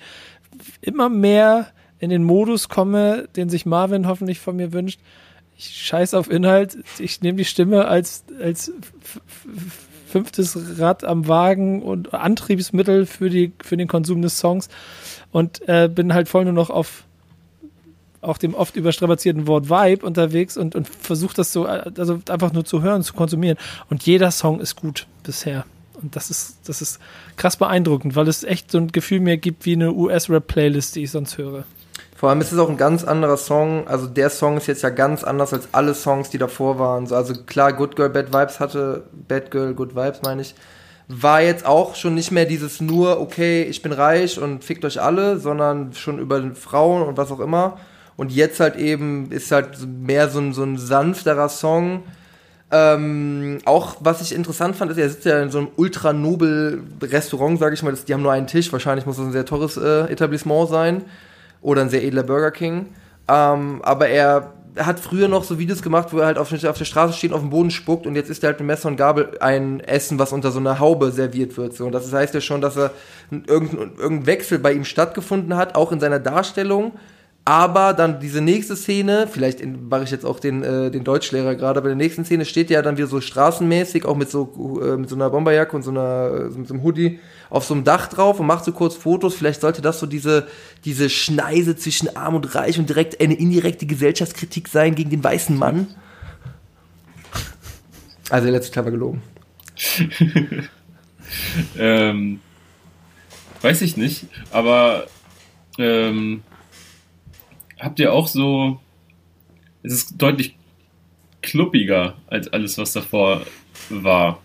immer 0.81 1.09
mehr 1.09 1.69
in 2.01 2.11
den 2.11 2.23
Modus 2.23 2.69
komme, 2.69 3.29
den 3.37 3.49
sich 3.49 3.67
Marvin 3.67 4.07
hoffentlich 4.07 4.41
von 4.41 4.57
mir 4.57 4.73
wünscht. 4.73 5.01
Ich 5.57 5.87
scheiß 5.87 6.15
auf 6.15 6.31
Inhalt. 6.31 6.79
Ich 6.99 7.21
nehme 7.23 7.39
die 7.39 7.45
Stimme 7.45 7.87
als, 7.87 8.25
als 8.41 8.73
fünftes 10.09 10.79
Rad 10.79 11.05
am 11.05 11.29
Wagen 11.29 11.83
und 11.83 12.15
Antriebsmittel 12.15 13.07
für, 13.07 13.31
die, 13.31 13.53
für 13.63 13.77
den 13.77 13.89
Konsum 13.89 14.23
des 14.23 14.39
Songs 14.39 14.69
und 15.31 15.67
äh, 15.69 15.89
bin 15.89 16.15
halt 16.15 16.29
voll 16.29 16.45
nur 16.45 16.55
noch 16.55 16.71
auf 16.71 17.05
auch 18.21 18.39
dem 18.39 18.55
oft 18.55 18.77
überstrapazierten 18.77 19.47
Wort 19.47 19.71
Vibe 19.71 20.05
unterwegs 20.05 20.57
und, 20.57 20.75
und 20.75 20.89
versucht 20.89 21.39
das 21.39 21.53
so, 21.53 21.67
also 21.67 22.19
einfach 22.29 22.53
nur 22.53 22.65
zu 22.65 22.83
hören, 22.83 23.03
zu 23.03 23.15
konsumieren. 23.15 23.57
Und 23.91 24.05
jeder 24.05 24.33
Song 24.33 24.61
ist 24.61 24.75
gut 24.75 25.07
bisher. 25.23 25.65
Und 26.03 26.17
das 26.17 26.31
ist, 26.31 26.59
das 26.65 26.83
ist 26.83 27.01
krass 27.37 27.57
beeindruckend, 27.57 28.17
weil 28.17 28.29
es 28.29 28.45
echt 28.45 28.71
so 28.71 28.79
ein 28.79 28.89
Gefühl 28.89 29.21
mehr 29.21 29.37
gibt 29.37 29.67
wie 29.67 29.75
eine 29.75 29.93
US-Rap-Playlist, 29.93 30.97
die 30.97 31.05
ich 31.05 31.11
sonst 31.11 31.39
höre. 31.39 31.65
Vor 32.19 32.31
allem 32.31 32.41
ist 32.41 32.51
es 32.51 32.59
auch 32.59 32.69
ein 32.69 32.77
ganz 32.77 33.05
anderer 33.05 33.37
Song. 33.37 33.87
Also 33.87 34.09
der 34.09 34.29
Song 34.29 34.57
ist 34.57 34.67
jetzt 34.67 34.83
ja 34.83 34.91
ganz 34.91 35.23
anders 35.23 35.53
als 35.53 35.69
alle 35.71 35.95
Songs, 35.95 36.31
die 36.31 36.39
davor 36.39 36.77
waren. 36.81 37.13
Also 37.13 37.33
klar, 37.47 37.73
Good 37.73 37.95
Girl, 37.95 38.11
Bad 38.11 38.33
Vibes 38.33 38.59
hatte, 38.59 39.05
Bad 39.29 39.53
Girl, 39.53 39.73
Good 39.73 39.95
Vibes 39.95 40.23
meine 40.23 40.43
ich, 40.43 40.57
war 41.07 41.43
jetzt 41.43 41.65
auch 41.65 41.95
schon 41.95 42.17
nicht 42.17 42.33
mehr 42.33 42.45
dieses 42.45 42.81
nur, 42.81 43.21
okay, 43.21 43.63
ich 43.63 43.83
bin 43.83 43.93
reich 43.93 44.41
und 44.41 44.65
fickt 44.65 44.85
euch 44.85 45.01
alle, 45.01 45.39
sondern 45.39 45.93
schon 45.93 46.19
über 46.19 46.43
Frauen 46.57 47.03
und 47.03 47.17
was 47.17 47.31
auch 47.31 47.39
immer. 47.39 47.79
Und 48.17 48.33
jetzt 48.33 48.59
halt 48.59 48.75
eben 48.75 49.31
ist 49.31 49.53
halt 49.53 49.79
mehr 49.87 50.29
so 50.29 50.41
ein, 50.41 50.53
so 50.53 50.65
ein 50.65 50.77
sanfterer 50.77 51.49
Song. 51.49 52.03
Ähm, 52.73 53.59
auch 53.65 53.99
was 54.01 54.23
ich 54.23 54.35
interessant 54.35 54.75
fand, 54.75 54.91
ist, 54.91 54.99
er 54.99 55.09
sitzt 55.09 55.25
ja 55.25 55.41
in 55.41 55.51
so 55.53 55.59
einem 55.59 55.69
ultra 55.77 56.13
nobel 56.13 56.83
Restaurant, 57.01 57.61
sage 57.61 57.77
ich 57.77 57.83
mal. 57.85 57.95
Die 57.95 58.13
haben 58.13 58.23
nur 58.23 58.33
einen 58.33 58.49
Tisch. 58.49 58.73
Wahrscheinlich 58.73 59.07
muss 59.07 59.19
das 59.19 59.27
ein 59.27 59.31
sehr 59.31 59.47
teures 59.47 59.77
äh, 59.77 60.11
Etablissement 60.11 60.69
sein 60.69 61.05
oder 61.61 61.83
ein 61.83 61.89
sehr 61.89 62.05
edler 62.05 62.23
Burger 62.23 62.51
King. 62.51 62.87
Ähm, 63.29 63.81
aber 63.83 64.09
er 64.09 64.53
hat 64.77 65.01
früher 65.01 65.29
noch 65.29 65.45
so 65.45 65.59
Videos 65.59 65.83
gemacht, 65.83 66.09
wo 66.13 66.19
er 66.19 66.27
halt 66.27 66.39
auf, 66.39 66.53
auf 66.53 66.79
der 66.79 66.85
Straße 66.85 67.13
steht, 67.13 67.33
auf 67.33 67.41
dem 67.41 67.51
Boden 67.51 67.71
spuckt 67.71 68.07
und 68.07 68.15
jetzt 68.15 68.31
ist 68.31 68.43
er 68.45 68.51
halt 68.51 68.61
mit 68.61 68.67
Messer 68.69 68.89
und 68.89 68.97
Gabel 68.97 69.37
ein 69.41 69.81
Essen, 69.81 70.19
was 70.19 70.33
unter 70.33 70.51
so 70.51 70.61
einer 70.61 70.79
Haube 70.79 71.11
serviert 71.11 71.57
wird. 71.57 71.75
So. 71.75 71.87
Und 71.87 71.93
das 71.93 72.13
heißt 72.13 72.35
ja 72.35 72.41
schon, 72.41 72.61
dass 72.61 72.77
er 72.77 72.93
irgendein, 73.31 73.97
irgendein 73.99 74.27
Wechsel 74.27 74.59
bei 74.59 74.73
ihm 74.73 74.85
stattgefunden 74.85 75.57
hat, 75.57 75.75
auch 75.75 75.91
in 75.91 76.01
seiner 76.01 76.21
Darstellung 76.21 76.93
aber 77.49 77.95
dann 77.95 78.21
diese 78.21 78.43
nächste 78.43 78.77
Szene, 78.77 79.27
vielleicht 79.27 79.65
mache 79.65 80.05
ich 80.05 80.11
jetzt 80.11 80.27
auch 80.27 80.39
den, 80.39 80.63
äh, 80.63 80.91
den 80.91 81.03
Deutschlehrer 81.03 81.55
gerade, 81.55 81.81
aber 81.81 81.91
in 81.91 81.99
der 81.99 82.05
nächsten 82.05 82.27
Szene 82.27 82.45
steht 82.45 82.69
ja 82.69 82.83
dann 82.83 82.99
wieder 82.99 83.07
so 83.07 83.23
straßenmäßig, 83.23 84.05
auch 84.05 84.17
mit 84.17 84.29
so, 84.29 84.79
äh, 84.83 84.99
mit 84.99 85.09
so 85.09 85.15
einer 85.15 85.31
Bomberjacke 85.31 85.75
und 85.75 85.83
so 85.83 85.91
einer, 85.91 86.31
äh, 86.31 86.51
so 86.51 86.75
einem 86.75 86.83
Hoodie 86.83 87.21
auf 87.51 87.65
so 87.65 87.75
einem 87.75 87.85
Dach 87.85 88.09
drauf 88.09 88.41
und 88.41 88.47
macht 88.47 88.65
so 88.65 88.73
kurz 88.73 88.95
Fotos. 88.95 89.35
Vielleicht 89.35 89.61
sollte 89.61 89.83
das 89.83 90.01
so 90.01 90.07
diese, 90.07 90.47
diese 90.85 91.09
Schneise 91.11 91.77
zwischen 91.77 92.15
Arm 92.17 92.35
und 92.35 92.55
Reich 92.55 92.79
und 92.79 92.89
direkt 92.89 93.21
eine 93.21 93.35
indirekte 93.35 93.87
Gesellschaftskritik 93.87 94.69
sein 94.69 94.95
gegen 94.95 95.11
den 95.11 95.25
weißen 95.25 95.57
Mann. 95.57 95.89
Also 98.31 98.45
der 98.45 98.53
letzte 98.53 98.73
Teil 98.73 98.85
war 98.85 98.91
gelogen. 98.91 99.23
ähm, 101.79 102.41
weiß 103.63 103.83
ich 103.83 103.97
nicht, 103.97 104.27
aber 104.51 105.07
ähm, 105.79 106.43
habt 107.79 107.99
ihr 108.01 108.13
auch 108.13 108.27
so, 108.27 108.81
es 109.83 109.93
ist 109.93 110.15
deutlich 110.19 110.57
kluppiger 111.41 112.15
als 112.27 112.49
alles, 112.49 112.77
was 112.79 112.93
davor 112.93 113.43
war 113.89 114.41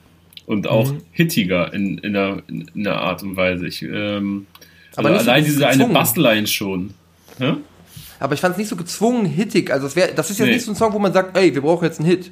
und 0.45 0.67
auch 0.67 0.91
mhm. 0.91 1.01
hittiger 1.11 1.73
in, 1.73 1.97
in, 1.99 2.15
einer, 2.15 2.43
in, 2.47 2.69
einer 2.75 2.97
Art 2.97 3.23
und 3.23 3.35
Weise. 3.35 3.67
Ich, 3.67 3.81
ähm, 3.81 4.47
aber 4.95 5.09
also 5.09 5.29
allein 5.29 5.43
so 5.43 5.49
diese 5.49 5.65
gezwungen. 5.65 5.81
eine 5.83 5.93
Bassline 5.93 6.47
schon. 6.47 6.93
Ja? 7.39 7.57
Aber 8.19 8.33
ich 8.33 8.39
fand 8.39 8.53
es 8.53 8.57
nicht 8.57 8.69
so 8.69 8.75
gezwungen 8.75 9.25
hittig. 9.25 9.71
Also 9.71 9.87
das, 9.87 9.95
wär, 9.95 10.07
das 10.13 10.29
ist 10.29 10.39
jetzt 10.39 10.47
nee. 10.47 10.53
nicht 10.53 10.65
so 10.65 10.71
ein 10.71 10.75
Song, 10.75 10.93
wo 10.93 10.99
man 10.99 11.13
sagt, 11.13 11.35
ey, 11.37 11.53
wir 11.53 11.61
brauchen 11.61 11.85
jetzt 11.85 11.99
einen 11.99 12.09
Hit. 12.09 12.31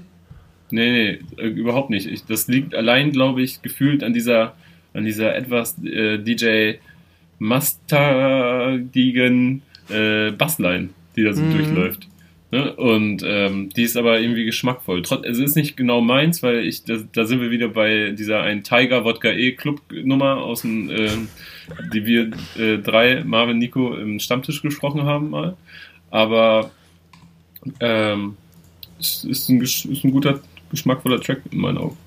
Nee, 0.70 0.92
nee, 0.92 1.20
äh, 1.42 1.48
überhaupt 1.48 1.90
nicht. 1.90 2.08
Ich, 2.08 2.26
das 2.26 2.48
liegt 2.48 2.74
allein, 2.76 3.12
glaube 3.12 3.42
ich, 3.42 3.62
gefühlt 3.62 4.04
an 4.04 4.14
dieser, 4.14 4.56
an 4.94 5.04
dieser 5.04 5.36
etwas 5.36 5.76
äh, 5.84 6.18
DJ 6.18 6.76
mustagigen 7.40 8.84
äh, 9.90 10.32
Bassline, 10.32 10.90
die 11.16 11.24
da 11.24 11.34
so 11.34 11.42
mhm. 11.42 11.58
durchläuft. 11.58 12.08
Ne? 12.52 12.74
Und 12.74 13.24
ähm, 13.26 13.70
die 13.70 13.84
ist 13.84 13.96
aber 13.96 14.20
irgendwie 14.20 14.44
geschmackvoll. 14.44 15.02
Trotz, 15.04 15.26
es 15.26 15.40
ist 15.40 15.56
nicht 15.56 15.78
genau 15.78 16.02
meins, 16.02 16.44
weil 16.44 16.66
ich, 16.66 16.84
da, 16.84 16.98
da 17.14 17.24
sind 17.26 17.40
wir 17.40 17.50
wieder 17.50 17.70
bei 17.70 18.12
dieser 18.12 18.42
ein 18.42 18.64
Tiger 18.64 19.06
Wodka 19.06 19.30
E 19.30 19.54
Club 19.54 19.80
Nummer 20.04 20.38
aus 20.38 20.64
dem, 20.64 20.90
äh, 20.90 21.10
die 21.94 22.06
wir 22.06 22.32
äh, 22.58 22.78
drei, 22.78 23.24
Marvin, 23.24 23.58
Nico, 23.58 23.96
im 23.96 24.20
Stammtisch 24.20 24.62
gesprochen 24.62 25.04
haben 25.04 25.30
mal. 25.30 25.56
Aber 26.10 26.72
ähm, 27.80 28.36
es 29.00 29.24
ist 29.24 29.48
ein, 29.48 29.62
ist 29.62 29.86
ein 29.86 30.12
guter, 30.12 30.42
geschmackvoller 30.70 31.22
Track 31.22 31.44
in 31.52 31.62
meinen 31.62 31.78
Augen. 31.78 31.98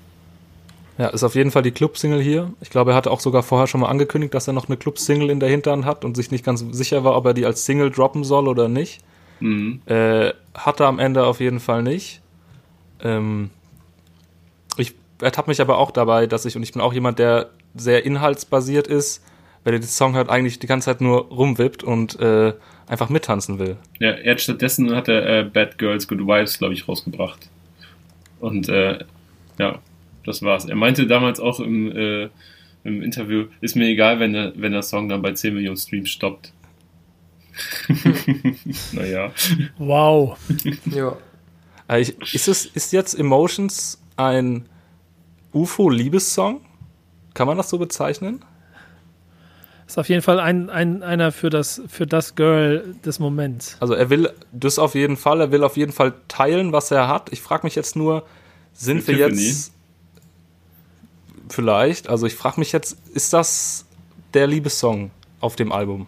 Ja, 0.99 1.07
ist 1.07 1.23
auf 1.23 1.33
jeden 1.33 1.49
Fall 1.49 1.63
die 1.63 1.71
Club-Single 1.71 2.21
hier. 2.21 2.53
Ich 2.61 2.69
glaube, 2.69 2.91
er 2.91 2.95
hatte 2.95 3.09
auch 3.09 3.19
sogar 3.19 3.41
vorher 3.41 3.65
schon 3.65 3.81
mal 3.81 3.89
angekündigt, 3.89 4.33
dass 4.35 4.47
er 4.47 4.53
noch 4.53 4.69
eine 4.69 4.77
Club-Single 4.77 5.31
in 5.31 5.39
der 5.39 5.49
Hinterhand 5.49 5.85
hat 5.85 6.05
und 6.05 6.15
sich 6.15 6.29
nicht 6.29 6.45
ganz 6.45 6.63
sicher 6.71 7.03
war, 7.03 7.17
ob 7.17 7.25
er 7.25 7.33
die 7.33 7.45
als 7.45 7.65
Single 7.65 7.89
droppen 7.89 8.23
soll 8.23 8.47
oder 8.47 8.69
nicht. 8.69 9.01
Mhm. 9.45 9.81
Äh, 9.85 10.33
hat 10.55 10.79
er 10.79 10.87
am 10.87 10.99
Ende 10.99 11.25
auf 11.25 11.39
jeden 11.39 11.59
Fall 11.59 11.83
nicht. 11.83 12.21
Ähm, 13.03 13.51
ich 14.77 14.95
ertappe 15.21 15.49
mich 15.49 15.61
aber 15.61 15.77
auch 15.77 15.91
dabei, 15.91 16.25
dass 16.25 16.45
ich, 16.45 16.55
und 16.55 16.63
ich 16.63 16.73
bin 16.73 16.81
auch 16.81 16.93
jemand, 16.93 17.19
der 17.19 17.51
sehr 17.75 18.05
inhaltsbasiert 18.05 18.87
ist, 18.87 19.23
wenn 19.63 19.73
er 19.73 19.79
den 19.79 19.87
Song 19.87 20.15
hört, 20.15 20.29
eigentlich 20.29 20.59
die 20.59 20.67
ganze 20.67 20.85
Zeit 20.85 21.01
nur 21.01 21.27
rumwippt 21.27 21.83
und 21.83 22.19
äh, 22.19 22.53
einfach 22.87 23.09
mittanzen 23.09 23.59
will. 23.59 23.77
Ja, 23.99 24.11
er 24.11 24.31
hat 24.31 24.41
stattdessen 24.41 24.95
hat 24.95 25.07
er 25.07 25.39
äh, 25.39 25.43
Bad 25.43 25.77
Girls 25.77 26.07
Good 26.07 26.21
Wives, 26.21 26.57
glaube 26.57 26.73
ich, 26.73 26.87
rausgebracht. 26.87 27.49
Und 28.39 28.67
äh, 28.69 28.99
ja, 29.59 29.79
das 30.25 30.41
war's. 30.41 30.65
Er 30.65 30.75
meinte 30.75 31.07
damals 31.07 31.39
auch 31.39 31.59
im, 31.59 31.95
äh, 31.95 32.29
im 32.83 33.01
Interview, 33.01 33.45
ist 33.61 33.75
mir 33.75 33.87
egal, 33.87 34.19
wenn 34.19 34.33
der, 34.33 34.53
wenn 34.55 34.71
der 34.71 34.83
Song 34.83 35.09
dann 35.09 35.21
bei 35.21 35.33
10 35.33 35.53
Millionen 35.53 35.77
Streams 35.77 36.09
stoppt. 36.09 36.51
naja. 38.91 39.31
Wow. 39.77 40.37
ja. 40.85 41.15
Äh, 41.87 42.01
ist, 42.01 42.47
es, 42.47 42.65
ist 42.65 42.93
jetzt 42.93 43.13
Emotions 43.13 43.99
ein 44.17 44.65
UFO-Liebessong? 45.53 46.61
Kann 47.33 47.47
man 47.47 47.57
das 47.57 47.69
so 47.69 47.77
bezeichnen? 47.77 48.43
Ist 49.87 49.99
auf 49.99 50.09
jeden 50.09 50.23
Fall 50.23 50.39
ein, 50.39 50.69
ein, 50.69 51.03
einer 51.03 51.31
für 51.31 51.49
das, 51.49 51.81
für 51.87 52.07
das 52.07 52.35
Girl 52.35 52.95
des 53.05 53.19
Moments. 53.19 53.77
Also 53.79 53.93
er 53.93 54.09
will 54.09 54.31
das 54.51 54.79
auf 54.79 54.95
jeden 54.95 55.15
Fall, 55.15 55.41
er 55.41 55.51
will 55.51 55.63
auf 55.63 55.77
jeden 55.77 55.91
Fall 55.91 56.13
teilen, 56.27 56.71
was 56.71 56.89
er 56.89 57.07
hat. 57.07 57.31
Ich 57.31 57.41
frage 57.41 57.67
mich 57.67 57.75
jetzt 57.75 57.95
nur, 57.95 58.25
sind 58.73 59.03
für 59.03 59.15
wir 59.15 59.27
Tiffany? 59.27 59.47
jetzt 59.47 59.73
vielleicht, 61.49 62.09
also 62.09 62.25
ich 62.25 62.35
frage 62.35 62.59
mich 62.59 62.71
jetzt, 62.71 62.97
ist 63.13 63.31
das 63.33 63.85
der 64.33 64.47
Liebessong 64.47 65.11
auf 65.39 65.55
dem 65.55 65.71
Album? 65.71 66.07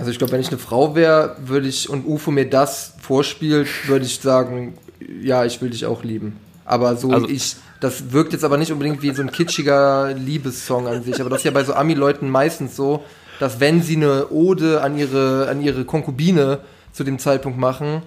Also 0.00 0.10
ich 0.10 0.18
glaube, 0.18 0.32
wenn 0.32 0.40
ich 0.40 0.48
eine 0.48 0.58
Frau 0.58 0.94
wäre, 0.94 1.36
würde 1.44 1.68
ich 1.68 1.90
und 1.90 2.06
UFO 2.06 2.30
mir 2.30 2.48
das 2.48 2.94
vorspielt, 3.00 3.68
würde 3.86 4.06
ich 4.06 4.18
sagen, 4.18 4.74
ja, 5.22 5.44
ich 5.44 5.60
will 5.60 5.70
dich 5.70 5.84
auch 5.84 6.02
lieben. 6.02 6.38
Aber 6.64 6.96
so 6.96 7.10
also, 7.10 7.28
ich, 7.28 7.56
das 7.80 8.12
wirkt 8.12 8.32
jetzt 8.32 8.44
aber 8.44 8.56
nicht 8.56 8.72
unbedingt 8.72 9.02
wie 9.02 9.12
so 9.12 9.20
ein 9.20 9.30
kitschiger 9.30 10.14
Liebessong 10.14 10.86
an 10.88 11.02
sich. 11.02 11.20
Aber 11.20 11.28
das 11.28 11.40
ist 11.40 11.44
ja 11.44 11.50
bei 11.50 11.64
so 11.64 11.74
Ami-Leuten 11.74 12.30
meistens 12.30 12.76
so, 12.76 13.04
dass 13.40 13.60
wenn 13.60 13.82
sie 13.82 13.96
eine 13.96 14.30
Ode 14.30 14.80
an 14.80 14.96
ihre, 14.96 15.48
an 15.48 15.60
ihre 15.60 15.84
Konkubine 15.84 16.60
zu 16.92 17.04
dem 17.04 17.18
Zeitpunkt 17.18 17.58
machen, 17.58 18.02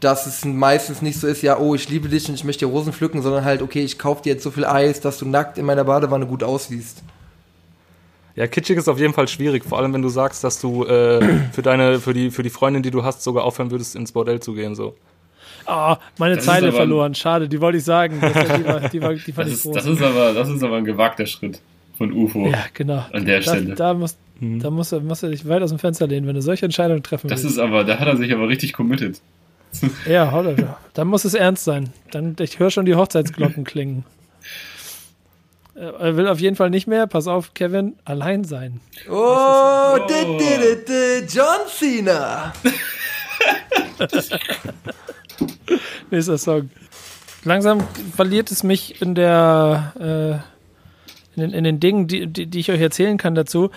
dass 0.00 0.26
es 0.26 0.44
meistens 0.44 1.02
nicht 1.02 1.20
so 1.20 1.26
ist, 1.26 1.42
ja, 1.42 1.58
oh, 1.58 1.74
ich 1.74 1.88
liebe 1.88 2.08
dich 2.08 2.28
und 2.28 2.34
ich 2.34 2.44
möchte 2.44 2.66
dir 2.66 2.72
Rosen 2.72 2.92
pflücken, 2.92 3.22
sondern 3.22 3.44
halt, 3.44 3.60
okay, 3.62 3.82
ich 3.82 3.98
kaufe 3.98 4.22
dir 4.22 4.32
jetzt 4.32 4.42
so 4.42 4.50
viel 4.50 4.64
Eis, 4.64 5.00
dass 5.00 5.18
du 5.18 5.26
nackt 5.26 5.58
in 5.58 5.66
meiner 5.66 5.84
Badewanne 5.84 6.26
gut 6.26 6.42
aussiehst. 6.42 7.02
Ja, 8.36 8.46
kitschig 8.48 8.76
ist 8.76 8.88
auf 8.88 8.98
jeden 8.98 9.14
Fall 9.14 9.28
schwierig, 9.28 9.64
vor 9.64 9.78
allem 9.78 9.92
wenn 9.94 10.02
du 10.02 10.08
sagst, 10.08 10.42
dass 10.42 10.60
du 10.60 10.84
äh, 10.84 11.20
für 11.52 11.62
deine, 11.62 12.00
für 12.00 12.12
die, 12.12 12.30
für 12.30 12.42
die 12.42 12.50
Freundin, 12.50 12.82
die 12.82 12.90
du 12.90 13.04
hast, 13.04 13.22
sogar 13.22 13.44
aufhören 13.44 13.70
würdest, 13.70 13.94
ins 13.94 14.12
Bordell 14.12 14.40
zu 14.40 14.54
gehen, 14.54 14.74
so. 14.74 14.94
Oh, 15.66 15.94
meine 16.18 16.36
das 16.36 16.44
Zeile 16.44 16.72
verloren. 16.72 17.14
Schade, 17.14 17.48
die 17.48 17.60
wollte 17.60 17.78
ich 17.78 17.84
sagen. 17.84 18.18
Das, 18.20 18.32
die 18.32 18.64
war, 18.66 18.80
die 18.80 19.02
war, 19.02 19.14
die 19.14 19.32
fand 19.32 19.48
das, 19.48 19.64
ist, 19.64 19.74
das, 19.74 19.86
ist 19.86 20.02
aber, 20.02 20.34
das 20.34 20.48
ist 20.50 20.62
aber 20.62 20.76
ein 20.76 20.84
gewagter 20.84 21.26
Schritt 21.26 21.60
von 21.96 22.12
UFO. 22.12 22.48
Ja, 22.48 22.64
genau. 22.74 23.04
An 23.12 23.24
der 23.24 23.40
da, 23.40 23.42
Stelle. 23.42 23.74
Da, 23.74 23.94
musst, 23.94 24.18
mhm. 24.40 24.60
da 24.60 24.70
musst, 24.70 24.92
du, 24.92 25.00
musst 25.00 25.22
du 25.22 25.28
dich 25.28 25.48
weit 25.48 25.62
aus 25.62 25.70
dem 25.70 25.78
Fenster 25.78 26.06
lehnen, 26.06 26.26
wenn 26.26 26.34
du 26.34 26.42
solche 26.42 26.66
Entscheidungen 26.66 27.02
treffen 27.02 27.30
willst. 27.30 27.44
Das 27.44 27.50
ist 27.50 27.58
aber, 27.58 27.84
da 27.84 27.98
hat 27.98 28.08
er 28.08 28.16
sich 28.16 28.32
aber 28.32 28.48
richtig 28.48 28.74
committed. 28.74 29.20
Ja, 30.06 30.44
dann 30.92 31.08
muss 31.08 31.24
es 31.24 31.34
ernst 31.34 31.64
sein. 31.64 31.90
Dann, 32.10 32.36
ich 32.38 32.58
höre 32.58 32.70
schon 32.70 32.84
die 32.84 32.94
Hochzeitsglocken 32.94 33.64
klingen. 33.64 34.04
Er 35.74 36.16
will 36.16 36.28
auf 36.28 36.38
jeden 36.38 36.54
Fall 36.54 36.70
nicht 36.70 36.86
mehr, 36.86 37.06
pass 37.08 37.26
auf, 37.26 37.52
Kevin, 37.54 37.96
allein 38.04 38.44
sein. 38.44 38.80
Oh, 39.08 39.12
oh. 39.12 40.06
John 41.28 41.60
Cena. 41.68 42.52
Nächster 46.10 46.38
Song. 46.38 46.70
Langsam 47.42 47.82
verliert 48.14 48.50
es 48.52 48.62
mich 48.62 49.02
in 49.02 49.14
der 49.16 49.92
äh, 49.98 50.54
in, 51.36 51.42
den, 51.42 51.52
in 51.52 51.64
den 51.64 51.80
Dingen, 51.80 52.06
die, 52.06 52.26
die, 52.26 52.46
die, 52.46 52.60
ich 52.60 52.70
euch 52.70 52.80
erzählen 52.80 53.18
kann 53.18 53.34
dazu. 53.34 53.70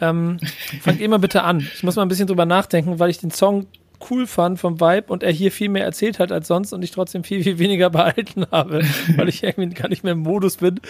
Ähm, 0.00 0.38
fangt 0.80 1.00
immer 1.00 1.20
bitte 1.20 1.44
an. 1.44 1.60
Ich 1.60 1.84
muss 1.84 1.94
mal 1.96 2.02
ein 2.02 2.08
bisschen 2.08 2.26
drüber 2.26 2.46
nachdenken, 2.46 2.98
weil 2.98 3.10
ich 3.10 3.18
den 3.18 3.30
Song 3.30 3.66
cool 4.10 4.26
fand 4.26 4.58
vom 4.58 4.80
Vibe 4.80 5.12
und 5.12 5.22
er 5.22 5.32
hier 5.32 5.52
viel 5.52 5.68
mehr 5.68 5.84
erzählt 5.84 6.18
hat 6.18 6.32
als 6.32 6.48
sonst 6.48 6.72
und 6.72 6.82
ich 6.82 6.90
trotzdem 6.90 7.24
viel, 7.24 7.42
viel 7.42 7.58
weniger 7.58 7.90
behalten 7.90 8.46
habe, 8.50 8.82
weil 9.16 9.28
ich 9.28 9.42
irgendwie 9.42 9.68
gar 9.70 9.88
nicht 9.88 10.04
mehr 10.04 10.12
im 10.12 10.20
Modus 10.20 10.58
bin, 10.58 10.80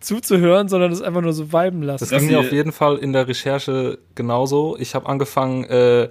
zuzuhören, 0.00 0.68
sondern 0.68 0.92
es 0.92 1.02
einfach 1.02 1.22
nur 1.22 1.32
so 1.32 1.52
viben 1.52 1.82
lassen. 1.82 2.06
Das 2.08 2.18
ging 2.18 2.28
mir 2.28 2.40
auf 2.40 2.52
jeden 2.52 2.72
Fall 2.72 2.98
in 2.98 3.12
der 3.12 3.28
Recherche 3.28 3.98
genauso. 4.14 4.76
Ich 4.78 4.94
habe 4.94 5.08
angefangen, 5.08 5.64
äh, 5.64 6.08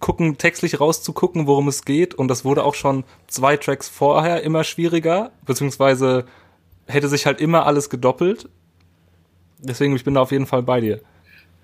gucken, 0.00 0.38
textlich 0.38 0.80
rauszugucken, 0.80 1.46
worum 1.46 1.68
es 1.68 1.84
geht. 1.84 2.14
Und 2.14 2.28
das 2.28 2.44
wurde 2.44 2.64
auch 2.64 2.74
schon 2.74 3.04
zwei 3.26 3.56
Tracks 3.56 3.88
vorher 3.88 4.42
immer 4.42 4.64
schwieriger, 4.64 5.32
beziehungsweise 5.46 6.24
hätte 6.86 7.08
sich 7.08 7.26
halt 7.26 7.40
immer 7.40 7.66
alles 7.66 7.90
gedoppelt. 7.90 8.48
Deswegen, 9.58 9.96
ich 9.96 10.04
bin 10.04 10.14
da 10.14 10.20
auf 10.20 10.32
jeden 10.32 10.46
Fall 10.46 10.62
bei 10.62 10.80
dir. 10.80 11.00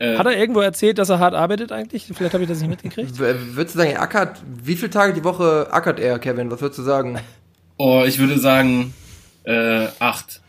Äh, 0.00 0.16
Hat 0.16 0.26
er 0.26 0.36
irgendwo 0.36 0.60
erzählt, 0.60 0.96
dass 0.96 1.10
er 1.10 1.18
hart 1.18 1.34
arbeitet 1.34 1.72
eigentlich? 1.72 2.06
Vielleicht 2.12 2.32
habe 2.32 2.42
ich 2.42 2.48
das 2.48 2.60
nicht 2.60 2.70
mitgekriegt. 2.70 3.18
Würdest 3.18 3.74
du 3.74 3.78
sagen, 3.78 3.90
er 3.90 4.00
ackert, 4.00 4.40
wie 4.62 4.74
viele 4.74 4.90
Tage 4.90 5.12
die 5.12 5.22
Woche 5.22 5.68
ackert 5.70 6.00
er, 6.00 6.18
Kevin? 6.18 6.50
Was 6.50 6.62
würdest 6.62 6.78
du 6.78 6.82
sagen? 6.82 7.18
Oh, 7.76 8.02
ich 8.06 8.18
würde 8.18 8.38
sagen, 8.38 8.94
äh, 9.44 9.88
acht. 9.98 10.40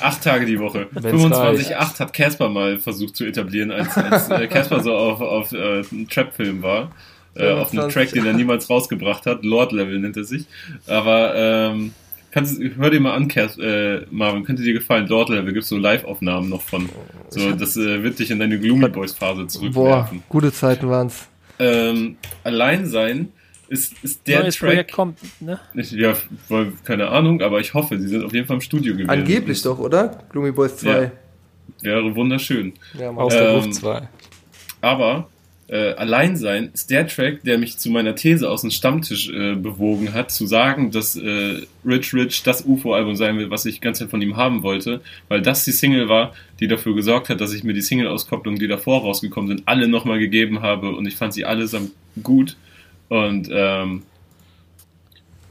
Acht 0.00 0.24
Tage 0.24 0.46
die 0.46 0.58
Woche. 0.58 0.88
25, 0.92 1.76
8 1.76 2.00
hat 2.00 2.12
Casper 2.12 2.48
mal 2.48 2.78
versucht 2.78 3.14
zu 3.16 3.24
etablieren, 3.24 3.70
als, 3.70 4.28
äh, 4.30 4.46
Casper 4.48 4.82
so 4.82 4.94
auf, 4.94 5.20
auf 5.20 5.52
äh, 5.52 5.84
einem 5.90 6.08
Trap-Film 6.08 6.62
war. 6.62 6.90
Äh, 7.36 7.52
auf 7.52 7.72
einem 7.72 7.88
Track, 7.88 8.10
den 8.12 8.26
er 8.26 8.32
niemals 8.32 8.68
rausgebracht 8.68 9.26
hat. 9.26 9.44
Lord 9.44 9.70
Level 9.72 9.98
nennt 10.00 10.16
er 10.16 10.24
sich. 10.24 10.46
Aber 10.88 11.34
ähm, 11.36 11.92
kannst, 12.30 12.60
hör 12.76 12.90
dir 12.90 13.00
mal 13.00 13.14
an, 13.14 13.28
Cas 13.28 13.58
äh, 13.58 14.02
Marvin, 14.10 14.44
könnte 14.44 14.62
dir 14.62 14.72
gefallen. 14.72 15.06
Lord 15.06 15.28
Level 15.30 15.52
gibt 15.52 15.64
so 15.64 15.76
Live-Aufnahmen 15.76 16.48
noch 16.48 16.62
von. 16.62 16.88
So, 17.28 17.52
das 17.52 17.76
äh, 17.76 18.02
wird 18.02 18.18
dich 18.18 18.30
in 18.30 18.38
deine 18.38 18.58
Gloomy 18.58 18.88
Boys-Phase 18.88 19.46
zurückwerfen. 19.46 20.18
Boah, 20.18 20.24
gute 20.28 20.52
Zeiten 20.52 20.88
waren's. 20.88 21.28
Ähm, 21.58 22.16
allein 22.42 22.86
sein 22.86 23.28
ist, 23.68 23.94
ist 24.02 24.26
der 24.26 24.40
Neues 24.40 24.56
Track. 24.56 24.68
Projekt 24.70 24.92
kommt, 24.92 25.18
ne? 25.40 25.60
Ja, 25.74 26.14
keine 26.84 27.08
Ahnung, 27.08 27.40
aber 27.42 27.60
ich 27.60 27.72
hoffe, 27.74 28.00
sie 28.00 28.08
sind 28.08 28.24
auf 28.24 28.32
jeden 28.32 28.46
Fall 28.46 28.56
im 28.56 28.60
Studio 28.60 28.94
gewesen. 28.94 29.10
Angeblich 29.10 29.62
doch, 29.62 29.78
oder? 29.78 30.22
Gloomy 30.30 30.52
Boys 30.52 30.76
2. 30.78 30.90
Ja, 30.90 31.12
wäre 31.82 32.14
wunderschön. 32.16 32.72
Ja, 32.98 33.10
Aus 33.10 33.32
der 33.32 33.54
Luft 33.54 33.74
2. 33.74 34.08
Aber 34.80 35.28
äh, 35.70 35.92
allein 35.92 36.36
sein 36.36 36.70
ist 36.74 36.90
der 36.90 37.06
Track, 37.06 37.44
der 37.44 37.56
mich 37.56 37.78
zu 37.78 37.90
meiner 37.90 38.16
These 38.16 38.50
aus 38.50 38.62
dem 38.62 38.72
Stammtisch 38.72 39.30
äh, 39.30 39.54
bewogen 39.54 40.12
hat, 40.12 40.32
zu 40.32 40.46
sagen, 40.46 40.90
dass 40.90 41.14
äh, 41.14 41.62
Rich 41.86 42.12
Rich 42.12 42.42
das 42.42 42.66
UFO-Album 42.66 43.14
sein 43.14 43.38
will, 43.38 43.50
was 43.50 43.66
ich 43.66 43.80
ganz 43.80 44.02
von 44.02 44.20
ihm 44.20 44.36
haben 44.36 44.64
wollte, 44.64 45.00
weil 45.28 45.42
das 45.42 45.64
die 45.64 45.70
Single 45.70 46.08
war, 46.08 46.34
die 46.58 46.66
dafür 46.66 46.96
gesorgt 46.96 47.28
hat, 47.28 47.40
dass 47.40 47.52
ich 47.52 47.62
mir 47.62 47.72
die 47.72 47.82
Single-Auskopplungen, 47.82 48.58
die 48.58 48.66
davor 48.66 49.02
rausgekommen 49.02 49.48
sind, 49.48 49.62
alle 49.68 49.86
nochmal 49.86 50.18
gegeben 50.18 50.60
habe 50.60 50.90
und 50.90 51.06
ich 51.06 51.14
fand 51.14 51.34
sie 51.34 51.44
allesamt 51.44 51.92
gut. 52.20 52.56
Und 53.08 53.48
ähm, 53.52 54.02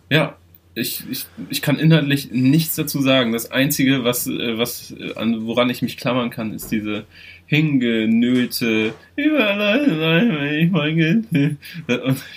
ja, 0.09 0.35
ich, 0.75 1.03
ich, 1.09 1.25
ich 1.49 1.61
kann 1.61 1.79
inhaltlich 1.79 2.31
nichts 2.31 2.75
dazu 2.75 3.01
sagen. 3.01 3.31
Das 3.31 3.51
Einzige, 3.51 4.03
was, 4.03 4.27
äh, 4.27 4.57
was, 4.57 4.91
äh, 4.91 5.13
an, 5.15 5.45
woran 5.45 5.69
ich 5.69 5.81
mich 5.81 5.95
klammern 5.95 6.29
kann, 6.29 6.53
ist 6.53 6.71
diese 6.71 7.05
hingenölte 7.49 8.93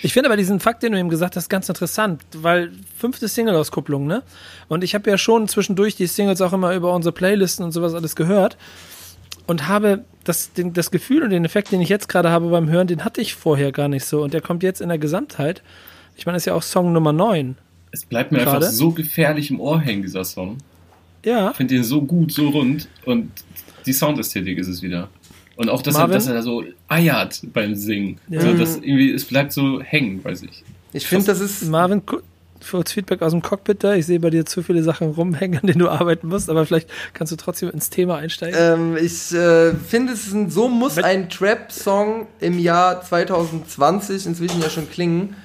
Ich 0.01 0.11
finde 0.11 0.27
aber 0.27 0.37
diesen 0.37 0.59
Fakt, 0.59 0.81
den 0.81 0.93
du 0.93 0.99
eben 0.99 1.09
gesagt 1.09 1.35
hast, 1.35 1.49
ganz 1.49 1.69
interessant, 1.69 2.23
weil 2.35 2.71
fünfte 2.97 3.27
Single-Auskupplung, 3.27 4.07
ne? 4.07 4.23
Und 4.69 4.83
ich 4.83 4.95
habe 4.95 5.07
ja 5.11 5.19
schon 5.19 5.47
zwischendurch 5.47 5.95
die 5.95 6.07
Singles 6.07 6.41
auch 6.41 6.51
immer 6.51 6.73
über 6.73 6.95
unsere 6.95 7.13
Playlisten 7.13 7.63
und 7.63 7.73
sowas 7.73 7.93
alles 7.93 8.15
gehört 8.15 8.57
und 9.45 9.67
habe 9.67 10.03
das, 10.23 10.51
den, 10.53 10.73
das 10.73 10.89
Gefühl 10.89 11.21
und 11.21 11.29
den 11.29 11.45
Effekt, 11.45 11.71
den 11.71 11.79
ich 11.79 11.89
jetzt 11.89 12.09
gerade 12.09 12.31
habe 12.31 12.49
beim 12.49 12.67
Hören, 12.67 12.87
den 12.87 13.05
hatte 13.05 13.21
ich 13.21 13.35
vorher 13.35 13.71
gar 13.71 13.89
nicht 13.89 14.05
so. 14.05 14.23
Und 14.23 14.33
der 14.33 14.41
kommt 14.41 14.63
jetzt 14.63 14.81
in 14.81 14.89
der 14.89 14.97
Gesamtheit. 14.97 15.61
Ich 16.15 16.25
meine, 16.25 16.37
das 16.37 16.41
ist 16.41 16.47
ja 16.47 16.55
auch 16.55 16.63
Song 16.63 16.91
Nummer 16.91 17.13
9. 17.13 17.55
Es 17.91 18.03
bleibt 18.03 18.31
mir 18.31 18.39
gerade. 18.39 18.65
einfach 18.65 18.71
so 18.71 18.89
gefährlich 18.89 19.51
im 19.51 19.59
Ohr 19.59 19.79
hängen, 19.79 20.01
dieser 20.01 20.25
Song. 20.25 20.57
Ja. 21.23 21.51
Ich 21.51 21.57
finde 21.57 21.75
den 21.75 21.83
so 21.83 22.01
gut, 22.01 22.31
so 22.31 22.49
rund 22.49 22.87
und 23.05 23.31
die 23.85 23.93
Soundästhetik 23.93 24.57
ist 24.57 24.67
es 24.67 24.81
wieder. 24.81 25.09
Und 25.55 25.69
auch, 25.69 25.81
dass, 25.81 25.95
er, 25.95 26.07
dass 26.07 26.27
er 26.27 26.41
so 26.41 26.63
eiert 26.87 27.41
beim 27.53 27.75
Singen. 27.75 28.19
Ja. 28.27 28.39
Also 28.39 28.53
das 28.57 28.77
irgendwie, 28.77 29.11
es 29.11 29.25
bleibt 29.25 29.53
so 29.53 29.81
hängen, 29.81 30.23
weiß 30.23 30.43
ich. 30.43 30.63
Ich 30.93 31.05
finde, 31.05 31.25
das 31.25 31.39
ist. 31.39 31.63
Marvin, 31.65 32.01
kurz 32.69 32.91
Feedback 32.91 33.21
aus 33.21 33.31
dem 33.31 33.41
Cockpit 33.41 33.83
da. 33.83 33.93
Ich 33.93 34.05
sehe 34.05 34.19
bei 34.19 34.29
dir 34.29 34.45
zu 34.45 34.63
viele 34.63 34.83
Sachen 34.83 35.11
rumhängen, 35.11 35.59
an 35.59 35.67
denen 35.67 35.79
du 35.79 35.89
arbeiten 35.89 36.27
musst, 36.27 36.49
aber 36.49 36.65
vielleicht 36.65 36.89
kannst 37.13 37.31
du 37.31 37.35
trotzdem 37.35 37.69
ins 37.69 37.89
Thema 37.89 38.17
einsteigen. 38.17 38.57
Ähm, 38.59 38.97
ich 38.97 39.31
äh, 39.33 39.73
finde, 39.73 40.13
es 40.13 40.27
ist 40.27 40.33
ein, 40.33 40.49
so 40.49 40.67
muss 40.67 40.97
ein 40.97 41.29
Trap-Song 41.29 42.27
im 42.39 42.59
Jahr 42.59 43.01
2020 43.03 44.25
inzwischen 44.25 44.61
ja 44.61 44.69
schon 44.69 44.89
klingen 44.89 45.35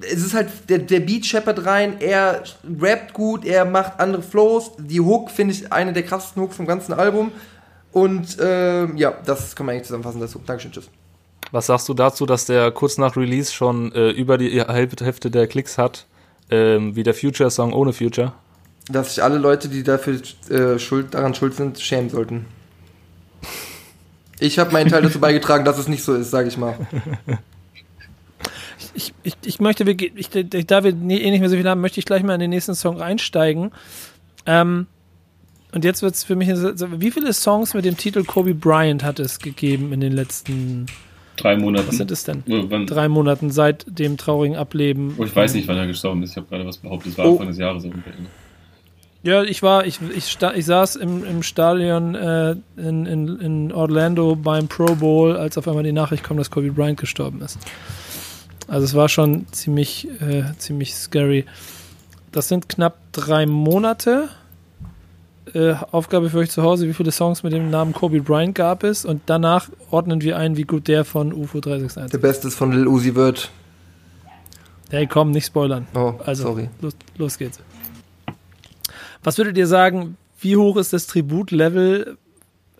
es 0.00 0.24
ist 0.24 0.34
halt 0.34 0.48
der, 0.68 0.78
der 0.78 1.00
Beat 1.00 1.26
scheppert 1.26 1.64
rein, 1.64 2.00
er 2.00 2.42
rappt 2.80 3.12
gut, 3.12 3.44
er 3.44 3.64
macht 3.64 3.98
andere 3.98 4.22
Flows. 4.22 4.72
Die 4.78 5.00
Hook 5.00 5.30
finde 5.30 5.54
ich 5.54 5.72
eine 5.72 5.92
der 5.92 6.02
krassesten 6.02 6.42
Hooks 6.42 6.56
vom 6.56 6.66
ganzen 6.66 6.92
Album. 6.92 7.32
Und 7.92 8.38
äh, 8.38 8.86
ja, 8.94 9.14
das 9.24 9.56
kann 9.56 9.66
man 9.66 9.74
eigentlich 9.74 9.86
zusammenfassen 9.86 10.20
dazu. 10.20 10.40
Dankeschön, 10.44 10.72
tschüss. 10.72 10.90
Was 11.52 11.66
sagst 11.66 11.88
du 11.88 11.94
dazu, 11.94 12.26
dass 12.26 12.44
der 12.44 12.70
kurz 12.72 12.98
nach 12.98 13.16
Release 13.16 13.52
schon 13.52 13.92
äh, 13.92 14.10
über 14.10 14.36
die 14.36 14.60
Hälfte 14.60 15.30
der 15.30 15.46
Klicks 15.46 15.78
hat, 15.78 16.06
ähm, 16.50 16.96
wie 16.96 17.02
der 17.02 17.14
Future-Song 17.14 17.72
ohne 17.72 17.92
Future? 17.92 18.32
Dass 18.88 19.14
sich 19.14 19.22
alle 19.22 19.38
Leute, 19.38 19.68
die 19.68 19.82
dafür 19.82 20.20
äh, 20.50 20.78
schuld, 20.78 21.14
daran 21.14 21.34
schuld 21.34 21.54
sind, 21.54 21.80
schämen 21.80 22.10
sollten. 22.10 22.46
Ich 24.38 24.58
habe 24.58 24.72
meinen 24.72 24.90
Teil 24.90 25.02
dazu 25.02 25.18
beigetragen, 25.18 25.64
dass 25.64 25.78
es 25.78 25.88
nicht 25.88 26.04
so 26.04 26.14
ist, 26.14 26.30
sage 26.30 26.48
ich 26.48 26.58
mal. 26.58 26.76
ich, 28.96 29.12
ich, 29.22 29.34
ich 29.44 29.60
möchte, 29.60 29.84
ich, 29.90 30.30
da 30.30 30.84
wir 30.84 30.90
eh 30.90 31.30
nicht 31.30 31.40
mehr 31.40 31.48
so 31.48 31.56
viel 31.56 31.68
haben, 31.68 31.80
möchte 31.80 32.00
ich 32.00 32.06
gleich 32.06 32.22
mal 32.22 32.34
in 32.34 32.40
den 32.40 32.50
nächsten 32.50 32.74
Song 32.74 33.00
einsteigen. 33.00 33.70
Ähm, 34.46 34.86
und 35.72 35.84
jetzt 35.84 36.02
wird 36.02 36.14
es 36.14 36.24
für 36.24 36.36
mich, 36.36 36.48
wie 36.48 37.10
viele 37.10 37.32
Songs 37.32 37.74
mit 37.74 37.84
dem 37.84 37.96
Titel 37.96 38.24
Kobe 38.24 38.54
Bryant 38.54 39.04
hat 39.04 39.18
es 39.18 39.38
gegeben 39.38 39.92
in 39.92 40.00
den 40.00 40.12
letzten 40.12 40.86
drei 41.36 41.56
Monaten? 41.56 41.88
Was 41.88 41.98
sind 41.98 42.10
es 42.10 42.24
denn? 42.24 42.42
Wann? 42.46 42.86
Drei 42.86 43.08
Monaten 43.08 43.50
seit 43.50 43.84
dem 43.86 44.16
traurigen 44.16 44.56
Ableben. 44.56 45.14
Oh, 45.18 45.24
ich 45.24 45.36
weiß 45.36 45.54
nicht, 45.54 45.68
wann 45.68 45.76
er 45.76 45.86
gestorben 45.86 46.22
ist. 46.22 46.30
Ich 46.30 46.36
habe 46.36 46.46
gerade 46.46 46.66
was 46.66 46.78
behauptet. 46.78 47.12
Es 47.12 47.18
war 47.18 47.26
oh. 47.26 47.32
Anfang 47.32 47.48
des 47.48 47.58
Jahres. 47.58 47.84
Ja, 49.22 49.42
ich 49.42 49.62
war, 49.62 49.86
ich, 49.86 49.98
ich, 50.16 50.38
ich 50.54 50.66
saß 50.66 50.96
im, 50.96 51.24
im 51.24 51.42
Stadion 51.42 52.14
äh, 52.14 52.52
in, 52.76 53.06
in, 53.06 53.40
in 53.40 53.72
Orlando 53.72 54.36
beim 54.36 54.68
Pro 54.68 54.94
Bowl, 54.94 55.36
als 55.36 55.58
auf 55.58 55.66
einmal 55.66 55.82
die 55.82 55.92
Nachricht 55.92 56.22
kam, 56.22 56.36
dass 56.36 56.50
Kobe 56.50 56.70
Bryant 56.70 57.00
gestorben 57.00 57.42
ist. 57.42 57.58
Also 58.68 58.84
es 58.84 58.94
war 58.94 59.08
schon 59.08 59.46
ziemlich, 59.52 60.08
äh, 60.20 60.44
ziemlich 60.58 60.94
scary. 60.94 61.44
Das 62.32 62.48
sind 62.48 62.68
knapp 62.68 62.98
drei 63.12 63.46
Monate. 63.46 64.28
Äh, 65.54 65.74
Aufgabe 65.92 66.30
für 66.30 66.38
euch 66.38 66.50
zu 66.50 66.62
Hause, 66.62 66.88
wie 66.88 66.92
viele 66.92 67.12
Songs 67.12 67.44
mit 67.44 67.52
dem 67.52 67.70
Namen 67.70 67.92
Kobe 67.92 68.20
Bryant 68.20 68.56
gab 68.56 68.82
es 68.82 69.04
und 69.04 69.22
danach 69.26 69.68
ordnen 69.90 70.20
wir 70.20 70.36
ein, 70.36 70.56
wie 70.56 70.64
gut 70.64 70.88
der 70.88 71.04
von 71.04 71.32
UFO 71.32 71.60
361 71.60 72.10
Der 72.10 72.18
beste 72.18 72.48
ist 72.48 72.56
von 72.56 72.72
Lil 72.72 72.88
Uzi 72.88 73.14
wird. 73.14 73.50
Hey, 74.90 75.06
komm, 75.06 75.30
nicht 75.30 75.46
spoilern. 75.46 75.86
Oh, 75.94 76.14
also, 76.24 76.44
sorry. 76.44 76.68
Los, 76.80 76.96
los 77.16 77.38
geht's. 77.38 77.60
Was 79.22 79.38
würdet 79.38 79.56
ihr 79.56 79.66
sagen, 79.66 80.16
wie 80.40 80.56
hoch 80.56 80.76
ist 80.76 80.92
das 80.92 81.06
Tributlevel 81.06 82.18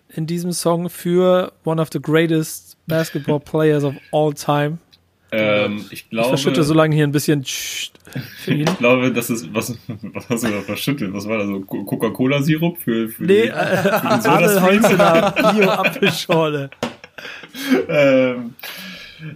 in 0.09 0.27
diesem 0.27 0.51
Song 0.51 0.89
für 0.89 1.53
one 1.63 1.81
of 1.81 1.89
the 1.91 2.01
greatest 2.01 2.77
basketball 2.87 3.39
players 3.39 3.83
of 3.83 3.95
all 4.11 4.33
time? 4.33 4.77
Ähm, 5.31 5.85
ich 5.89 6.09
glaube. 6.09 6.27
Ich 6.27 6.41
verschütte 6.41 6.63
so 6.63 6.73
lange 6.73 6.95
hier 6.95 7.05
ein 7.05 7.11
bisschen. 7.11 7.41
ich 8.47 8.77
glaube, 8.77 9.11
das 9.11 9.29
ist. 9.29 9.53
Was, 9.53 9.77
was 9.87 10.29
hast 10.29 10.43
du 10.43 10.49
da 10.49 10.61
verschüttet? 10.61 11.13
Was 11.13 11.27
war 11.27 11.39
da 11.39 11.45
so? 11.45 11.59
Coca-Cola-Sirup 11.61 12.77
für, 12.77 13.09
für, 13.09 13.23
nee, 13.23 13.43
die, 13.43 13.47
äh, 13.49 13.77
für 13.77 13.89
den 13.89 14.01
Adelholzener 14.25 15.31
Bio-Apfelschorle. 15.53 16.69
ähm, 17.89 18.53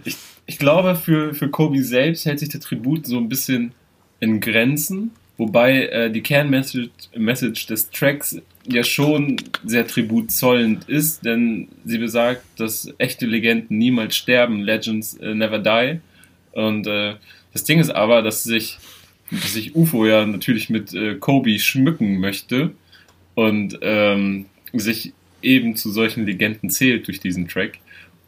ich, 0.04 0.16
ich 0.46 0.58
glaube, 0.58 0.94
für, 0.94 1.34
für 1.34 1.48
Kobe 1.48 1.82
selbst 1.82 2.24
hält 2.24 2.38
sich 2.38 2.48
der 2.48 2.60
Tribut 2.60 3.06
so 3.06 3.18
ein 3.18 3.28
bisschen 3.28 3.72
in 4.20 4.40
Grenzen. 4.40 5.10
Wobei 5.36 5.86
äh, 5.86 6.10
die 6.10 6.22
Kernmessage 6.22 6.90
Message 7.16 7.66
des 7.66 7.90
Tracks 7.90 8.40
ja 8.66 8.84
schon 8.84 9.36
sehr 9.64 9.86
tributzollend 9.86 10.88
ist, 10.88 11.24
denn 11.24 11.68
sie 11.84 11.98
besagt, 11.98 12.42
dass 12.56 12.92
echte 12.98 13.26
Legenden 13.26 13.78
niemals 13.78 14.16
sterben, 14.16 14.60
Legends 14.60 15.14
äh, 15.14 15.34
never 15.34 15.58
die. 15.58 16.00
Und 16.52 16.86
äh, 16.86 17.14
das 17.52 17.64
Ding 17.64 17.80
ist 17.80 17.90
aber, 17.90 18.22
dass 18.22 18.42
sich, 18.44 18.78
dass 19.30 19.52
sich 19.52 19.74
UFO 19.74 20.06
ja 20.06 20.26
natürlich 20.26 20.70
mit 20.70 20.94
äh, 20.94 21.16
Kobe 21.16 21.58
schmücken 21.58 22.20
möchte 22.20 22.72
und 23.34 23.78
ähm, 23.82 24.46
sich 24.72 25.12
eben 25.42 25.76
zu 25.76 25.90
solchen 25.90 26.24
Legenden 26.26 26.70
zählt 26.70 27.06
durch 27.08 27.20
diesen 27.20 27.48
Track. 27.48 27.78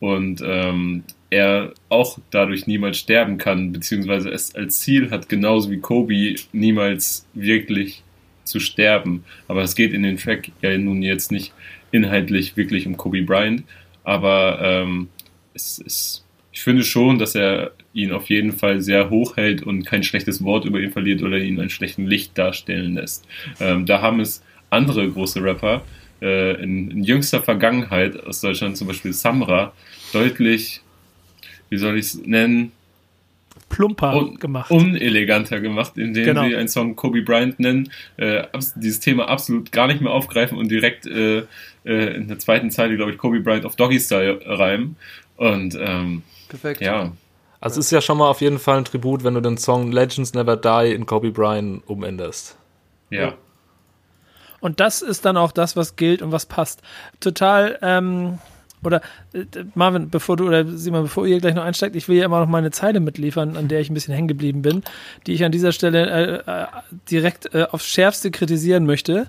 Und 0.00 0.42
ähm, 0.44 1.04
er 1.30 1.72
auch 1.88 2.18
dadurch 2.30 2.66
niemals 2.66 2.98
sterben 2.98 3.38
kann, 3.38 3.72
beziehungsweise 3.72 4.30
es 4.30 4.54
als 4.54 4.80
Ziel 4.80 5.10
hat, 5.10 5.28
genauso 5.28 5.70
wie 5.70 5.78
Kobe 5.78 6.36
niemals 6.52 7.26
wirklich 7.34 8.03
zu 8.44 8.60
sterben. 8.60 9.24
Aber 9.48 9.62
es 9.62 9.74
geht 9.74 9.92
in 9.92 10.02
den 10.02 10.16
Track 10.16 10.50
ja 10.62 10.76
nun 10.78 11.02
jetzt 11.02 11.32
nicht 11.32 11.52
inhaltlich 11.90 12.56
wirklich 12.56 12.86
um 12.86 12.96
Kobe 12.96 13.22
Bryant, 13.22 13.62
aber 14.02 14.58
ähm, 14.62 15.08
es 15.54 15.78
ist, 15.78 16.24
ich 16.52 16.62
finde 16.62 16.82
schon, 16.82 17.18
dass 17.18 17.34
er 17.34 17.72
ihn 17.92 18.12
auf 18.12 18.28
jeden 18.28 18.52
Fall 18.52 18.80
sehr 18.80 19.10
hoch 19.10 19.36
hält 19.36 19.62
und 19.62 19.84
kein 19.84 20.02
schlechtes 20.02 20.42
Wort 20.42 20.64
über 20.64 20.80
ihn 20.80 20.90
verliert 20.90 21.22
oder 21.22 21.38
ihn 21.38 21.60
ein 21.60 21.70
schlechten 21.70 22.06
Licht 22.06 22.36
darstellen 22.36 22.94
lässt. 22.94 23.26
Ähm, 23.60 23.86
da 23.86 24.02
haben 24.02 24.20
es 24.20 24.42
andere 24.70 25.08
große 25.08 25.42
Rapper 25.42 25.82
äh, 26.20 26.60
in, 26.62 26.90
in 26.90 27.04
jüngster 27.04 27.42
Vergangenheit 27.42 28.22
aus 28.24 28.40
Deutschland, 28.40 28.76
zum 28.76 28.88
Beispiel 28.88 29.12
Samra, 29.12 29.72
deutlich, 30.12 30.80
wie 31.70 31.76
soll 31.76 31.98
ich 31.98 32.06
es 32.06 32.14
nennen, 32.16 32.72
plumper 33.74 34.16
un 34.16 34.36
gemacht. 34.36 34.70
Uneleganter 34.70 35.60
gemacht, 35.60 35.96
indem 35.96 36.24
genau. 36.24 36.44
sie 36.44 36.56
einen 36.56 36.68
Song 36.68 36.94
Kobe 36.94 37.22
Bryant 37.22 37.58
nennen, 37.58 37.90
äh, 38.16 38.44
dieses 38.76 39.00
Thema 39.00 39.28
absolut 39.28 39.72
gar 39.72 39.86
nicht 39.88 40.00
mehr 40.00 40.12
aufgreifen 40.12 40.56
und 40.58 40.70
direkt 40.70 41.06
äh, 41.06 41.38
äh, 41.84 42.16
in 42.16 42.28
der 42.28 42.38
zweiten 42.38 42.70
Zeile, 42.70 42.96
glaube 42.96 43.12
ich, 43.12 43.18
Kobe 43.18 43.40
Bryant 43.40 43.66
auf 43.66 43.76
Doggy 43.76 43.98
Style 43.98 44.40
reimen. 44.44 44.96
Und 45.36 45.76
ähm, 45.80 46.22
Perfekt. 46.48 46.80
Ja. 46.80 47.12
Also 47.60 47.80
es 47.80 47.86
ist 47.86 47.92
ja 47.92 48.00
schon 48.00 48.18
mal 48.18 48.28
auf 48.28 48.40
jeden 48.40 48.58
Fall 48.58 48.78
ein 48.78 48.84
Tribut, 48.84 49.24
wenn 49.24 49.34
du 49.34 49.40
den 49.40 49.56
Song 49.56 49.90
Legends 49.90 50.34
Never 50.34 50.56
Die 50.56 50.92
in 50.92 51.06
Kobe 51.06 51.30
Bryant 51.32 51.82
umänderst. 51.88 52.56
Ja. 53.10 53.34
Und 54.60 54.80
das 54.80 55.02
ist 55.02 55.24
dann 55.24 55.36
auch 55.36 55.52
das, 55.52 55.76
was 55.76 55.96
gilt 55.96 56.22
und 56.22 56.30
was 56.30 56.46
passt. 56.46 56.80
Total 57.20 57.78
ähm, 57.82 58.38
oder 58.86 59.00
äh, 59.32 59.44
Marvin, 59.74 60.10
bevor 60.10 60.36
du 60.36 60.46
oder 60.46 60.66
Simon, 60.66 61.02
bevor 61.02 61.26
ihr 61.26 61.40
gleich 61.40 61.54
noch 61.54 61.64
einsteigt, 61.64 61.96
ich 61.96 62.08
will 62.08 62.16
ja 62.16 62.24
immer 62.24 62.40
noch 62.40 62.48
meine 62.48 62.70
Zeile 62.70 63.00
mitliefern, 63.00 63.56
an 63.56 63.68
der 63.68 63.80
ich 63.80 63.90
ein 63.90 63.94
bisschen 63.94 64.14
hängen 64.14 64.28
geblieben 64.28 64.62
bin, 64.62 64.82
die 65.26 65.32
ich 65.32 65.44
an 65.44 65.52
dieser 65.52 65.72
Stelle 65.72 66.42
äh, 66.46 66.50
äh, 66.50 66.66
direkt 67.10 67.54
äh, 67.54 67.66
aufs 67.70 67.86
Schärfste 67.86 68.30
kritisieren 68.30 68.86
möchte. 68.86 69.26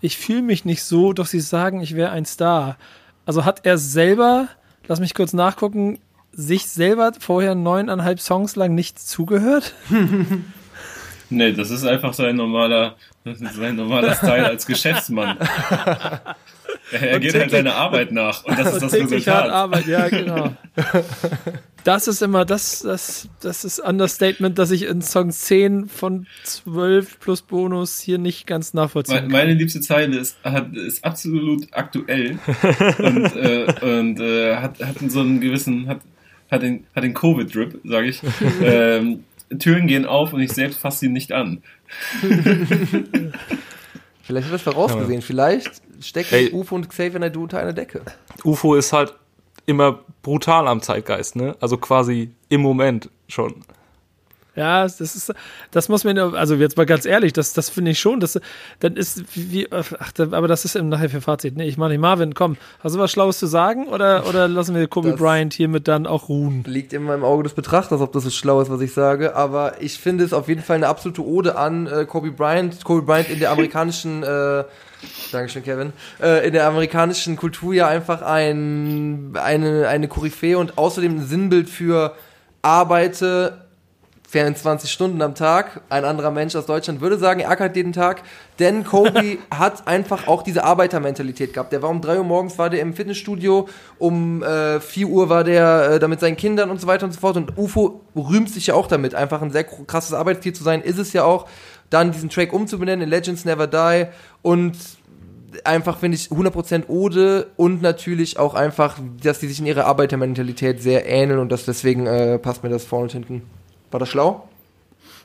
Ich 0.00 0.16
fühle 0.16 0.42
mich 0.42 0.64
nicht 0.64 0.82
so, 0.82 1.12
doch 1.12 1.26
sie 1.26 1.40
sagen, 1.40 1.80
ich 1.80 1.94
wäre 1.96 2.10
ein 2.10 2.26
Star. 2.26 2.76
Also 3.24 3.44
hat 3.44 3.64
er 3.64 3.78
selber, 3.78 4.48
lass 4.86 5.00
mich 5.00 5.14
kurz 5.14 5.32
nachgucken, 5.32 5.98
sich 6.32 6.68
selber 6.68 7.12
vorher 7.18 7.54
neuneinhalb 7.54 8.20
Songs 8.20 8.56
lang 8.56 8.74
nicht 8.74 8.98
zugehört? 8.98 9.74
nee, 11.30 11.52
das 11.52 11.70
ist 11.70 11.84
einfach 11.84 12.12
sein 12.12 12.36
normaler, 12.36 12.96
sein 13.24 13.76
normaler 13.76 14.14
Style 14.14 14.46
als 14.46 14.66
Geschäftsmann. 14.66 15.38
Er, 16.92 17.18
geht 17.18 17.34
halt 17.34 17.50
seiner 17.50 17.74
Arbeit 17.74 18.12
nach 18.12 18.44
und 18.44 18.58
das 18.58 18.74
ist 18.74 18.82
das 18.82 18.92
Resultat. 18.92 19.50
Arbeit, 19.50 19.86
ja, 19.86 20.08
genau. 20.08 20.56
Das 21.86 22.08
ist 22.08 22.20
immer 22.20 22.44
das, 22.44 22.80
das, 22.80 23.28
das 23.40 23.64
ist 23.64 23.78
Understatement, 23.78 24.58
dass 24.58 24.72
ich 24.72 24.86
in 24.86 25.02
Song 25.02 25.30
10 25.30 25.86
von 25.86 26.26
12 26.42 27.20
plus 27.20 27.42
Bonus 27.42 28.00
hier 28.00 28.18
nicht 28.18 28.48
ganz 28.48 28.74
nachvollziehen 28.74 29.18
kann. 29.18 29.28
Meine 29.28 29.54
liebste 29.54 29.80
Zeile 29.80 30.18
ist, 30.18 30.36
hat, 30.42 30.74
ist 30.74 31.04
absolut 31.04 31.68
aktuell 31.70 32.40
und, 32.98 33.36
äh, 33.36 33.66
und 33.82 34.18
äh, 34.18 34.56
hat, 34.56 34.82
hat 34.82 34.96
so 35.06 35.20
einen 35.20 35.40
gewissen, 35.40 35.86
hat, 35.86 36.00
hat 36.50 36.62
den, 36.62 36.88
hat 36.92 37.04
den 37.04 37.14
Covid-Drip, 37.14 37.80
sage 37.84 38.08
ich. 38.08 38.20
ähm, 38.64 39.22
Türen 39.56 39.86
gehen 39.86 40.06
auf 40.06 40.32
und 40.32 40.40
ich 40.40 40.52
selbst 40.52 40.80
fasse 40.80 40.98
sie 40.98 41.08
nicht 41.08 41.30
an. 41.30 41.62
Vielleicht 44.24 44.46
hat 44.48 44.54
das 44.54 44.62
vorausgesehen. 44.62 45.22
Vielleicht 45.22 45.70
stecken 46.00 46.30
hey. 46.30 46.52
UFO 46.52 46.74
und 46.74 46.88
Xavier 46.88 47.20
Naidoo 47.20 47.44
unter 47.44 47.58
einer 47.58 47.72
Decke. 47.72 48.02
UFO 48.44 48.74
ist 48.74 48.92
halt 48.92 49.14
immer 49.66 50.00
brutal 50.22 50.68
am 50.68 50.82
Zeitgeist, 50.82 51.36
ne? 51.36 51.56
Also 51.60 51.76
quasi 51.76 52.30
im 52.48 52.62
Moment 52.62 53.10
schon. 53.28 53.64
Ja, 54.56 54.84
das 54.84 55.00
ist, 55.00 55.34
das 55.70 55.90
muss 55.90 56.04
man, 56.04 56.16
also 56.18 56.54
jetzt 56.54 56.78
mal 56.78 56.86
ganz 56.86 57.04
ehrlich, 57.04 57.34
das, 57.34 57.52
das 57.52 57.68
finde 57.68 57.90
ich 57.90 58.00
schon, 58.00 58.20
das, 58.20 58.40
dann 58.80 58.96
ist, 58.96 59.36
wie, 59.36 59.70
ach, 59.70 59.92
aber 60.18 60.48
das 60.48 60.64
ist 60.64 60.76
im 60.76 60.88
nachher 60.88 61.10
für 61.10 61.20
Fazit. 61.20 61.56
Nee, 61.56 61.68
ich 61.68 61.76
meine, 61.76 61.98
Marvin, 61.98 62.34
komm, 62.34 62.56
hast 62.80 62.94
du 62.94 62.98
was 62.98 63.12
Schlaues 63.12 63.38
zu 63.38 63.46
sagen 63.46 63.86
oder, 63.88 64.26
oder 64.26 64.48
lassen 64.48 64.74
wir 64.74 64.88
Kobe 64.88 65.10
das 65.10 65.18
Bryant 65.18 65.52
hiermit 65.52 65.86
dann 65.88 66.06
auch 66.06 66.30
ruhen? 66.30 66.64
Liegt 66.66 66.94
immer 66.94 67.14
im 67.14 67.22
Auge 67.22 67.42
des 67.42 67.52
Betrachters, 67.52 68.00
ob 68.00 68.12
das 68.12 68.24
so 68.24 68.30
schlau 68.30 68.62
ist, 68.62 68.70
was 68.70 68.80
ich 68.80 68.94
sage, 68.94 69.36
aber 69.36 69.82
ich 69.82 69.98
finde 69.98 70.24
es 70.24 70.32
auf 70.32 70.48
jeden 70.48 70.62
Fall 70.62 70.76
eine 70.76 70.88
absolute 70.88 71.22
Ode 71.22 71.58
an 71.58 71.86
äh, 71.86 72.06
Kobe 72.06 72.30
Bryant, 72.30 72.82
Kobe 72.82 73.02
Bryant 73.02 73.28
in 73.28 73.40
der 73.40 73.50
amerikanischen, 73.50 74.22
äh, 74.22 74.64
Dankeschön, 75.32 75.62
Kevin. 75.62 75.92
Äh, 76.22 76.46
in 76.46 76.52
der 76.52 76.66
amerikanischen 76.66 77.36
Kultur 77.36 77.74
ja 77.74 77.88
einfach 77.88 78.22
ein, 78.22 79.32
eine, 79.34 79.88
eine 79.88 80.08
Koryphäe 80.08 80.58
und 80.58 80.78
außerdem 80.78 81.18
ein 81.18 81.26
Sinnbild 81.26 81.68
für 81.68 82.16
arbeite, 82.62 83.66
24 84.28 84.90
Stunden 84.90 85.22
am 85.22 85.34
Tag. 85.34 85.82
Ein 85.88 86.04
anderer 86.04 86.30
Mensch 86.30 86.56
aus 86.56 86.66
Deutschland 86.66 87.00
würde 87.00 87.16
sagen, 87.16 87.40
er 87.40 87.50
ackert 87.50 87.76
jeden 87.76 87.92
Tag. 87.92 88.22
Denn 88.58 88.84
Kobe 88.84 89.38
hat 89.50 89.86
einfach 89.86 90.26
auch 90.26 90.42
diese 90.42 90.64
Arbeitermentalität 90.64 91.52
gehabt. 91.52 91.72
Der 91.72 91.82
war 91.82 91.90
um 91.90 92.00
3 92.00 92.18
Uhr 92.18 92.24
morgens 92.24 92.58
war 92.58 92.68
der 92.68 92.80
im 92.80 92.94
Fitnessstudio, 92.94 93.68
um 93.98 94.42
äh, 94.42 94.80
4 94.80 95.06
Uhr 95.06 95.28
war 95.28 95.44
der 95.44 95.90
äh, 95.92 95.98
da 96.00 96.08
mit 96.08 96.20
seinen 96.20 96.36
Kindern 96.36 96.70
und 96.70 96.80
so 96.80 96.86
weiter 96.86 97.06
und 97.06 97.12
so 97.12 97.20
fort. 97.20 97.36
Und 97.36 97.56
UFO 97.56 98.00
rühmt 98.16 98.50
sich 98.50 98.66
ja 98.66 98.74
auch 98.74 98.88
damit, 98.88 99.14
einfach 99.14 99.42
ein 99.42 99.52
sehr 99.52 99.64
krasses 99.64 100.12
Arbeitstier 100.12 100.52
zu 100.52 100.64
sein, 100.64 100.82
ist 100.82 100.98
es 100.98 101.12
ja 101.12 101.24
auch. 101.24 101.46
Dann 101.90 102.12
diesen 102.12 102.30
Track 102.30 102.52
umzubenennen 102.52 103.02
in 103.02 103.10
Legends 103.10 103.44
Never 103.44 103.66
Die 103.66 104.06
und 104.42 104.76
einfach, 105.64 105.98
finde 105.98 106.16
ich, 106.16 106.28
100% 106.28 106.88
Ode 106.88 107.48
und 107.56 107.82
natürlich 107.82 108.38
auch 108.38 108.54
einfach, 108.54 108.98
dass 109.22 109.38
die 109.38 109.48
sich 109.48 109.60
in 109.60 109.66
ihrer 109.66 109.86
Arbeitermentalität 109.86 110.82
sehr 110.82 111.06
ähneln 111.06 111.38
und 111.38 111.50
das 111.50 111.64
deswegen 111.64 112.06
äh, 112.06 112.38
passt 112.38 112.62
mir 112.62 112.68
das 112.68 112.84
vorne 112.84 113.04
und 113.04 113.12
hinten. 113.12 113.42
War 113.90 114.00
das 114.00 114.08
schlau? 114.08 114.48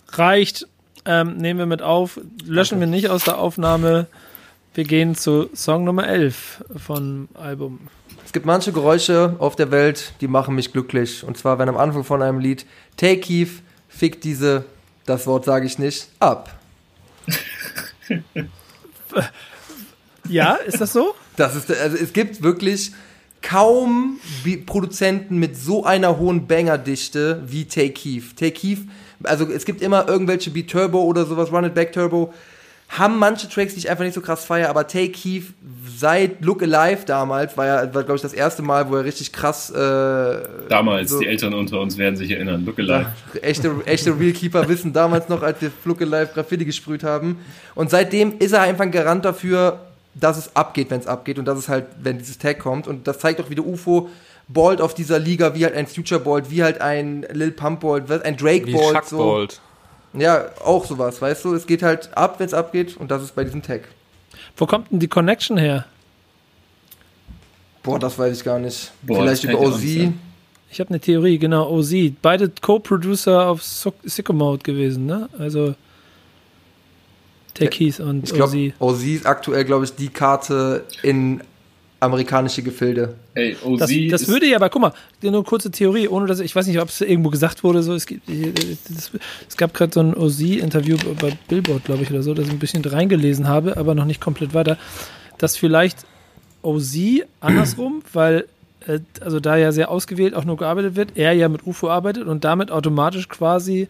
Reicht. 0.09 0.68
Ähm, 1.05 1.38
nehmen 1.38 1.59
wir 1.59 1.66
mit 1.66 1.82
auf. 1.82 2.20
Löschen 2.45 2.76
okay. 2.76 2.86
wir 2.86 2.88
nicht 2.88 3.09
aus 3.09 3.24
der 3.24 3.39
Aufnahme. 3.39 4.07
Wir 4.74 4.84
gehen 4.84 5.16
zu 5.16 5.49
Song 5.53 5.84
Nummer 5.84 6.07
11 6.07 6.64
von 6.78 7.28
Album. 7.34 7.80
Es 8.26 8.32
gibt 8.32 8.45
manche 8.45 8.72
Geräusche 8.72 9.36
auf 9.39 9.55
der 9.55 9.72
Welt, 9.72 10.14
die 10.22 10.28
machen 10.28 10.55
mich 10.55 10.72
glücklich. 10.72 11.24
Und 11.26 11.38
zwar, 11.38 11.59
wenn 11.59 11.68
am 11.68 11.76
Anfang 11.78 12.03
von 12.03 12.22
einem 12.22 12.39
Lied 12.39 12.66
Take 12.95 13.20
Keith, 13.20 13.62
fick 13.89 14.22
diese, 14.22 14.64
das 15.06 15.28
Wort 15.28 15.45
sage 15.45 15.66
ich 15.66 15.80
nicht, 15.80 16.08
ab. 16.20 16.54
ja, 20.28 20.56
ist 20.56 20.82
das 20.82 20.93
so? 20.93 21.16
Das 21.36 21.56
ist, 21.56 21.72
also 21.72 21.97
es 21.97 22.14
gibt 22.14 22.43
wirklich 22.43 22.91
kaum 23.41 24.20
Produzenten 24.66 25.38
mit 25.38 25.58
so 25.58 25.84
einer 25.84 26.18
hohen 26.18 26.47
Banger-Dichte 26.47 27.43
wie 27.45 27.66
Take 27.66 27.91
Keef. 27.91 28.36
Take 28.36 28.52
Keef, 28.52 28.82
also 29.24 29.45
es 29.45 29.66
gibt 29.66 29.82
immer 29.82 30.08
irgendwelche 30.08 30.52
Beat 30.52 30.70
Turbo 30.70 31.02
oder 31.02 31.26
sowas, 31.26 31.52
Run 31.52 31.66
It 31.66 31.74
Back 31.74 31.91
Turbo, 31.93 32.34
haben 32.98 33.18
manche 33.20 33.48
Tracks, 33.48 33.74
die 33.74 33.80
ich 33.80 33.89
einfach 33.89 34.04
nicht 34.04 34.14
so 34.14 34.22
krass 34.22 34.44
feiere, 34.44 34.70
aber 34.70 34.86
Take 34.86 35.12
Keef 35.12 35.54
seit 35.98 36.44
Look 36.44 36.62
Alive 36.62 37.06
damals, 37.06 37.56
war 37.56 37.66
ja, 37.66 37.94
war 37.94 38.04
glaube 38.04 38.16
ich 38.16 38.22
das 38.22 38.34
erste 38.34 38.64
Mal, 38.64 38.89
wo 38.89 38.98
er 38.98 39.06
richtig 39.06 39.32
krass. 39.32 39.70
Äh, 39.70 40.42
damals, 40.68 41.12
so, 41.12 41.20
die 41.20 41.28
Eltern 41.28 41.54
unter 41.54 41.80
uns 41.80 41.98
werden 41.98 42.18
sich 42.18 42.32
erinnern, 42.32 42.66
Look 42.66 42.80
Alive. 42.80 43.14
Ja, 43.34 43.39
echte, 43.42 43.74
echte 43.86 44.20
Real 44.20 44.34
Keeper 44.34 44.68
wissen 44.68 44.92
damals 44.92 45.30
noch, 45.30 45.42
als 45.42 45.62
wir 45.62 45.72
Look 45.86 46.02
Alive 46.02 46.32
Graffiti 46.34 46.66
gesprüht 46.66 47.04
haben. 47.04 47.38
Und 47.76 47.89
seitdem 47.89 48.39
ist 48.39 48.52
er 48.52 48.62
einfach 48.62 48.84
ein 48.84 48.92
Garant 48.92 49.24
dafür, 49.24 49.80
dass 50.14 50.38
es 50.38 50.54
abgeht, 50.54 50.89
wenn 50.89 51.00
es 51.00 51.08
abgeht 51.08 51.39
und 51.39 51.46
dass 51.46 51.58
es 51.58 51.70
halt, 51.70 51.86
wenn 52.04 52.18
dieses 52.18 52.39
Tag 52.39 52.60
kommt. 52.60 52.88
Und 52.88 53.08
das 53.08 53.20
zeigt 53.20 53.39
auch, 53.39 53.50
wie 53.50 53.56
der 53.56 53.66
UFO 53.66 54.10
ballt 54.50 54.82
auf 54.82 54.94
dieser 54.94 55.18
Liga, 55.18 55.56
wie 55.56 55.64
halt 55.64 55.76
ein 55.76 55.88
Future 55.88 56.20
ballt, 56.20 56.52
wie 56.52 56.62
halt 56.62 56.82
ein 56.82 57.26
Lil 57.32 57.52
Pump 57.52 57.80
ballt, 57.80 58.12
ein 58.26 58.36
Drake 58.36 58.68
wie 58.68 58.74
ballt. 58.74 59.06
So. 59.06 59.18
Ballt. 59.18 59.62
Ja, 60.14 60.49
auch 60.64 60.86
sowas, 60.86 61.22
weißt 61.22 61.45
du? 61.45 61.53
Es 61.53 61.66
geht 61.66 61.84
halt 61.84 62.16
ab, 62.18 62.39
wenn 62.39 62.45
es 62.45 62.53
abgeht 62.53 62.97
und 62.97 63.09
das 63.12 63.24
ist 63.24 63.36
bei 63.36 63.43
diesem 63.43 63.62
Tag. 63.62 63.88
Wo 64.57 64.66
kommt 64.66 64.91
denn 64.91 64.99
die 64.99 65.07
Connection 65.07 65.57
her? 65.57 65.86
Boah, 67.84 67.97
das 67.97 68.18
weiß 68.18 68.38
ich 68.38 68.43
gar 68.43 68.59
nicht. 68.59 68.91
Boah, 69.01 69.22
Vielleicht 69.22 69.43
über 69.43 69.59
OZ. 69.59 69.84
Ich 69.84 70.80
habe 70.80 70.89
eine 70.89 70.99
Theorie, 70.99 71.38
genau, 71.38 71.70
OZ. 71.70 71.93
Beide 72.22 72.49
Co-Producer 72.62 73.47
auf 73.47 73.64
Sicko 73.64 74.34
Mode 74.34 74.64
gewesen, 74.64 75.05
ne? 75.05 75.30
Also 75.38 75.76
Techies 77.53 77.99
und 77.99 78.24
ich 78.24 78.34
glaub, 78.34 78.49
OZ. 78.49 78.74
OZ 78.80 79.03
ist 79.03 79.26
aktuell, 79.26 79.66
glaube 79.66 79.86
ich, 79.86 79.95
die 79.95 80.09
Karte 80.09 80.86
in 81.03 81.41
amerikanische 82.02 82.64
Gefilde. 82.64 83.14
Ey, 83.36 83.56
OZ 83.64 83.80
das, 83.80 83.91
das 84.10 84.28
würde 84.28 84.47
ja, 84.47 84.58
aber 84.58 84.70
guck 84.70 84.82
mal, 84.82 84.93
nur 85.22 85.34
eine 85.34 85.43
kurze 85.43 85.70
Theorie, 85.70 86.08
ohne 86.08 86.26
dass 86.26 86.39
ich 86.39 86.56
weiß 86.56 86.66
nicht, 86.66 86.82
ob 86.82 86.89
es 86.89 86.99
irgendwo 86.99 87.30
gesagt 87.30 87.64
wurde, 87.64 87.84
so 87.84 87.93
es, 87.93 88.08
gibt, 88.08 88.28
das, 88.28 89.12
es 89.47 89.56
gab 89.56 89.74
gerade 89.74 89.93
so 89.93 89.99
ein 89.99 90.16
OZ-Interview 90.16 90.97
bei 91.20 91.38
Billboard, 91.47 91.86
glaube 91.86 92.02
ich, 92.04 92.10
oder 92.10 92.24
so, 92.24 92.34
das 92.34 92.47
ich 92.47 92.52
ein 92.52 92.60
bisschen 92.60 92.84
reingelesen 92.84 93.47
habe, 93.47 93.78
aber 93.78 93.93
noch 93.93 94.06
nicht 94.06 94.20
komplett 94.20 94.56
weiter, 94.56 94.78
dass 95.38 95.56
vielleicht 95.56 96.06
OZ 96.64 96.97
andersrum, 97.39 98.02
weil 98.14 98.45
äh, 98.88 98.99
also 99.22 99.39
da 99.39 99.56
ja 99.56 99.72
sehr 99.72 99.91
ausgewählt 99.91 100.34
auch 100.34 100.43
nur 100.43 100.58
gearbeitet 100.58 100.95
wird, 100.95 101.12
er 101.16 101.34
ja 101.34 101.49
mit 101.49 101.68
UFO 101.68 101.89
arbeitet 101.89 102.26
und 102.26 102.43
damit 102.43 102.72
automatisch 102.72 103.30
quasi 103.30 103.88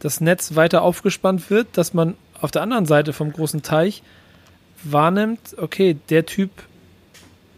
das 0.00 0.20
Netz 0.20 0.56
weiter 0.56 0.82
aufgespannt 0.82 1.48
wird, 1.48 1.68
dass 1.74 1.94
man 1.94 2.14
auf 2.40 2.50
der 2.50 2.62
anderen 2.62 2.86
Seite 2.86 3.12
vom 3.12 3.32
großen 3.32 3.62
Teich 3.62 4.02
wahrnimmt, 4.82 5.54
okay, 5.58 5.96
der 6.10 6.26
Typ 6.26 6.50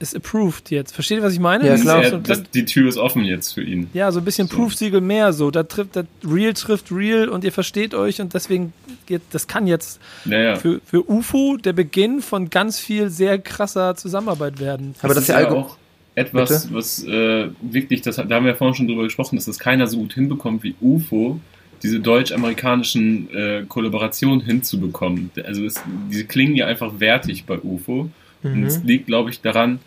ist 0.01 0.17
approved 0.17 0.71
jetzt. 0.71 0.95
Versteht 0.95 1.19
ihr, 1.19 1.23
was 1.23 1.33
ich 1.33 1.41
meine? 1.41 1.67
Ja, 1.67 1.77
klar. 1.77 2.05
Ja, 2.05 2.19
das, 2.19 2.43
die 2.51 2.65
Tür 2.65 2.89
ist 2.89 2.99
offen 2.99 3.25
jetzt 3.25 3.53
für 3.53 3.63
ihn. 3.63 3.89
Ja, 3.93 4.11
so 4.13 4.21
ein 4.21 4.25
bisschen 4.25 4.49
so. 4.49 4.57
Proof-Siegel 4.57 5.01
mehr 5.01 5.33
so. 5.33 5.51
Da 5.51 5.63
trifft 5.65 5.97
der 5.97 6.07
Real 6.25 6.53
trifft 6.55 6.91
Real 6.91 7.29
und 7.29 7.45
ihr 7.45 7.53
versteht 7.53 7.95
euch 7.95 8.21
und 8.21 8.35
deswegen 8.35 8.73
geht, 9.07 9.23
das 9.33 9.47
kann 9.47 9.67
jetzt 9.67 10.01
naja. 10.25 10.57
für, 10.57 10.81
für 10.85 11.09
UFO 11.09 11.57
der 11.57 11.73
Beginn 11.73 12.21
von 12.21 12.51
ganz 12.51 12.79
viel 12.79 13.11
sehr 13.11 13.39
krasser 13.39 13.97
Zusammenarbeit 13.97 14.61
werden. 14.61 14.95
Aber 15.01 15.15
das, 15.15 15.27
das 15.27 15.37
ist 15.37 15.43
ja 15.43 15.51
auch 15.51 15.77
etwas, 16.15 16.63
Bitte? 16.63 16.75
was 16.75 17.05
äh, 17.05 17.49
wirklich, 17.61 18.03
das, 18.03 18.17
da 18.17 18.23
haben 18.23 18.45
wir 18.45 18.53
ja 18.53 18.55
vorhin 18.55 18.75
schon 18.75 18.89
drüber 18.89 19.05
gesprochen, 19.05 19.37
dass 19.37 19.45
das 19.45 19.59
keiner 19.59 19.87
so 19.87 19.99
gut 19.99 20.15
hinbekommt 20.15 20.63
wie 20.63 20.75
UFO, 20.81 21.41
diese 21.83 22.01
deutsch-amerikanischen 22.01 23.31
äh, 23.33 23.65
Kollaborationen 23.69 24.41
hinzubekommen. 24.41 25.31
Also 25.45 25.65
es, 25.65 25.81
diese 26.11 26.25
klingen 26.25 26.57
ja 26.57 26.67
einfach 26.67 26.99
wertig 26.99 27.45
bei 27.45 27.59
UFO. 27.59 28.11
Mhm. 28.43 28.53
Und 28.53 28.65
es 28.65 28.83
liegt, 28.83 29.07
glaube 29.07 29.31
ich, 29.31 29.41
daran, 29.41 29.79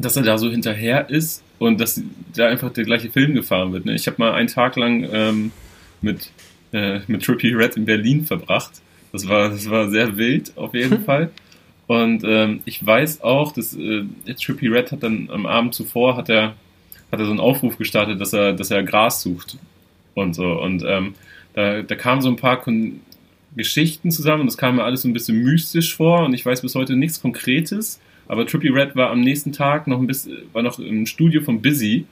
dass 0.00 0.16
er 0.16 0.22
da 0.22 0.38
so 0.38 0.50
hinterher 0.50 1.10
ist 1.10 1.42
und 1.58 1.80
dass 1.80 2.02
da 2.34 2.48
einfach 2.48 2.72
der 2.72 2.84
gleiche 2.84 3.10
Film 3.10 3.34
gefahren 3.34 3.72
wird. 3.72 3.84
Ne? 3.84 3.94
Ich 3.94 4.06
habe 4.06 4.16
mal 4.18 4.32
einen 4.32 4.48
Tag 4.48 4.76
lang 4.76 5.08
ähm, 5.12 5.52
mit, 6.00 6.30
äh, 6.72 7.00
mit 7.06 7.22
Trippy 7.22 7.52
Red 7.52 7.76
in 7.76 7.84
Berlin 7.84 8.24
verbracht. 8.24 8.72
Das 9.12 9.28
war, 9.28 9.50
das 9.50 9.68
war 9.68 9.90
sehr 9.90 10.16
wild 10.16 10.56
auf 10.56 10.74
jeden 10.74 11.00
Fall. 11.04 11.30
Und 11.86 12.22
ähm, 12.24 12.60
ich 12.64 12.84
weiß 12.84 13.22
auch, 13.22 13.52
dass 13.52 13.76
äh, 13.76 14.04
Trippy 14.40 14.68
Red 14.68 14.92
hat 14.92 15.02
dann 15.02 15.28
am 15.30 15.44
Abend 15.46 15.74
zuvor 15.74 16.16
hat 16.16 16.28
er, 16.28 16.54
hat 17.10 17.18
er 17.18 17.24
so 17.24 17.32
einen 17.32 17.40
Aufruf 17.40 17.76
gestartet, 17.76 18.20
dass 18.20 18.32
er, 18.32 18.52
dass 18.52 18.70
er 18.70 18.82
Gras 18.84 19.22
sucht 19.22 19.58
und 20.14 20.34
so. 20.34 20.60
Und 20.60 20.84
ähm, 20.86 21.14
da, 21.54 21.82
da 21.82 21.94
kamen 21.96 22.22
so 22.22 22.28
ein 22.28 22.36
paar 22.36 22.60
Kon 22.60 23.00
Geschichten 23.56 24.12
zusammen 24.12 24.42
und 24.42 24.46
das 24.46 24.56
kam 24.56 24.76
mir 24.76 24.84
alles 24.84 25.02
so 25.02 25.08
ein 25.08 25.12
bisschen 25.12 25.42
mystisch 25.42 25.96
vor 25.96 26.24
und 26.24 26.34
ich 26.34 26.46
weiß 26.46 26.62
bis 26.62 26.76
heute 26.76 26.94
nichts 26.94 27.20
Konkretes. 27.20 28.00
Aber 28.30 28.46
Trippy 28.46 28.68
Red 28.68 28.94
war 28.94 29.10
am 29.10 29.22
nächsten 29.22 29.52
Tag 29.52 29.88
noch 29.88 29.98
ein 29.98 30.06
bisschen, 30.06 30.36
war 30.52 30.62
noch 30.62 30.78
im 30.78 31.04
Studio 31.04 31.42
von 31.42 31.60
Busy 31.60 32.06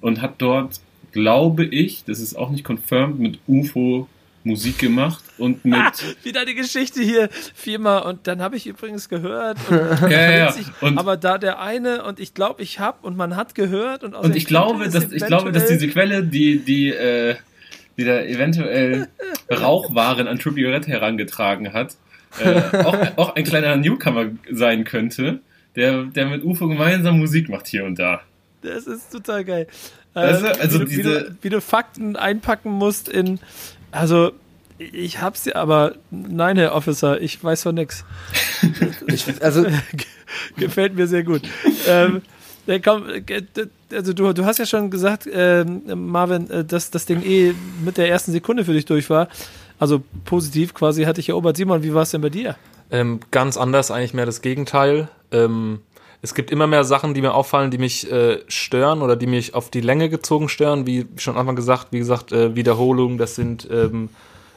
und 0.00 0.22
hat 0.22 0.36
dort, 0.38 0.80
glaube 1.12 1.66
ich, 1.66 2.04
das 2.06 2.20
ist 2.20 2.36
auch 2.36 2.48
nicht 2.48 2.66
confirmed, 2.66 3.18
mit 3.18 3.38
UFO 3.46 4.08
Musik 4.44 4.78
gemacht 4.78 5.22
und 5.36 5.62
mit. 5.66 5.76
Ah, 5.76 5.92
wieder 6.22 6.46
die 6.46 6.54
Geschichte 6.54 7.02
hier 7.02 7.28
viermal 7.54 8.04
und 8.04 8.26
dann 8.26 8.40
habe 8.40 8.56
ich 8.56 8.66
übrigens 8.66 9.10
gehört. 9.10 9.58
ja, 9.70 10.08
ja, 10.08 10.30
ja. 10.30 10.54
Und 10.80 10.96
aber 10.96 11.18
da 11.18 11.36
der 11.36 11.60
eine 11.60 12.02
und 12.02 12.18
ich 12.18 12.32
glaube, 12.32 12.62
ich 12.62 12.80
habe 12.80 13.06
und 13.06 13.18
man 13.18 13.36
hat 13.36 13.54
gehört 13.54 14.04
und 14.04 14.14
Und 14.14 14.36
ich 14.36 14.46
glaube, 14.46 14.88
dass 14.88 15.12
ich 15.12 15.26
glaube, 15.26 15.52
dass 15.52 15.66
diese 15.66 15.88
Quelle, 15.88 16.24
die 16.24 16.60
die 16.60 16.88
äh, 16.88 17.36
die 17.98 18.04
da 18.04 18.22
eventuell 18.22 19.08
Rauchwaren 19.50 20.28
an 20.28 20.38
Trippy 20.38 20.64
Red 20.64 20.86
herangetragen 20.86 21.74
hat, 21.74 21.96
äh, 22.42 22.62
auch, 22.84 22.96
auch 23.16 23.36
ein 23.36 23.44
kleiner 23.44 23.76
Newcomer 23.76 24.30
sein 24.50 24.84
könnte, 24.84 25.40
der, 25.78 26.04
der 26.04 26.26
mit 26.26 26.44
UFO 26.44 26.68
gemeinsam 26.68 27.18
Musik 27.18 27.48
macht 27.48 27.68
hier 27.68 27.84
und 27.84 27.98
da. 27.98 28.20
Das 28.62 28.86
ist 28.86 29.12
total 29.12 29.44
geil. 29.44 29.66
Also, 30.12 30.46
also 30.46 30.80
wie, 30.80 30.84
diese, 30.86 30.98
wie, 30.98 31.02
du, 31.02 31.36
wie 31.42 31.48
du 31.50 31.60
Fakten 31.60 32.16
einpacken 32.16 32.72
musst 32.72 33.08
in, 33.08 33.38
also 33.92 34.32
ich 34.78 35.20
hab's 35.20 35.44
ja, 35.44 35.54
aber 35.54 35.94
nein, 36.10 36.56
Herr 36.56 36.74
Officer, 36.74 37.20
ich 37.20 37.42
weiß 37.42 37.62
von 37.62 37.76
nix. 37.76 38.04
also 39.40 39.66
gefällt 40.56 40.96
mir 40.96 41.06
sehr 41.06 41.22
gut. 41.22 41.42
ähm, 41.86 42.22
komm, 42.84 43.04
also 43.92 44.12
du, 44.12 44.32
du 44.32 44.44
hast 44.44 44.58
ja 44.58 44.66
schon 44.66 44.90
gesagt, 44.90 45.28
äh, 45.28 45.64
Marvin, 45.64 46.48
dass 46.66 46.90
das 46.90 47.06
Ding 47.06 47.22
eh 47.22 47.54
mit 47.84 47.96
der 47.96 48.08
ersten 48.08 48.32
Sekunde 48.32 48.64
für 48.64 48.72
dich 48.72 48.84
durch 48.84 49.08
war. 49.10 49.28
Also 49.78 50.02
positiv 50.24 50.74
quasi 50.74 51.04
hatte 51.04 51.20
ich 51.20 51.28
erobert. 51.28 51.56
Simon, 51.56 51.84
wie 51.84 51.94
war 51.94 52.02
es 52.02 52.10
denn 52.10 52.20
bei 52.20 52.30
dir? 52.30 52.56
Ähm, 52.90 53.20
ganz 53.30 53.56
anders, 53.56 53.90
eigentlich 53.90 54.14
mehr 54.14 54.26
das 54.26 54.40
Gegenteil. 54.40 55.08
Ähm, 55.30 55.80
es 56.20 56.34
gibt 56.34 56.50
immer 56.50 56.66
mehr 56.66 56.84
Sachen, 56.84 57.14
die 57.14 57.20
mir 57.20 57.34
auffallen, 57.34 57.70
die 57.70 57.78
mich 57.78 58.10
äh, 58.10 58.40
stören 58.48 59.02
oder 59.02 59.14
die 59.14 59.26
mich 59.26 59.54
auf 59.54 59.70
die 59.70 59.80
Länge 59.80 60.08
gezogen 60.08 60.48
stören, 60.48 60.86
wie 60.86 61.06
schon 61.16 61.36
einmal 61.36 61.54
gesagt, 61.54 61.88
wie 61.90 61.98
gesagt, 61.98 62.32
äh, 62.32 62.56
Wiederholungen, 62.56 63.18
das 63.18 63.36
sind 63.36 63.68
ähm, 63.70 64.08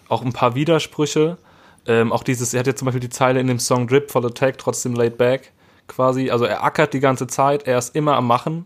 auch 0.08 0.24
ein 0.24 0.34
paar 0.34 0.56
Widersprüche. 0.56 1.38
Ähm, 1.86 2.12
auch 2.12 2.24
dieses, 2.24 2.54
er 2.54 2.62
hat 2.62 2.68
jetzt 2.68 2.80
zum 2.80 2.88
Beispiel 2.88 3.00
die 3.00 3.10
Zeile 3.10 3.40
in 3.40 3.48
dem 3.48 3.60
Song 3.60 3.88
Drip 3.88 4.12
for 4.12 4.24
the 4.24 4.30
Tag, 4.30 4.58
trotzdem 4.58 4.96
laid 4.96 5.18
back, 5.18 5.52
quasi. 5.88 6.32
Also 6.32 6.46
er 6.46 6.64
ackert 6.64 6.94
die 6.94 7.00
ganze 7.00 7.28
Zeit, 7.28 7.68
er 7.68 7.78
ist 7.78 7.96
immer 7.96 8.16
am 8.16 8.28
Machen, 8.28 8.66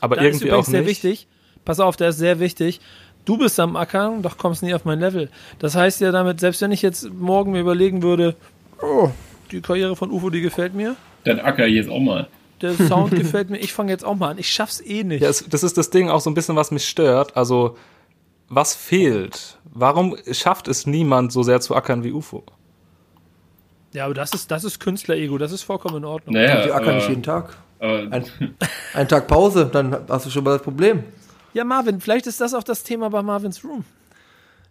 aber 0.00 0.16
da 0.16 0.22
irgendwie 0.22 0.48
ist 0.48 0.52
auch 0.52 0.58
nicht. 0.58 0.66
sehr 0.66 0.86
wichtig. 0.86 1.28
Pass 1.64 1.78
auf, 1.78 1.96
der 1.96 2.08
ist 2.08 2.18
sehr 2.18 2.40
wichtig. 2.40 2.80
Du 3.24 3.38
bist 3.38 3.60
am 3.60 3.76
Ackern, 3.76 4.22
doch 4.22 4.36
kommst 4.36 4.64
nie 4.64 4.74
auf 4.74 4.84
mein 4.84 4.98
Level. 4.98 5.30
Das 5.60 5.76
heißt 5.76 6.00
ja 6.00 6.10
damit, 6.10 6.40
selbst 6.40 6.60
wenn 6.60 6.72
ich 6.72 6.82
jetzt 6.82 7.08
morgen 7.12 7.52
mir 7.52 7.60
überlegen 7.60 8.02
würde, 8.02 8.34
oh, 8.82 9.10
die 9.50 9.60
Karriere 9.60 9.96
von 9.96 10.10
UFO, 10.10 10.30
die 10.30 10.40
gefällt 10.40 10.74
mir. 10.74 10.96
Dann 11.24 11.40
acker 11.40 11.66
ich 11.66 11.74
jetzt 11.74 11.90
auch 11.90 12.00
mal. 12.00 12.28
Der 12.60 12.74
Sound 12.74 13.10
gefällt 13.16 13.50
mir, 13.50 13.58
ich 13.58 13.72
fange 13.72 13.90
jetzt 13.90 14.04
auch 14.04 14.14
mal 14.14 14.30
an. 14.30 14.38
Ich 14.38 14.50
schaff's 14.50 14.80
eh 14.80 15.04
nicht. 15.04 15.22
Ja, 15.22 15.28
es, 15.28 15.44
das 15.48 15.62
ist 15.62 15.76
das 15.76 15.90
Ding 15.90 16.08
auch 16.08 16.20
so 16.20 16.30
ein 16.30 16.34
bisschen, 16.34 16.56
was 16.56 16.70
mich 16.70 16.88
stört. 16.88 17.36
Also, 17.36 17.76
was 18.48 18.74
fehlt? 18.74 19.58
Warum 19.64 20.16
schafft 20.30 20.68
es 20.68 20.86
niemand 20.86 21.32
so 21.32 21.42
sehr 21.42 21.60
zu 21.60 21.74
ackern 21.74 22.04
wie 22.04 22.12
UFO? 22.12 22.44
Ja, 23.92 24.06
aber 24.06 24.14
das 24.14 24.32
ist, 24.32 24.50
das 24.50 24.64
ist 24.64 24.80
Künstler-Ego, 24.80 25.38
das 25.38 25.52
ist 25.52 25.62
vollkommen 25.62 25.98
in 25.98 26.04
Ordnung. 26.04 26.34
Naja, 26.34 26.64
die 26.64 26.72
ackern 26.72 26.96
nicht 26.96 27.08
jeden 27.08 27.22
Tag. 27.22 27.56
Ein, 27.78 28.24
ein 28.94 29.08
Tag 29.08 29.26
Pause, 29.26 29.68
dann 29.70 29.96
hast 30.08 30.26
du 30.26 30.30
schon 30.30 30.44
mal 30.44 30.52
das 30.52 30.62
Problem. 30.62 31.02
Ja, 31.52 31.64
Marvin, 31.64 32.00
vielleicht 32.00 32.26
ist 32.26 32.40
das 32.40 32.54
auch 32.54 32.62
das 32.62 32.84
Thema 32.84 33.10
bei 33.10 33.22
Marvins 33.22 33.62
Room. 33.64 33.84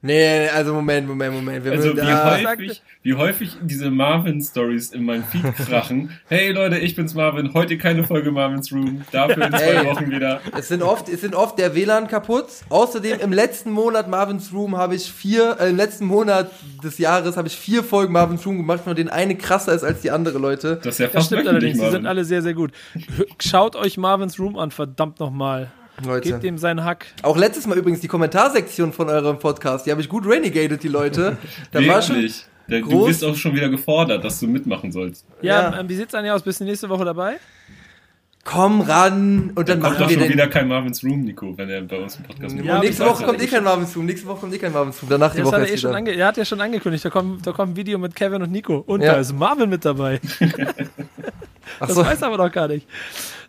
Nee, 0.04 0.50
also 0.50 0.74
Moment, 0.74 1.08
Moment, 1.08 1.36
Moment. 1.36 1.64
Wir 1.64 1.74
also 1.74 1.96
wie 1.96 2.02
häufig, 2.02 2.82
wie 3.04 3.14
häufig 3.14 3.58
diese 3.62 3.92
Marvin-Stories 3.92 4.94
in 4.94 5.06
meinem 5.06 5.24
Feed 5.24 5.44
krachen. 5.58 6.10
hey 6.28 6.52
Leute, 6.52 6.80
ich 6.80 6.96
bin's 6.96 7.14
Marvin, 7.14 7.54
heute 7.54 7.78
keine 7.78 8.04
Folge 8.04 8.32
Marvins 8.32 8.72
Room, 8.72 9.04
dafür 9.12 9.46
in 9.46 9.52
zwei 9.52 9.78
hey, 9.78 9.86
Wochen 9.86 10.10
wieder. 10.10 10.42
Es 10.58 10.70
sind 10.70 10.82
oft, 10.82 11.08
es 11.08 11.22
sind 11.22 11.36
oft 11.36 11.60
der 11.60 11.76
WLAN 11.76 12.08
kaputt. 12.08 12.48
Außerdem 12.70 13.20
im 13.20 13.32
letzten 13.32 13.70
Monat 13.70 14.08
Marvins 14.08 14.52
Room 14.52 14.76
habe 14.76 14.96
ich 14.96 15.12
vier, 15.12 15.58
äh, 15.60 15.70
im 15.70 15.78
letzten 15.78 16.06
Monat 16.06 16.50
des 16.84 16.98
Jahres 16.98 17.38
habe 17.38 17.48
ich 17.48 17.56
vier 17.56 17.84
Folgen 17.84 18.12
Marvins 18.12 18.44
Room 18.44 18.58
gemacht, 18.58 18.82
von 18.84 18.96
denen 18.96 19.10
eine 19.10 19.36
krasser 19.36 19.74
ist 19.74 19.84
als 19.84 20.02
die 20.02 20.10
andere 20.10 20.40
Leute. 20.40 20.78
Das 20.78 20.96
ist 20.96 21.00
ja 21.00 21.06
das 21.06 21.14
fast 21.14 21.28
stimmt 21.28 21.48
allerdings, 21.48 21.80
die 21.80 21.92
sind 21.92 22.08
alle 22.08 22.26
sehr, 22.26 22.42
sehr 22.42 22.56
gut. 22.56 22.72
Schaut 23.40 23.76
euch 23.76 24.00
Marvins 24.00 24.40
Room 24.40 24.58
an, 24.58 24.72
verdammt 24.72 25.20
nochmal. 25.20 25.72
Leute. 26.04 26.30
Gebt 26.30 26.44
ihm 26.44 26.58
seinen 26.58 26.84
Hack. 26.84 27.06
Auch 27.22 27.38
letztes 27.38 27.68
Mal 27.68 27.78
übrigens 27.78 28.00
die 28.00 28.08
Kommentarsektion 28.08 28.94
von 28.94 29.10
eurem 29.10 29.40
Podcast, 29.40 29.86
die 29.86 29.92
habe 29.92 30.02
ich 30.02 30.10
gut 30.10 30.26
renegated, 30.26 30.82
die 30.82 30.88
Leute. 30.88 31.38
Da 31.72 31.86
war 31.86 32.02
schon 32.02 32.28
du 32.68 33.06
bist 33.06 33.24
auch 33.24 33.36
schon 33.36 33.54
wieder 33.54 33.70
gefordert, 33.70 34.24
dass 34.24 34.40
du 34.40 34.48
mitmachen 34.48 34.92
sollst. 34.92 35.26
Ja, 35.42 35.72
ja. 35.72 35.80
Ähm, 35.80 35.90
wie 35.90 35.96
sieht's 35.96 36.12
dann 36.12 36.28
aus? 36.30 36.44
Bist 36.44 36.60
du 36.60 36.64
nächste 36.64 36.90
Woche 36.90 37.06
dabei? 37.06 37.38
Komm 38.44 38.82
ran 38.82 39.52
und 39.54 39.70
dann, 39.70 39.80
dann 39.80 39.94
machen 39.94 40.10
wir 40.10 40.20
schon 40.20 40.30
wieder 40.30 40.48
kein 40.48 40.68
Marvin's 40.68 41.04
Room, 41.04 41.22
Nico, 41.22 41.56
wenn 41.60 41.70
er 41.70 41.82
bei 41.82 41.98
uns 41.98 42.16
im 42.16 42.24
Podcast 42.24 42.56
ja, 42.56 42.80
nächste 42.80 43.06
Woche 43.06 43.24
kommt 43.24 43.40
eh 43.40 43.46
kein 43.46 43.64
Marvin's 43.64 43.96
Room. 43.96 44.08
Nächste 44.08 44.28
Woche 44.28 44.40
kommt 44.40 44.54
eh 44.56 44.58
kein 44.58 44.74
Marvin's 44.74 45.00
Room. 45.00 45.10
Danach 45.10 45.36
die 45.36 45.46
Woche 45.46 45.58
hat 45.58 45.68
er, 45.68 45.74
eh 45.74 45.78
schon 45.78 45.94
ange 45.94 46.12
er 46.12 46.26
hat 46.26 46.38
ja 46.38 46.46
schon 46.46 46.60
angekündigt, 46.60 47.06
da 47.06 47.12
kommt, 47.12 47.46
da 47.46 47.52
kommt 47.52 47.74
ein 47.74 47.76
Video 47.76 48.00
mit 48.00 48.16
Kevin 48.16 48.42
und 48.42 48.52
Nico. 48.52 48.78
Und 48.78 49.02
ja. 49.02 49.14
da 49.14 49.20
ist 49.20 49.34
Marvin 49.34 49.70
mit 49.70 49.86
dabei. 49.86 50.20
das 51.80 51.94
so. 51.94 52.04
weiß 52.04 52.24
er 52.24 52.30
aber 52.30 52.38
noch 52.38 52.52
gar 52.52 52.68
nicht. 52.68 52.88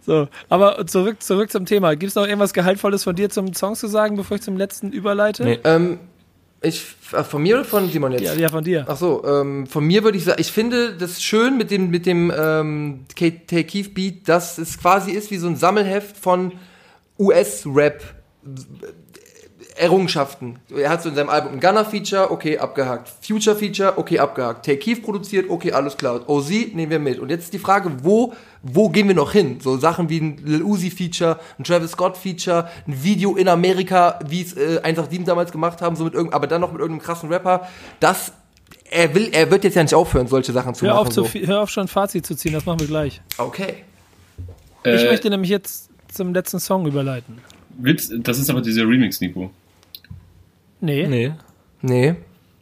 So, 0.05 0.29
aber 0.49 0.87
zurück, 0.87 1.23
zurück 1.23 1.51
zum 1.51 1.65
Thema. 1.65 1.95
Gibt 1.95 2.11
es 2.11 2.17
noch 2.17 2.27
irgendwas 2.27 2.53
Gehaltvolles 2.53 3.05
von 3.05 3.15
dir 3.15 3.31
zum 3.31 3.55
Song 3.55 3.77
zu 3.77 3.87
sagen, 3.87 4.17
bevor 4.17 4.37
ich 4.37 4.43
zum 4.43 4.57
letzten 4.57 4.91
überleite? 4.91 5.45
Nee. 5.45 5.59
Ähm, 5.65 6.01
ich, 6.61 6.97
äh, 7.13 7.23
von 7.25 7.43
mir 7.43 7.57
oder 7.57 7.65
von 7.65 7.89
Simon 7.89 8.13
jetzt? 8.13 8.23
Ja, 8.23 8.35
ja 8.35 8.49
von 8.49 8.65
dir. 8.65 8.85
Ach 8.89 8.97
so, 8.97 9.25
ähm, 9.25 9.67
von 9.67 9.85
mir 9.85 10.05
würde 10.05 10.19
ich 10.19 10.25
sagen, 10.25 10.41
ich 10.41 10.51
finde 10.51 10.97
das 10.97 11.23
schön 11.23 11.57
mit 11.57 11.71
dem, 11.71 11.91
mit 11.91 12.07
dem 12.07 12.33
ähm, 12.37 13.05
Take 13.17 13.65
Keith 13.65 13.95
Beat, 13.95 14.29
dass 14.29 14.59
es 14.59 14.79
quasi 14.79 15.13
ist 15.13 15.31
wie 15.31 15.39
so 15.39 15.47
ein 15.47 15.57
Sammelheft 15.57 16.17
von 16.17 16.53
US-Rap 17.19 18.03
Errungenschaften. 19.77 20.59
Er 20.75 20.91
hat 20.91 21.03
so 21.03 21.09
in 21.09 21.15
seinem 21.15 21.31
Album 21.31 21.55
ein 21.55 21.61
Gunner-Feature, 21.61 22.31
okay, 22.31 22.59
abgehakt. 22.59 23.11
Future-Feature, 23.23 23.95
okay, 23.97 24.19
abgehakt. 24.19 24.67
Take 24.67 24.79
Keith 24.79 25.03
produziert, 25.03 25.49
okay, 25.49 25.73
alles 25.73 25.97
klar. 25.97 26.29
OZ 26.29 26.51
nehmen 26.75 26.91
wir 26.91 26.99
mit. 26.99 27.19
Und 27.19 27.31
jetzt 27.31 27.45
ist 27.45 27.53
die 27.53 27.59
Frage, 27.59 27.91
wo, 28.03 28.35
wo 28.63 28.89
gehen 28.89 29.09
wir 29.09 29.15
noch 29.15 29.33
hin? 29.33 29.59
So 29.61 29.77
Sachen 29.77 30.09
wie 30.09 30.21
ein 30.21 30.37
Lil 30.45 30.63
Uzi-Feature, 30.63 31.39
ein 31.59 31.65
Travis 31.65 31.93
Scott-Feature, 31.93 32.69
ein 32.87 33.03
Video 33.03 33.37
in 33.37 33.49
Amerika, 33.49 34.19
wie 34.29 34.43
es 34.43 34.57
äh, 34.57 34.81
187 34.83 35.25
damals 35.25 35.53
gemacht 35.53 35.83
haben, 35.83 35.97
so 35.97 36.05
mit 36.05 36.15
irgend, 36.15 36.33
aber 36.33 36.47
dann 36.47 36.61
noch 36.61 36.73
mit 36.73 36.81
irgendeinem 36.81 37.05
krassen 37.05 37.29
Rapper. 37.29 37.69
Das, 37.99 38.33
er 38.91 39.15
will, 39.15 39.31
er 39.33 39.51
wird 39.51 39.65
jetzt 39.65 39.75
ja 39.75 39.83
nicht 39.83 39.95
aufhören, 39.95 40.29
solche 40.29 40.53
Sachen 40.53 40.75
zu 40.75 40.87
hör 40.87 40.95
machen. 40.95 41.09
Auf 41.09 41.13
so. 41.13 41.25
zu, 41.25 41.39
hör 41.39 41.63
auf 41.63 41.71
schon 41.71 41.85
ein 41.85 41.89
Fazit 41.89 42.25
zu 42.25 42.37
ziehen, 42.37 42.53
das 42.53 42.65
machen 42.65 42.81
wir 42.81 42.87
gleich. 42.87 43.21
Okay. 43.39 43.75
Ich 44.85 45.03
äh, 45.03 45.07
möchte 45.07 45.29
nämlich 45.31 45.51
jetzt 45.51 45.91
zum 46.09 46.33
letzten 46.33 46.61
Song 46.61 46.87
überleiten. 46.87 47.39
Das 48.19 48.39
ist 48.39 48.51
aber 48.51 48.61
dieser 48.61 48.83
Remix, 48.83 49.21
Nico. 49.21 49.51
Nee. 50.81 51.07
Nee. 51.07 51.33
Nee. 51.81 52.15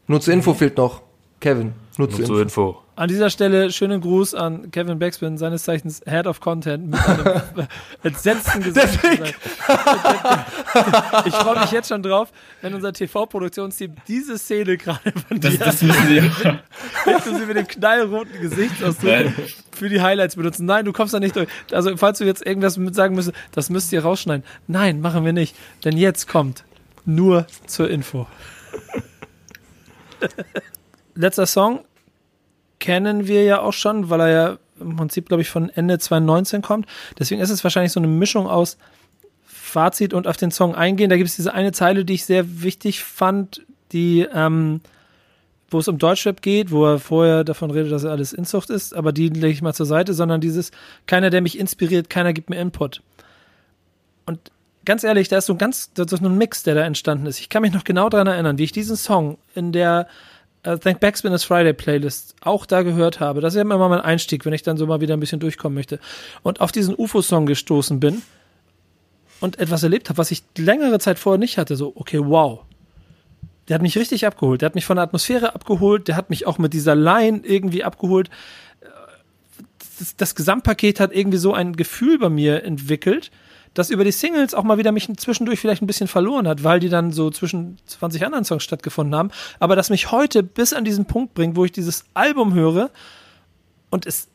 Nur 0.06 0.20
zur 0.20 0.34
Info 0.34 0.54
fehlt 0.54 0.76
noch. 0.76 1.02
Kevin. 1.40 1.72
Nur, 1.96 2.08
Nur 2.08 2.24
zur 2.24 2.42
Info. 2.42 2.68
Info. 2.70 2.82
An 2.96 3.08
dieser 3.08 3.30
Stelle 3.30 3.72
schönen 3.72 4.02
Gruß 4.02 4.34
an 4.34 4.70
Kevin 4.70 4.98
Backspin, 4.98 5.38
seines 5.38 5.62
Zeichens 5.64 6.02
Head 6.06 6.26
of 6.26 6.40
Content, 6.40 6.90
mit 6.90 7.00
einem 7.00 7.42
entsetzten 8.02 8.62
Gesicht. 8.62 8.98
ich 11.24 11.34
freue 11.34 11.60
mich 11.60 11.70
jetzt 11.72 11.88
schon 11.88 12.02
drauf, 12.02 12.30
wenn 12.60 12.74
unser 12.74 12.92
TV-Produktionsteam 12.92 13.94
diese 14.06 14.36
Szene 14.36 14.76
gerade 14.76 15.12
von 15.12 15.40
das, 15.40 15.52
dir 15.52 15.58
das 15.64 15.82
müssen 15.82 16.06
sie 16.08 16.16
ja. 16.16 16.60
inklusive 17.06 17.54
dem 17.54 17.66
knallroten 17.66 18.38
Gesichtsausdruck 18.38 19.32
für 19.72 19.88
die 19.88 20.02
Highlights 20.02 20.36
benutzen. 20.36 20.66
Nein, 20.66 20.84
du 20.84 20.92
kommst 20.92 21.14
da 21.14 21.20
nicht 21.20 21.36
durch. 21.36 21.48
Also, 21.72 21.96
falls 21.96 22.18
du 22.18 22.24
jetzt 22.24 22.44
irgendwas 22.44 22.76
mit 22.76 22.94
sagen 22.94 23.14
müsstest, 23.14 23.38
das 23.52 23.70
müsst 23.70 23.90
ihr 23.94 24.02
rausschneiden. 24.02 24.44
Nein, 24.66 25.00
machen 25.00 25.24
wir 25.24 25.32
nicht. 25.32 25.56
Denn 25.86 25.96
jetzt 25.96 26.28
kommt 26.28 26.64
nur 27.06 27.46
zur 27.66 27.88
Info. 27.88 28.26
Letzter 31.20 31.46
Song 31.46 31.80
kennen 32.78 33.26
wir 33.26 33.44
ja 33.44 33.60
auch 33.60 33.72
schon, 33.72 34.10
weil 34.10 34.20
er 34.20 34.28
ja 34.28 34.58
im 34.80 34.96
Prinzip, 34.96 35.28
glaube 35.28 35.42
ich, 35.42 35.50
von 35.50 35.68
Ende 35.68 35.98
2019 35.98 36.62
kommt. 36.62 36.86
Deswegen 37.18 37.40
ist 37.40 37.50
es 37.50 37.62
wahrscheinlich 37.62 37.92
so 37.92 38.00
eine 38.00 38.08
Mischung 38.08 38.46
aus 38.46 38.78
Fazit 39.44 40.14
und 40.14 40.26
auf 40.26 40.36
den 40.36 40.50
Song 40.50 40.74
eingehen. 40.74 41.10
Da 41.10 41.16
gibt 41.16 41.28
es 41.28 41.36
diese 41.36 41.54
eine 41.54 41.72
Zeile, 41.72 42.04
die 42.04 42.14
ich 42.14 42.24
sehr 42.24 42.62
wichtig 42.62 43.04
fand, 43.04 43.62
die, 43.92 44.26
ähm, 44.32 44.80
wo 45.70 45.78
es 45.78 45.88
um 45.88 45.98
Deutschrap 45.98 46.42
geht, 46.42 46.70
wo 46.70 46.86
er 46.86 46.98
vorher 46.98 47.44
davon 47.44 47.70
redet, 47.70 47.92
dass 47.92 48.04
er 48.04 48.10
alles 48.10 48.32
Inzucht 48.32 48.70
ist, 48.70 48.94
aber 48.94 49.12
die 49.12 49.28
lege 49.28 49.52
ich 49.52 49.62
mal 49.62 49.74
zur 49.74 49.86
Seite, 49.86 50.14
sondern 50.14 50.40
dieses, 50.40 50.72
keiner, 51.06 51.30
der 51.30 51.42
mich 51.42 51.58
inspiriert, 51.58 52.10
keiner 52.10 52.32
gibt 52.32 52.50
mir 52.50 52.60
Input. 52.60 53.02
Und 54.26 54.50
ganz 54.84 55.04
ehrlich, 55.04 55.28
da 55.28 55.38
ist 55.38 55.46
so 55.46 55.54
ein 55.54 55.58
ganz, 55.58 55.92
das 55.92 56.12
ist 56.12 56.20
so 56.20 56.26
ein 56.26 56.38
Mix, 56.38 56.62
der 56.62 56.74
da 56.74 56.82
entstanden 56.82 57.26
ist. 57.26 57.38
Ich 57.38 57.48
kann 57.48 57.62
mich 57.62 57.72
noch 57.72 57.84
genau 57.84 58.08
daran 58.08 58.26
erinnern, 58.26 58.58
wie 58.58 58.64
ich 58.64 58.72
diesen 58.72 58.96
Song 58.96 59.38
in 59.54 59.72
der 59.72 60.08
uh, 60.66 60.76
Thank 60.76 61.00
Backspin 61.00 61.32
is 61.32 61.44
Friday 61.44 61.72
Playlist 61.72 62.34
auch 62.40 62.66
da 62.66 62.82
gehört 62.82 63.20
habe. 63.20 63.40
Das 63.40 63.54
ist 63.54 63.56
ja 63.56 63.62
immer 63.62 63.88
mein 63.88 64.00
Einstieg, 64.00 64.44
wenn 64.44 64.52
ich 64.52 64.62
dann 64.62 64.76
so 64.76 64.86
mal 64.86 65.00
wieder 65.00 65.14
ein 65.14 65.20
bisschen 65.20 65.40
durchkommen 65.40 65.74
möchte. 65.74 65.98
Und 66.42 66.60
auf 66.60 66.72
diesen 66.72 66.94
UFO-Song 66.96 67.46
gestoßen 67.46 68.00
bin 68.00 68.22
und 69.40 69.58
etwas 69.58 69.82
erlebt 69.82 70.08
habe, 70.08 70.18
was 70.18 70.30
ich 70.30 70.42
längere 70.56 70.98
Zeit 70.98 71.18
vorher 71.18 71.38
nicht 71.38 71.58
hatte. 71.58 71.76
So, 71.76 71.92
okay, 71.96 72.20
wow. 72.22 72.60
Der 73.68 73.74
hat 73.74 73.82
mich 73.82 73.96
richtig 73.96 74.26
abgeholt. 74.26 74.62
Der 74.62 74.66
hat 74.66 74.74
mich 74.74 74.84
von 74.84 74.96
der 74.96 75.04
Atmosphäre 75.04 75.54
abgeholt. 75.54 76.08
Der 76.08 76.16
hat 76.16 76.28
mich 76.28 76.46
auch 76.46 76.58
mit 76.58 76.72
dieser 76.72 76.94
Line 76.94 77.40
irgendwie 77.44 77.84
abgeholt. 77.84 78.30
Das, 79.98 80.16
das 80.16 80.34
Gesamtpaket 80.34 80.98
hat 80.98 81.14
irgendwie 81.14 81.38
so 81.38 81.54
ein 81.54 81.76
Gefühl 81.76 82.18
bei 82.18 82.30
mir 82.30 82.64
entwickelt, 82.64 83.30
das 83.74 83.90
über 83.90 84.04
die 84.04 84.12
Singles 84.12 84.54
auch 84.54 84.64
mal 84.64 84.78
wieder 84.78 84.92
mich 84.92 85.08
zwischendurch 85.16 85.60
vielleicht 85.60 85.82
ein 85.82 85.86
bisschen 85.86 86.08
verloren 86.08 86.48
hat, 86.48 86.64
weil 86.64 86.80
die 86.80 86.88
dann 86.88 87.12
so 87.12 87.30
zwischen 87.30 87.78
20 87.86 88.24
anderen 88.24 88.44
Songs 88.44 88.64
stattgefunden 88.64 89.14
haben, 89.14 89.30
aber 89.58 89.76
das 89.76 89.90
mich 89.90 90.10
heute 90.10 90.42
bis 90.42 90.72
an 90.72 90.84
diesen 90.84 91.04
Punkt 91.04 91.34
bringt, 91.34 91.56
wo 91.56 91.64
ich 91.64 91.72
dieses 91.72 92.04
Album 92.14 92.54
höre 92.54 92.90
und 93.90 94.06
es 94.06 94.28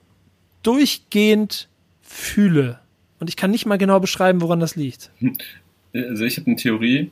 durchgehend 0.63 1.67
fühle. 2.01 2.79
Und 3.19 3.29
ich 3.29 3.35
kann 3.35 3.51
nicht 3.51 3.65
mal 3.65 3.77
genau 3.77 3.99
beschreiben, 3.99 4.41
woran 4.41 4.59
das 4.59 4.75
liegt. 4.75 5.11
Also 5.93 6.25
ich 6.25 6.37
habe 6.37 6.47
eine 6.47 6.55
Theorie, 6.55 7.11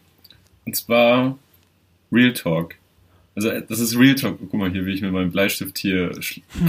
und 0.66 0.76
zwar 0.76 1.38
Real 2.12 2.34
Talk. 2.34 2.76
Also 3.36 3.50
das 3.50 3.80
ist 3.80 3.98
Real 3.98 4.16
Talk. 4.16 4.38
Guck 4.40 4.54
mal 4.54 4.70
hier, 4.70 4.86
wie 4.86 4.94
ich 4.94 5.02
mit 5.02 5.12
meinem 5.12 5.32
Bleistift 5.32 5.78
hier 5.78 6.12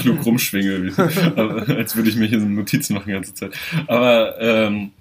klug 0.00 0.24
rumschwinge, 0.24 0.92
als 1.76 1.96
würde 1.96 2.08
ich 2.08 2.16
mir 2.16 2.26
hier 2.26 2.40
so 2.40 2.46
Notizen 2.46 2.94
machen 2.94 3.06
die 3.06 3.12
ganze 3.12 3.34
Zeit. 3.34 3.52
Aber 3.86 4.40
ähm, 4.40 4.92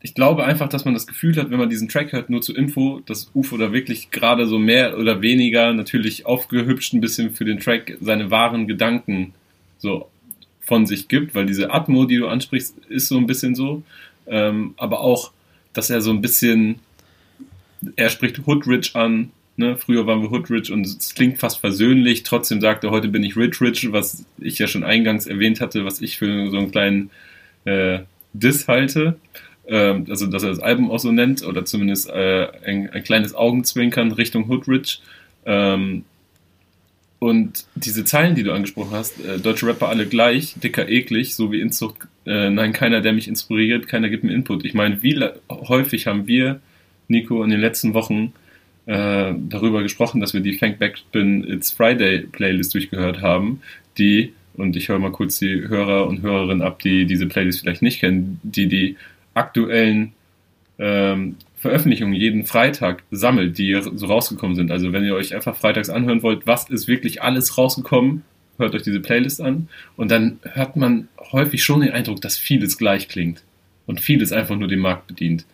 ich 0.00 0.14
glaube 0.14 0.44
einfach, 0.44 0.68
dass 0.68 0.84
man 0.84 0.94
das 0.94 1.06
Gefühl 1.06 1.36
hat, 1.36 1.50
wenn 1.50 1.58
man 1.58 1.70
diesen 1.70 1.88
Track 1.88 2.12
hört, 2.12 2.28
nur 2.28 2.42
zur 2.42 2.56
Info, 2.56 3.00
dass 3.06 3.30
UFO 3.34 3.56
da 3.56 3.72
wirklich 3.72 4.10
gerade 4.10 4.46
so 4.46 4.58
mehr 4.58 4.98
oder 4.98 5.22
weniger 5.22 5.72
natürlich 5.72 6.26
aufgehübscht 6.26 6.92
ein 6.92 7.00
bisschen 7.00 7.30
für 7.30 7.44
den 7.44 7.60
Track 7.60 7.96
seine 8.00 8.30
wahren 8.30 8.66
Gedanken 8.66 9.32
so 9.78 10.08
von 10.60 10.86
sich 10.86 11.08
gibt, 11.08 11.34
weil 11.34 11.46
diese 11.46 11.72
Atmo, 11.72 12.04
die 12.04 12.16
du 12.16 12.28
ansprichst, 12.28 12.78
ist 12.88 13.08
so 13.08 13.16
ein 13.16 13.26
bisschen 13.26 13.54
so. 13.54 13.82
ähm, 14.26 14.74
aber 14.76 15.00
auch, 15.00 15.32
dass 15.72 15.90
er 15.90 16.00
so 16.00 16.10
ein 16.10 16.20
bisschen, 16.20 16.76
er 17.96 18.08
spricht 18.08 18.46
Hoodrich 18.46 18.94
an, 18.94 19.30
ne? 19.56 19.76
früher 19.76 20.06
waren 20.06 20.22
wir 20.22 20.30
Hoodrich 20.30 20.70
und 20.70 20.86
es 20.86 21.14
klingt 21.14 21.38
fast 21.38 21.58
versöhnlich, 21.58 22.22
trotzdem 22.22 22.60
sagt 22.60 22.84
er, 22.84 22.90
heute 22.90 23.08
bin 23.08 23.24
ich 23.24 23.36
Rich 23.36 23.60
Rich, 23.60 23.92
was 23.92 24.24
ich 24.38 24.58
ja 24.58 24.66
schon 24.66 24.84
eingangs 24.84 25.26
erwähnt 25.26 25.60
hatte, 25.60 25.84
was 25.84 26.00
ich 26.00 26.18
für 26.18 26.50
so 26.50 26.58
einen 26.58 26.70
kleinen 26.70 27.10
äh, 27.64 28.00
Diss 28.32 28.68
halte. 28.68 29.18
Ähm, 29.72 30.04
also, 30.10 30.26
dass 30.26 30.42
er 30.42 30.50
das 30.50 30.60
Album 30.60 30.90
auch 30.90 30.98
so 30.98 31.12
nennt, 31.12 31.42
oder 31.42 31.64
zumindest 31.64 32.10
äh, 32.10 32.48
ein, 32.62 32.90
ein, 32.90 33.02
kleines 33.02 33.34
Augenzwinkern 33.34 34.12
Richtung 34.12 34.46
Hoodrich. 34.48 35.00
Ähm, 35.46 36.04
und 37.18 37.64
diese 37.74 38.04
Zeilen, 38.04 38.34
die 38.34 38.42
du 38.42 38.52
angesprochen 38.52 38.90
hast, 38.90 39.18
äh, 39.24 39.38
deutsche 39.38 39.66
Rapper 39.66 39.88
alle 39.88 40.06
gleich, 40.06 40.56
dicker 40.62 40.90
eklig, 40.90 41.34
so 41.34 41.52
wie 41.52 41.60
Inzucht, 41.60 41.96
äh, 42.26 42.50
nein, 42.50 42.74
keiner, 42.74 43.00
der 43.00 43.14
mich 43.14 43.28
inspiriert, 43.28 43.88
keiner 43.88 44.10
gibt 44.10 44.24
mir 44.24 44.34
Input. 44.34 44.66
Ich 44.66 44.74
meine, 44.74 45.02
wie 45.02 45.18
häufig 45.48 46.06
haben 46.06 46.26
wir, 46.26 46.60
Nico, 47.08 47.42
in 47.42 47.48
den 47.48 47.60
letzten 47.60 47.94
Wochen 47.94 48.34
äh, 48.84 49.32
darüber 49.48 49.82
gesprochen, 49.82 50.20
dass 50.20 50.34
wir 50.34 50.42
die 50.42 50.58
Thank 50.58 50.80
Back 50.80 50.98
Spin 50.98 51.48
It's 51.48 51.70
Friday 51.70 52.26
Playlist 52.30 52.74
durchgehört 52.74 53.22
haben, 53.22 53.62
die, 53.96 54.34
und 54.54 54.76
ich 54.76 54.90
höre 54.90 54.98
mal 54.98 55.12
kurz 55.12 55.38
die 55.38 55.66
Hörer 55.66 56.06
und 56.08 56.20
Hörerinnen 56.20 56.60
ab, 56.60 56.80
die 56.80 57.06
diese 57.06 57.26
Playlist 57.26 57.60
vielleicht 57.60 57.80
nicht 57.80 58.00
kennen, 58.00 58.38
die 58.42 58.66
die 58.66 58.96
aktuellen 59.34 60.12
ähm, 60.78 61.36
Veröffentlichungen 61.56 62.14
jeden 62.14 62.44
Freitag 62.44 63.04
sammelt, 63.12 63.56
die 63.56 63.80
so 63.94 64.06
rausgekommen 64.06 64.56
sind. 64.56 64.72
Also 64.72 64.92
wenn 64.92 65.04
ihr 65.04 65.14
euch 65.14 65.32
einfach 65.34 65.56
freitags 65.56 65.90
anhören 65.90 66.22
wollt, 66.22 66.46
was 66.46 66.68
ist 66.68 66.88
wirklich 66.88 67.22
alles 67.22 67.56
rausgekommen, 67.56 68.24
hört 68.58 68.74
euch 68.74 68.82
diese 68.82 69.00
Playlist 69.00 69.40
an 69.40 69.68
und 69.96 70.10
dann 70.10 70.40
hört 70.42 70.76
man 70.76 71.08
häufig 71.30 71.62
schon 71.62 71.80
den 71.80 71.92
Eindruck, 71.92 72.20
dass 72.20 72.36
vieles 72.36 72.78
gleich 72.78 73.08
klingt 73.08 73.44
und 73.86 74.00
vieles 74.00 74.32
einfach 74.32 74.56
nur 74.56 74.66
den 74.66 74.80
Markt 74.80 75.06
bedient. 75.06 75.46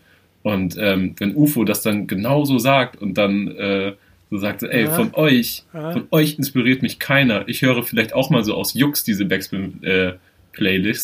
Und 0.43 0.77
ähm, 0.79 1.15
wenn 1.19 1.37
UFO 1.37 1.65
das 1.65 1.83
dann 1.83 2.07
genauso 2.07 2.59
sagt 2.59 2.97
und 3.01 3.19
dann 3.19 3.49
äh, 3.49 3.93
so 4.31 4.39
sagt, 4.39 4.63
ey, 4.63 4.85
ja. 4.85 4.91
von 4.91 5.15
euch, 5.15 5.65
ja. 5.75 5.93
von 5.93 6.07
euch 6.11 6.39
inspiriert 6.39 6.81
mich 6.81 6.99
keiner. 6.99 7.47
Ich 7.49 7.61
höre 7.61 7.83
vielleicht 7.83 8.15
auch 8.15 8.31
mal 8.31 8.45
so 8.45 8.55
aus 8.55 8.73
Jux 8.73 9.05
diese 9.05 9.27
Backspin 9.27 9.83
äh, 9.83 10.13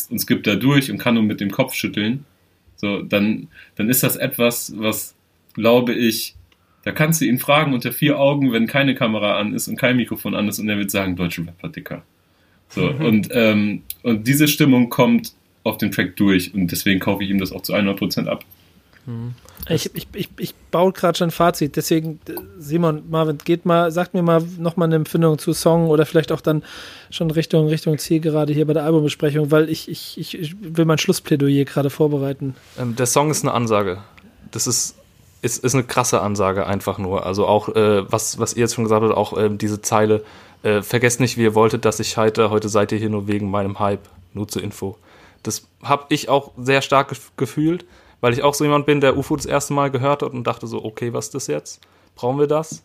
und 0.09 0.19
skippe 0.19 0.41
da 0.41 0.55
durch 0.55 0.91
und 0.91 0.97
kann 0.97 1.13
nur 1.13 1.23
mit 1.23 1.39
dem 1.39 1.49
Kopf 1.49 1.75
schütteln 1.75 2.25
so, 2.75 3.01
dann, 3.01 3.47
dann 3.75 3.89
ist 3.89 4.03
das 4.03 4.15
etwas, 4.15 4.73
was, 4.77 5.15
glaube 5.53 5.93
ich, 5.93 6.35
da 6.83 6.91
kannst 6.91 7.19
du 7.19 7.25
ihn 7.25 7.39
fragen 7.39 7.73
unter 7.73 7.91
vier 7.91 8.19
Augen, 8.19 8.51
wenn 8.51 8.67
keine 8.67 8.93
Kamera 8.93 9.39
an 9.39 9.53
ist 9.53 9.67
und 9.67 9.75
kein 9.75 9.97
Mikrofon 9.97 10.35
an 10.35 10.47
ist 10.47 10.59
und 10.59 10.69
er 10.69 10.77
wird 10.77 10.91
sagen, 10.91 11.15
deutsche 11.15 11.41
Rapper 11.41 11.69
dicker. 11.69 12.03
So, 12.69 12.91
mhm. 12.91 13.05
und, 13.05 13.29
ähm, 13.31 13.83
und 14.03 14.27
diese 14.27 14.47
Stimmung 14.47 14.89
kommt 14.89 15.33
auf 15.63 15.77
dem 15.77 15.91
Track 15.91 16.15
durch 16.15 16.53
und 16.53 16.71
deswegen 16.71 16.99
kaufe 16.99 17.23
ich 17.23 17.29
ihm 17.29 17.39
das 17.39 17.51
auch 17.51 17.61
zu 17.61 17.73
100% 17.73 18.27
ab. 18.27 18.45
Ich, 19.69 19.93
ich, 19.95 20.07
ich, 20.13 20.29
ich 20.37 20.55
baue 20.71 20.91
gerade 20.91 21.17
schon 21.17 21.27
ein 21.27 21.31
Fazit, 21.31 21.75
deswegen, 21.75 22.19
Simon, 22.57 23.03
Marvin, 23.09 23.37
geht 23.43 23.65
mal, 23.65 23.91
sagt 23.91 24.13
mir 24.13 24.23
mal 24.23 24.41
nochmal 24.57 24.87
eine 24.87 24.95
Empfindung 24.95 25.37
zu 25.37 25.53
Song 25.53 25.89
oder 25.89 26.05
vielleicht 26.05 26.31
auch 26.31 26.41
dann 26.41 26.63
schon 27.11 27.29
Richtung, 27.31 27.67
Richtung 27.67 27.97
Ziel 27.97 28.19
gerade 28.19 28.53
hier 28.53 28.65
bei 28.65 28.73
der 28.73 28.83
Albumbesprechung, 28.83 29.51
weil 29.51 29.69
ich, 29.69 29.89
ich, 29.89 30.17
ich 30.17 30.55
will 30.59 30.85
mein 30.85 30.97
Schlussplädoyer 30.97 31.65
gerade 31.65 31.89
vorbereiten. 31.89 32.55
Ähm, 32.79 32.95
der 32.95 33.05
Song 33.05 33.29
ist 33.29 33.43
eine 33.43 33.53
Ansage. 33.53 33.99
Das 34.51 34.67
ist, 34.67 34.95
ist, 35.41 35.63
ist 35.63 35.75
eine 35.75 35.83
krasse 35.83 36.21
Ansage 36.21 36.65
einfach 36.65 36.97
nur. 36.97 37.25
Also 37.25 37.45
auch, 37.45 37.69
äh, 37.69 38.11
was, 38.11 38.39
was 38.39 38.53
ihr 38.53 38.61
jetzt 38.61 38.75
schon 38.75 38.85
gesagt 38.85 39.03
habt, 39.03 39.15
auch 39.15 39.37
äh, 39.37 39.49
diese 39.49 39.81
Zeile, 39.81 40.23
äh, 40.63 40.81
vergesst 40.81 41.19
nicht, 41.19 41.37
wie 41.37 41.43
ihr 41.43 41.55
wolltet, 41.55 41.85
dass 41.85 41.99
ich 41.99 42.09
scheitere, 42.09 42.49
heute 42.49 42.69
seid 42.69 42.91
ihr 42.91 42.97
hier 42.97 43.09
nur 43.09 43.27
wegen 43.27 43.51
meinem 43.51 43.79
Hype, 43.79 44.07
nur 44.33 44.47
zur 44.47 44.63
Info. 44.63 44.97
Das 45.43 45.67
habe 45.83 46.05
ich 46.09 46.27
auch 46.29 46.51
sehr 46.57 46.81
stark 46.81 47.15
gefühlt 47.37 47.85
weil 48.21 48.33
ich 48.33 48.43
auch 48.43 48.53
so 48.53 48.63
jemand 48.63 48.85
bin, 48.85 49.01
der 49.01 49.17
UFO 49.17 49.35
das 49.35 49.45
erste 49.45 49.73
Mal 49.73 49.91
gehört 49.91 50.21
hat 50.21 50.33
und 50.33 50.45
dachte 50.45 50.67
so, 50.67 50.83
okay, 50.83 51.13
was 51.13 51.25
ist 51.25 51.35
das 51.35 51.47
jetzt? 51.47 51.81
Brauchen 52.15 52.39
wir 52.39 52.47
das? 52.47 52.81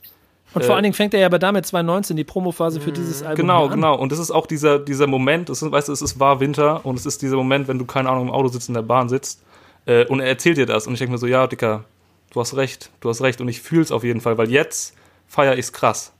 Und 0.52 0.64
vor 0.64 0.72
äh, 0.72 0.74
allen 0.74 0.82
Dingen 0.82 0.94
fängt 0.94 1.14
er 1.14 1.20
ja 1.20 1.26
aber 1.26 1.38
damit 1.38 1.66
2019 1.66 2.16
die 2.16 2.24
Promophase 2.24 2.80
für 2.80 2.90
dieses 2.90 3.22
Album 3.22 3.36
Genau, 3.36 3.64
an. 3.66 3.70
genau. 3.70 3.96
Und 3.96 4.10
das 4.10 4.18
ist 4.18 4.30
auch 4.30 4.46
dieser, 4.46 4.78
dieser 4.78 5.06
Moment, 5.06 5.48
das 5.48 5.62
ist, 5.62 5.70
weißt 5.70 5.88
du, 5.88 5.92
es 5.92 6.02
ist 6.02 6.18
wahr 6.18 6.40
Winter 6.40 6.84
und 6.84 6.98
es 6.98 7.06
ist 7.06 7.22
dieser 7.22 7.36
Moment, 7.36 7.68
wenn 7.68 7.78
du, 7.78 7.84
keine 7.84 8.08
Ahnung, 8.08 8.28
im 8.28 8.34
Auto 8.34 8.48
sitzt, 8.48 8.68
in 8.68 8.74
der 8.74 8.82
Bahn 8.82 9.08
sitzt 9.08 9.42
äh, 9.86 10.06
und 10.06 10.20
er 10.20 10.26
erzählt 10.26 10.56
dir 10.56 10.66
das 10.66 10.86
und 10.86 10.94
ich 10.94 10.98
denke 10.98 11.12
mir 11.12 11.18
so, 11.18 11.28
ja, 11.28 11.46
Dicker, 11.46 11.84
du 12.32 12.40
hast 12.40 12.56
recht, 12.56 12.90
du 13.00 13.08
hast 13.08 13.22
recht 13.22 13.40
und 13.40 13.48
ich 13.48 13.60
fühle 13.60 13.82
es 13.82 13.92
auf 13.92 14.02
jeden 14.02 14.20
Fall, 14.20 14.38
weil 14.38 14.50
jetzt 14.50 14.96
feiere 15.28 15.54
ich 15.54 15.66
es 15.66 15.72
krass. 15.72 16.12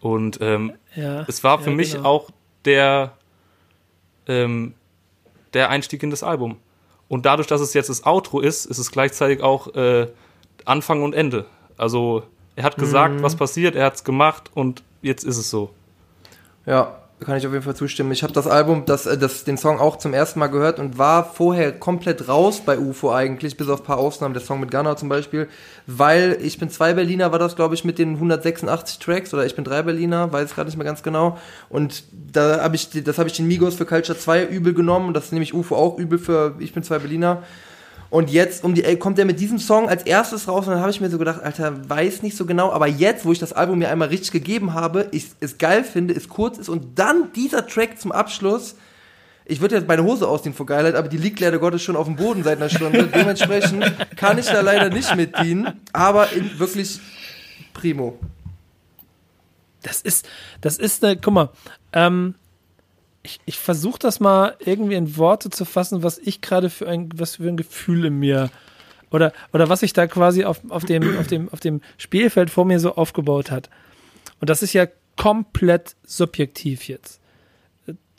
Und 0.00 0.38
ähm, 0.40 0.72
ja, 0.94 1.24
es 1.26 1.42
war 1.42 1.58
für 1.58 1.70
ja, 1.70 1.76
mich 1.76 1.92
genau. 1.92 2.08
auch 2.08 2.30
der, 2.64 3.12
ähm, 4.28 4.74
der 5.54 5.70
Einstieg 5.70 6.02
in 6.02 6.10
das 6.10 6.22
Album. 6.22 6.56
Und 7.10 7.26
dadurch, 7.26 7.48
dass 7.48 7.60
es 7.60 7.74
jetzt 7.74 7.90
das 7.90 8.06
Outro 8.06 8.38
ist, 8.38 8.66
ist 8.66 8.78
es 8.78 8.92
gleichzeitig 8.92 9.42
auch 9.42 9.74
äh, 9.74 10.06
Anfang 10.64 11.02
und 11.02 11.12
Ende. 11.12 11.44
Also 11.76 12.22
er 12.54 12.62
hat 12.62 12.76
gesagt, 12.76 13.16
mhm. 13.16 13.22
was 13.24 13.34
passiert, 13.34 13.74
er 13.74 13.86
hat 13.86 13.96
es 13.96 14.04
gemacht 14.04 14.48
und 14.54 14.84
jetzt 15.02 15.24
ist 15.24 15.36
es 15.36 15.50
so. 15.50 15.70
Ja, 16.66 17.00
kann 17.20 17.36
ich 17.36 17.46
auf 17.46 17.52
jeden 17.52 17.64
Fall 17.64 17.76
zustimmen. 17.76 18.12
Ich 18.12 18.22
habe 18.22 18.32
das 18.32 18.46
Album, 18.46 18.84
das, 18.86 19.06
äh, 19.06 19.18
das, 19.18 19.44
den 19.44 19.58
Song 19.58 19.78
auch 19.78 19.96
zum 19.96 20.14
ersten 20.14 20.38
Mal 20.38 20.48
gehört 20.48 20.78
und 20.78 20.98
war 20.98 21.24
vorher 21.24 21.72
komplett 21.72 22.28
raus 22.28 22.62
bei 22.64 22.78
UFO 22.78 23.12
eigentlich, 23.12 23.56
bis 23.56 23.68
auf 23.68 23.80
ein 23.80 23.84
paar 23.84 23.98
Ausnahmen, 23.98 24.34
der 24.34 24.42
Song 24.42 24.60
mit 24.60 24.70
Gunner 24.70 24.96
zum 24.96 25.08
Beispiel, 25.08 25.48
weil 25.86 26.38
ich 26.42 26.58
bin 26.58 26.70
zwei 26.70 26.94
Berliner, 26.94 27.32
war 27.32 27.38
das 27.38 27.56
glaube 27.56 27.74
ich 27.74 27.84
mit 27.84 27.98
den 27.98 28.14
186 28.14 28.98
Tracks 28.98 29.34
oder 29.34 29.44
ich 29.44 29.54
bin 29.54 29.64
drei 29.64 29.82
Berliner, 29.82 30.32
weiß 30.32 30.54
gerade 30.54 30.68
nicht 30.68 30.76
mehr 30.76 30.86
ganz 30.86 31.02
genau. 31.02 31.38
Und 31.68 32.04
da 32.12 32.62
habe 32.62 32.76
ich, 32.76 32.90
das 33.04 33.18
habe 33.18 33.28
ich 33.28 33.36
den 33.36 33.46
Migos 33.46 33.74
für 33.74 33.86
Culture 33.86 34.18
2 34.18 34.46
übel 34.46 34.74
genommen 34.74 35.08
und 35.08 35.14
das 35.14 35.32
nehme 35.32 35.42
ich 35.42 35.54
UFO 35.54 35.76
auch 35.76 35.98
übel 35.98 36.18
für 36.18 36.54
ich 36.58 36.72
bin 36.72 36.82
zwei 36.82 36.98
Berliner. 36.98 37.42
Und 38.10 38.28
jetzt 38.28 38.64
um 38.64 38.74
die 38.74 38.82
Ecke 38.82 38.98
kommt 38.98 39.20
er 39.20 39.24
mit 39.24 39.38
diesem 39.38 39.60
Song 39.60 39.88
als 39.88 40.02
erstes 40.02 40.48
raus 40.48 40.66
und 40.66 40.72
dann 40.72 40.80
habe 40.80 40.90
ich 40.90 41.00
mir 41.00 41.10
so 41.10 41.18
gedacht, 41.18 41.42
Alter, 41.42 41.88
weiß 41.88 42.22
nicht 42.22 42.36
so 42.36 42.44
genau, 42.44 42.72
aber 42.72 42.88
jetzt, 42.88 43.24
wo 43.24 43.30
ich 43.30 43.38
das 43.38 43.52
Album 43.52 43.78
mir 43.78 43.88
einmal 43.88 44.08
richtig 44.08 44.32
gegeben 44.32 44.74
habe, 44.74 45.06
ich 45.12 45.28
es 45.38 45.58
geil 45.58 45.84
finde, 45.84 46.12
es 46.14 46.28
kurz 46.28 46.58
ist 46.58 46.68
und 46.68 46.98
dann 46.98 47.32
dieser 47.34 47.68
Track 47.68 48.00
zum 48.00 48.10
Abschluss, 48.10 48.74
ich 49.44 49.60
würde 49.60 49.76
jetzt 49.76 49.86
meine 49.86 50.02
Hose 50.02 50.26
ausziehen 50.26 50.54
vor 50.54 50.66
Geilheit, 50.66 50.96
aber 50.96 51.08
die 51.08 51.18
liegt 51.18 51.38
leider 51.38 51.60
Gottes 51.60 51.82
schon 51.82 51.94
auf 51.94 52.06
dem 52.06 52.16
Boden 52.16 52.42
seit 52.42 52.58
einer 52.58 52.68
Stunde. 52.68 53.06
Dementsprechend 53.14 53.84
kann 54.16 54.38
ich 54.38 54.46
da 54.46 54.60
leider 54.60 54.90
nicht 54.90 55.14
mit 55.14 55.38
dienen, 55.38 55.80
aber 55.92 56.32
in, 56.32 56.58
wirklich 56.58 56.98
primo. 57.74 58.18
Das 59.82 60.02
ist, 60.02 60.28
das 60.60 60.78
ist 60.78 61.04
eine, 61.04 61.16
guck 61.16 61.32
mal, 61.32 61.50
ähm, 61.92 62.34
ich, 63.22 63.40
ich 63.44 63.58
versuche 63.58 63.98
das 63.98 64.20
mal 64.20 64.56
irgendwie 64.60 64.94
in 64.94 65.16
Worte 65.16 65.50
zu 65.50 65.64
fassen, 65.64 66.02
was 66.02 66.18
ich 66.18 66.40
gerade 66.40 66.70
für 66.70 66.88
ein, 66.88 67.10
was 67.14 67.36
für 67.36 67.48
ein 67.48 67.56
Gefühl 67.56 68.06
in 68.06 68.18
mir 68.18 68.50
oder, 69.10 69.32
oder 69.52 69.68
was 69.68 69.80
sich 69.80 69.92
da 69.92 70.06
quasi 70.06 70.44
auf, 70.44 70.60
auf, 70.68 70.84
dem, 70.84 71.18
auf, 71.18 71.26
dem, 71.26 71.48
auf 71.50 71.60
dem 71.60 71.80
Spielfeld 71.98 72.50
vor 72.50 72.64
mir 72.64 72.80
so 72.80 72.94
aufgebaut 72.94 73.50
hat. 73.50 73.68
Und 74.40 74.48
das 74.48 74.62
ist 74.62 74.72
ja 74.72 74.86
komplett 75.16 75.96
subjektiv 76.04 76.88
jetzt. 76.88 77.20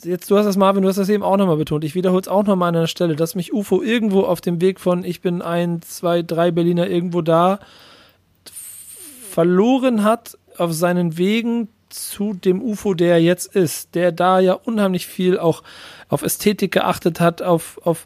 Jetzt, 0.03 0.31
du 0.31 0.37
hast 0.37 0.45
das, 0.45 0.57
Marvin, 0.57 0.81
du 0.81 0.89
hast 0.89 0.97
das 0.97 1.09
eben 1.09 1.23
auch 1.23 1.37
nochmal 1.37 1.57
betont. 1.57 1.83
Ich 1.83 1.95
wiederhole 1.95 2.21
es 2.21 2.27
auch 2.27 2.43
nochmal 2.43 2.69
an 2.69 2.75
einer 2.75 2.87
Stelle, 2.87 3.15
dass 3.15 3.35
mich 3.35 3.53
UFO 3.53 3.81
irgendwo 3.81 4.21
auf 4.21 4.41
dem 4.41 4.59
Weg 4.59 4.79
von 4.79 5.03
ich 5.03 5.21
bin 5.21 5.41
ein, 5.41 5.81
zwei, 5.83 6.23
drei 6.23 6.51
Berliner 6.51 6.87
irgendwo 6.87 7.21
da 7.21 7.59
verloren 9.29 10.03
hat 10.03 10.37
auf 10.57 10.73
seinen 10.73 11.17
Wegen 11.17 11.69
zu 11.93 12.33
dem 12.33 12.61
UFO, 12.61 12.93
der 12.93 13.21
jetzt 13.21 13.55
ist, 13.55 13.95
der 13.95 14.11
da 14.11 14.39
ja 14.39 14.53
unheimlich 14.53 15.07
viel 15.07 15.37
auch 15.37 15.63
auf 16.09 16.23
Ästhetik 16.23 16.71
geachtet 16.71 17.19
hat, 17.19 17.41
auf, 17.41 17.79
auf, 17.83 18.05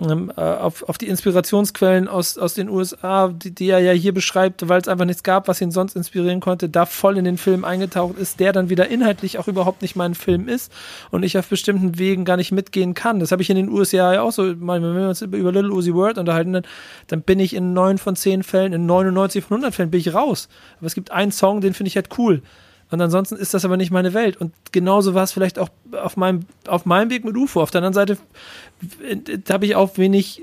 ähm, 0.00 0.32
äh, 0.36 0.40
auf, 0.40 0.88
auf 0.88 0.96
die 0.96 1.08
Inspirationsquellen 1.08 2.06
aus, 2.06 2.38
aus 2.38 2.54
den 2.54 2.68
USA, 2.68 3.28
die, 3.28 3.52
die 3.52 3.68
er 3.68 3.80
ja 3.80 3.92
hier 3.92 4.14
beschreibt, 4.14 4.68
weil 4.68 4.80
es 4.80 4.88
einfach 4.88 5.04
nichts 5.04 5.22
gab, 5.22 5.48
was 5.48 5.60
ihn 5.60 5.72
sonst 5.72 5.96
inspirieren 5.96 6.40
konnte, 6.40 6.68
da 6.68 6.86
voll 6.86 7.18
in 7.18 7.24
den 7.24 7.36
Film 7.36 7.64
eingetaucht 7.64 8.16
ist, 8.16 8.38
der 8.38 8.52
dann 8.52 8.70
wieder 8.70 8.88
inhaltlich 8.88 9.38
auch 9.38 9.48
überhaupt 9.48 9.82
nicht 9.82 9.96
mein 9.96 10.14
Film 10.14 10.48
ist 10.48 10.72
und 11.10 11.24
ich 11.24 11.36
auf 11.36 11.48
bestimmten 11.48 11.98
Wegen 11.98 12.24
gar 12.24 12.36
nicht 12.36 12.52
mitgehen 12.52 12.94
kann. 12.94 13.18
Das 13.18 13.32
habe 13.32 13.42
ich 13.42 13.50
in 13.50 13.56
den 13.56 13.68
USA 13.68 14.14
ja 14.14 14.22
auch 14.22 14.32
so, 14.32 14.46
wenn 14.46 14.82
wir 14.82 15.08
uns 15.08 15.22
über 15.22 15.52
Little 15.52 15.72
Uzi 15.72 15.92
Word 15.94 16.18
unterhalten, 16.18 16.52
dann, 16.52 16.66
dann 17.08 17.22
bin 17.22 17.40
ich 17.40 17.54
in 17.54 17.72
neun 17.72 17.98
von 17.98 18.14
zehn 18.14 18.44
Fällen, 18.44 18.72
in 18.72 18.86
99 18.86 19.44
von 19.44 19.56
100 19.56 19.74
Fällen 19.74 19.90
bin 19.90 20.00
ich 20.00 20.14
raus. 20.14 20.48
Aber 20.78 20.86
es 20.86 20.94
gibt 20.94 21.10
einen 21.10 21.32
Song, 21.32 21.60
den 21.60 21.74
finde 21.74 21.88
ich 21.88 21.96
halt 21.96 22.10
cool. 22.18 22.42
Und 22.90 23.00
ansonsten 23.00 23.36
ist 23.36 23.54
das 23.54 23.64
aber 23.64 23.76
nicht 23.76 23.90
meine 23.90 24.14
Welt. 24.14 24.36
Und 24.36 24.52
genauso 24.72 25.14
war 25.14 25.24
es 25.24 25.32
vielleicht 25.32 25.58
auch 25.58 25.68
auf 25.92 26.16
meinem, 26.16 26.46
auf 26.66 26.86
meinem 26.86 27.10
Weg 27.10 27.24
mit 27.24 27.36
UFO. 27.36 27.60
Auf 27.60 27.70
der 27.70 27.82
anderen 27.82 27.94
Seite 27.94 28.18
habe 29.50 29.66
ich 29.66 29.74
auch 29.76 29.98
wenig, 29.98 30.42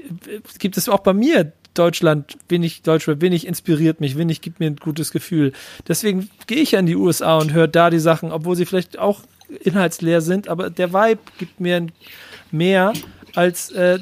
gibt 0.59 0.77
es 0.77 0.89
auch 0.89 0.99
bei 0.99 1.13
mir 1.13 1.51
Deutschland, 1.73 2.38
wenig 2.47 2.84
Deutschrap, 2.84 3.22
wenig 3.22 3.45
inspiriert 3.45 3.99
mich, 3.99 4.17
wenig 4.17 4.41
gibt 4.41 4.59
mir 4.59 4.67
ein 4.67 4.77
gutes 4.77 5.11
Gefühl. 5.11 5.51
Deswegen 5.88 6.30
gehe 6.47 6.59
ich 6.59 6.77
an 6.77 6.85
die 6.85 6.95
USA 6.95 7.38
und 7.38 7.53
höre 7.53 7.67
da 7.67 7.89
die 7.89 7.99
Sachen, 7.99 8.31
obwohl 8.31 8.55
sie 8.55 8.65
vielleicht 8.65 8.97
auch 8.97 9.22
inhaltsleer 9.61 10.22
sind, 10.22 10.47
aber 10.47 10.69
der 10.69 10.93
Vibe 10.93 11.22
gibt 11.38 11.59
mir 11.59 11.88
mehr 12.51 12.93
als 13.35 13.72
äh, 13.72 13.99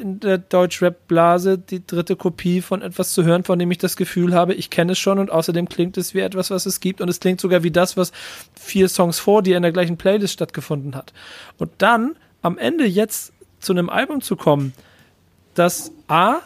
in 0.00 0.20
der 0.20 0.38
Deutschrap-Blase 0.38 1.58
die 1.58 1.86
dritte 1.86 2.16
Kopie 2.16 2.60
von 2.60 2.82
etwas 2.82 3.12
zu 3.12 3.24
hören, 3.24 3.44
von 3.44 3.58
dem 3.58 3.70
ich 3.70 3.78
das 3.78 3.96
Gefühl 3.96 4.34
habe, 4.34 4.54
ich 4.54 4.70
kenne 4.70 4.92
es 4.92 4.98
schon 4.98 5.18
und 5.18 5.30
außerdem 5.30 5.68
klingt 5.68 5.96
es 5.96 6.14
wie 6.14 6.20
etwas, 6.20 6.50
was 6.50 6.66
es 6.66 6.80
gibt 6.80 7.00
und 7.00 7.08
es 7.08 7.20
klingt 7.20 7.40
sogar 7.40 7.62
wie 7.62 7.70
das, 7.70 7.96
was 7.96 8.12
vier 8.54 8.88
Songs 8.88 9.18
vor 9.18 9.42
dir 9.42 9.56
in 9.56 9.62
der 9.62 9.72
gleichen 9.72 9.96
Playlist 9.96 10.34
stattgefunden 10.34 10.94
hat. 10.94 11.12
Und 11.58 11.70
dann 11.78 12.16
am 12.42 12.58
Ende 12.58 12.84
jetzt 12.84 13.32
zu 13.60 13.72
einem 13.72 13.90
Album 13.90 14.20
zu 14.20 14.36
kommen, 14.36 14.72
dass 15.54 15.90
A, 16.06 16.36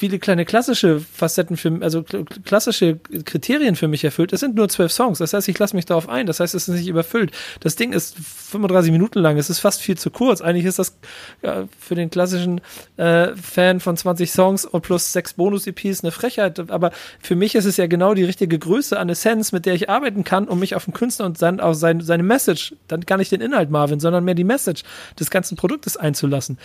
viele 0.00 0.18
kleine 0.18 0.46
klassische 0.46 0.98
Facetten 0.98 1.58
für, 1.58 1.78
also 1.82 2.02
klassische 2.02 2.98
Kriterien 3.26 3.76
für 3.76 3.86
mich 3.86 4.02
erfüllt. 4.02 4.32
Es 4.32 4.40
sind 4.40 4.54
nur 4.54 4.66
zwölf 4.70 4.90
Songs. 4.90 5.18
Das 5.18 5.34
heißt, 5.34 5.46
ich 5.46 5.58
lasse 5.58 5.76
mich 5.76 5.84
darauf 5.84 6.08
ein. 6.08 6.24
Das 6.24 6.40
heißt, 6.40 6.54
es 6.54 6.68
ist 6.68 6.74
nicht 6.74 6.88
überfüllt. 6.88 7.32
Das 7.60 7.76
Ding 7.76 7.92
ist 7.92 8.16
35 8.16 8.92
Minuten 8.92 9.18
lang. 9.18 9.36
Es 9.36 9.50
ist 9.50 9.58
fast 9.58 9.82
viel 9.82 9.98
zu 9.98 10.10
kurz. 10.10 10.40
Eigentlich 10.40 10.64
ist 10.64 10.78
das 10.78 10.96
ja, 11.42 11.68
für 11.78 11.96
den 11.96 12.08
klassischen 12.08 12.62
äh, 12.96 13.36
Fan 13.36 13.78
von 13.78 13.94
20 13.94 14.32
Songs 14.32 14.64
und 14.64 14.80
plus 14.80 15.12
sechs 15.12 15.34
Bonus-EPs 15.34 16.02
eine 16.02 16.12
Frechheit. 16.12 16.70
Aber 16.70 16.92
für 17.20 17.36
mich 17.36 17.54
ist 17.54 17.66
es 17.66 17.76
ja 17.76 17.86
genau 17.86 18.14
die 18.14 18.24
richtige 18.24 18.58
Größe 18.58 18.98
an 18.98 19.10
Essenz, 19.10 19.52
mit 19.52 19.66
der 19.66 19.74
ich 19.74 19.90
arbeiten 19.90 20.24
kann, 20.24 20.48
um 20.48 20.60
mich 20.60 20.76
auf 20.76 20.86
den 20.86 20.94
Künstler 20.94 21.26
und 21.26 21.36
sein, 21.36 21.60
auf 21.60 21.76
sein, 21.76 22.00
seine 22.00 22.22
Message, 22.22 22.74
dann 22.88 23.02
gar 23.02 23.18
nicht 23.18 23.32
den 23.32 23.42
Inhalt 23.42 23.68
Marvin, 23.68 24.00
sondern 24.00 24.24
mehr 24.24 24.34
die 24.34 24.44
Message 24.44 24.82
des 25.18 25.28
ganzen 25.28 25.58
Produktes 25.58 25.98
einzulassen. 25.98 26.56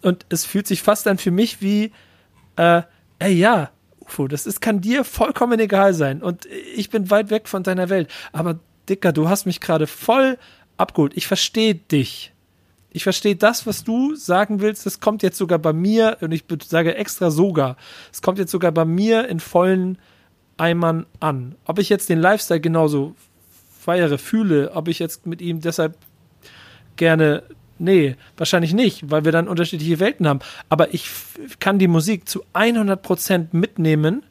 Und 0.00 0.24
es 0.30 0.46
fühlt 0.46 0.66
sich 0.66 0.80
fast 0.80 1.04
dann 1.04 1.18
für 1.18 1.32
mich 1.32 1.60
wie 1.60 1.92
äh, 2.58 2.82
ey 3.20 3.32
ja, 3.32 3.70
UFO, 4.00 4.28
das 4.28 4.46
ist, 4.46 4.60
kann 4.60 4.80
dir 4.80 5.04
vollkommen 5.04 5.58
egal 5.60 5.94
sein 5.94 6.22
und 6.22 6.46
ich 6.74 6.90
bin 6.90 7.10
weit 7.10 7.30
weg 7.30 7.48
von 7.48 7.62
deiner 7.62 7.88
Welt. 7.88 8.10
Aber 8.32 8.58
Dicker, 8.88 9.12
du 9.12 9.28
hast 9.28 9.46
mich 9.46 9.60
gerade 9.60 9.86
voll 9.86 10.38
abgeholt. 10.76 11.12
Ich 11.14 11.26
verstehe 11.26 11.74
dich. 11.74 12.32
Ich 12.90 13.02
verstehe 13.02 13.36
das, 13.36 13.66
was 13.66 13.84
du 13.84 14.14
sagen 14.14 14.60
willst. 14.60 14.86
Das 14.86 15.00
kommt 15.00 15.22
jetzt 15.22 15.36
sogar 15.36 15.58
bei 15.58 15.72
mir, 15.72 16.16
und 16.20 16.32
ich 16.32 16.44
sage 16.64 16.94
extra 16.94 17.30
sogar, 17.30 17.76
es 18.12 18.22
kommt 18.22 18.38
jetzt 18.38 18.50
sogar 18.50 18.72
bei 18.72 18.84
mir 18.84 19.28
in 19.28 19.40
vollen 19.40 19.98
Eimern 20.56 21.06
an. 21.20 21.54
Ob 21.64 21.78
ich 21.78 21.88
jetzt 21.88 22.08
den 22.08 22.18
Lifestyle 22.18 22.60
genauso 22.60 23.14
feiere, 23.78 24.18
fühle, 24.18 24.72
ob 24.72 24.88
ich 24.88 24.98
jetzt 24.98 25.26
mit 25.26 25.40
ihm 25.42 25.60
deshalb 25.60 25.96
gerne 26.96 27.42
Nee, 27.78 28.16
wahrscheinlich 28.36 28.74
nicht, 28.74 29.10
weil 29.10 29.24
wir 29.24 29.32
dann 29.32 29.48
unterschiedliche 29.48 30.00
Welten 30.00 30.26
haben. 30.26 30.40
Aber 30.68 30.92
ich 30.92 31.08
kann 31.60 31.78
die 31.78 31.88
Musik 31.88 32.28
zu 32.28 32.44
100% 32.54 33.48
mitnehmen, 33.52 34.22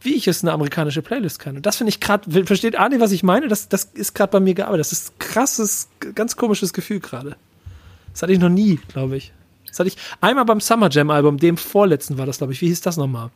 wie 0.00 0.14
ich 0.14 0.28
es 0.28 0.42
eine 0.42 0.52
amerikanische 0.52 1.02
Playlist 1.02 1.38
kann. 1.38 1.56
Und 1.56 1.66
das 1.66 1.76
finde 1.76 1.90
ich 1.90 2.00
gerade, 2.00 2.46
versteht 2.46 2.78
Adi, 2.78 3.00
was 3.00 3.12
ich 3.12 3.22
meine? 3.22 3.48
Das, 3.48 3.68
das 3.68 3.84
ist 3.84 4.14
gerade 4.14 4.32
bei 4.32 4.40
mir 4.40 4.54
gearbeitet. 4.54 4.80
Das 4.80 4.92
ist 4.92 5.12
ein 5.12 5.18
krasses, 5.18 5.88
ganz 6.14 6.36
komisches 6.36 6.72
Gefühl 6.72 7.00
gerade. 7.00 7.36
Das 8.12 8.22
hatte 8.22 8.32
ich 8.32 8.38
noch 8.38 8.48
nie, 8.48 8.80
glaube 8.88 9.16
ich. 9.16 9.32
Das 9.66 9.78
hatte 9.78 9.88
ich 9.88 9.96
einmal 10.20 10.44
beim 10.44 10.60
Summer 10.60 10.90
Jam 10.90 11.10
Album, 11.10 11.38
dem 11.38 11.56
vorletzten 11.56 12.18
war 12.18 12.26
das, 12.26 12.38
glaube 12.38 12.52
ich. 12.52 12.60
Wie 12.60 12.66
hieß 12.66 12.80
das 12.80 12.96
nochmal? 12.96 13.30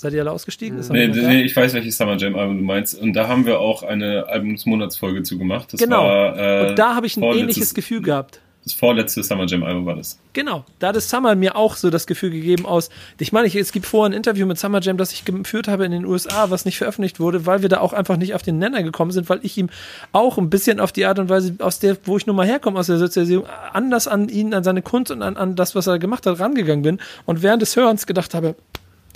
Seid 0.00 0.14
ihr 0.14 0.22
alle 0.22 0.32
ausgestiegen? 0.32 0.80
Nee, 0.90 1.08
nee, 1.08 1.42
ich 1.42 1.54
weiß, 1.54 1.74
welches 1.74 1.98
Summer 1.98 2.16
Jam 2.16 2.34
Album 2.34 2.56
du 2.56 2.64
meinst. 2.64 2.98
Und 2.98 3.12
da 3.12 3.28
haben 3.28 3.44
wir 3.44 3.60
auch 3.60 3.82
eine 3.82 4.26
Albumsmonatsfolge 4.28 5.22
zu 5.24 5.36
gemacht. 5.36 5.74
Das 5.74 5.78
genau. 5.78 6.04
War, 6.04 6.38
äh, 6.38 6.68
und 6.70 6.78
da 6.78 6.94
habe 6.94 7.06
ich 7.06 7.18
ein 7.18 7.22
ähnliches 7.22 7.74
Gefühl 7.74 8.00
gehabt. 8.00 8.40
Das 8.64 8.72
vorletzte 8.72 9.22
Summer 9.22 9.44
Jam 9.44 9.62
Album 9.62 9.84
war 9.84 9.96
das. 9.96 10.18
Genau. 10.32 10.64
Da 10.78 10.88
hat 10.88 10.96
es 10.96 11.10
Summer 11.10 11.34
mir 11.34 11.54
auch 11.54 11.76
so 11.76 11.90
das 11.90 12.06
Gefühl 12.06 12.30
gegeben 12.30 12.64
aus. 12.64 12.88
Ich 13.18 13.30
meine, 13.30 13.46
ich, 13.46 13.56
es 13.56 13.72
gibt 13.72 13.84
vorher 13.84 14.08
ein 14.08 14.16
Interview 14.16 14.46
mit 14.46 14.58
Summer 14.58 14.80
Jam, 14.80 14.96
das 14.96 15.12
ich 15.12 15.26
geführt 15.26 15.68
habe 15.68 15.84
in 15.84 15.92
den 15.92 16.06
USA, 16.06 16.48
was 16.48 16.64
nicht 16.64 16.78
veröffentlicht 16.78 17.20
wurde, 17.20 17.44
weil 17.44 17.60
wir 17.60 17.68
da 17.68 17.80
auch 17.80 17.92
einfach 17.92 18.16
nicht 18.16 18.34
auf 18.34 18.42
den 18.42 18.56
Nenner 18.56 18.82
gekommen 18.82 19.10
sind, 19.10 19.28
weil 19.28 19.40
ich 19.42 19.58
ihm 19.58 19.68
auch 20.12 20.38
ein 20.38 20.48
bisschen 20.48 20.80
auf 20.80 20.92
die 20.92 21.04
Art 21.04 21.18
und 21.18 21.28
Weise, 21.28 21.56
aus 21.58 21.78
der, 21.78 21.98
wo 22.04 22.16
ich 22.16 22.26
nun 22.26 22.36
mal 22.36 22.46
herkomme, 22.46 22.78
aus 22.78 22.86
der 22.86 22.96
Sozialisierung, 22.96 23.44
anders 23.74 24.08
an 24.08 24.30
ihn, 24.30 24.54
an 24.54 24.64
seine 24.64 24.80
Kunst 24.80 25.10
und 25.10 25.20
an, 25.20 25.36
an 25.36 25.56
das, 25.56 25.74
was 25.74 25.86
er 25.86 25.98
gemacht 25.98 26.24
hat, 26.24 26.40
rangegangen 26.40 26.82
bin. 26.82 27.00
Und 27.26 27.42
während 27.42 27.60
des 27.60 27.76
Hörens 27.76 28.06
gedacht 28.06 28.32
habe, 28.32 28.56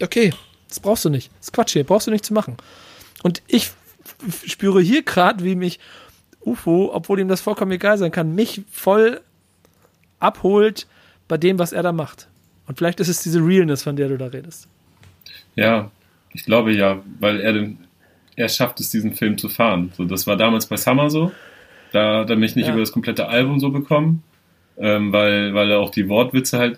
okay, 0.02 0.34
das 0.68 0.80
brauchst 0.80 1.04
du 1.04 1.10
nicht. 1.10 1.30
Das 1.38 1.48
ist 1.48 1.52
Quatsch 1.52 1.72
hier, 1.72 1.84
brauchst 1.84 2.06
du 2.06 2.10
nicht 2.10 2.24
zu 2.24 2.34
machen. 2.34 2.56
Und 3.22 3.42
ich 3.46 3.72
spüre 4.46 4.80
hier 4.80 5.02
gerade, 5.02 5.44
wie 5.44 5.54
mich 5.54 5.80
UFO, 6.40 6.90
obwohl 6.92 7.20
ihm 7.20 7.28
das 7.28 7.40
vollkommen 7.40 7.72
egal 7.72 7.98
sein 7.98 8.12
kann, 8.12 8.34
mich 8.34 8.62
voll 8.70 9.20
abholt 10.18 10.86
bei 11.28 11.38
dem, 11.38 11.58
was 11.58 11.72
er 11.72 11.82
da 11.82 11.92
macht. 11.92 12.28
Und 12.66 12.78
vielleicht 12.78 13.00
ist 13.00 13.08
es 13.08 13.22
diese 13.22 13.40
Realness, 13.40 13.82
von 13.82 13.96
der 13.96 14.08
du 14.08 14.18
da 14.18 14.26
redest. 14.26 14.68
Ja, 15.54 15.90
ich 16.32 16.44
glaube 16.44 16.72
ja, 16.72 17.02
weil 17.20 17.40
er 17.40 17.52
den, 17.52 17.78
er 18.36 18.48
schafft 18.48 18.80
es, 18.80 18.90
diesen 18.90 19.14
Film 19.14 19.38
zu 19.38 19.48
fahren. 19.48 19.92
So, 19.96 20.04
das 20.04 20.26
war 20.26 20.36
damals 20.36 20.66
bei 20.66 20.76
Summer 20.76 21.10
so. 21.10 21.32
Da 21.92 22.20
hat 22.20 22.30
er 22.30 22.36
mich 22.36 22.56
nicht 22.56 22.66
ja. 22.66 22.72
über 22.72 22.80
das 22.80 22.92
komplette 22.92 23.28
Album 23.28 23.60
so 23.60 23.70
bekommen, 23.70 24.22
ähm, 24.76 25.12
weil, 25.12 25.54
weil 25.54 25.72
auch 25.74 25.90
die 25.90 26.08
Wortwitze 26.08 26.58
halt 26.58 26.76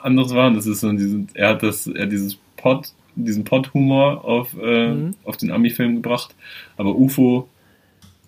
anders 0.00 0.34
waren. 0.34 0.54
Das 0.54 0.66
ist 0.66 0.80
so 0.80 0.92
diesen, 0.92 1.28
er 1.34 1.50
hat 1.50 1.62
das, 1.62 1.86
er 1.86 2.06
dieses 2.06 2.36
Pod, 2.56 2.92
diesen 3.14 3.44
Pod-Humor 3.44 4.24
auf, 4.24 4.54
äh, 4.60 4.88
mhm. 4.88 5.14
auf 5.24 5.36
den 5.36 5.50
Ami-Film 5.50 5.96
gebracht. 5.96 6.34
Aber 6.76 6.94
UFO 6.94 7.48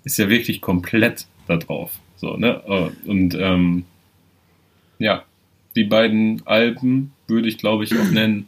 ist 0.04 0.18
ja 0.18 0.28
wirklich 0.28 0.60
komplett 0.60 1.26
da 1.46 1.56
drauf. 1.56 1.98
So, 2.16 2.36
ne? 2.36 2.62
Äh, 2.66 3.08
und 3.08 3.34
ähm, 3.38 3.84
ja, 4.98 5.24
die 5.76 5.84
beiden 5.84 6.42
Alben 6.46 7.12
würde 7.26 7.48
ich, 7.48 7.58
glaube 7.58 7.84
ich, 7.84 7.98
auch 7.98 8.10
nennen. 8.12 8.46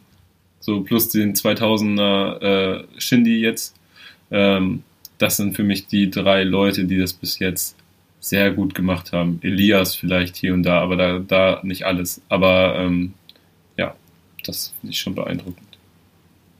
So 0.59 0.81
plus 0.81 1.09
den 1.09 1.33
2000er 1.33 2.41
äh, 2.41 2.83
Shindy 2.97 3.39
jetzt. 3.39 3.75
Ähm, 4.31 4.83
das 5.17 5.37
sind 5.37 5.55
für 5.55 5.63
mich 5.63 5.87
die 5.87 6.11
drei 6.11 6.43
Leute, 6.43 6.85
die 6.85 6.97
das 6.97 7.13
bis 7.13 7.39
jetzt 7.39 7.75
sehr 8.19 8.51
gut 8.51 8.75
gemacht 8.75 9.13
haben. 9.13 9.39
Elias 9.41 9.95
vielleicht 9.95 10.35
hier 10.35 10.53
und 10.53 10.63
da, 10.63 10.81
aber 10.81 10.95
da, 10.95 11.19
da 11.19 11.61
nicht 11.63 11.85
alles. 11.85 12.21
Aber 12.29 12.77
ähm, 12.77 13.13
ja, 13.77 13.95
das 14.43 14.73
finde 14.79 14.93
ich 14.93 14.99
schon 14.99 15.15
beeindruckend. 15.15 15.66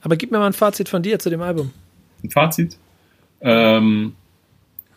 Aber 0.02 0.16
gib 0.16 0.32
mir 0.32 0.40
mal 0.40 0.48
ein 0.48 0.54
Fazit 0.54 0.90
von 0.90 1.04
dir 1.04 1.20
zu 1.20 1.30
dem 1.30 1.42
Album. 1.42 1.72
Ein 2.24 2.30
Fazit? 2.30 2.78
Ähm, 3.42 4.14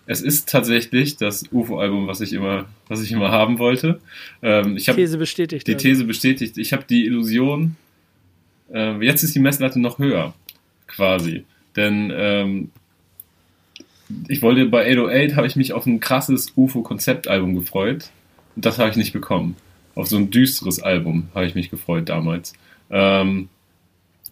es 0.07 0.23
ist 0.23 0.49
tatsächlich 0.49 1.17
das 1.17 1.45
UFO-Album, 1.53 2.07
was 2.07 2.21
ich 2.21 2.33
immer, 2.33 2.67
was 2.89 3.03
ich 3.03 3.13
immer 3.13 3.31
haben 3.31 3.59
wollte. 3.59 4.01
Ähm, 4.43 4.77
ich 4.77 4.87
These 4.87 5.19
bestätigt. 5.19 5.67
Die 5.67 5.75
also. 5.75 5.83
These 5.83 6.05
bestätigt. 6.05 6.59
Ich 6.59 6.73
habe 6.73 6.85
die 6.89 7.07
Illusion, 7.07 7.77
äh, 8.73 9.01
jetzt 9.05 9.23
ist 9.23 9.35
die 9.35 9.41
Messlatte 9.41 9.79
noch 9.79 9.99
höher, 9.99 10.35
quasi. 10.87 11.45
Denn 11.77 12.13
ähm, 12.13 12.71
ich 14.27 14.43
wollte 14.43 14.67
bei 14.67 14.91
808 14.91 15.37
habe 15.37 15.47
ich 15.47 15.57
mich 15.57 15.73
auf 15.73 15.87
ein 15.87 16.01
krasses 16.01 16.53
UFO-Konzeptalbum 16.57 17.55
gefreut. 17.55 18.11
Und 18.57 18.65
das 18.65 18.79
habe 18.79 18.91
ich 18.91 18.97
nicht 18.97 19.13
bekommen. 19.13 19.57
Auf 19.95 20.09
so 20.09 20.17
ein 20.17 20.31
düsteres 20.31 20.83
Album 20.83 21.29
habe 21.35 21.47
ich 21.47 21.55
mich 21.55 21.71
gefreut 21.71 22.09
damals. 22.09 22.53
Ähm, 22.91 23.49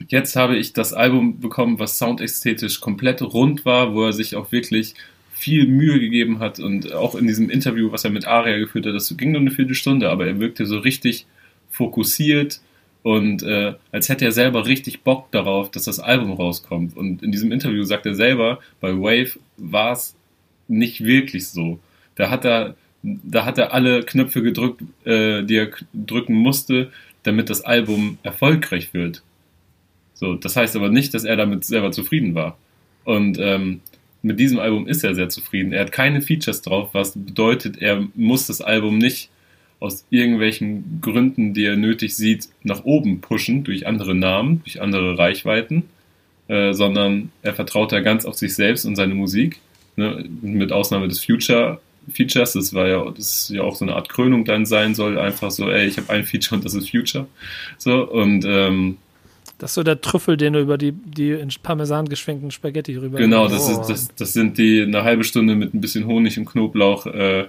Jetzt 0.07 0.37
habe 0.37 0.57
ich 0.57 0.73
das 0.73 0.93
Album 0.93 1.41
bekommen, 1.41 1.79
was 1.79 1.99
soundästhetisch 1.99 2.81
komplett 2.81 3.21
rund 3.21 3.65
war, 3.65 3.95
wo 3.95 4.05
er 4.05 4.13
sich 4.13 4.37
auch 4.37 4.53
wirklich 4.53 4.95
viel 5.33 5.67
Mühe 5.67 6.01
gegeben 6.01 6.39
hat 6.39 6.61
und 6.61 6.93
auch 6.93 7.15
in 7.15 7.27
diesem 7.27 7.51
Interview, 7.51 7.93
was 7.93 8.05
er 8.05 8.11
mit 8.11 8.27
Aria 8.27 8.59
geführt 8.59 8.87
hat, 8.87 8.95
das 8.95 9.15
ging 9.17 9.33
nur 9.33 9.41
eine 9.41 9.51
Viertelstunde, 9.51 10.11
aber 10.11 10.27
er 10.27 10.41
wirkte 10.41 10.67
so 10.67 10.79
richtig 10.79 11.27
fokussiert 11.71 12.61
und 13.03 13.43
äh, 13.43 13.75
als 13.93 14.09
hätte 14.09 14.25
er 14.25 14.33
selber 14.33 14.67
richtig 14.67 15.03
Bock 15.03 15.31
darauf, 15.31 15.71
dass 15.71 15.85
das 15.85 16.01
Album 16.01 16.33
rauskommt. 16.33 16.97
Und 16.97 17.23
in 17.23 17.33
diesem 17.33 17.53
Interview 17.53 17.85
sagt 17.85 18.07
er 18.07 18.15
selber, 18.15 18.59
bei 18.81 18.93
Wave 18.93 19.39
war 19.57 19.93
es 19.93 20.17
nicht 20.67 21.05
wirklich 21.05 21.49
so. 21.49 21.79
Da 22.17 22.31
hat 22.31 22.45
er, 22.45 22.75
da 23.03 23.45
hat 23.45 23.59
er 23.59 23.73
alle 23.73 24.03
Knöpfe 24.03 24.43
gedrückt, 24.43 24.83
äh, 25.05 25.45
die 25.45 25.57
er 25.57 25.71
drücken 25.95 26.35
musste, 26.35 26.91
damit 27.23 27.51
das 27.51 27.63
Album 27.63 28.19
erfolgreich 28.23 28.93
wird. 28.93 29.23
So, 30.19 30.35
das 30.35 30.57
heißt 30.57 30.75
aber 30.75 30.89
nicht, 30.89 31.15
dass 31.15 31.23
er 31.23 31.37
damit 31.37 31.65
selber 31.65 31.93
zufrieden 31.93 32.35
war. 32.35 32.59
Und 33.05 33.39
ähm, 33.41 33.81
mit 34.21 34.41
diesem 34.41 34.59
Album 34.59 34.89
ist 34.89 35.05
er 35.05 35.15
sehr 35.15 35.29
zufrieden. 35.29 35.73
Er 35.73 35.83
hat 35.83 35.93
keine 35.93 36.21
Features 36.21 36.61
drauf, 36.61 36.91
was 36.93 37.13
bedeutet, 37.13 37.81
er 37.81 38.05
muss 38.17 38.49
das 38.49 38.61
Album 38.61 38.99
nicht 38.99 39.31
aus 39.79 40.05
irgendwelchen 40.11 41.01
Gründen, 41.01 41.55
die 41.55 41.65
er 41.65 41.77
nötig 41.77 42.17
sieht, 42.17 42.49
nach 42.65 42.83
oben 42.83 43.21
pushen 43.21 43.63
durch 43.63 43.87
andere 43.87 44.17
Namen, 44.17 44.61
durch 44.65 44.83
andere 44.83 45.17
Reichweiten, 45.17 45.85
äh, 46.49 46.73
sondern 46.73 47.31
er 47.43 47.55
vertraut 47.55 47.93
da 47.93 48.01
ganz 48.01 48.25
auf 48.25 48.35
sich 48.35 48.57
selbst 48.57 48.85
und 48.87 48.97
seine 48.97 49.15
Musik. 49.15 49.61
Ne? 49.95 50.25
Mit 50.43 50.73
Ausnahme 50.73 51.07
des 51.07 51.25
Future 51.25 51.81
Features, 52.13 52.55
das 52.55 52.75
war 52.75 52.89
ja, 52.89 53.09
das 53.11 53.51
ja 53.51 53.63
auch 53.63 53.77
so 53.77 53.85
eine 53.85 53.95
Art 53.95 54.09
Krönung 54.09 54.45
dann 54.45 54.67
sein 54.67 54.97
soll, 54.97 55.17
einfach 55.17 55.53
so, 55.53 55.71
ey, 55.71 55.87
ich 55.87 55.97
habe 55.97 56.11
ein 56.11 56.25
Feature 56.25 56.57
und 56.57 56.65
das 56.65 56.75
ist 56.75 56.91
Future. 56.91 57.29
So, 57.77 58.03
und 58.11 58.45
ähm, 58.45 58.97
das 59.59 59.73
ist 59.73 59.75
so 59.75 59.83
der 59.83 60.01
Trüffel, 60.01 60.37
den 60.37 60.53
du 60.53 60.61
über 60.61 60.79
die, 60.79 60.93
die 60.93 61.33
in 61.33 61.51
Parmesan 61.63 62.09
geschwenkten 62.09 62.51
Spaghetti 62.53 62.97
rüber. 62.97 63.19
Genau, 63.19 63.49
das, 63.49 63.69
ist, 63.69 63.83
das, 63.89 64.15
das 64.15 64.33
sind 64.33 64.57
die 64.57 64.83
eine 64.83 65.03
halbe 65.03 65.25
Stunde 65.25 65.57
mit 65.57 65.75
ein 65.75 65.81
bisschen 65.81 66.07
Honig 66.07 66.39
und 66.39 66.47
Knoblauch 66.47 67.07
äh, 67.07 67.47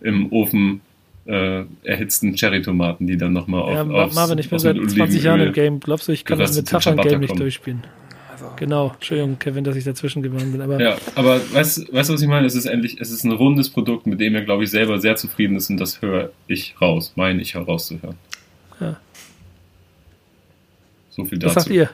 im 0.00 0.32
Ofen 0.32 0.80
äh, 1.26 1.62
erhitzten 1.84 2.34
Cherry-Tomaten, 2.34 3.06
die 3.06 3.16
dann 3.16 3.32
nochmal 3.32 3.62
auf. 3.62 3.74
Ja, 3.74 3.84
Marvin, 3.84 4.38
ich 4.38 4.50
bin 4.50 4.58
seit 4.58 4.76
20 4.76 5.22
Jahren 5.22 5.40
im 5.40 5.52
Game. 5.52 5.80
Glaubst 5.80 6.08
du, 6.08 6.12
ich 6.12 6.24
kann 6.24 6.38
das 6.38 6.56
Metaphern-Game 6.56 7.20
nicht 7.20 7.38
durchspielen? 7.38 7.84
Also. 8.32 8.46
Genau, 8.56 8.90
Entschuldigung, 8.94 9.38
Kevin, 9.38 9.62
dass 9.62 9.76
ich 9.76 9.84
dazwischen 9.84 10.22
geworden 10.22 10.50
bin. 10.50 10.60
Aber 10.60 10.80
ja, 10.80 10.96
aber 11.14 11.40
weißt 11.52 11.78
du, 11.78 11.92
was 11.92 12.10
ich 12.20 12.26
meine? 12.26 12.46
Es 12.48 12.56
ist 12.56 12.66
endlich, 12.66 13.00
es 13.00 13.12
ist 13.12 13.22
ein 13.22 13.30
rundes 13.30 13.70
Produkt, 13.70 14.08
mit 14.08 14.20
dem 14.20 14.34
er, 14.34 14.42
glaube 14.42 14.64
ich, 14.64 14.70
selber 14.70 14.98
sehr 14.98 15.14
zufrieden 15.14 15.56
ist 15.56 15.70
und 15.70 15.76
das 15.76 16.02
höre 16.02 16.30
ich 16.48 16.74
raus, 16.80 17.12
meine 17.14 17.40
ich 17.40 17.54
herauszuhören. 17.54 18.16
Ja. 18.80 18.96
So 21.14 21.24
viel 21.24 21.38
dazu. 21.38 21.56
Was 21.56 21.64
sagt 21.64 21.74
ihr? 21.74 21.90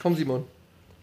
Komm, 0.00 0.16
Simon. 0.16 0.44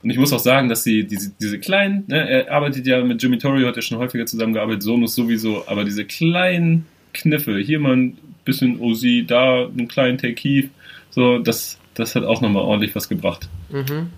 Und 0.04 0.10
ich 0.10 0.18
muss 0.18 0.34
auch 0.34 0.40
sagen, 0.40 0.68
dass 0.68 0.84
sie 0.84 1.06
diese, 1.06 1.32
diese 1.40 1.60
kleinen, 1.60 2.04
ne, 2.08 2.30
er 2.30 2.52
arbeitet 2.52 2.86
ja 2.86 3.02
mit 3.02 3.24
Jimmy 3.24 3.38
Torrio, 3.38 3.68
hat 3.68 3.78
ja 3.78 3.82
schon 3.82 3.98
häufiger 4.00 4.26
zusammengearbeitet, 4.26 4.84
Sonus 4.84 5.16
sowieso, 5.16 5.66
aber 5.68 5.86
diese 5.86 6.04
kleinen 6.04 6.86
Kniffe, 7.14 7.58
hier 7.60 7.80
mal 7.80 7.96
ein 7.96 8.18
bisschen 8.44 8.82
OZ, 8.82 9.04
da 9.28 9.66
einen 9.66 9.88
kleinen 9.88 10.18
Take 10.18 10.36
Heave. 10.42 10.70
So, 11.12 11.40
das, 11.40 11.78
das 11.94 12.16
hat 12.16 12.26
auch 12.26 12.42
nochmal 12.42 12.64
ordentlich 12.64 12.94
was 12.96 13.08
gebracht. 13.08 13.48
Mhm. 13.70 14.10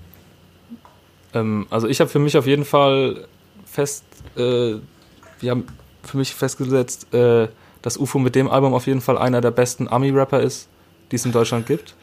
Ähm, 1.36 1.68
also 1.70 1.88
ich 1.88 2.00
habe 2.00 2.10
für 2.10 2.20
mich 2.20 2.36
auf 2.36 2.48
jeden 2.48 2.66
Fall 2.66 3.28
fest, 3.66 4.06
äh, 4.36 4.76
wir 5.40 5.52
haben 5.52 5.66
für 6.02 6.18
mich 6.18 6.34
festgesetzt, 6.34 7.14
äh, 7.14 7.48
dass 7.84 7.98
UFO 7.98 8.18
mit 8.18 8.34
dem 8.34 8.50
Album 8.50 8.74
auf 8.74 8.88
jeden 8.88 9.02
Fall 9.02 9.20
einer 9.20 9.42
der 9.42 9.52
besten 9.52 9.88
Ami-Rapper 9.88 10.40
ist, 10.40 10.68
die 11.12 11.18
es 11.18 11.26
in 11.26 11.32
Deutschland 11.32 11.68
gibt. 11.68 11.94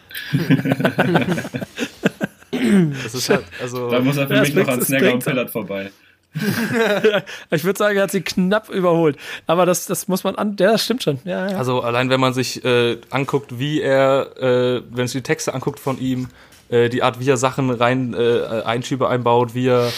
Das 3.04 3.14
ist 3.14 3.28
halt, 3.28 3.44
also. 3.60 3.90
Da 3.90 4.00
muss 4.00 4.16
er 4.16 4.28
für 4.28 4.40
mich 4.40 4.54
noch 4.54 4.68
an 4.68 4.82
Snagger 4.82 5.14
und 5.14 5.24
Pillard 5.24 5.50
vorbei. 5.50 5.90
ich 7.50 7.64
würde 7.64 7.78
sagen, 7.78 7.96
er 7.96 8.04
hat 8.04 8.10
sie 8.10 8.22
knapp 8.22 8.70
überholt. 8.70 9.16
Aber 9.46 9.66
das, 9.66 9.86
das 9.86 10.08
muss 10.08 10.24
man 10.24 10.34
an, 10.36 10.56
ja, 10.58 10.72
das 10.72 10.84
stimmt 10.84 11.02
schon. 11.02 11.18
Ja, 11.24 11.50
ja. 11.50 11.56
Also 11.58 11.82
allein 11.82 12.08
wenn 12.08 12.20
man 12.20 12.32
sich 12.32 12.64
äh, 12.64 12.98
anguckt, 13.10 13.58
wie 13.58 13.80
er, 13.80 14.36
äh, 14.38 14.82
wenn 14.90 15.06
sich 15.06 15.20
die 15.20 15.26
Texte 15.26 15.52
anguckt 15.52 15.78
von 15.78 15.98
ihm, 15.98 16.28
äh, 16.70 16.88
die 16.88 17.02
Art, 17.02 17.20
wie 17.20 17.28
er 17.28 17.36
Sachen 17.36 17.70
rein, 17.70 18.14
äh, 18.14 18.62
Einschübe 18.64 19.08
einbaut, 19.08 19.54
wie 19.54 19.68
er, 19.68 19.92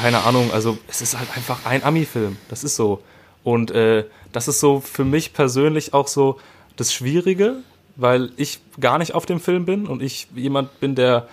keine 0.00 0.22
Ahnung, 0.24 0.50
also 0.52 0.78
es 0.88 1.02
ist 1.02 1.18
halt 1.18 1.28
einfach 1.36 1.66
ein 1.66 1.84
Ami-Film. 1.84 2.38
Das 2.48 2.64
ist 2.64 2.76
so. 2.76 3.02
Und 3.42 3.70
äh, 3.70 4.04
das 4.32 4.48
ist 4.48 4.60
so 4.60 4.80
für 4.80 5.04
mich 5.04 5.34
persönlich 5.34 5.92
auch 5.92 6.08
so 6.08 6.40
das 6.76 6.94
Schwierige, 6.94 7.56
weil 7.96 8.30
ich 8.36 8.60
gar 8.80 8.98
nicht 8.98 9.14
auf 9.14 9.26
dem 9.26 9.40
Film 9.40 9.64
bin 9.64 9.86
und 9.86 10.02
ich 10.02 10.28
jemand 10.34 10.80
bin, 10.80 10.94
der 10.94 11.28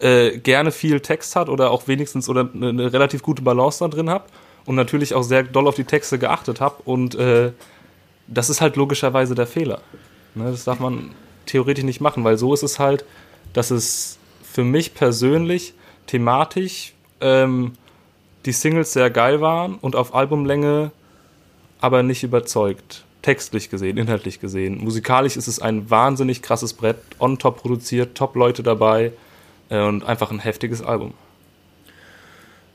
äh, 0.00 0.38
gerne 0.38 0.72
viel 0.72 1.00
Text 1.00 1.36
hat 1.36 1.48
oder 1.48 1.70
auch 1.70 1.86
wenigstens 1.86 2.28
oder 2.28 2.48
eine, 2.52 2.68
eine 2.68 2.92
relativ 2.92 3.22
gute 3.22 3.42
Balance 3.42 3.78
da 3.78 3.88
drin 3.88 4.10
habe 4.10 4.24
und 4.66 4.74
natürlich 4.74 5.14
auch 5.14 5.22
sehr 5.22 5.42
doll 5.42 5.68
auf 5.68 5.76
die 5.76 5.84
Texte 5.84 6.18
geachtet 6.18 6.60
habe 6.60 6.82
und 6.84 7.14
äh, 7.14 7.52
das 8.26 8.50
ist 8.50 8.60
halt 8.60 8.76
logischerweise 8.76 9.34
der 9.34 9.46
Fehler. 9.46 9.80
Ne, 10.34 10.50
das 10.50 10.64
darf 10.64 10.80
man 10.80 11.10
theoretisch 11.46 11.84
nicht 11.84 12.00
machen, 12.00 12.24
weil 12.24 12.38
so 12.38 12.52
ist 12.54 12.62
es 12.62 12.78
halt, 12.78 13.04
dass 13.52 13.70
es 13.70 14.18
für 14.42 14.64
mich 14.64 14.94
persönlich 14.94 15.74
thematisch 16.06 16.94
ähm, 17.20 17.72
die 18.46 18.52
Singles 18.52 18.92
sehr 18.92 19.10
geil 19.10 19.40
waren 19.40 19.76
und 19.76 19.96
auf 19.96 20.14
Albumlänge 20.14 20.90
aber 21.80 22.02
nicht 22.02 22.22
überzeugt. 22.22 23.04
Textlich 23.24 23.70
gesehen, 23.70 23.96
inhaltlich 23.96 24.38
gesehen. 24.38 24.76
Musikalisch 24.84 25.38
ist 25.38 25.48
es 25.48 25.58
ein 25.58 25.88
wahnsinnig 25.88 26.42
krasses 26.42 26.74
Brett, 26.74 26.98
on 27.18 27.38
top 27.38 27.62
produziert, 27.62 28.14
top 28.14 28.36
Leute 28.36 28.62
dabei. 28.62 29.12
Äh, 29.70 29.82
und 29.82 30.04
einfach 30.04 30.30
ein 30.30 30.40
heftiges 30.40 30.82
Album. 30.82 31.14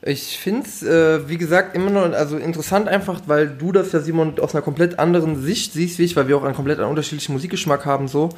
Ich 0.01 0.39
finde 0.39 0.65
es, 0.65 0.81
äh, 0.81 1.27
wie 1.29 1.37
gesagt, 1.37 1.75
immer 1.75 1.91
noch 1.91 2.13
also 2.13 2.37
interessant 2.37 2.87
einfach, 2.87 3.21
weil 3.27 3.47
du 3.47 3.71
das 3.71 3.91
ja, 3.91 3.99
Simon, 3.99 4.39
aus 4.39 4.55
einer 4.55 4.61
komplett 4.61 4.97
anderen 4.97 5.39
Sicht 5.41 5.73
siehst 5.73 5.99
wie 5.99 6.05
ich, 6.05 6.15
weil 6.15 6.27
wir 6.27 6.37
auch 6.37 6.43
einen 6.43 6.55
komplett 6.55 6.79
unterschiedlichen 6.79 7.33
Musikgeschmack 7.33 7.85
haben 7.85 8.07
so. 8.07 8.29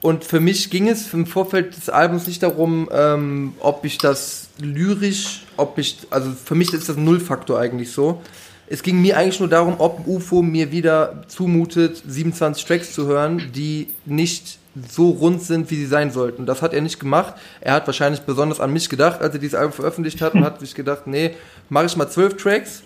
Und 0.00 0.24
für 0.24 0.38
mich 0.38 0.70
ging 0.70 0.88
es 0.88 1.12
im 1.12 1.26
Vorfeld 1.26 1.76
des 1.76 1.90
Albums 1.90 2.28
nicht 2.28 2.42
darum, 2.42 2.88
ähm, 2.92 3.54
ob 3.58 3.84
ich 3.84 3.98
das 3.98 4.48
lyrisch, 4.58 5.42
ob 5.56 5.76
ich, 5.76 5.98
also 6.10 6.30
für 6.30 6.54
mich 6.54 6.72
ist 6.72 6.88
das 6.88 6.96
Nullfaktor 6.96 7.58
eigentlich 7.58 7.90
so. 7.90 8.22
Es 8.70 8.82
ging 8.82 9.00
mir 9.00 9.16
eigentlich 9.16 9.40
nur 9.40 9.48
darum, 9.48 9.76
ob 9.78 10.06
UFO 10.06 10.42
mir 10.42 10.70
wieder 10.70 11.22
zumutet, 11.28 12.02
27 12.06 12.64
Tracks 12.64 12.92
zu 12.92 13.06
hören, 13.06 13.50
die 13.54 13.88
nicht 14.04 14.58
so 14.90 15.10
rund 15.10 15.42
sind, 15.42 15.70
wie 15.70 15.76
sie 15.76 15.86
sein 15.86 16.10
sollten. 16.10 16.44
Das 16.44 16.60
hat 16.60 16.74
er 16.74 16.82
nicht 16.82 17.00
gemacht. 17.00 17.34
Er 17.60 17.72
hat 17.72 17.86
wahrscheinlich 17.86 18.20
besonders 18.22 18.60
an 18.60 18.72
mich 18.72 18.88
gedacht, 18.88 19.20
als 19.20 19.34
er 19.34 19.40
dieses 19.40 19.54
Album 19.54 19.72
veröffentlicht 19.72 20.20
hat 20.20 20.34
und 20.34 20.44
hat 20.44 20.60
sich 20.60 20.74
gedacht, 20.74 21.06
nee, 21.06 21.34
mache 21.68 21.86
ich 21.86 21.96
mal 21.96 22.08
zwölf 22.08 22.36
Tracks. 22.36 22.82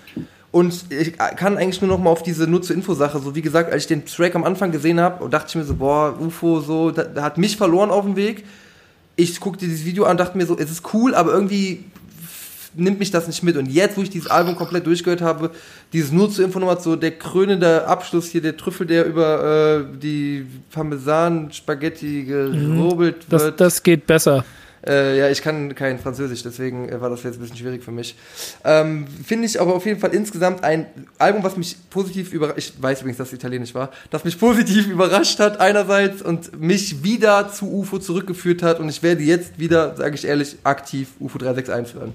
Und 0.53 0.85
ich 0.91 1.17
kann 1.17 1.57
eigentlich 1.57 1.81
nur 1.81 1.91
noch 1.91 1.99
mal 1.99 2.11
auf 2.11 2.23
diese 2.23 2.47
nur 2.47 2.63
zur 2.63 2.77
Info-Sache, 2.77 3.19
so 3.19 3.35
wie 3.35 3.43
gesagt, 3.43 3.73
als 3.73 3.83
ich 3.85 3.89
den 3.89 4.05
Track 4.05 4.35
am 4.35 4.45
Anfang 4.45 4.71
gesehen 4.71 5.01
habe, 5.01 5.29
dachte 5.31 5.47
ich 5.49 5.55
mir 5.55 5.65
so, 5.65 5.75
boah, 5.75 6.15
UFO, 6.21 6.61
so, 6.61 6.91
da, 6.91 7.05
da 7.05 7.23
hat 7.23 7.39
mich 7.39 7.57
verloren 7.57 7.91
auf 7.91 8.05
dem 8.05 8.17
Weg. 8.17 8.45
Ich 9.17 9.41
guckte 9.41 9.65
dieses 9.65 9.87
Video 9.87 10.05
an 10.05 10.13
und 10.13 10.21
dachte 10.21 10.37
mir 10.37 10.47
so, 10.47 10.57
es 10.59 10.71
ist 10.71 10.93
cool, 10.93 11.15
aber 11.15 11.33
irgendwie 11.33 11.85
nimmt 12.75 12.99
mich 12.99 13.11
das 13.11 13.27
nicht 13.27 13.43
mit. 13.43 13.57
Und 13.57 13.67
jetzt, 13.67 13.97
wo 13.97 14.03
ich 14.03 14.11
dieses 14.11 14.31
Album 14.31 14.57
komplett 14.57 14.87
durchgehört 14.87 15.21
habe, 15.21 15.51
dieses 15.93 16.13
nur 16.13 16.31
zur 16.31 16.45
Information, 16.45 17.01
der 17.01 17.13
krönende 17.13 17.87
Abschluss 17.87 18.29
hier, 18.29 18.43
der 18.43 18.57
Trüffel, 18.57 18.87
der 18.87 19.07
über 19.07 19.85
äh, 19.93 19.99
die 19.99 20.47
Parmesan-Spaghetti 20.71 22.25
gerobelt 22.25 23.17
mhm. 23.17 23.31
das, 23.31 23.43
wird. 23.43 23.61
Das 23.61 23.83
geht 23.83 24.07
besser. 24.07 24.45
Äh, 24.87 25.19
ja, 25.19 25.31
ich 25.31 25.43
kann 25.43 25.75
kein 25.75 25.99
Französisch, 25.99 26.43
deswegen 26.43 26.89
äh, 26.89 27.01
war 27.01 27.09
das 27.09 27.23
jetzt 27.23 27.37
ein 27.37 27.41
bisschen 27.41 27.57
schwierig 27.57 27.85
für 27.85 27.93
mich. 27.93 28.17
Ähm, 28.65 29.07
Finde 29.25 29.47
ich 29.47 29.61
aber 29.61 29.75
auf 29.75 29.87
jeden 29.87 30.01
Fall 30.01 30.13
insgesamt 30.13 30.65
ein 30.65 30.87
Album, 31.19 31.45
was 31.45 31.57
mich 31.57 31.77
positiv 31.89 32.33
überrascht, 32.33 32.59
ich 32.59 32.83
weiß 32.83 33.01
übrigens, 33.01 33.19
dass 33.19 33.29
es 33.29 33.35
italienisch 33.35 33.75
war, 33.75 33.91
das 34.11 34.25
mich 34.25 34.39
positiv 34.41 34.89
überrascht 34.89 35.39
hat 35.39 35.61
einerseits 35.61 36.21
und 36.21 36.61
mich 36.61 37.05
wieder 37.05 37.53
zu 37.53 37.73
UFO 37.73 37.99
zurückgeführt 37.99 38.63
hat 38.63 38.81
und 38.81 38.89
ich 38.89 39.03
werde 39.05 39.23
jetzt 39.23 39.59
wieder, 39.59 39.95
sage 39.95 40.17
ich 40.17 40.25
ehrlich, 40.25 40.57
aktiv 40.65 41.11
UFO 41.21 41.39
36 41.39 41.73
einführen. 41.73 42.13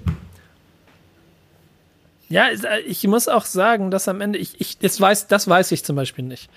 Ja, 2.29 2.49
äh, 2.49 2.81
ich 2.81 3.05
muss 3.07 3.27
auch 3.27 3.45
sagen, 3.45 3.91
dass 3.91 4.07
am 4.07 4.21
Ende, 4.21 4.39
ich, 4.39 4.59
ich 4.59 4.77
das, 4.77 4.99
weiß, 4.99 5.27
das 5.27 5.47
weiß 5.47 5.71
ich 5.71 5.83
zum 5.83 5.95
Beispiel 5.95 6.25
nicht. 6.25 6.49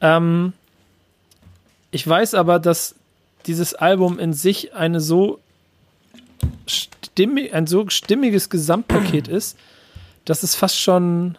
Ähm, 0.00 0.52
ich 1.90 2.06
weiß 2.06 2.34
aber, 2.34 2.58
dass 2.58 2.94
dieses 3.46 3.74
Album 3.74 4.18
in 4.18 4.32
sich 4.32 4.74
eine 4.74 5.00
so 5.00 5.40
stimmig, 6.66 7.54
ein 7.54 7.66
so 7.66 7.88
stimmiges 7.88 8.50
Gesamtpaket 8.50 9.28
ist, 9.28 9.58
dass 10.24 10.42
es 10.42 10.54
fast 10.54 10.78
schon, 10.78 11.38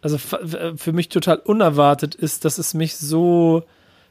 also 0.00 0.16
für 0.18 0.92
mich 0.92 1.10
total 1.10 1.36
unerwartet 1.38 2.14
ist, 2.14 2.46
dass 2.46 2.56
es 2.56 2.72
mich 2.72 2.96
so 2.96 3.64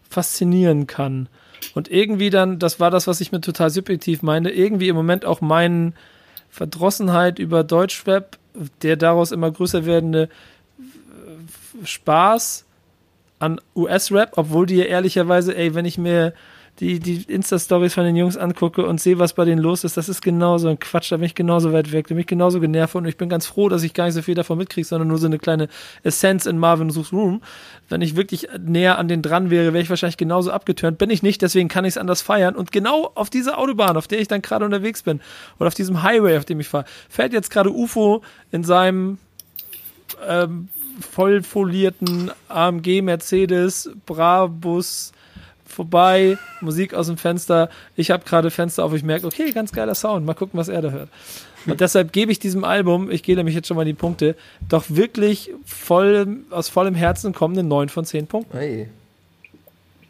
faszinieren 0.08 0.86
kann. 0.86 1.28
Und 1.74 1.90
irgendwie 1.90 2.30
dann, 2.30 2.60
das 2.60 2.80
war 2.80 2.92
das, 2.92 3.08
was 3.08 3.22
ich 3.22 3.32
mir 3.32 3.42
total 3.42 3.70
subjektiv 3.70 4.22
meine, 4.22 4.52
irgendwie 4.52 4.88
im 4.88 4.96
Moment 4.96 5.26
auch 5.26 5.42
meinen 5.42 5.96
Verdrossenheit 6.50 7.40
über 7.40 7.64
Deutschrap, 7.64 8.38
der 8.82 8.98
daraus 8.98 9.32
immer 9.32 9.52
größer 9.52 9.86
werdende 9.86 10.30
Spaß 11.84 12.66
an 13.40 13.62
US-Rap, 13.76 14.34
obwohl 14.36 14.66
die 14.66 14.76
ja 14.76 14.86
ehrlicherweise, 14.86 15.56
ey, 15.56 15.74
wenn 15.76 15.86
ich 15.86 15.98
mir 15.98 16.34
die, 16.80 17.00
die 17.00 17.24
Insta-Stories 17.24 17.94
von 17.94 18.06
den 18.06 18.16
Jungs 18.16 18.38
angucke 18.38 18.86
und 18.86 19.02
sehe, 19.02 19.20
was 19.20 19.34
bei 19.34 19.44
denen 19.44 19.62
los 19.62 19.84
ist, 19.84 19.98
das 19.98 20.08
ist 20.08 20.22
genauso 20.22 20.70
ein 20.70 20.80
Quatsch, 20.80 21.12
da 21.12 21.18
bin 21.18 21.26
ich 21.26 21.36
genauso 21.36 21.74
weit 21.74 21.92
weg, 21.92 22.08
da 22.08 22.16
bin 22.16 22.22
ich 22.22 22.28
genauso 22.28 22.60
genervt 22.62 22.96
und 22.96 23.06
ich 23.06 23.18
bin 23.18 23.28
ganz 23.28 23.46
froh, 23.48 23.68
dass 23.68 23.84
ich 23.84 23.94
gar 23.94 24.06
nicht 24.06 24.14
so 24.14 24.22
viel 24.22 24.36
davon 24.36 24.58
mitkriege, 24.58 24.88
sondern 24.88 25.10
nur 25.10 25.18
so 25.18 25.26
eine 25.26 25.40
kleine 25.40 25.68
Essenz 26.04 26.46
in 26.46 26.58
Marvin's 26.58 26.98
Room. 27.12 27.42
Wenn 27.90 28.02
ich 28.02 28.16
wirklich 28.16 28.48
näher 28.60 28.98
an 28.98 29.08
den 29.08 29.22
dran 29.22 29.50
wäre, 29.50 29.74
wäre 29.74 29.84
ich 29.84 29.90
wahrscheinlich 29.90 30.18
genauso 30.18 30.52
abgeturnt. 30.52 30.98
Bin 30.98 31.10
ich 31.10 31.22
nicht, 31.22 31.42
deswegen 31.42 31.68
kann 31.68 31.84
ich 31.84 31.94
es 31.94 31.98
anders 31.98 32.22
feiern. 32.22 32.56
Und 32.56 32.72
genau 32.72 33.12
auf 33.16 33.30
dieser 33.30 33.58
Autobahn, 33.58 33.98
auf 33.98 34.08
der 34.08 34.20
ich 34.20 34.28
dann 34.28 34.42
gerade 34.42 34.64
unterwegs 34.64 35.04
bin, 35.04 35.20
oder 35.60 35.68
auf 35.68 35.76
diesem 35.76 36.04
Highway, 36.04 36.38
auf 36.38 36.46
dem 36.46 36.60
ich 36.60 36.68
fahre, 36.68 36.86
fährt 37.10 37.34
jetzt 37.34 37.50
gerade 37.50 37.72
UFO 37.72 38.22
in 38.52 38.64
seinem 38.64 39.18
ähm, 40.28 40.70
vollfolierten 41.00 42.32
AMG 42.48 43.02
Mercedes 43.02 43.90
Brabus 44.06 45.12
vorbei, 45.80 46.38
Musik 46.60 46.94
aus 46.94 47.08
dem 47.08 47.16
Fenster. 47.16 47.70
Ich 47.96 48.12
habe 48.12 48.26
gerade 48.26 48.52
Fenster 48.52 48.84
auf, 48.84 48.94
ich 48.94 49.04
merke, 49.04 49.26
okay, 49.26 49.50
ganz 49.52 49.72
geiler 49.72 49.96
Sound. 49.96 50.26
Mal 50.26 50.34
gucken, 50.34 50.60
was 50.60 50.68
er 50.68 50.82
da 50.82 50.92
hört. 50.92 51.08
Und 51.66 51.80
deshalb 51.80 52.12
gebe 52.12 52.34
ich 52.34 52.40
diesem 52.40 52.66
Album, 52.66 53.10
ich 53.10 53.24
gehe 53.24 53.38
nämlich 53.38 53.56
jetzt 53.56 53.70
schon 53.70 53.78
mal 53.78 53.86
die 53.86 53.94
Punkte, 53.94 54.36
doch 54.68 54.84
wirklich 54.90 55.52
voll, 55.66 56.40
aus 56.50 56.68
vollem 56.68 56.96
Herzen 56.96 57.32
kommende 57.32 57.64
9 57.64 57.88
von 57.88 58.04
10 58.04 58.28
Punkten. 58.28 58.58
Hey. 58.58 58.90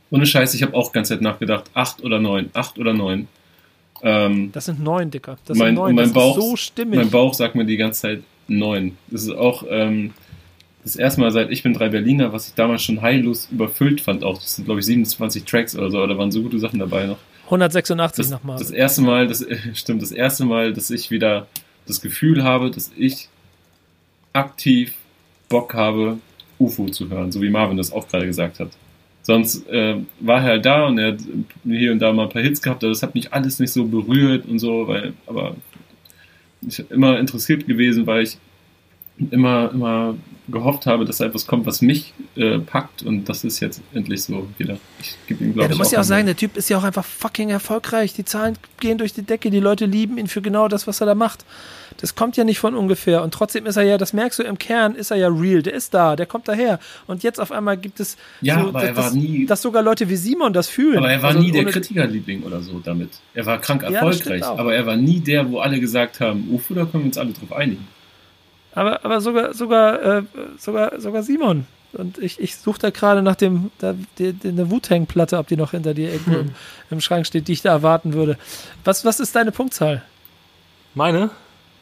Ohne 0.10 0.26
Scheiß, 0.26 0.56
ich 0.56 0.64
habe 0.64 0.74
auch 0.74 0.92
ganz 0.92 1.10
Zeit 1.10 1.22
nachgedacht, 1.22 1.66
8 1.76 2.04
oder 2.04 2.20
9, 2.20 2.50
8 2.52 2.80
oder 2.80 2.94
9. 2.94 3.28
Ähm, 4.02 4.52
das 4.52 4.66
sind 4.66 4.82
9, 4.82 5.12
Dicker. 5.12 5.38
Das 5.46 5.56
mein, 5.56 5.68
sind 5.68 5.76
9. 5.76 5.96
Mein 5.96 6.06
das 6.06 6.14
Bauch, 6.14 6.36
ist 6.36 6.44
so 6.44 6.56
stimmig. 6.56 6.98
Mein 6.98 7.12
Bauch 7.12 7.36
sagt 7.36 7.54
mir 7.54 7.66
die 7.66 7.78
ganze 7.78 8.02
Zeit 8.02 8.24
9. 8.48 8.98
Das 9.08 9.22
ist 9.22 9.36
auch, 9.36 9.64
ähm, 9.70 10.16
das 10.90 10.96
erste 10.96 11.22
Mal 11.22 11.32
seit 11.32 11.52
Ich 11.52 11.64
bin 11.64 11.74
drei 11.74 11.90
Berliner, 11.90 12.34
was 12.34 12.48
ich 12.48 12.54
damals 12.54 12.84
schon 12.84 13.02
heillos 13.02 13.48
überfüllt 13.52 14.02
fand. 14.02 14.24
Auch 14.24 14.40
das 14.40 14.56
sind, 14.56 14.66
glaube 14.66 14.80
ich, 14.80 14.86
27 14.86 15.44
Tracks 15.44 15.76
oder 15.76 15.90
so, 15.90 15.98
aber 15.98 16.08
da 16.08 16.18
waren 16.18 16.32
so 16.32 16.42
gute 16.42 16.60
Sachen 16.60 16.80
dabei 16.80 17.06
noch. 17.06 17.18
186 17.46 18.30
nochmal. 18.30 18.58
Das 18.58 18.72
erste 18.72 19.02
Mal, 19.02 19.28
das 19.28 19.46
stimmt, 19.74 20.02
das 20.02 20.12
erste 20.12 20.46
Mal, 20.46 20.74
dass 20.74 20.90
ich 20.90 21.12
wieder 21.12 21.48
das 21.88 22.02
Gefühl 22.02 22.44
habe, 22.44 22.72
dass 22.72 22.92
ich 22.96 23.30
aktiv 24.34 24.94
Bock 25.48 25.74
habe, 25.74 26.20
UFO 26.60 26.88
zu 26.88 27.10
hören, 27.10 27.32
so 27.32 27.42
wie 27.42 27.50
Marvin 27.50 27.78
das 27.78 27.92
auch 27.92 28.08
gerade 28.08 28.26
gesagt 28.26 28.60
hat. 28.60 28.70
Sonst 29.24 29.68
äh, 29.68 29.96
war 30.20 30.38
er 30.38 30.44
halt 30.44 30.66
da 30.66 30.88
und 30.88 30.98
er 30.98 31.14
hat 31.14 31.20
hier 31.64 31.92
und 31.92 32.00
da 32.00 32.14
mal 32.14 32.24
ein 32.24 32.30
paar 32.30 32.42
Hits 32.42 32.62
gehabt, 32.62 32.84
aber 32.84 32.92
das 32.92 33.04
hat 33.04 33.16
mich 33.16 33.34
alles 33.34 33.60
nicht 33.60 33.72
so 33.72 33.86
berührt 33.86 34.46
und 34.48 34.60
so, 34.60 34.88
weil, 34.88 35.14
aber 35.28 35.56
ich 36.68 36.80
immer 36.92 37.20
interessiert 37.20 37.68
gewesen, 37.68 38.06
weil 38.08 38.24
ich 38.24 38.38
immer, 39.32 39.72
immer 39.74 40.16
gehofft 40.52 40.86
habe, 40.86 41.06
dass 41.06 41.18
da 41.18 41.26
etwas 41.26 41.46
kommt, 41.46 41.66
was 41.66 41.82
mich 41.82 42.14
äh, 42.36 42.60
packt 42.60 43.04
und 43.04 43.30
das 43.30 43.44
ist 43.44 43.60
jetzt 43.60 43.82
endlich 43.94 44.24
so 44.24 44.48
wieder. 44.58 44.78
Ich 45.02 45.16
gebe 45.28 45.44
ihm, 45.44 45.54
glaube 45.54 45.68
ja, 45.68 45.72
Du 45.72 45.78
musst 45.78 45.92
ja 45.92 46.00
auch 46.00 46.06
sagen, 46.06 46.26
der 46.26 46.36
Typ 46.36 46.58
ist 46.58 46.70
ja 46.70 46.78
auch 46.78 46.84
einfach 46.84 47.06
fucking 47.06 47.50
erfolgreich. 47.50 48.14
Die 48.14 48.26
Zahlen 48.26 48.58
gehen 48.80 48.98
durch 48.98 49.14
die 49.14 49.22
Decke, 49.22 49.50
die 49.50 49.60
Leute 49.60 49.86
lieben 49.86 50.18
ihn 50.18 50.28
für 50.28 50.42
genau 50.42 50.68
das, 50.68 50.88
was 50.88 51.02
er 51.02 51.08
da 51.08 51.16
macht. 51.16 51.46
Das 51.98 52.16
kommt 52.16 52.38
ja 52.38 52.44
nicht 52.44 52.60
von 52.60 52.76
ungefähr 52.76 53.24
und 53.24 53.34
trotzdem 53.34 53.66
ist 53.66 53.76
er 53.76 53.84
ja, 53.84 53.98
das 53.98 54.14
merkst 54.14 54.40
du 54.40 54.44
im 54.44 54.58
Kern, 54.58 54.96
ist 54.96 55.12
er 55.12 55.18
ja 55.18 55.28
real, 55.28 55.62
der 55.62 55.74
ist 55.74 55.94
da, 55.94 56.16
der 56.16 56.26
kommt 56.26 56.48
daher 56.48 56.80
und 57.08 57.24
jetzt 57.24 57.40
auf 57.40 57.52
einmal 57.52 57.78
gibt 57.78 58.00
es 58.00 58.16
ja, 58.42 58.64
so, 58.64 58.72
er 58.78 58.94
das, 58.94 59.14
nie, 59.14 59.46
dass 59.46 59.62
sogar 59.62 59.84
Leute 59.84 60.08
wie 60.08 60.16
Simon 60.16 60.54
das 60.54 60.70
fühlen. 60.70 60.98
Aber 60.98 61.12
er 61.12 61.22
war 61.22 61.32
also 61.32 61.42
nie 61.42 61.52
der 61.52 61.66
Kritikerliebling 61.66 62.44
oder 62.44 62.62
so 62.62 62.80
damit. 62.80 63.10
Er 63.34 63.46
war 63.46 63.60
krank 63.60 63.84
erfolgreich, 63.84 64.42
ja, 64.42 64.56
aber 64.56 64.74
er 64.74 64.86
war 64.86 64.96
nie 64.96 65.20
der, 65.20 65.52
wo 65.52 65.60
alle 65.60 65.80
gesagt 65.80 66.22
haben, 66.22 66.48
Ufo, 66.52 66.74
da 66.74 66.86
können 66.86 67.04
wir 67.04 67.08
uns 67.08 67.18
alle 67.18 67.34
drauf 67.34 67.52
einigen. 67.52 67.86
Aber, 68.74 69.04
aber 69.04 69.22
sogar, 69.22 69.54
sogar, 69.54 70.02
äh, 70.02 70.24
sogar, 70.58 71.00
sogar 71.00 71.24
Simon. 71.24 71.66
Und 71.94 72.20
ich, 72.20 72.40
ich 72.40 72.56
suche 72.56 72.80
da 72.80 72.90
gerade 72.92 73.24
nach 73.24 73.36
dem, 73.36 73.72
da, 73.80 73.96
die, 74.18 74.34
die, 74.34 74.50
eine 74.50 74.70
Wu-Tang-Platte, 74.70 75.38
ob 75.38 75.48
die 75.48 75.58
noch 75.58 75.72
hinter 75.72 75.94
dir 75.94 76.12
irgendwo 76.12 76.40
hm. 76.40 76.48
im, 76.50 76.54
im, 76.92 77.02
Schrank 77.02 77.26
steht, 77.26 77.48
die 77.48 77.54
ich 77.54 77.62
da 77.62 77.72
erwarten 77.72 78.14
würde. 78.14 78.38
Was, 78.84 79.06
was 79.06 79.20
ist 79.20 79.36
deine 79.36 79.52
Punktzahl? 79.52 80.04
Meine? 80.94 81.32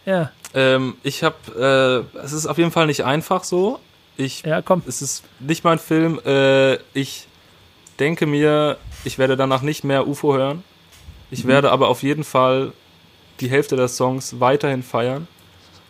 Ja. 0.05 0.31
Ähm, 0.53 0.95
ich 1.03 1.23
habe, 1.23 2.05
äh, 2.15 2.19
es 2.19 2.31
ist 2.31 2.47
auf 2.47 2.57
jeden 2.57 2.71
Fall 2.71 2.87
nicht 2.87 3.03
einfach 3.03 3.43
so. 3.43 3.79
Ich, 4.15 4.43
ja, 4.43 4.61
komm. 4.61 4.81
Es 4.87 5.01
ist 5.01 5.23
nicht 5.39 5.63
mein 5.63 5.77
Film. 5.77 6.19
Äh, 6.25 6.75
ich 6.93 7.27
denke 7.99 8.25
mir, 8.25 8.77
ich 9.03 9.17
werde 9.17 9.35
danach 9.35 9.61
nicht 9.61 9.83
mehr 9.83 10.07
UFO 10.07 10.33
hören. 10.33 10.63
Ich 11.31 11.43
mhm. 11.43 11.49
werde 11.49 11.71
aber 11.71 11.89
auf 11.89 12.01
jeden 12.01 12.23
Fall 12.23 12.71
die 13.41 13.49
Hälfte 13.49 13.75
der 13.75 13.89
Songs 13.89 14.39
weiterhin 14.39 14.83
feiern. 14.83 15.27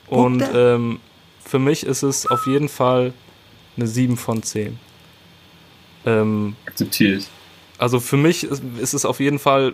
Und 0.09 0.43
ähm, 0.53 0.99
für 1.43 1.59
mich 1.59 1.85
ist 1.85 2.03
es 2.03 2.25
auf 2.29 2.47
jeden 2.47 2.69
Fall 2.69 3.13
eine 3.75 3.87
7 3.87 4.17
von 4.17 4.43
10. 4.43 4.79
Ähm, 6.05 6.55
Akzeptiert. 6.65 7.27
Also 7.77 7.99
für 7.99 8.17
mich 8.17 8.43
ist, 8.43 8.63
ist 8.79 8.93
es 8.93 9.05
auf 9.05 9.19
jeden 9.19 9.39
Fall, 9.39 9.73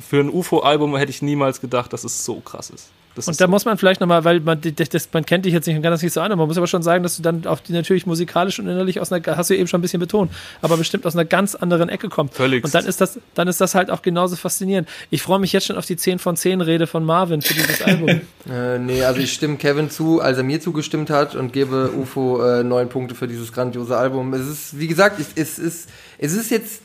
für 0.00 0.20
ein 0.20 0.30
UFO-Album 0.30 0.96
hätte 0.96 1.10
ich 1.10 1.22
niemals 1.22 1.60
gedacht, 1.60 1.92
dass 1.92 2.04
es 2.04 2.24
so 2.24 2.40
krass 2.40 2.70
ist. 2.70 2.90
Das 3.18 3.28
und 3.28 3.40
da 3.40 3.46
muss 3.46 3.64
man 3.64 3.76
vielleicht 3.78 4.00
nochmal, 4.00 4.24
weil 4.24 4.40
man, 4.40 4.60
das, 4.60 5.08
man 5.12 5.26
kennt 5.26 5.44
dich 5.44 5.52
jetzt 5.52 5.66
nicht 5.66 5.76
und 5.76 5.82
kann 5.82 5.90
das 5.90 6.02
nicht 6.02 6.12
so 6.12 6.20
an, 6.20 6.30
man 6.30 6.46
muss 6.46 6.56
aber 6.56 6.66
schon 6.66 6.82
sagen, 6.82 7.02
dass 7.02 7.16
du 7.16 7.22
dann 7.22 7.46
auch 7.46 7.60
die 7.60 7.72
natürlich 7.72 8.06
musikalisch 8.06 8.58
und 8.58 8.68
innerlich 8.68 9.00
aus 9.00 9.12
einer, 9.12 9.36
hast 9.36 9.50
du 9.50 9.56
eben 9.56 9.66
schon 9.66 9.80
ein 9.80 9.82
bisschen 9.82 10.00
betont, 10.00 10.30
aber 10.62 10.76
bestimmt 10.76 11.04
aus 11.06 11.14
einer 11.14 11.24
ganz 11.24 11.54
anderen 11.54 11.88
Ecke 11.88 12.08
kommt. 12.08 12.34
Völlig. 12.34 12.64
Und 12.64 12.74
dann 12.74 12.86
ist 12.86 13.00
das, 13.00 13.18
dann 13.34 13.48
ist 13.48 13.60
das 13.60 13.74
halt 13.74 13.90
auch 13.90 14.02
genauso 14.02 14.36
faszinierend. 14.36 14.88
Ich 15.10 15.22
freue 15.22 15.38
mich 15.38 15.52
jetzt 15.52 15.66
schon 15.66 15.76
auf 15.76 15.86
die 15.86 15.96
10 15.96 16.18
von 16.18 16.36
10 16.36 16.60
Rede 16.60 16.86
von 16.86 17.04
Marvin 17.04 17.42
für 17.42 17.54
dieses 17.54 17.82
Album. 17.82 18.08
äh, 18.50 18.78
nee, 18.78 19.02
also 19.02 19.20
ich 19.20 19.32
stimme 19.32 19.56
Kevin 19.56 19.90
zu, 19.90 20.20
als 20.20 20.38
er 20.38 20.44
mir 20.44 20.60
zugestimmt 20.60 21.10
hat 21.10 21.34
und 21.34 21.52
gebe 21.52 21.90
UFO 21.96 22.42
äh, 22.42 22.62
neun 22.62 22.88
Punkte 22.88 23.14
für 23.14 23.28
dieses 23.28 23.52
grandiose 23.52 23.96
Album. 23.96 24.32
Es 24.34 24.46
ist, 24.46 24.78
wie 24.78 24.86
gesagt, 24.86 25.18
es, 25.20 25.28
es 25.34 25.58
ist, 25.58 25.88
es 26.18 26.32
ist 26.32 26.50
jetzt 26.50 26.82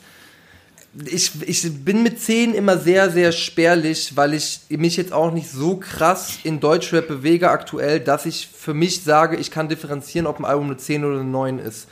ich, 1.06 1.32
ich 1.42 1.84
bin 1.84 2.02
mit 2.02 2.20
10 2.20 2.54
immer 2.54 2.78
sehr, 2.78 3.10
sehr 3.10 3.32
spärlich, 3.32 4.16
weil 4.16 4.34
ich 4.34 4.60
mich 4.68 4.96
jetzt 4.96 5.12
auch 5.12 5.32
nicht 5.32 5.50
so 5.50 5.76
krass 5.76 6.38
in 6.44 6.60
Deutschrap 6.60 7.08
bewege 7.08 7.50
aktuell, 7.50 8.00
dass 8.00 8.26
ich 8.26 8.48
für 8.48 8.74
mich 8.74 9.02
sage, 9.02 9.36
ich 9.36 9.50
kann 9.50 9.68
differenzieren, 9.68 10.26
ob 10.26 10.38
ein 10.38 10.44
Album 10.44 10.66
eine 10.66 10.76
10 10.76 11.04
oder 11.04 11.20
eine 11.20 11.28
9 11.28 11.58
ist. 11.58 11.88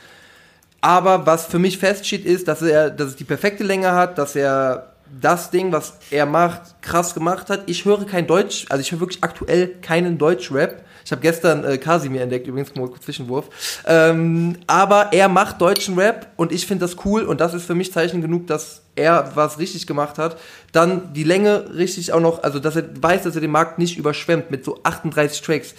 Aber 0.79 1.25
was 1.25 1.45
für 1.45 1.59
mich 1.59 1.77
feststeht, 1.77 2.25
ist, 2.25 2.47
dass 2.47 2.61
er, 2.61 2.89
dass 2.89 3.09
es 3.09 3.15
die 3.15 3.23
perfekte 3.23 3.63
Länge 3.63 3.93
hat, 3.93 4.17
dass 4.17 4.35
er 4.35 4.92
das 5.21 5.51
Ding, 5.51 5.71
was 5.71 5.97
er 6.11 6.25
macht, 6.25 6.81
krass 6.81 7.13
gemacht 7.13 7.49
hat. 7.49 7.63
Ich 7.67 7.85
höre 7.85 8.05
kein 8.05 8.27
Deutsch, 8.27 8.65
also 8.69 8.81
ich 8.81 8.91
höre 8.91 8.99
wirklich 8.99 9.23
aktuell 9.23 9.67
keinen 9.81 10.17
Deutschrap. 10.17 10.83
Ich 11.05 11.11
habe 11.11 11.21
gestern 11.21 11.63
äh, 11.65 11.77
Kasimir 11.77 12.21
entdeckt, 12.21 12.47
übrigens, 12.47 12.73
mal 12.75 12.87
kurz 12.87 13.03
Zwischenwurf. 13.03 13.83
Ähm, 13.85 14.57
aber 14.67 15.11
er 15.11 15.27
macht 15.27 15.59
deutschen 15.59 15.99
Rap 15.99 16.27
und 16.37 16.51
ich 16.51 16.65
finde 16.65 16.85
das 16.85 16.95
cool 17.05 17.23
und 17.23 17.41
das 17.41 17.53
ist 17.53 17.65
für 17.65 17.75
mich 17.75 17.91
Zeichen 17.91 18.21
genug, 18.21 18.47
dass 18.47 18.81
er 18.95 19.31
was 19.35 19.59
richtig 19.59 19.85
gemacht 19.85 20.17
hat. 20.17 20.37
Dann 20.71 21.13
die 21.13 21.23
Länge 21.23 21.75
richtig 21.75 22.13
auch 22.13 22.21
noch, 22.21 22.43
also 22.43 22.59
dass 22.59 22.75
er 22.75 22.85
weiß, 23.01 23.23
dass 23.23 23.35
er 23.35 23.41
den 23.41 23.51
Markt 23.51 23.79
nicht 23.79 23.97
überschwemmt 23.97 24.49
mit 24.49 24.63
so 24.63 24.79
38 24.83 25.41
Tracks. 25.41 25.75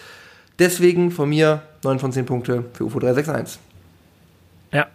Deswegen 0.59 1.11
von 1.11 1.29
mir 1.29 1.63
9 1.83 1.99
von 1.99 2.13
10 2.13 2.27
Punkte 2.27 2.65
für 2.75 2.85
UFO 2.85 2.99
361. 2.99 3.59
Ja. 4.73 4.87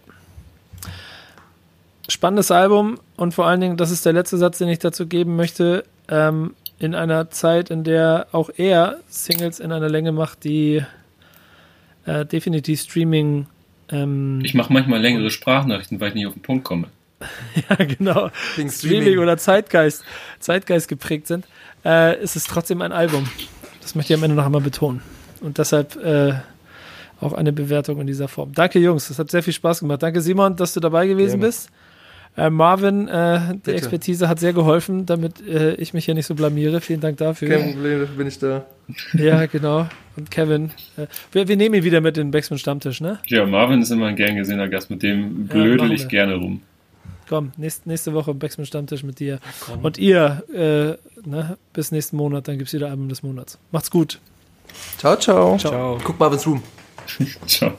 Spannendes 2.09 2.51
Album 2.51 2.99
und 3.15 3.33
vor 3.33 3.47
allen 3.47 3.61
Dingen, 3.61 3.77
das 3.77 3.91
ist 3.91 4.05
der 4.05 4.13
letzte 4.13 4.37
Satz, 4.37 4.57
den 4.57 4.67
ich 4.67 4.79
dazu 4.79 5.07
geben 5.07 5.35
möchte. 5.35 5.85
Ähm, 6.07 6.55
in 6.79 6.95
einer 6.95 7.29
Zeit, 7.29 7.69
in 7.69 7.83
der 7.83 8.27
auch 8.31 8.49
er 8.55 8.99
Singles 9.07 9.59
in 9.59 9.71
einer 9.71 9.89
Länge 9.89 10.11
macht, 10.11 10.43
die 10.43 10.83
äh, 12.05 12.25
definitiv 12.25 12.81
Streaming. 12.81 13.47
Ähm, 13.89 14.39
ich 14.43 14.53
mache 14.53 14.71
manchmal 14.71 15.01
längere 15.01 15.29
Sprachnachrichten, 15.29 15.99
weil 15.99 16.09
ich 16.09 16.15
nicht 16.15 16.27
auf 16.27 16.33
den 16.33 16.41
Punkt 16.41 16.63
komme. 16.63 16.87
ja, 17.69 17.75
genau. 17.85 18.29
Streaming. 18.53 18.71
Streaming 18.71 19.19
oder 19.19 19.37
Zeitgeist, 19.37 20.03
Zeitgeist 20.39 20.87
geprägt 20.87 21.27
sind, 21.27 21.45
äh, 21.83 22.21
ist 22.21 22.35
es 22.35 22.45
trotzdem 22.45 22.81
ein 22.81 22.93
Album. 22.93 23.27
Das 23.81 23.95
möchte 23.95 24.13
ich 24.13 24.19
am 24.19 24.23
Ende 24.23 24.35
noch 24.35 24.45
einmal 24.45 24.61
betonen. 24.61 25.01
Und 25.41 25.57
deshalb 25.57 25.95
äh, 25.97 26.33
auch 27.19 27.33
eine 27.33 27.51
Bewertung 27.51 27.99
in 27.99 28.07
dieser 28.07 28.27
Form. 28.27 28.53
Danke, 28.53 28.79
Jungs. 28.79 29.09
Das 29.09 29.19
hat 29.19 29.29
sehr 29.29 29.43
viel 29.43 29.53
Spaß 29.53 29.81
gemacht. 29.81 30.01
Danke, 30.01 30.21
Simon, 30.21 30.55
dass 30.55 30.73
du 30.73 30.79
dabei 30.79 31.07
gewesen 31.07 31.39
Gerne. 31.39 31.47
bist. 31.47 31.69
Äh, 32.39 32.49
Marvin, 32.49 33.07
äh, 33.07 33.55
die 33.65 33.71
Expertise 33.71 34.29
hat 34.29 34.39
sehr 34.39 34.53
geholfen, 34.53 35.05
damit 35.05 35.45
äh, 35.45 35.73
ich 35.75 35.93
mich 35.93 36.05
hier 36.05 36.13
nicht 36.13 36.25
so 36.25 36.35
blamiere. 36.35 36.79
Vielen 36.79 37.01
Dank 37.01 37.17
dafür. 37.17 37.49
Kein 37.49 37.73
Problem, 37.73 37.99
dafür 37.99 38.15
bin 38.15 38.27
ich 38.27 38.39
da. 38.39 38.65
Ja, 39.13 39.45
genau. 39.45 39.87
Und 40.15 40.31
Kevin. 40.31 40.71
Äh, 40.95 41.07
wir, 41.33 41.47
wir, 41.49 41.57
nehmen 41.57 41.75
ihn 41.75 41.83
wieder 41.83 41.99
mit 41.99 42.17
in 42.17 42.27
den 42.27 42.31
Backspin 42.31 42.57
Stammtisch, 42.57 43.01
ne? 43.01 43.19
Ja, 43.27 43.45
Marvin 43.45 43.81
ist 43.81 43.91
immer 43.91 44.07
ein 44.07 44.15
gern 44.15 44.35
gesehener 44.35 44.69
Gast, 44.69 44.89
mit 44.89 45.03
dem 45.03 45.47
blödel 45.47 45.89
ja, 45.89 45.95
ich 45.95 46.07
gerne 46.07 46.35
rum. 46.35 46.61
Komm, 47.27 47.51
nächst, 47.57 47.85
nächste 47.85 48.13
Woche 48.13 48.33
Backspin 48.33 48.65
Stammtisch 48.65 49.03
mit 49.03 49.19
dir. 49.19 49.39
Ja, 49.67 49.75
Und 49.81 49.97
ihr, 49.97 50.43
äh, 50.53 51.29
ne, 51.29 51.57
bis 51.73 51.91
nächsten 51.91 52.15
Monat, 52.15 52.47
dann 52.47 52.57
gibt 52.57 52.69
es 52.69 52.73
wieder 52.73 52.89
Album 52.89 53.09
des 53.09 53.21
Monats. 53.21 53.59
Macht's 53.71 53.91
gut. 53.91 54.19
Ciao, 54.97 55.17
ciao. 55.17 55.57
Ciao. 55.57 55.97
Guck 56.03 56.17
Marvin's 56.19 56.47
Room. 56.47 56.63
ciao. 57.47 57.73